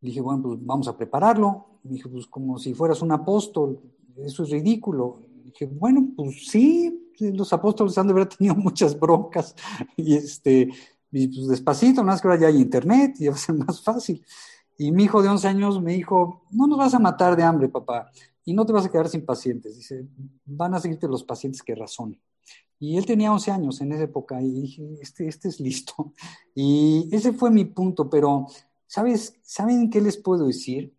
Dije, 0.00 0.22
bueno, 0.22 0.42
pues 0.42 0.58
vamos 0.62 0.88
a 0.88 0.96
prepararlo. 0.96 1.66
Me 1.82 1.92
dijo, 1.92 2.08
pues 2.08 2.26
como 2.26 2.58
si 2.58 2.72
fueras 2.72 3.02
un 3.02 3.12
apóstol, 3.12 3.78
eso 4.16 4.44
es 4.44 4.50
ridículo. 4.50 5.20
Dije, 5.44 5.66
bueno, 5.66 6.08
pues 6.16 6.48
sí, 6.48 7.12
los 7.18 7.52
apóstoles 7.52 7.98
han 7.98 8.06
de 8.06 8.14
haber 8.14 8.26
tenido 8.26 8.54
muchas 8.56 8.98
broncas. 8.98 9.54
Y 9.98 10.14
este, 10.14 10.70
y 11.12 11.28
pues 11.28 11.48
despacito, 11.48 12.04
más 12.04 12.20
que 12.20 12.28
ahora 12.28 12.40
ya 12.40 12.46
hay 12.48 12.60
internet 12.60 13.16
y 13.18 13.28
va 13.28 13.34
a 13.34 13.38
ser 13.38 13.54
más 13.54 13.82
fácil. 13.82 14.24
Y 14.78 14.92
mi 14.92 15.04
hijo 15.04 15.22
de 15.22 15.28
11 15.28 15.48
años 15.48 15.82
me 15.82 15.92
dijo, 15.92 16.42
no 16.50 16.66
nos 16.66 16.78
vas 16.78 16.94
a 16.94 16.98
matar 16.98 17.36
de 17.36 17.42
hambre, 17.42 17.68
papá 17.68 18.10
y 18.44 18.54
no 18.54 18.66
te 18.66 18.72
vas 18.72 18.86
a 18.86 18.90
quedar 18.90 19.08
sin 19.08 19.24
pacientes. 19.24 19.76
Dice, 19.76 20.06
van 20.44 20.74
a 20.74 20.80
seguirte 20.80 21.06
los 21.06 21.24
pacientes 21.24 21.62
que 21.62 21.74
razonen. 21.74 22.20
Y 22.78 22.96
él 22.96 23.04
tenía 23.04 23.32
11 23.32 23.50
años 23.50 23.80
en 23.80 23.92
esa 23.92 24.04
época 24.04 24.40
y 24.42 24.50
dije, 24.50 24.98
este, 25.00 25.28
este 25.28 25.48
es 25.48 25.60
listo. 25.60 26.12
Y 26.54 27.08
ese 27.12 27.32
fue 27.32 27.50
mi 27.50 27.64
punto, 27.64 28.10
pero 28.10 28.46
¿sabes, 28.86 29.38
¿saben 29.42 29.88
qué 29.88 30.00
les 30.00 30.16
puedo 30.16 30.46
decir? 30.46 30.92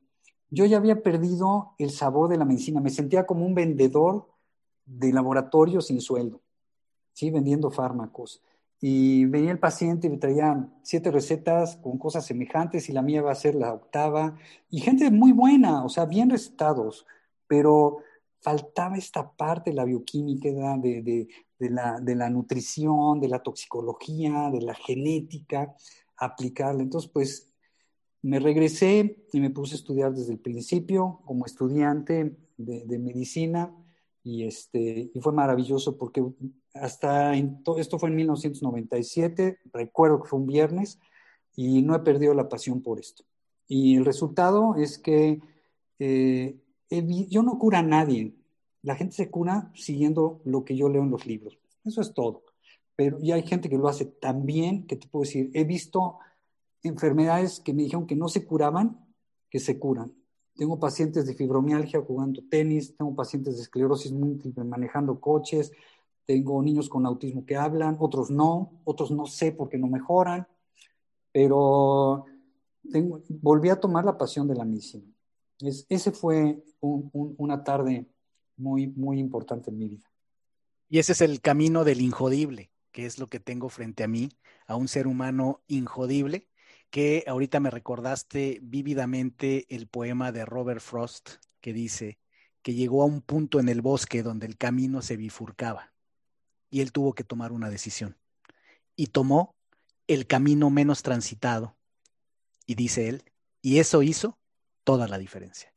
Yo 0.49 0.65
ya 0.65 0.77
había 0.77 1.03
perdido 1.03 1.73
el 1.77 1.91
sabor 1.91 2.29
de 2.29 2.37
la 2.37 2.45
medicina, 2.45 2.79
me 2.79 2.89
sentía 2.89 3.25
como 3.25 3.45
un 3.45 3.53
vendedor 3.53 4.29
de 4.85 5.11
laboratorio 5.11 5.81
sin 5.81 6.01
sueldo, 6.01 6.41
¿sí? 7.13 7.31
vendiendo 7.31 7.69
fármacos. 7.69 8.41
Y 8.81 9.25
venía 9.25 9.51
el 9.51 9.59
paciente 9.59 10.07
y 10.07 10.09
me 10.09 10.17
traía 10.17 10.67
siete 10.81 11.11
recetas 11.11 11.77
con 11.77 11.99
cosas 11.99 12.25
semejantes 12.25 12.89
y 12.89 12.93
la 12.93 13.03
mía 13.03 13.21
va 13.21 13.31
a 13.31 13.35
ser 13.35 13.55
la 13.55 13.73
octava. 13.73 14.35
Y 14.69 14.81
gente 14.81 15.11
muy 15.11 15.31
buena, 15.31 15.85
o 15.85 15.89
sea, 15.89 16.05
bien 16.05 16.29
recetados 16.29 17.05
pero 17.51 17.97
faltaba 18.39 18.95
esta 18.95 19.29
parte 19.29 19.71
de 19.71 19.75
la 19.75 19.83
bioquímica, 19.83 20.47
de, 20.77 21.27
la, 21.59 22.29
nutrición, 22.29 23.19
de 23.19 23.27
la 23.27 23.43
toxicología, 23.43 24.49
de 24.49 24.61
la 24.61 24.73
genética, 24.73 25.75
aplicarla. 26.15 26.81
Entonces, 26.81 27.11
pues 27.11 27.51
me 28.21 28.39
regresé 28.39 29.17
y 29.33 29.41
me 29.41 29.49
puse 29.49 29.75
a 29.75 29.79
estudiar 29.79 30.13
desde 30.13 30.31
el 30.31 30.39
principio 30.39 31.19
como 31.25 31.45
estudiante 31.45 32.37
de, 32.55 32.99
medicina 32.99 33.75
y, 34.23 34.45
este, 34.45 35.11
y 35.13 35.19
fue 35.19 35.33
maravilloso 35.33 35.97
porque 35.97 36.23
hasta 36.73 37.33
esto 37.35 37.99
fue 37.99 38.09
en 38.09 38.15
1997, 38.15 39.59
recuerdo 39.73 40.21
que 40.21 40.29
fue 40.29 40.39
un 40.39 40.47
viernes 40.47 40.99
y 41.55 41.81
no 41.81 41.95
he 41.95 41.99
perdido 41.99 42.33
la 42.33 42.49
pasión 42.49 42.81
por 42.81 42.99
esto. 42.99 43.23
Y 43.67 43.97
el 43.97 44.05
resultado 44.05 44.75
es 44.75 44.97
que 44.97 45.39
eh, 45.99 46.57
yo 47.29 47.43
no 47.43 47.57
cura 47.57 47.79
a 47.79 47.83
nadie. 47.83 48.35
La 48.83 48.95
gente 48.95 49.15
se 49.15 49.29
cura 49.29 49.71
siguiendo 49.75 50.41
lo 50.43 50.65
que 50.65 50.75
yo 50.75 50.89
leo 50.89 51.03
en 51.03 51.11
los 51.11 51.25
libros. 51.25 51.57
Eso 51.85 52.01
es 52.01 52.13
todo. 52.13 52.43
Pero 52.95 53.19
ya 53.19 53.35
hay 53.35 53.43
gente 53.43 53.69
que 53.69 53.77
lo 53.77 53.87
hace 53.87 54.05
tan 54.05 54.45
bien 54.45 54.87
que 54.87 54.95
te 54.95 55.07
puedo 55.07 55.23
decir, 55.23 55.51
he 55.53 55.63
visto 55.63 56.19
enfermedades 56.83 57.59
que 57.59 57.73
me 57.73 57.83
dijeron 57.83 58.07
que 58.07 58.15
no 58.15 58.27
se 58.27 58.45
curaban, 58.45 59.05
que 59.49 59.59
se 59.59 59.77
curan. 59.79 60.13
Tengo 60.55 60.79
pacientes 60.79 61.25
de 61.25 61.33
fibromialgia 61.33 62.01
jugando 62.01 62.41
tenis, 62.49 62.95
tengo 62.95 63.15
pacientes 63.15 63.55
de 63.55 63.61
esclerosis 63.61 64.11
múltiple 64.11 64.63
manejando 64.63 65.19
coches, 65.19 65.71
tengo 66.31 66.61
niños 66.61 66.87
con 66.87 67.05
autismo 67.05 67.45
que 67.45 67.55
hablan, 67.55 67.97
otros 67.99 68.31
no, 68.31 68.81
otros 68.83 69.11
no 69.11 69.25
sé 69.25 69.51
por 69.51 69.69
qué 69.69 69.77
no 69.77 69.87
mejoran, 69.87 70.47
pero 71.31 72.25
volví 73.29 73.69
a 73.69 73.79
tomar 73.79 74.05
la 74.05 74.17
pasión 74.17 74.47
de 74.47 74.55
la 74.55 74.65
medicina 74.65 75.11
ese 75.89 76.11
fue 76.11 76.63
una 76.81 77.63
tarde 77.63 78.07
muy, 78.57 78.87
muy 78.87 79.19
importante 79.19 79.69
en 79.69 79.77
mi 79.77 79.87
vida. 79.87 80.11
Y 80.89 80.99
ese 80.99 81.13
es 81.13 81.21
el 81.21 81.41
camino 81.41 81.83
del 81.83 82.01
injodible, 82.01 82.71
que 82.91 83.05
es 83.05 83.19
lo 83.19 83.27
que 83.27 83.39
tengo 83.39 83.69
frente 83.69 84.03
a 84.03 84.07
mí, 84.07 84.29
a 84.67 84.75
un 84.75 84.87
ser 84.87 85.07
humano 85.07 85.61
injodible, 85.67 86.49
que 86.89 87.23
ahorita 87.27 87.59
me 87.59 87.69
recordaste 87.69 88.59
vívidamente 88.61 89.65
el 89.73 89.87
poema 89.87 90.31
de 90.31 90.45
Robert 90.45 90.81
Frost, 90.81 91.35
que 91.61 91.73
dice 91.73 92.19
que 92.61 92.73
llegó 92.73 93.03
a 93.03 93.05
un 93.05 93.21
punto 93.21 93.59
en 93.59 93.69
el 93.69 93.81
bosque 93.81 94.23
donde 94.23 94.45
el 94.45 94.57
camino 94.57 95.01
se 95.01 95.15
bifurcaba 95.15 95.90
y 96.71 96.81
él 96.81 96.91
tuvo 96.91 97.13
que 97.13 97.23
tomar 97.23 97.51
una 97.51 97.69
decisión. 97.69 98.17
Y 98.95 99.07
tomó 99.07 99.55
el 100.07 100.25
camino 100.25 100.71
menos 100.71 101.03
transitado. 101.03 101.77
Y 102.65 102.75
dice 102.75 103.09
él, 103.09 103.23
y 103.61 103.79
eso 103.79 104.01
hizo 104.01 104.39
toda 104.83 105.07
la 105.07 105.19
diferencia. 105.19 105.73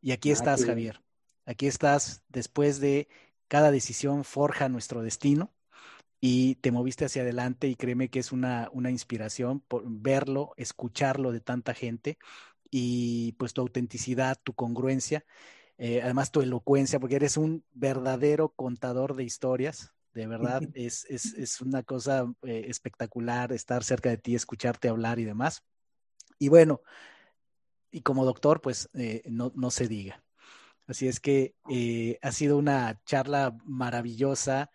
Y 0.00 0.10
aquí 0.10 0.32
estás, 0.32 0.64
Javier. 0.64 1.00
Aquí 1.44 1.66
estás 1.66 2.22
después 2.28 2.80
de 2.80 3.08
cada 3.46 3.70
decisión 3.70 4.24
forja 4.24 4.68
nuestro 4.68 5.02
destino. 5.02 5.52
y 6.24 6.54
te 6.56 6.70
moviste 6.70 7.04
hacia 7.04 7.22
adelante 7.22 7.66
y 7.66 7.74
créeme 7.74 8.08
que 8.08 8.20
es 8.20 8.30
una, 8.30 8.68
una 8.72 8.92
inspiración 8.92 9.58
por 9.58 9.82
verlo, 9.84 10.54
escucharlo 10.56 11.32
de 11.32 11.40
tanta 11.40 11.74
gente 11.74 12.16
y 12.70 13.32
pues 13.32 13.52
tu 13.52 13.60
autenticidad, 13.60 14.38
tu 14.40 14.54
congruencia, 14.54 15.24
eh, 15.78 16.00
además 16.02 16.30
tu 16.30 16.40
elocuencia, 16.40 17.00
porque 17.00 17.16
eres 17.16 17.36
un 17.36 17.64
verdadero 17.72 18.50
contador 18.50 19.14
de 19.16 19.24
historias, 19.24 19.92
de 20.14 20.26
verdad, 20.26 20.62
es, 20.74 21.04
es, 21.06 21.34
es 21.34 21.60
una 21.60 21.82
cosa 21.82 22.32
eh, 22.42 22.66
espectacular 22.68 23.52
estar 23.52 23.82
cerca 23.84 24.10
de 24.10 24.18
ti, 24.18 24.34
escucharte 24.34 24.88
hablar 24.88 25.18
y 25.18 25.24
demás. 25.24 25.62
Y 26.38 26.48
bueno, 26.48 26.82
y 27.90 28.00
como 28.00 28.24
doctor, 28.24 28.60
pues 28.60 28.88
eh, 28.94 29.22
no, 29.26 29.52
no, 29.54 29.70
se 29.70 29.86
diga. 29.86 30.24
Así 30.86 31.06
es 31.06 31.20
que 31.20 31.54
eh, 31.70 32.18
ha 32.22 32.32
sido 32.32 32.58
una 32.58 33.00
charla 33.04 33.56
maravillosa 33.64 34.70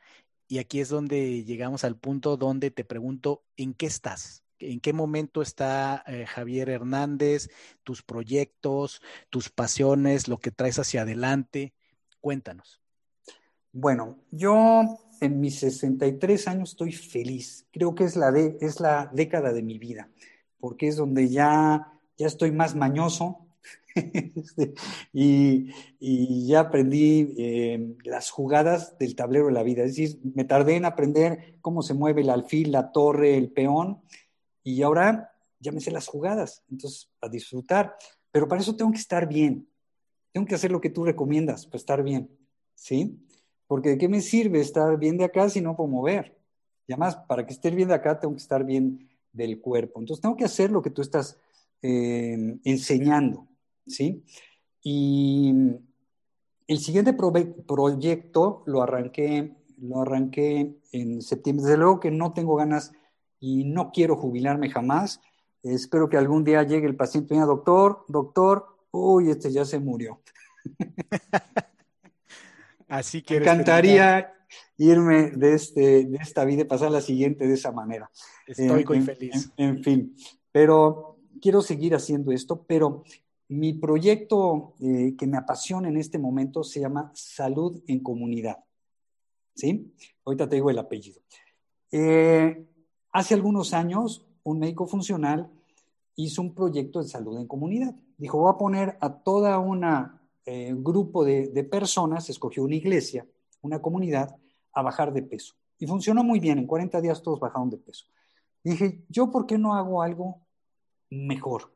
y 0.48 0.60
aquí 0.60 0.80
es 0.80 0.90
donde 0.90 1.44
llegamos 1.44 1.84
al 1.84 1.98
punto 1.98 2.38
donde 2.38 2.72
te 2.72 2.86
pregunto, 2.86 3.44
¿en 3.58 3.74
qué 3.74 3.88
estás? 3.88 4.44
¿En 4.60 4.80
qué 4.80 4.94
momento 4.94 5.42
está 5.42 6.04
eh, 6.08 6.26
Javier 6.26 6.70
Hernández, 6.70 7.50
tus 7.84 8.02
proyectos, 8.02 9.02
tus 9.30 9.50
pasiones, 9.50 10.28
lo 10.28 10.38
que 10.38 10.52
traes 10.52 10.80
hacia 10.80 11.04
adelante? 11.04 11.74
Cuéntanos. 12.22 12.82
Bueno, 13.72 14.18
yo 14.32 15.00
en 15.22 15.40
mis 15.40 15.60
63 15.60 16.48
años 16.48 16.72
estoy 16.72 16.92
feliz. 16.92 17.68
Creo 17.72 17.94
que 17.94 18.06
es 18.06 18.16
la, 18.16 18.32
de, 18.32 18.58
es 18.62 18.80
la 18.80 19.10
década 19.14 19.54
de 19.54 19.62
mi 19.62 19.78
vida, 19.78 20.10
porque 20.60 20.88
es 20.88 20.96
donde 20.96 21.30
ya, 21.30 21.94
ya 22.18 22.28
estoy 22.28 22.52
más 22.52 22.76
mañoso, 22.76 23.48
este, 23.96 24.74
y, 25.14 25.72
y, 26.00 26.48
ya 26.48 26.62
aprendí 26.62 27.34
eh, 27.38 27.96
las 28.04 28.30
jugadas 28.30 28.98
del 28.98 29.16
tablero 29.16 29.48
de 29.48 29.54
la 29.54 29.64
vida. 29.64 29.84
Es 29.84 29.96
decir, 29.96 30.20
me 30.36 30.46
tardé 30.46 30.76
en 30.76 30.86
aprender 30.86 31.58
cómo 31.62 31.82
se 31.82 31.94
mueve 31.94 32.22
el 32.22 32.30
alfil, 32.30 32.72
la 32.72 32.92
torre, 32.92 33.38
el 33.38 33.52
peón, 33.52 34.02
y 34.68 34.82
ahora 34.82 35.34
ya 35.62 35.72
me 35.72 35.80
sé 35.80 35.92
las 35.92 36.08
jugadas. 36.08 36.62
Entonces, 36.70 37.10
a 37.22 37.30
disfrutar. 37.30 37.96
Pero 38.32 38.50
para 38.50 38.60
eso 38.60 38.76
tengo 38.76 38.92
que 38.92 38.98
estar 38.98 39.26
bien. 39.26 39.66
Tengo 40.34 40.46
que 40.46 40.56
hacer 40.56 40.72
lo 40.72 40.82
que 40.82 40.90
tú 40.90 41.06
recomiendas, 41.06 41.66
para 41.66 41.78
estar 41.78 42.04
bien. 42.04 42.30
¿Sí? 42.76 43.18
Porque 43.66 43.92
¿de 43.92 43.98
qué 43.98 44.10
me 44.10 44.20
sirve 44.20 44.60
estar 44.60 44.98
bien 45.00 45.18
de 45.18 45.24
acá 45.24 45.50
si 45.50 45.62
no 45.62 45.78
puedo 45.78 45.88
mover? 45.88 46.38
Y 46.86 46.92
además, 46.92 47.16
para 47.16 47.46
que 47.46 47.54
esté 47.54 47.72
bien 47.72 47.88
de 47.88 47.94
acá, 47.94 48.20
tengo 48.20 48.34
que 48.34 48.42
estar 48.42 48.66
bien 48.66 49.10
del 49.32 49.62
cuerpo. 49.62 50.02
Entonces, 50.02 50.22
tengo 50.22 50.36
que 50.36 50.44
hacer 50.44 50.70
lo 50.70 50.82
que 50.82 50.90
tú 50.90 51.02
estás 51.02 51.38
eh, 51.82 52.60
enseñando, 52.66 53.48
¿sí? 53.86 54.22
Y 54.84 55.54
el 56.68 56.80
siguiente 56.80 57.14
proyecto 57.14 58.64
lo 58.66 58.82
arranqué, 58.82 59.56
lo 59.78 60.02
arranqué 60.02 60.76
en 60.92 61.22
septiembre. 61.22 61.64
Desde 61.64 61.78
luego 61.78 62.02
que 62.02 62.12
no 62.12 62.34
tengo 62.34 62.58
ganas 62.58 62.92
y 63.40 63.66
no 63.66 63.92
quiero 63.92 64.16
jubilarme 64.16 64.70
jamás. 64.70 65.22
Espero 65.64 66.10
que 66.10 66.18
algún 66.18 66.44
día 66.44 66.64
llegue 66.64 66.88
el 66.88 66.96
paciente 66.96 67.34
y 67.34 67.38
diga, 67.38 67.46
doctor, 67.46 68.06
doctor, 68.08 68.78
uy, 68.92 69.30
este 69.30 69.52
ya 69.52 69.66
se 69.66 69.80
murió. 69.80 70.22
Así 72.88 73.22
que. 73.22 73.36
Me 73.36 73.42
encantaría 73.42 74.34
irme 74.78 75.32
de, 75.32 75.54
este, 75.54 76.06
de 76.06 76.18
esta 76.18 76.46
vida 76.46 76.62
y 76.62 76.66
pasar 76.66 76.92
la 76.92 77.02
siguiente 77.02 77.48
de 77.48 77.54
esa 77.54 77.72
manera. 77.72 78.10
Estoy 78.46 78.86
muy 78.86 79.02
feliz. 79.02 79.52
En, 79.58 79.84
fin, 79.84 80.16
pero 80.52 81.18
quiero 81.42 81.62
seguir 81.62 81.96
haciendo 81.96 82.32
esto, 82.32 82.64
pero 82.68 83.04
mi 83.50 83.74
proyecto 83.74 84.76
eh, 84.80 85.16
que 85.18 85.28
me 85.28 85.38
apasiona 85.38 85.88
en 85.90 85.98
este 85.98 86.20
momento 86.20 86.64
se 86.64 86.80
llama 86.80 87.12
Salud 87.14 87.82
en 87.88 88.02
Comunidad. 88.02 88.58
¿Sí? 89.56 89.92
Ahorita 90.24 90.48
te 90.48 90.56
digo 90.56 90.70
el 90.70 90.78
apellido. 90.78 91.22
Eh, 91.92 92.66
hace 93.18 93.34
algunos 93.34 93.74
años, 93.74 94.24
un 94.44 94.60
médico 94.60 94.86
funcional 94.86 95.50
hizo 96.16 96.40
un 96.40 96.54
proyecto 96.54 97.00
de 97.00 97.08
salud 97.08 97.36
en 97.40 97.48
comunidad. 97.48 97.96
Dijo, 98.16 98.38
voy 98.38 98.52
a 98.54 98.60
poner 98.60 98.96
a 99.02 99.12
toda 99.12 99.58
una 99.58 100.22
eh, 100.46 100.76
grupo 100.78 101.26
de, 101.26 101.64
personas, 101.64 102.30
escogió 102.30 102.64
una 102.64 102.76
iglesia, 102.76 103.26
una 103.62 103.82
comunidad, 103.82 104.38
a 104.72 104.84
bajar 104.84 105.12
de 105.14 105.24
peso. 105.24 105.56
Y 105.80 105.88
funcionó 105.88 106.24
muy 106.24 106.40
bien, 106.40 106.60
en 106.60 106.68
40 106.68 107.02
días 107.02 107.24
todos 107.24 107.40
bajaron 107.40 107.72
de 107.72 107.78
peso. 107.78 108.06
dije, 108.64 109.04
¿yo 109.10 109.32
por 109.32 109.48
qué 109.48 109.58
no 109.58 109.74
hago 109.74 110.04
algo 110.04 110.42
mejor? 111.10 111.74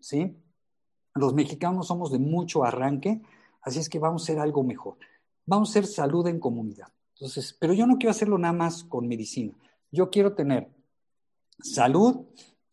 ¿Sí? 0.00 0.36
Los 1.14 1.34
mexicanos 1.34 1.86
somos 1.86 2.10
de 2.10 2.18
mucho 2.18 2.64
arranque, 2.64 3.22
así 3.62 3.78
es 3.78 3.88
que 3.88 4.00
vamos 4.00 4.22
a 4.22 4.24
hacer 4.24 4.40
algo 4.40 4.64
mejor. 4.64 4.96
Vamos 5.46 5.68
a 5.68 5.70
hacer 5.70 5.86
salud 5.86 6.26
en 6.26 6.40
comunidad. 6.40 6.88
Entonces, 7.14 7.56
pero 7.60 7.74
yo 7.74 7.86
no 7.86 7.96
quiero 7.96 8.10
hacerlo 8.10 8.38
nada 8.38 8.54
más 8.54 8.82
con 8.82 9.06
medicina. 9.06 9.54
Yo 9.92 10.10
quiero 10.10 10.34
tener 10.34 10.79
salud, 11.62 12.26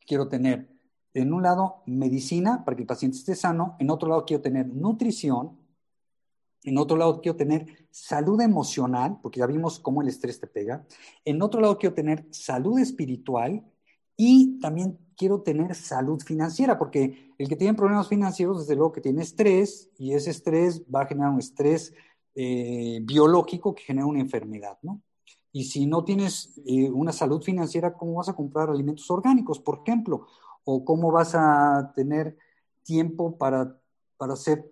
quiero 0.06 0.28
tener 0.28 0.70
en 1.14 1.34
un 1.34 1.44
lado 1.44 1.84
medicina 1.86 2.64
para 2.64 2.76
que 2.76 2.84
el 2.84 2.88
paciente 2.88 3.18
esté 3.18 3.36
sano, 3.36 3.76
en 3.80 3.90
otro 3.90 4.10
lado 4.10 4.26
quiero 4.26 4.42
tener 4.42 4.68
nutrición, 4.68 5.58
en 6.64 6.78
otro 6.78 6.98
lado 6.98 7.22
quiero 7.22 7.36
tener 7.36 7.88
salud 7.90 8.40
emocional, 8.42 9.20
porque 9.22 9.40
ya 9.40 9.48
vimos 9.48 9.80
cómo 9.80 10.02
el 10.02 10.10
estrés 10.10 10.40
te 10.40 10.48
pega, 10.48 10.86
en 11.26 11.42
otro 11.42 11.62
lado 11.62 11.78
quiero 11.78 11.96
tener 11.96 12.28
salud 12.32 12.80
espiritual 12.80 13.64
y 14.16 14.60
también 14.60 14.98
quiero 15.16 15.42
tener 15.42 15.74
salud 15.76 16.22
financiera, 16.22 16.78
porque 16.78 17.34
el 17.38 17.48
que 17.48 17.56
tiene 17.56 17.74
problemas 17.74 18.08
financieros, 18.08 18.60
desde 18.60 18.76
luego 18.76 18.92
que 18.92 19.02
tiene 19.02 19.22
estrés 19.22 19.90
y 19.98 20.14
ese 20.14 20.32
estrés 20.32 20.84
va 20.94 21.02
a 21.02 21.08
generar 21.08 21.32
un 21.32 21.40
estrés 21.40 21.94
eh, 22.36 23.00
biológico 23.02 23.74
que 23.74 23.84
genera 23.84 24.06
una 24.06 24.20
enfermedad, 24.20 24.78
¿no? 24.82 25.02
Y 25.52 25.66
si 25.66 25.86
no 25.88 26.04
tienes 26.04 26.60
eh, 26.66 26.90
una 26.92 27.12
salud 27.12 27.42
financiera, 27.42 27.94
¿cómo 27.94 28.16
vas 28.16 28.30
a 28.30 28.36
comprar 28.36 28.70
alimentos 28.70 29.10
orgánicos, 29.10 29.60
por 29.60 29.82
ejemplo? 29.86 30.28
o 30.70 30.84
cómo 30.84 31.12
vas 31.12 31.34
a 31.34 31.94
tener 31.96 32.38
tiempo 32.84 33.38
para, 33.38 33.80
para 34.18 34.34
hacer 34.34 34.70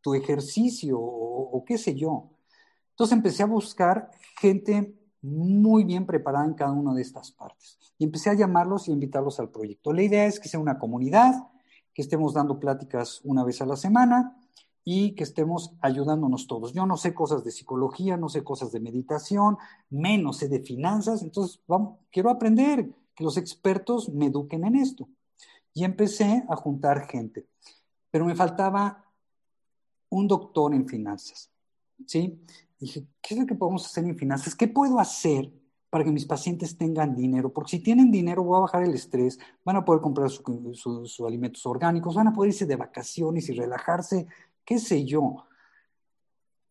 tu 0.00 0.12
ejercicio 0.14 0.98
o, 0.98 1.64
qué 1.64 1.78
sé 1.78 1.94
yo. 1.94 2.30
Entonces 2.90 3.16
empecé 3.16 3.44
a 3.44 3.46
buscar 3.46 4.10
gente 4.40 4.92
muy 5.22 5.84
bien 5.84 6.04
preparada 6.04 6.46
en 6.46 6.54
cada 6.54 6.72
una 6.72 6.92
de 6.94 7.02
estas 7.02 7.30
partes 7.30 7.78
y 7.96 8.04
empecé 8.04 8.30
a 8.30 8.34
llamarlos 8.34 8.88
y 8.88 8.92
invitarlos 8.92 9.38
al 9.38 9.50
proyecto. 9.50 9.92
La 9.92 10.02
idea 10.02 10.26
es 10.26 10.40
que 10.40 10.48
sea 10.48 10.58
una 10.58 10.80
comunidad, 10.80 11.32
que 11.94 12.02
estemos 12.02 12.34
dando 12.34 12.58
pláticas 12.58 13.20
una 13.22 13.44
vez 13.44 13.62
a 13.62 13.66
la 13.66 13.76
semana 13.76 14.36
y 14.88 15.16
que 15.16 15.24
estemos 15.24 15.72
ayudándonos 15.80 16.46
todos. 16.46 16.72
Yo 16.72 16.86
no 16.86 16.96
sé 16.96 17.12
cosas 17.12 17.42
de 17.42 17.50
psicología, 17.50 18.16
no 18.16 18.28
sé 18.28 18.44
cosas 18.44 18.70
de 18.70 18.78
meditación, 18.78 19.58
menos 19.90 20.36
sé 20.36 20.48
de 20.48 20.60
finanzas, 20.60 21.22
entonces 21.22 21.60
vamos, 21.66 21.98
quiero 22.12 22.30
aprender, 22.30 22.88
que 23.16 23.24
los 23.24 23.36
expertos 23.36 24.08
me 24.10 24.26
eduquen 24.26 24.64
en 24.64 24.76
esto. 24.76 25.08
Y 25.74 25.82
empecé 25.82 26.44
a 26.48 26.54
juntar 26.54 27.08
gente, 27.08 27.48
pero 28.12 28.24
me 28.24 28.36
faltaba 28.36 29.04
un 30.08 30.28
doctor 30.28 30.72
en 30.72 30.86
finanzas, 30.86 31.50
¿sí? 32.06 32.40
dije, 32.78 33.08
¿qué 33.20 33.34
es 33.34 33.40
lo 33.40 33.46
que 33.46 33.56
podemos 33.56 33.84
hacer 33.86 34.04
en 34.04 34.16
finanzas? 34.16 34.54
¿Qué 34.54 34.68
puedo 34.68 35.00
hacer 35.00 35.50
para 35.90 36.04
que 36.04 36.12
mis 36.12 36.26
pacientes 36.26 36.76
tengan 36.76 37.16
dinero? 37.16 37.52
Porque 37.52 37.70
si 37.70 37.80
tienen 37.80 38.12
dinero, 38.12 38.44
voy 38.44 38.58
a 38.58 38.60
bajar 38.60 38.84
el 38.84 38.94
estrés, 38.94 39.38
van 39.64 39.76
a 39.76 39.84
poder 39.84 40.00
comprar 40.00 40.30
sus 40.30 41.20
alimentos 41.26 41.64
orgánicos, 41.66 42.14
van 42.14 42.28
a 42.28 42.32
poder 42.32 42.50
irse 42.50 42.66
de 42.66 42.76
vacaciones 42.76 43.48
y 43.48 43.54
relajarse, 43.54 44.26
qué 44.66 44.78
sé 44.78 45.06
yo. 45.06 45.46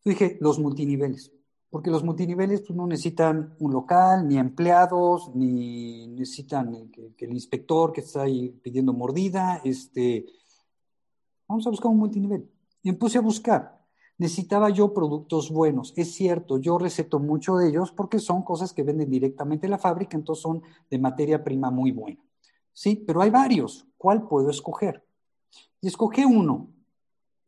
dije, 0.04 0.38
los 0.40 0.60
multiniveles 0.60 1.32
porque 1.76 1.90
los 1.90 2.04
multiniveles 2.04 2.62
pues, 2.62 2.74
no 2.76 2.86
necesitan 2.86 3.54
un 3.58 3.72
local, 3.72 4.26
ni 4.26 4.38
empleados, 4.38 5.30
ni 5.34 6.06
necesitan 6.06 6.88
que, 6.90 7.12
el 7.18 7.32
inspector 7.32 7.92
que 7.92 8.00
está 8.00 8.22
ahí 8.22 8.48
pidiendo 8.62 8.92
mordida, 8.94 9.60
este, 9.62 10.24
vamos 11.46 11.66
a 11.66 11.70
buscar 11.70 11.90
un 11.90 11.98
multinivel. 11.98 12.48
Y 12.82 12.92
me 12.92 12.96
puse 12.96 13.18
a 13.18 13.20
buscar. 13.20 13.84
Necesitaba 14.16 14.70
yo 14.70 14.94
productos 14.94 15.50
buenos. 15.50 15.92
Es 15.96 16.14
cierto, 16.14 16.56
yo 16.58 16.78
receto 16.78 17.18
mucho 17.18 17.56
de 17.56 17.68
ellos 17.68 17.92
porque 17.92 18.20
son 18.20 18.42
cosas 18.42 18.72
que 18.72 18.82
venden 18.82 19.10
directamente 19.10 19.66
en 19.66 19.72
la 19.72 19.78
fábrica, 19.78 20.16
entonces 20.16 20.42
son 20.42 20.62
de 20.88 20.98
materia 20.98 21.44
prima 21.44 21.70
muy 21.70 21.92
buena. 21.92 22.24
Sí, 22.72 23.04
pero 23.06 23.20
hay 23.20 23.28
varios. 23.28 23.86
¿Cuál 23.98 24.26
puedo 24.26 24.48
escoger? 24.48 25.04
Y 25.82 25.88
escogí 25.88 26.24
uno 26.24 26.68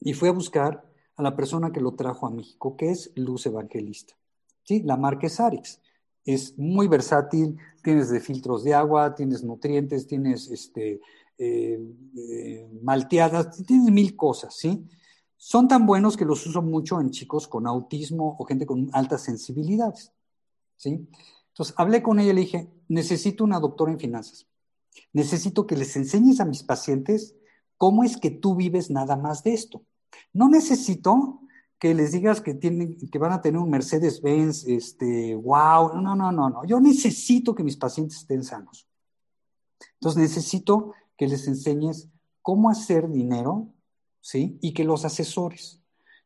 y 0.00 0.12
fui 0.12 0.28
a 0.28 0.32
buscar 0.32 0.84
a 1.16 1.22
la 1.22 1.34
persona 1.34 1.72
que 1.72 1.80
lo 1.80 1.94
trajo 1.94 2.26
a 2.26 2.30
México, 2.30 2.76
que 2.76 2.90
es 2.90 3.10
Luz 3.16 3.46
Evangelista. 3.46 4.14
¿Sí? 4.62 4.82
La 4.82 4.96
marca 4.96 5.26
es 5.26 5.40
Arix. 5.40 5.80
Es 6.24 6.58
muy 6.58 6.88
versátil, 6.88 7.56
tienes 7.82 8.10
de 8.10 8.20
filtros 8.20 8.62
de 8.62 8.74
agua, 8.74 9.14
tienes 9.14 9.42
nutrientes, 9.42 10.06
tienes 10.06 10.48
este, 10.50 11.00
eh, 11.38 11.80
eh, 12.16 12.68
malteadas, 12.82 13.64
tienes 13.64 13.90
mil 13.90 14.14
cosas, 14.14 14.54
¿sí? 14.56 14.84
Son 15.36 15.68
tan 15.68 15.86
buenos 15.86 16.16
que 16.16 16.24
los 16.24 16.44
uso 16.46 16.60
mucho 16.62 17.00
en 17.00 17.10
chicos 17.10 17.46
con 17.46 17.66
autismo 17.66 18.36
o 18.38 18.44
gente 18.44 18.66
con 18.66 18.90
altas 18.92 19.22
sensibilidades, 19.22 20.12
¿sí? 20.76 21.08
Entonces, 21.48 21.74
hablé 21.78 22.02
con 22.02 22.18
ella 22.18 22.32
y 22.32 22.34
le 22.34 22.40
dije, 22.40 22.68
necesito 22.88 23.44
una 23.44 23.60
doctora 23.60 23.92
en 23.92 24.00
finanzas. 24.00 24.46
Necesito 25.12 25.66
que 25.66 25.76
les 25.76 25.96
enseñes 25.96 26.40
a 26.40 26.44
mis 26.44 26.62
pacientes 26.62 27.36
cómo 27.78 28.04
es 28.04 28.16
que 28.16 28.30
tú 28.30 28.54
vives 28.54 28.90
nada 28.90 29.16
más 29.16 29.42
de 29.42 29.54
esto. 29.54 29.82
No 30.32 30.48
necesito 30.48 31.40
que 31.78 31.94
les 31.94 32.12
digas 32.12 32.40
que, 32.40 32.54
tienen, 32.54 32.96
que 32.96 33.18
van 33.18 33.32
a 33.32 33.40
tener 33.40 33.60
un 33.60 33.70
Mercedes-Benz, 33.70 34.66
este, 34.66 35.36
wow, 35.36 35.94
no, 35.94 36.16
no, 36.16 36.32
no, 36.32 36.50
no. 36.50 36.64
Yo 36.66 36.80
necesito 36.80 37.54
que 37.54 37.62
mis 37.62 37.76
pacientes 37.76 38.18
estén 38.18 38.42
sanos. 38.42 38.88
Entonces 39.94 40.20
necesito 40.20 40.92
que 41.16 41.28
les 41.28 41.46
enseñes 41.46 42.08
cómo 42.42 42.68
hacer 42.68 43.08
dinero, 43.08 43.68
¿sí? 44.20 44.58
Y 44.60 44.74
que 44.74 44.84
los 44.84 45.04
asesores. 45.04 45.80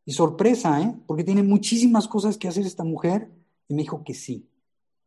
Y 0.06 0.12
sorpresa, 0.12 0.80
¿eh? 0.80 0.96
Porque 1.06 1.24
tiene 1.24 1.42
muchísimas 1.42 2.08
cosas 2.08 2.38
que 2.38 2.48
hacer 2.48 2.64
esta 2.64 2.84
mujer 2.84 3.30
y 3.68 3.74
me 3.74 3.82
dijo 3.82 4.02
que 4.04 4.14
sí. 4.14 4.48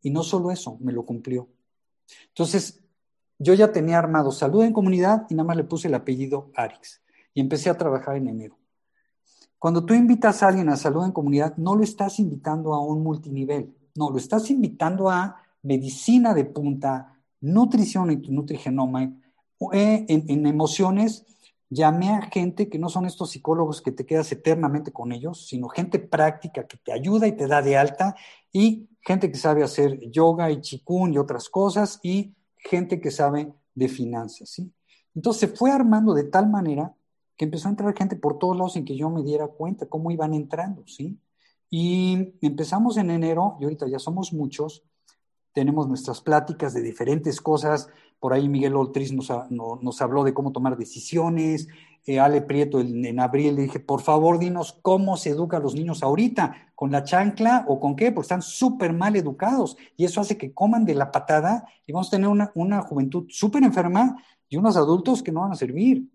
Y 0.02 0.12
no 0.12 0.24
solo 0.24 0.52
eso, 0.52 0.78
me 0.80 0.94
lo 0.94 1.06
cumplió. 1.06 1.50
Entonces, 2.28 2.85
yo 3.38 3.54
ya 3.54 3.72
tenía 3.72 4.00
armado 4.00 4.32
salud 4.32 4.64
en 4.64 4.74
comunidad 4.74 5.26
y 5.30 5.36
nada 5.36 5.48
más 5.48 5.58
le 5.58 5.64
puse 5.64 5.88
el 5.88 5.96
apellido 5.96 6.52
Arix 6.56 7.02
y 7.34 7.42
empecé 7.42 7.70
a 7.70 7.78
trabajar 7.78 8.16
en 8.16 8.28
enero. 8.28 8.58
Cuando 9.60 9.86
tú 9.86 9.94
invitas 9.94 10.44
a 10.44 10.50
alguien 10.50 10.70
a 10.70 10.78
salud 10.78 11.06
en 11.06 11.12
comunidad, 11.12 11.56
no 11.58 11.76
lo 11.76 11.84
estás 11.84 12.20
invitando 12.20 12.74
a 12.74 12.86
un 12.86 13.04
multinivel, 13.04 13.76
no, 13.96 14.10
lo 14.10 14.18
estás 14.18 14.50
invitando 14.52 15.10
a 15.10 15.42
medicina 15.64 16.34
de 16.34 16.46
punta, 16.46 17.18
nutrición 17.42 18.12
y 18.12 18.18
nutrigenoma, 18.30 19.04
eh, 19.74 20.06
en, 20.08 20.26
en 20.28 20.46
emociones 20.46 21.26
llamé 21.70 22.12
a 22.12 22.22
gente 22.22 22.70
que 22.70 22.80
no 22.80 22.90
son 22.90 23.06
estos 23.06 23.32
psicólogos 23.32 23.82
que 23.82 23.92
te 23.92 24.06
quedas 24.06 24.32
eternamente 24.32 24.92
con 24.92 25.12
ellos, 25.12 25.48
sino 25.48 25.68
gente 25.68 26.00
práctica 26.00 26.68
que 26.68 26.78
te 26.78 26.92
ayuda 26.94 27.28
y 27.28 27.34
te 27.34 27.48
da 27.48 27.62
de 27.62 27.78
alta, 27.78 28.16
y 28.52 28.90
gente 29.02 29.32
que 29.32 29.38
sabe 29.38 29.64
hacer 29.64 30.00
yoga 30.12 30.52
y 30.52 30.62
chikun 30.62 31.14
y 31.14 31.18
otras 31.18 31.50
cosas, 31.50 32.00
y 32.04 32.36
gente 32.66 33.00
que 33.00 33.12
sabe 33.12 33.54
de 33.74 33.88
finanzas, 33.88 34.50
¿sí? 34.50 34.72
Entonces 35.14 35.50
se 35.50 35.56
fue 35.56 35.72
armando 35.72 36.14
de 36.14 36.24
tal 36.24 36.50
manera 36.50 36.94
que 37.38 37.46
empezó 37.46 37.68
a 37.68 37.72
entrar 37.72 37.96
gente 37.96 38.16
por 38.16 38.40
todos 38.40 38.58
lados 38.58 38.74
sin 38.74 38.86
que 38.86 38.98
yo 38.98 39.10
me 39.10 39.24
diera 39.24 39.48
cuenta 39.48 39.86
cómo 39.86 40.12
iban 40.12 40.34
entrando, 40.34 40.84
¿sí? 40.88 41.20
Y 41.70 42.34
empezamos 42.42 42.98
en 42.98 43.12
enero, 43.12 43.58
y 43.60 43.66
ahorita 43.66 43.88
ya 43.88 44.00
somos 44.00 44.34
muchos, 44.34 44.84
tenemos 45.54 45.88
nuestras 45.88 46.22
pláticas 46.22 46.74
de 46.74 46.82
diferentes 46.82 47.42
cosas, 47.42 47.90
por 48.20 48.34
ahí 48.34 48.50
Miguel 48.50 48.76
Oltriz 48.76 49.12
nos, 49.12 49.32
nos 49.50 50.02
habló 50.02 50.24
de 50.24 50.34
cómo 50.34 50.52
tomar 50.52 50.78
decisiones, 50.78 51.68
eh, 52.08 52.20
Ale 52.20 52.42
Prieto 52.42 52.80
en, 52.80 53.20
abril 53.20 53.56
le 53.56 53.64
dije, 53.64 53.80
por 53.80 54.02
favor 54.02 54.38
dinos 54.38 54.78
cómo 54.84 55.18
se 55.18 55.32
educa 55.32 55.58
a 55.58 55.60
los 55.60 55.74
niños 55.74 56.04
ahorita, 56.04 56.72
con 56.76 56.92
la 56.92 57.04
chancla 57.04 57.66
o 57.68 57.80
con 57.80 57.96
qué, 57.96 58.12
porque 58.12 58.26
están 58.26 58.44
súper 58.44 58.94
mal 58.94 59.16
educados 59.16 59.76
y 59.98 60.06
eso 60.06 60.22
hace 60.22 60.38
que 60.38 60.54
coman 60.54 60.86
de 60.86 60.94
la 60.94 61.12
patada 61.12 61.66
y 61.88 61.94
vamos 61.94 62.10
a 62.10 62.12
tener 62.12 62.28
una, 62.28 62.52
una 62.54 62.82
juventud 62.84 63.26
súper 63.30 63.64
enferma 63.64 64.22
y 64.48 64.58
unos 64.58 64.78
adultos 64.78 65.24
que 65.24 65.32
no 65.32 65.42
van 65.42 65.54
a 65.54 65.56
servir. 65.56 66.08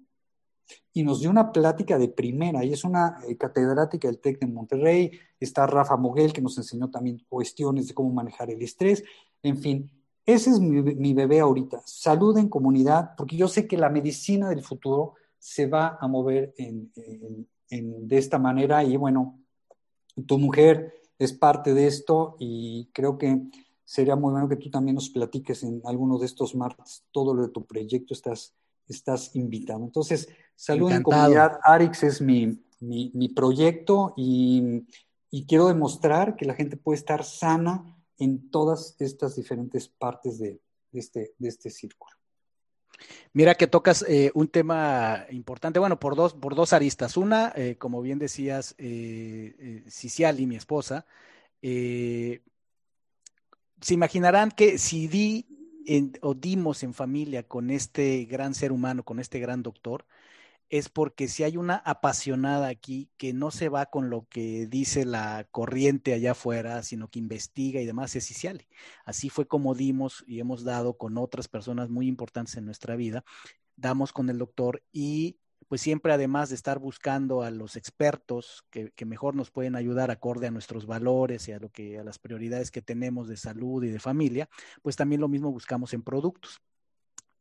Y 0.92 1.02
nos 1.02 1.20
dio 1.20 1.30
una 1.30 1.50
plática 1.50 1.98
de 1.98 2.08
primera, 2.08 2.64
y 2.64 2.72
es 2.72 2.84
una 2.84 3.18
eh, 3.28 3.36
catedrática 3.36 4.06
del 4.06 4.20
TEC 4.20 4.38
de 4.38 4.46
Monterrey, 4.46 5.10
está 5.40 5.66
Rafa 5.66 5.96
Moguel, 5.96 6.32
que 6.32 6.40
nos 6.40 6.56
enseñó 6.58 6.88
también 6.90 7.24
cuestiones 7.28 7.88
de 7.88 7.94
cómo 7.94 8.12
manejar 8.12 8.50
el 8.50 8.62
estrés, 8.62 9.02
en 9.42 9.58
fin, 9.58 9.90
ese 10.34 10.50
es 10.50 10.60
mi, 10.60 11.14
bebé 11.14 11.40
ahorita, 11.40 11.82
salud 11.84 12.36
en 12.38 12.48
comunidad, 12.48 13.14
porque 13.16 13.36
yo 13.36 13.48
sé 13.48 13.66
que 13.66 13.76
la 13.76 13.88
medicina 13.88 14.48
del 14.48 14.62
futuro 14.62 15.14
se 15.38 15.66
va 15.66 15.98
a 16.00 16.08
mover 16.08 16.54
de 16.56 18.18
esta 18.18 18.38
manera. 18.38 18.84
Y 18.84 18.96
bueno, 18.96 19.38
tu 20.26 20.38
mujer 20.38 20.94
es 21.18 21.32
parte 21.32 21.74
de 21.74 21.86
esto 21.86 22.36
y 22.38 22.88
creo 22.92 23.18
que 23.18 23.40
sería 23.84 24.16
muy 24.16 24.32
bueno 24.32 24.48
que 24.48 24.56
tú 24.56 24.70
también 24.70 24.94
nos 24.94 25.10
platiques 25.10 25.62
en 25.62 25.82
alguno 25.84 26.18
de 26.18 26.26
estos 26.26 26.54
martes 26.54 27.04
todo 27.10 27.34
lo 27.34 27.42
de 27.42 27.48
tu 27.48 27.64
proyecto, 27.64 28.14
estás, 28.14 28.54
estás 28.88 29.34
invitado. 29.34 29.84
Entonces, 29.84 30.28
salud 30.54 30.92
en 30.92 31.02
comunidad, 31.02 31.58
Arix 31.62 32.02
es 32.02 32.20
mi, 32.20 32.58
proyecto 33.34 34.14
y, 34.16 34.84
y 35.30 35.44
quiero 35.44 35.66
demostrar 35.68 36.36
que 36.36 36.44
la 36.44 36.54
gente 36.54 36.76
puede 36.76 36.98
estar 36.98 37.24
sana 37.24 37.96
en 38.20 38.50
todas 38.50 38.94
estas 39.00 39.34
diferentes 39.34 39.88
partes 39.88 40.38
de, 40.38 40.60
este, 40.92 41.34
de 41.38 41.48
este 41.48 41.70
círculo. 41.70 42.12
Mira 43.32 43.54
que 43.54 43.66
tocas 43.66 44.04
eh, 44.08 44.30
un 44.34 44.48
tema 44.48 45.24
importante, 45.30 45.78
bueno, 45.78 45.98
por 45.98 46.16
dos, 46.16 46.34
por 46.34 46.54
dos 46.54 46.72
aristas. 46.72 47.16
Una, 47.16 47.52
eh, 47.56 47.76
como 47.78 48.02
bien 48.02 48.18
decías, 48.18 48.74
eh, 48.78 49.84
y 50.38 50.46
mi 50.46 50.56
esposa, 50.56 51.06
se 51.62 52.40
imaginarán 53.88 54.50
que 54.50 54.78
si 54.78 55.08
di 55.08 55.46
o 56.20 56.34
dimos 56.34 56.82
en 56.82 56.92
familia 56.94 57.42
con 57.42 57.70
este 57.70 58.24
gran 58.26 58.54
ser 58.54 58.70
humano, 58.70 59.02
con 59.02 59.18
este 59.18 59.40
gran 59.40 59.62
doctor, 59.62 60.04
es 60.70 60.88
porque 60.88 61.26
si 61.26 61.42
hay 61.42 61.56
una 61.56 61.76
apasionada 61.76 62.68
aquí 62.68 63.10
que 63.16 63.32
no 63.32 63.50
se 63.50 63.68
va 63.68 63.86
con 63.86 64.08
lo 64.08 64.26
que 64.28 64.68
dice 64.68 65.04
la 65.04 65.46
corriente 65.50 66.14
allá 66.14 66.32
afuera, 66.32 66.82
sino 66.84 67.08
que 67.08 67.18
investiga 67.18 67.80
y 67.80 67.86
demás, 67.86 68.14
es 68.14 68.28
Ciciali. 68.28 68.68
Así 69.04 69.30
fue 69.30 69.46
como 69.48 69.74
dimos 69.74 70.24
y 70.28 70.38
hemos 70.38 70.62
dado 70.62 70.96
con 70.96 71.18
otras 71.18 71.48
personas 71.48 71.90
muy 71.90 72.06
importantes 72.06 72.56
en 72.56 72.66
nuestra 72.66 72.94
vida, 72.94 73.24
damos 73.76 74.12
con 74.12 74.30
el 74.30 74.38
doctor 74.38 74.82
y 74.92 75.38
pues 75.68 75.80
siempre 75.80 76.12
además 76.12 76.48
de 76.48 76.54
estar 76.54 76.78
buscando 76.78 77.42
a 77.42 77.50
los 77.50 77.76
expertos 77.76 78.64
que, 78.70 78.90
que, 78.92 79.04
mejor 79.04 79.36
nos 79.36 79.50
pueden 79.50 79.76
ayudar 79.76 80.10
acorde 80.10 80.48
a 80.48 80.50
nuestros 80.50 80.86
valores 80.86 81.46
y 81.48 81.52
a 81.52 81.60
lo 81.60 81.70
que 81.70 81.98
a 81.98 82.04
las 82.04 82.18
prioridades 82.18 82.70
que 82.70 82.82
tenemos 82.82 83.28
de 83.28 83.36
salud 83.36 83.84
y 83.84 83.88
de 83.88 84.00
familia, 84.00 84.48
pues 84.82 84.96
también 84.96 85.20
lo 85.20 85.28
mismo 85.28 85.52
buscamos 85.52 85.94
en 85.94 86.02
productos. 86.02 86.60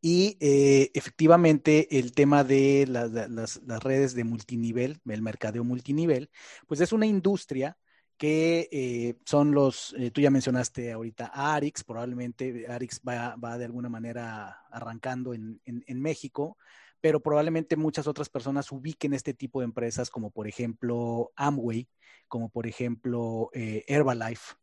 Y 0.02 0.38
eh, 0.40 0.92
efectivamente 0.94 2.00
el 2.00 2.14
tema 2.14 2.44
de 2.44 2.86
las, 2.88 3.84
redes 3.84 4.16
de 4.16 4.24
multinivel, 4.24 5.00
el 5.06 5.22
mercadeo 5.22 5.64
multinivel, 5.64 6.30
pues 6.68 6.80
es 6.80 6.94
una 6.94 7.06
industria 7.06 7.78
que 8.18 8.70
eh, 8.72 9.16
son 9.26 9.54
los, 9.54 9.94
eh, 9.98 10.12
tú 10.12 10.22
ya 10.22 10.30
mencionaste 10.30 10.92
ahorita 10.92 11.32
Arix, 11.34 11.84
probablemente 11.84 12.66
Arix 12.68 13.02
va, 13.02 13.58
de 13.58 13.66
alguna 13.66 13.90
manera 13.90 14.62
arrancando 14.72 15.34
en, 15.34 15.60
México, 15.88 16.58
pero 17.02 17.22
probablemente 17.22 17.76
muchas 17.76 18.08
otras 18.08 18.30
personas 18.30 18.72
ubiquen 18.72 19.14
este 19.14 19.34
tipo 19.34 19.60
de 19.60 19.66
empresas 19.66 20.10
como 20.10 20.32
por 20.32 20.48
ejemplo 20.48 21.32
Amway, 21.36 21.90
como 22.28 22.50
por 22.50 22.68
ejemplo 22.68 23.50
Herbalife, 23.54 24.56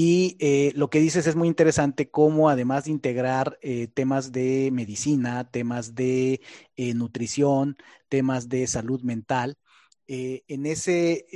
y 0.00 0.36
eh, 0.38 0.70
lo 0.76 0.90
que 0.90 1.00
dices 1.00 1.26
es 1.26 1.34
muy 1.34 1.48
interesante, 1.48 2.08
cómo 2.08 2.48
además 2.48 2.84
de 2.84 2.92
integrar 2.92 3.58
eh, 3.62 3.88
temas 3.88 4.30
de 4.30 4.70
medicina, 4.72 5.50
temas 5.50 5.96
de 5.96 6.40
eh, 6.76 6.94
nutrición, 6.94 7.76
temas 8.08 8.48
de 8.48 8.68
salud 8.68 9.02
mental, 9.02 9.58
en 10.06 10.66
ese 10.66 11.26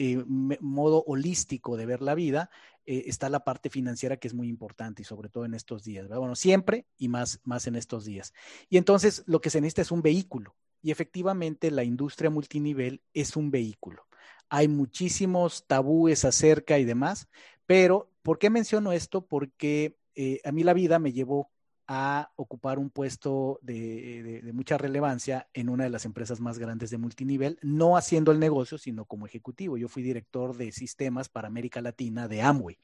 modo 0.60 1.02
holístico 1.08 1.76
de 1.76 1.86
ver 1.86 2.02
la 2.02 2.14
vida, 2.14 2.50
está 2.86 3.28
la 3.28 3.44
parte 3.44 3.68
financiera 3.68 4.16
que 4.16 4.28
es 4.28 4.32
muy 4.32 4.48
importante 4.48 5.02
y 5.02 5.04
sobre 5.04 5.28
todo 5.28 5.44
en 5.44 5.54
estos 5.54 5.82
días. 5.82 6.08
Bueno, 6.08 6.36
siempre 6.36 6.86
y 6.96 7.08
más, 7.08 7.40
más 7.42 7.66
en 7.66 7.74
estos 7.74 8.04
días. 8.04 8.32
Y 8.70 8.76
entonces 8.76 9.24
lo 9.26 9.40
que 9.40 9.50
se 9.50 9.60
necesita 9.60 9.82
es 9.82 9.90
un 9.90 10.02
vehículo. 10.02 10.54
Y 10.80 10.92
efectivamente 10.92 11.72
la 11.72 11.82
industria 11.82 12.30
multinivel 12.30 13.02
es 13.12 13.36
un 13.36 13.50
vehículo. 13.50 14.06
Hay 14.48 14.68
muchísimos 14.68 15.66
tabúes 15.66 16.24
acerca 16.24 16.78
y 16.78 16.84
demás, 16.84 17.28
pero 17.66 18.11
¿Por 18.22 18.38
qué 18.38 18.50
menciono 18.50 18.92
esto? 18.92 19.26
Porque 19.26 19.96
eh, 20.14 20.40
a 20.44 20.52
mí 20.52 20.62
la 20.62 20.74
vida 20.74 20.98
me 20.98 21.12
llevó 21.12 21.50
a 21.88 22.30
ocupar 22.36 22.78
un 22.78 22.90
puesto 22.90 23.58
de, 23.62 24.40
mucha 24.54 24.78
relevancia 24.78 25.48
en 25.52 25.68
una 25.68 25.84
de 25.84 25.90
las 25.90 26.04
empresas 26.04 26.40
más 26.40 26.58
grandes 26.58 26.90
de 26.90 26.98
multinivel, 26.98 27.58
no 27.60 27.96
haciendo 27.96 28.30
el 28.30 28.38
negocio, 28.38 28.78
sino 28.78 29.04
como 29.04 29.26
ejecutivo. 29.26 29.76
Yo 29.76 29.88
fui 29.88 30.02
director 30.02 30.56
de 30.56 30.70
sistemas 30.72 31.28
para 31.28 31.48
América 31.48 31.82
Latina 31.82 32.28
de 32.28 32.40
Amway. 32.40 32.78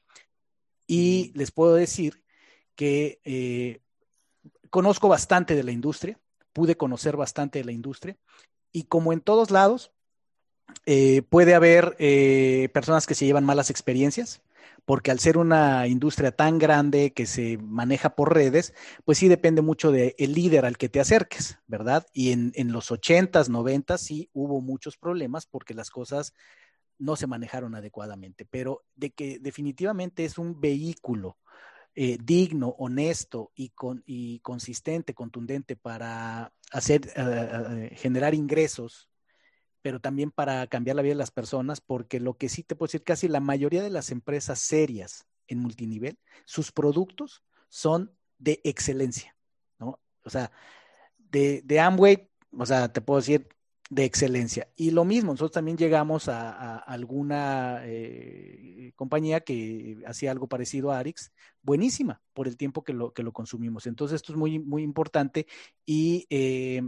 Y 0.85 1.31
les 1.35 1.51
puedo 1.51 1.75
decir 1.75 2.23
que 2.75 3.21
eh, 3.23 3.81
conozco 4.69 5.07
bastante 5.07 5.55
de 5.55 5.63
la 5.63 5.71
industria, 5.71 6.19
pude 6.51 6.75
conocer 6.75 7.15
bastante 7.15 7.59
de 7.59 7.65
la 7.65 7.71
industria, 7.71 8.17
y 8.71 8.83
como 8.83 9.13
en 9.13 9.21
todos 9.21 9.49
lados, 9.49 9.91
eh, 10.85 11.23
puede 11.23 11.55
haber 11.55 11.95
personas 12.71 13.07
que 13.07 13.15
se 13.15 13.25
llevan 13.25 13.45
malas 13.45 13.69
experiencias, 13.69 14.43
porque 14.89 15.11
al 15.11 15.19
ser 15.19 15.37
una 15.37 15.85
industria 15.85 16.31
tan 16.31 16.57
grande 16.57 17.13
que 17.13 17.27
se 17.27 17.59
maneja 17.59 18.15
por 18.15 18.33
redes, 18.33 18.73
pues 19.05 19.19
sí 19.19 19.27
depende 19.27 19.61
mucho 19.61 19.91
del 19.91 20.15
líder 20.17 20.65
al 20.65 20.79
que 20.79 20.89
te 20.89 20.99
acerques, 20.99 21.59
¿verdad? 21.67 22.07
Y 22.11 22.31
en, 22.31 22.71
los 22.71 22.89
80s, 22.89 23.49
90 23.49 23.99
sí 23.99 24.31
hubo 24.33 24.61
muchos 24.61 24.97
problemas 24.97 25.45
porque 25.45 25.75
las 25.75 25.91
cosas 25.91 26.33
no 26.97 27.15
se 27.15 27.27
manejaron 27.27 27.75
adecuadamente, 27.75 28.47
pero 28.49 28.83
de 28.95 29.11
que 29.11 29.37
definitivamente 29.37 30.25
es 30.25 30.39
un 30.39 30.59
vehículo 30.59 31.37
eh, 31.93 32.17
digno, 32.19 32.69
honesto 32.79 33.51
y, 33.53 33.69
con, 33.69 34.01
y 34.07 34.39
consistente, 34.39 35.13
contundente 35.13 35.75
para 35.75 36.51
hacer, 36.71 37.01
eh, 37.05 37.11
eh, 37.15 37.95
generar 37.95 38.33
ingresos 38.33 39.08
pero 39.81 39.99
también 39.99 40.31
para 40.31 40.67
cambiar 40.67 40.95
la 40.95 41.01
vida 41.01 41.13
de 41.13 41.19
las 41.19 41.31
personas, 41.31 41.81
porque 41.81 42.19
lo 42.19 42.37
que 42.37 42.49
sí 42.49 42.63
te 42.63 42.75
puedo 42.75 42.87
decir, 42.87 43.03
casi 43.03 43.27
la 43.27 43.39
mayoría 43.39 43.81
de 43.81 43.89
las 43.89 44.11
empresas 44.11 44.59
serias 44.59 45.25
en 45.47 45.59
multinivel, 45.59 46.17
sus 46.45 46.71
productos 46.71 47.43
son 47.69 48.11
de 48.37 48.61
excelencia, 48.63 49.35
¿no? 49.79 49.99
O 50.23 50.29
sea, 50.29 50.51
de, 51.17 51.61
de 51.63 51.79
Amway, 51.79 52.29
o 52.57 52.65
sea, 52.65 52.91
te 52.91 53.01
puedo 53.01 53.19
decir, 53.19 53.47
de 53.89 54.05
excelencia. 54.05 54.69
Y 54.75 54.91
lo 54.91 55.03
mismo, 55.03 55.31
nosotros 55.31 55.51
también 55.51 55.77
llegamos 55.77 56.29
a, 56.29 56.77
alguna 56.77 57.81
eh, 57.83 58.93
compañía 58.95 59.41
que 59.41 59.97
hacía 60.05 60.31
algo 60.31 60.47
parecido 60.47 60.91
a 60.91 60.99
Arix, 60.99 61.31
buenísima 61.63 62.21
por 62.33 62.47
el 62.47 62.55
tiempo 62.55 62.83
que 62.83 62.93
lo, 62.93 63.13
que 63.13 63.23
lo 63.23 63.33
consumimos. 63.33 63.87
Entonces, 63.87 64.17
esto 64.17 64.33
es 64.33 64.37
muy, 64.37 64.59
muy 64.59 64.83
importante 64.83 65.47
y 65.85 66.27
eh, 66.29 66.83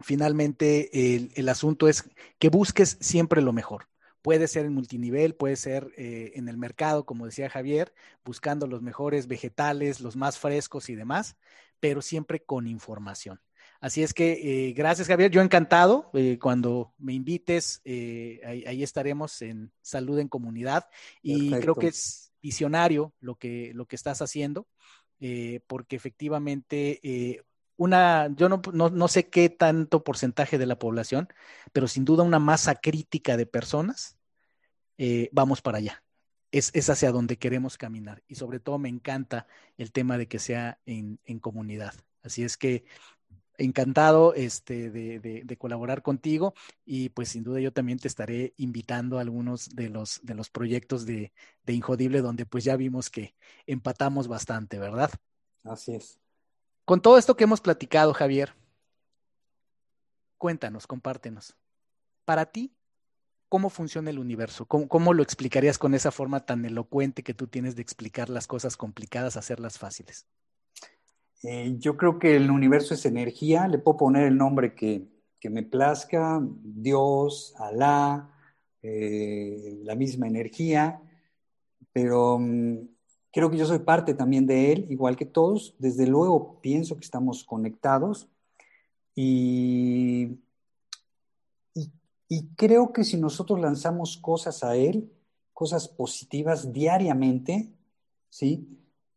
finalmente 0.00 1.16
el, 1.34 1.48
asunto 1.48 1.88
es 1.88 2.08
que 2.38 2.48
busques 2.48 2.96
siempre 3.00 3.42
lo 3.42 3.52
mejor. 3.52 3.88
Puede 4.22 4.48
ser 4.48 4.66
en 4.66 4.74
multinivel, 4.74 5.34
puede 5.34 5.56
ser 5.56 5.92
eh, 5.96 6.32
en 6.34 6.48
el 6.48 6.58
mercado, 6.58 7.06
como 7.06 7.26
decía 7.26 7.48
Javier, 7.48 7.94
buscando 8.24 8.66
los 8.66 8.82
mejores 8.82 9.28
vegetales, 9.28 10.00
los 10.00 10.16
más 10.16 10.38
frescos 10.38 10.88
y 10.88 10.94
demás, 10.94 11.36
pero 11.80 12.02
siempre 12.02 12.40
con 12.40 12.66
información. 12.66 13.40
Así 13.80 14.02
es 14.02 14.12
que 14.12 14.68
eh, 14.68 14.72
gracias 14.72 15.06
Javier, 15.06 15.30
yo 15.30 15.40
encantado, 15.40 16.10
eh, 16.14 16.38
cuando 16.40 16.94
me 16.98 17.12
invites, 17.12 17.80
ahí, 17.86 18.82
estaremos 18.82 19.40
en 19.40 19.72
Salud 19.82 20.18
en 20.18 20.28
Comunidad 20.28 20.88
y 21.22 21.50
creo 21.52 21.76
que 21.76 21.88
es 21.88 22.32
visionario 22.42 23.14
lo 23.20 23.36
que, 23.36 23.72
lo 23.74 23.86
que 23.86 23.94
estás 23.94 24.20
haciendo, 24.20 24.66
porque 25.68 25.94
efectivamente 25.94 27.44
una, 27.78 28.28
yo 28.36 28.50
no, 28.50 28.60
no, 28.72 29.08
sé 29.08 29.30
qué 29.30 29.48
tanto 29.48 30.04
porcentaje 30.04 30.58
de 30.58 30.66
la 30.66 30.78
población, 30.78 31.28
pero 31.72 31.88
sin 31.88 32.04
duda 32.04 32.24
una 32.24 32.38
masa 32.38 32.74
crítica 32.74 33.38
de 33.38 33.46
personas, 33.46 34.18
vamos 35.32 35.62
para 35.62 35.78
allá. 35.78 36.04
Es, 36.50 36.70
es, 36.74 36.90
hacia 36.90 37.12
donde 37.12 37.38
queremos 37.38 37.78
caminar. 37.78 38.22
Y 38.26 38.34
sobre 38.34 38.58
todo 38.60 38.78
me 38.78 38.88
encanta 38.88 39.46
el 39.76 39.92
tema 39.92 40.18
de 40.18 40.28
que 40.28 40.38
sea 40.38 40.78
en, 40.86 41.20
en 41.24 41.38
comunidad. 41.38 41.94
Así 42.22 42.42
es 42.42 42.56
que 42.56 42.84
encantado 43.58 44.34
este, 44.34 44.90
de, 44.90 45.56
colaborar 45.58 46.02
contigo 46.02 46.54
y 46.84 47.08
pues 47.10 47.30
sin 47.30 47.42
duda 47.42 47.60
yo 47.60 47.72
también 47.72 47.98
te 47.98 48.08
estaré 48.08 48.54
invitando 48.56 49.18
a 49.18 49.20
algunos 49.20 49.68
de 49.70 49.88
los, 49.90 50.20
de 50.22 50.34
los 50.34 50.48
proyectos 50.48 51.04
de, 51.04 51.32
de 51.64 51.72
Injodible 51.72 52.22
donde 52.22 52.46
pues 52.46 52.64
ya 52.64 52.76
vimos 52.76 53.10
que 53.10 53.34
empatamos 53.66 54.28
bastante, 54.28 54.78
¿verdad? 54.78 55.10
Así 55.64 55.96
es. 55.96 56.18
Con 56.88 57.02
todo 57.02 57.18
esto 57.18 57.36
que 57.36 57.44
hemos 57.44 57.60
platicado, 57.60 58.14
Javier, 58.14 58.54
cuéntanos, 60.38 60.86
compártenos. 60.86 61.54
Para 62.24 62.46
ti, 62.46 62.72
¿cómo 63.50 63.68
funciona 63.68 64.08
el 64.08 64.18
universo? 64.18 64.64
¿Cómo, 64.64 64.88
¿Cómo, 64.88 65.12
lo 65.12 65.22
explicarías 65.22 65.76
con 65.76 65.92
esa 65.92 66.10
forma 66.10 66.46
tan 66.46 66.64
elocuente 66.64 67.22
que 67.22 67.34
tú 67.34 67.46
tienes 67.46 67.76
de 67.76 67.82
explicar 67.82 68.30
las 68.30 68.46
cosas 68.46 68.78
complicadas, 68.78 69.36
hacerlas 69.36 69.78
fáciles? 69.78 70.26
Eh, 71.42 71.74
yo 71.76 71.98
creo 71.98 72.18
que 72.18 72.36
el 72.36 72.50
universo 72.50 72.94
es 72.94 73.04
energía, 73.04 73.68
le 73.68 73.76
puedo 73.76 73.98
poner 73.98 74.26
el 74.26 74.38
nombre 74.38 74.74
que, 74.74 75.10
me 75.50 75.64
plazca, 75.64 76.40
Dios, 76.42 77.54
Alá, 77.58 78.30
eh, 78.80 79.78
la 79.82 79.94
misma 79.94 80.26
energía, 80.26 81.02
pero 81.92 82.38
mm, 82.38 82.78
creo 83.38 83.50
que 83.50 83.56
yo 83.56 83.66
soy 83.66 83.78
parte 83.78 84.14
también 84.14 84.48
de 84.48 84.72
él, 84.72 84.86
igual 84.90 85.14
que 85.14 85.24
todos. 85.24 85.76
Desde 85.78 86.08
luego 86.08 86.58
pienso 86.60 86.96
que 86.96 87.04
estamos 87.04 87.44
conectados 87.44 88.28
y, 89.14 90.40
creo 92.56 92.92
que 92.92 93.04
si 93.04 93.16
nosotros 93.16 93.60
lanzamos 93.60 94.16
cosas 94.16 94.64
a 94.64 94.74
él, 94.74 95.12
cosas 95.54 95.86
positivas 95.86 96.72
diariamente, 96.72 97.70
¿sí? 98.28 98.66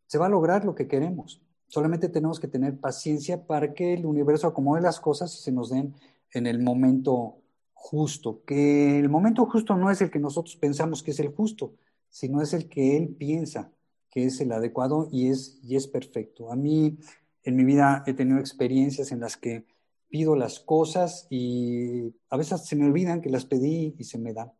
Se 0.06 0.18
va 0.18 0.26
a 0.26 0.28
lograr 0.28 0.64
lo 0.64 0.76
que 0.76 0.86
queremos. 0.86 1.42
Solamente 1.66 2.08
tenemos 2.08 2.38
que 2.38 2.46
tener 2.46 2.78
paciencia 2.78 3.44
para 3.44 3.74
que 3.74 3.94
el 3.94 4.06
universo 4.06 4.46
acomode 4.46 4.82
las 4.82 5.00
cosas 5.00 5.34
y 5.34 5.42
se 5.42 5.50
nos 5.50 5.70
den 5.70 5.96
en 6.32 6.46
el 6.46 6.60
momento 6.60 7.38
justo. 7.74 8.44
Que 8.44 9.00
el 9.00 9.08
momento 9.08 9.46
justo 9.46 9.74
no 9.74 9.90
es 9.90 10.00
el 10.00 10.12
que 10.12 10.20
nosotros 10.20 10.54
pensamos 10.54 11.02
que 11.02 11.10
es 11.10 11.18
el 11.18 11.34
justo, 11.34 11.74
sino 12.08 12.40
es 12.40 12.52
el 12.52 12.68
que 12.68 12.96
él 12.96 13.08
piensa 13.08 13.72
que 14.12 14.26
es 14.26 14.40
el 14.42 14.52
adecuado 14.52 15.08
y 15.10 15.30
es, 15.30 15.58
y 15.64 15.74
es 15.74 15.88
perfecto. 15.88 16.52
A 16.52 16.56
mí 16.56 16.98
en 17.42 17.56
mi 17.56 17.64
vida 17.64 18.04
he 18.06 18.12
tenido 18.12 18.38
experiencias 18.38 19.10
en 19.10 19.20
las 19.20 19.38
que 19.38 19.64
pido 20.08 20.36
las 20.36 20.60
cosas 20.60 21.26
y 21.30 22.14
a 22.28 22.36
veces 22.36 22.66
se 22.66 22.76
me 22.76 22.84
olvidan 22.84 23.22
que 23.22 23.30
las 23.30 23.46
pedí 23.46 23.94
y 23.98 24.04
se 24.04 24.18
me 24.18 24.34
dan. 24.34 24.52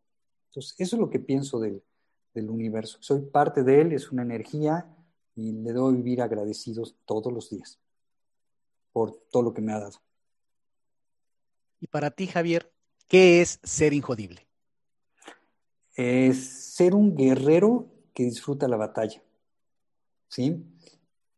Entonces, 0.49 0.73
eso 0.79 0.95
es 0.95 0.99
lo 0.99 1.11
que 1.11 1.19
pienso 1.19 1.59
del, 1.59 1.83
del 2.33 2.49
universo. 2.49 2.97
Soy 3.01 3.21
parte 3.21 3.63
de 3.63 3.81
él, 3.81 3.93
es 3.93 4.11
una 4.11 4.23
energía 4.23 4.87
y 5.35 5.51
le 5.51 5.71
debo 5.71 5.91
vivir 5.91 6.23
agradecidos 6.23 6.97
todos 7.05 7.31
los 7.31 7.51
días 7.51 7.79
por 8.91 9.15
todo 9.31 9.43
lo 9.43 9.53
que 9.53 9.61
me 9.61 9.73
ha 9.73 9.79
dado. 9.79 10.01
Y 11.79 11.87
para 11.87 12.09
ti, 12.09 12.25
Javier, 12.25 12.73
¿qué 13.07 13.41
es 13.41 13.59
ser 13.61 13.93
injodible? 13.93 14.47
Es 15.95 16.73
ser 16.73 16.95
un 16.95 17.15
guerrero 17.15 17.87
que 18.15 18.23
disfruta 18.23 18.67
la 18.67 18.77
batalla. 18.77 19.21
¿Sí? 20.33 20.65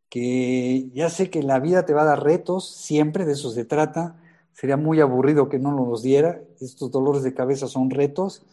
Que 0.08 0.88
ya 0.94 1.10
sé 1.10 1.28
que 1.28 1.42
la 1.42 1.60
vida 1.60 1.84
te 1.84 1.92
va 1.92 2.02
a 2.02 2.06
dar 2.06 2.22
retos, 2.22 2.70
siempre 2.70 3.26
de 3.26 3.32
eso 3.32 3.50
se 3.50 3.64
trata. 3.66 4.18
Sería 4.54 4.78
muy 4.78 5.00
aburrido 5.00 5.50
que 5.50 5.58
no 5.58 5.72
nos 5.72 5.86
los 5.86 6.02
diera. 6.02 6.40
Estos 6.60 6.90
dolores 6.90 7.22
de 7.22 7.34
cabeza 7.34 7.66
son 7.66 7.90
retos 7.90 8.46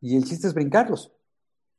y 0.00 0.16
el 0.16 0.24
chiste 0.24 0.46
es 0.46 0.54
brincarlos. 0.54 1.12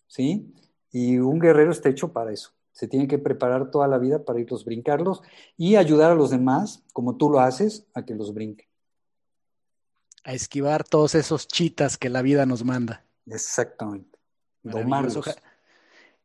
¿Sí? 0.07 0.53
Y 0.91 1.17
un 1.17 1.39
guerrero 1.39 1.71
está 1.71 1.89
hecho 1.89 2.13
para 2.13 2.31
eso 2.31 2.51
se 2.75 2.89
tiene 2.89 3.07
que 3.07 3.17
preparar 3.17 3.71
toda 3.71 3.87
la 3.87 3.97
vida 3.97 4.25
para 4.25 4.37
irlos 4.37 4.65
brincarlos 4.65 5.21
y 5.55 5.77
ayudar 5.77 6.11
a 6.11 6.15
los 6.15 6.29
demás, 6.29 6.83
como 6.91 7.15
tú 7.15 7.29
lo 7.29 7.39
haces, 7.39 7.87
a 7.93 8.03
que 8.03 8.13
los 8.13 8.33
brinquen. 8.33 8.67
A 10.25 10.33
esquivar 10.33 10.83
todos 10.83 11.15
esos 11.15 11.47
chitas 11.47 11.97
que 11.97 12.09
la 12.09 12.21
vida 12.21 12.45
nos 12.45 12.65
manda. 12.65 13.05
Exactamente. 13.27 14.19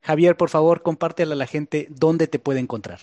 Javier, 0.03 0.37
por 0.37 0.49
favor, 0.49 0.83
compártela 0.83 1.35
a 1.35 1.37
la 1.37 1.47
gente 1.47 1.87
dónde 1.91 2.27
te 2.27 2.39
puede 2.39 2.61
encontrar. 2.61 3.01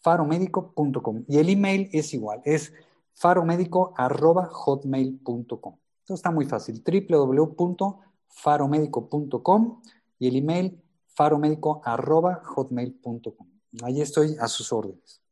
faromedico.com. 0.00 1.24
Y 1.28 1.38
el 1.38 1.48
email 1.48 1.88
es 1.92 2.14
igual, 2.14 2.40
es 2.44 2.72
faromedico.hotmail.com. 3.14 5.76
Esto 6.00 6.14
está 6.14 6.30
muy 6.30 6.44
fácil, 6.44 6.80
www.faromedico.com 6.84 9.82
y 10.18 10.28
el 10.28 10.36
email 10.36 10.80
faromedico.hotmail.com. 11.08 13.48
Ahí 13.82 14.00
estoy 14.00 14.36
a 14.38 14.46
sus 14.46 14.72
órdenes. 14.72 15.23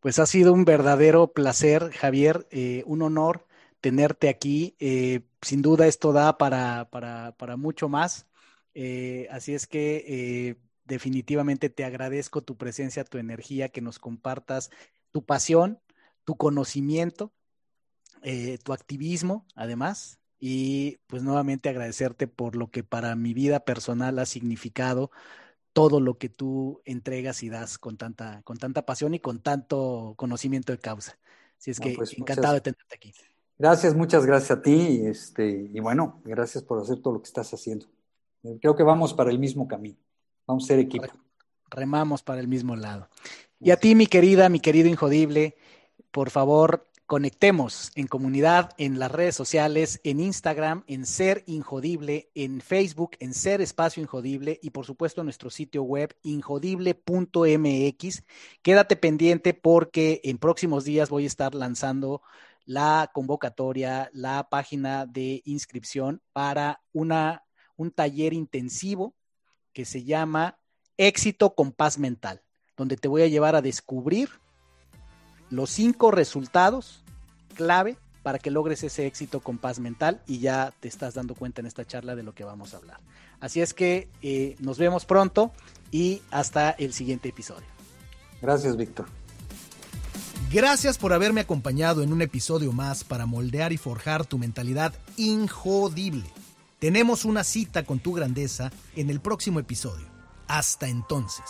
Pues 0.00 0.18
ha 0.18 0.24
sido 0.24 0.54
un 0.54 0.64
verdadero 0.64 1.32
placer, 1.32 1.90
Javier, 1.92 2.46
eh, 2.50 2.82
un 2.86 3.02
honor 3.02 3.46
tenerte 3.82 4.30
aquí. 4.30 4.74
Eh, 4.80 5.20
sin 5.42 5.60
duda 5.60 5.86
esto 5.86 6.12
da 6.12 6.38
para, 6.38 6.88
para, 6.90 7.56
mucho 7.56 7.88
más. 7.90 8.26
Eh, 8.74 9.28
así 9.30 9.54
es 9.54 9.66
que 9.66 10.56
definitivamente 10.84 11.68
te 11.68 11.84
agradezco 11.84 12.42
tu 12.42 12.56
presencia, 12.56 13.04
tu 13.04 13.18
energía, 13.18 13.68
que 13.68 13.82
nos 13.82 13.98
compartas 13.98 14.70
tu 15.12 15.24
pasión, 15.24 15.80
tu 16.24 16.36
conocimiento 16.36 17.32
tu 18.64 18.74
activismo, 18.74 19.46
además, 19.54 20.18
y 20.38 20.98
pues 21.06 21.22
nuevamente 21.22 21.70
agradecerte 21.70 22.26
por 22.26 22.54
lo 22.54 22.70
que 22.70 22.84
para 22.84 23.14
mi 23.16 23.32
vida 23.32 23.60
personal 23.60 24.18
ha 24.18 24.26
significado 24.26 25.10
todo 25.80 25.98
lo 25.98 26.18
que 26.18 26.28
tú 26.28 26.82
entregas 26.84 27.42
y 27.42 27.48
das 27.48 27.78
con 27.78 27.96
tanta, 27.96 28.42
con 28.42 28.58
tanta 28.58 28.84
pasión 28.84 29.14
y 29.14 29.20
con 29.20 29.40
tanto 29.40 30.12
conocimiento 30.18 30.72
de 30.72 30.78
causa. 30.78 31.18
Así 31.58 31.70
es 31.70 31.80
que 31.80 31.94
pues, 31.96 32.12
encantado 32.18 32.52
de 32.54 32.60
tenerte 32.60 32.94
aquí. 32.94 33.14
Gracias, 33.58 33.94
muchas 33.94 34.26
gracias 34.26 34.58
a 34.58 34.60
ti 34.60 34.72
y, 34.72 35.06
este, 35.06 35.70
y 35.72 35.80
bueno, 35.80 36.20
gracias 36.22 36.62
por 36.62 36.82
hacer 36.82 37.00
todo 37.00 37.14
lo 37.14 37.22
que 37.22 37.28
estás 37.28 37.52
haciendo. 37.54 37.86
Creo 38.60 38.76
que 38.76 38.82
vamos 38.82 39.14
para 39.14 39.30
el 39.30 39.38
mismo 39.38 39.66
camino. 39.66 39.96
Vamos 40.46 40.64
a 40.64 40.66
ser 40.66 40.80
equipo. 40.80 41.06
Remamos 41.70 42.22
para 42.22 42.40
el 42.40 42.48
mismo 42.48 42.76
lado. 42.76 43.08
Y 43.58 43.70
a 43.70 43.76
ti, 43.76 43.94
mi 43.94 44.06
querida, 44.06 44.50
mi 44.50 44.60
querido 44.60 44.88
Injodible, 44.88 45.56
por 46.10 46.28
favor, 46.28 46.89
Conectemos 47.10 47.90
en 47.96 48.06
comunidad, 48.06 48.70
en 48.78 49.00
las 49.00 49.10
redes 49.10 49.34
sociales, 49.34 50.00
en 50.04 50.20
Instagram, 50.20 50.84
en 50.86 51.06
Ser 51.06 51.42
Injodible, 51.48 52.30
en 52.36 52.60
Facebook, 52.60 53.16
en 53.18 53.34
Ser 53.34 53.60
Espacio 53.60 54.00
Injodible 54.00 54.60
y 54.62 54.70
por 54.70 54.86
supuesto 54.86 55.20
en 55.20 55.24
nuestro 55.24 55.50
sitio 55.50 55.82
web 55.82 56.16
injodible.mx. 56.22 58.22
Quédate 58.62 58.94
pendiente 58.94 59.54
porque 59.54 60.20
en 60.22 60.38
próximos 60.38 60.84
días 60.84 61.10
voy 61.10 61.24
a 61.24 61.26
estar 61.26 61.56
lanzando 61.56 62.22
la 62.64 63.10
convocatoria, 63.12 64.08
la 64.12 64.48
página 64.48 65.04
de 65.04 65.42
inscripción 65.44 66.22
para 66.32 66.80
una, 66.92 67.42
un 67.74 67.90
taller 67.90 68.34
intensivo 68.34 69.16
que 69.72 69.84
se 69.84 70.04
llama 70.04 70.60
Éxito 70.96 71.56
con 71.56 71.72
Paz 71.72 71.98
Mental, 71.98 72.44
donde 72.76 72.96
te 72.96 73.08
voy 73.08 73.22
a 73.22 73.26
llevar 73.26 73.56
a 73.56 73.62
descubrir 73.62 74.28
los 75.50 75.70
cinco 75.70 76.10
resultados 76.10 77.02
clave 77.54 77.96
para 78.22 78.38
que 78.38 78.50
logres 78.50 78.82
ese 78.82 79.06
éxito 79.06 79.40
con 79.40 79.58
paz 79.58 79.78
mental 79.78 80.20
y 80.26 80.38
ya 80.38 80.72
te 80.80 80.88
estás 80.88 81.14
dando 81.14 81.34
cuenta 81.34 81.60
en 81.60 81.66
esta 81.66 81.86
charla 81.86 82.14
de 82.14 82.22
lo 82.22 82.34
que 82.34 82.44
vamos 82.44 82.74
a 82.74 82.78
hablar. 82.78 83.00
Así 83.40 83.60
es 83.60 83.74
que 83.74 84.08
eh, 84.22 84.56
nos 84.58 84.78
vemos 84.78 85.06
pronto 85.06 85.52
y 85.90 86.22
hasta 86.30 86.70
el 86.70 86.92
siguiente 86.92 87.30
episodio. 87.30 87.66
Gracias, 88.42 88.76
Víctor. 88.76 89.06
Gracias 90.52 90.98
por 90.98 91.12
haberme 91.12 91.42
acompañado 91.42 92.02
en 92.02 92.12
un 92.12 92.22
episodio 92.22 92.72
más 92.72 93.04
para 93.04 93.24
moldear 93.24 93.72
y 93.72 93.76
forjar 93.76 94.26
tu 94.26 94.36
mentalidad 94.36 94.92
injodible. 95.16 96.24
Tenemos 96.78 97.24
una 97.24 97.44
cita 97.44 97.84
con 97.84 98.00
tu 98.00 98.12
grandeza 98.14 98.72
en 98.96 99.10
el 99.10 99.20
próximo 99.20 99.60
episodio. 99.60 100.06
Hasta 100.48 100.88
entonces. 100.88 101.44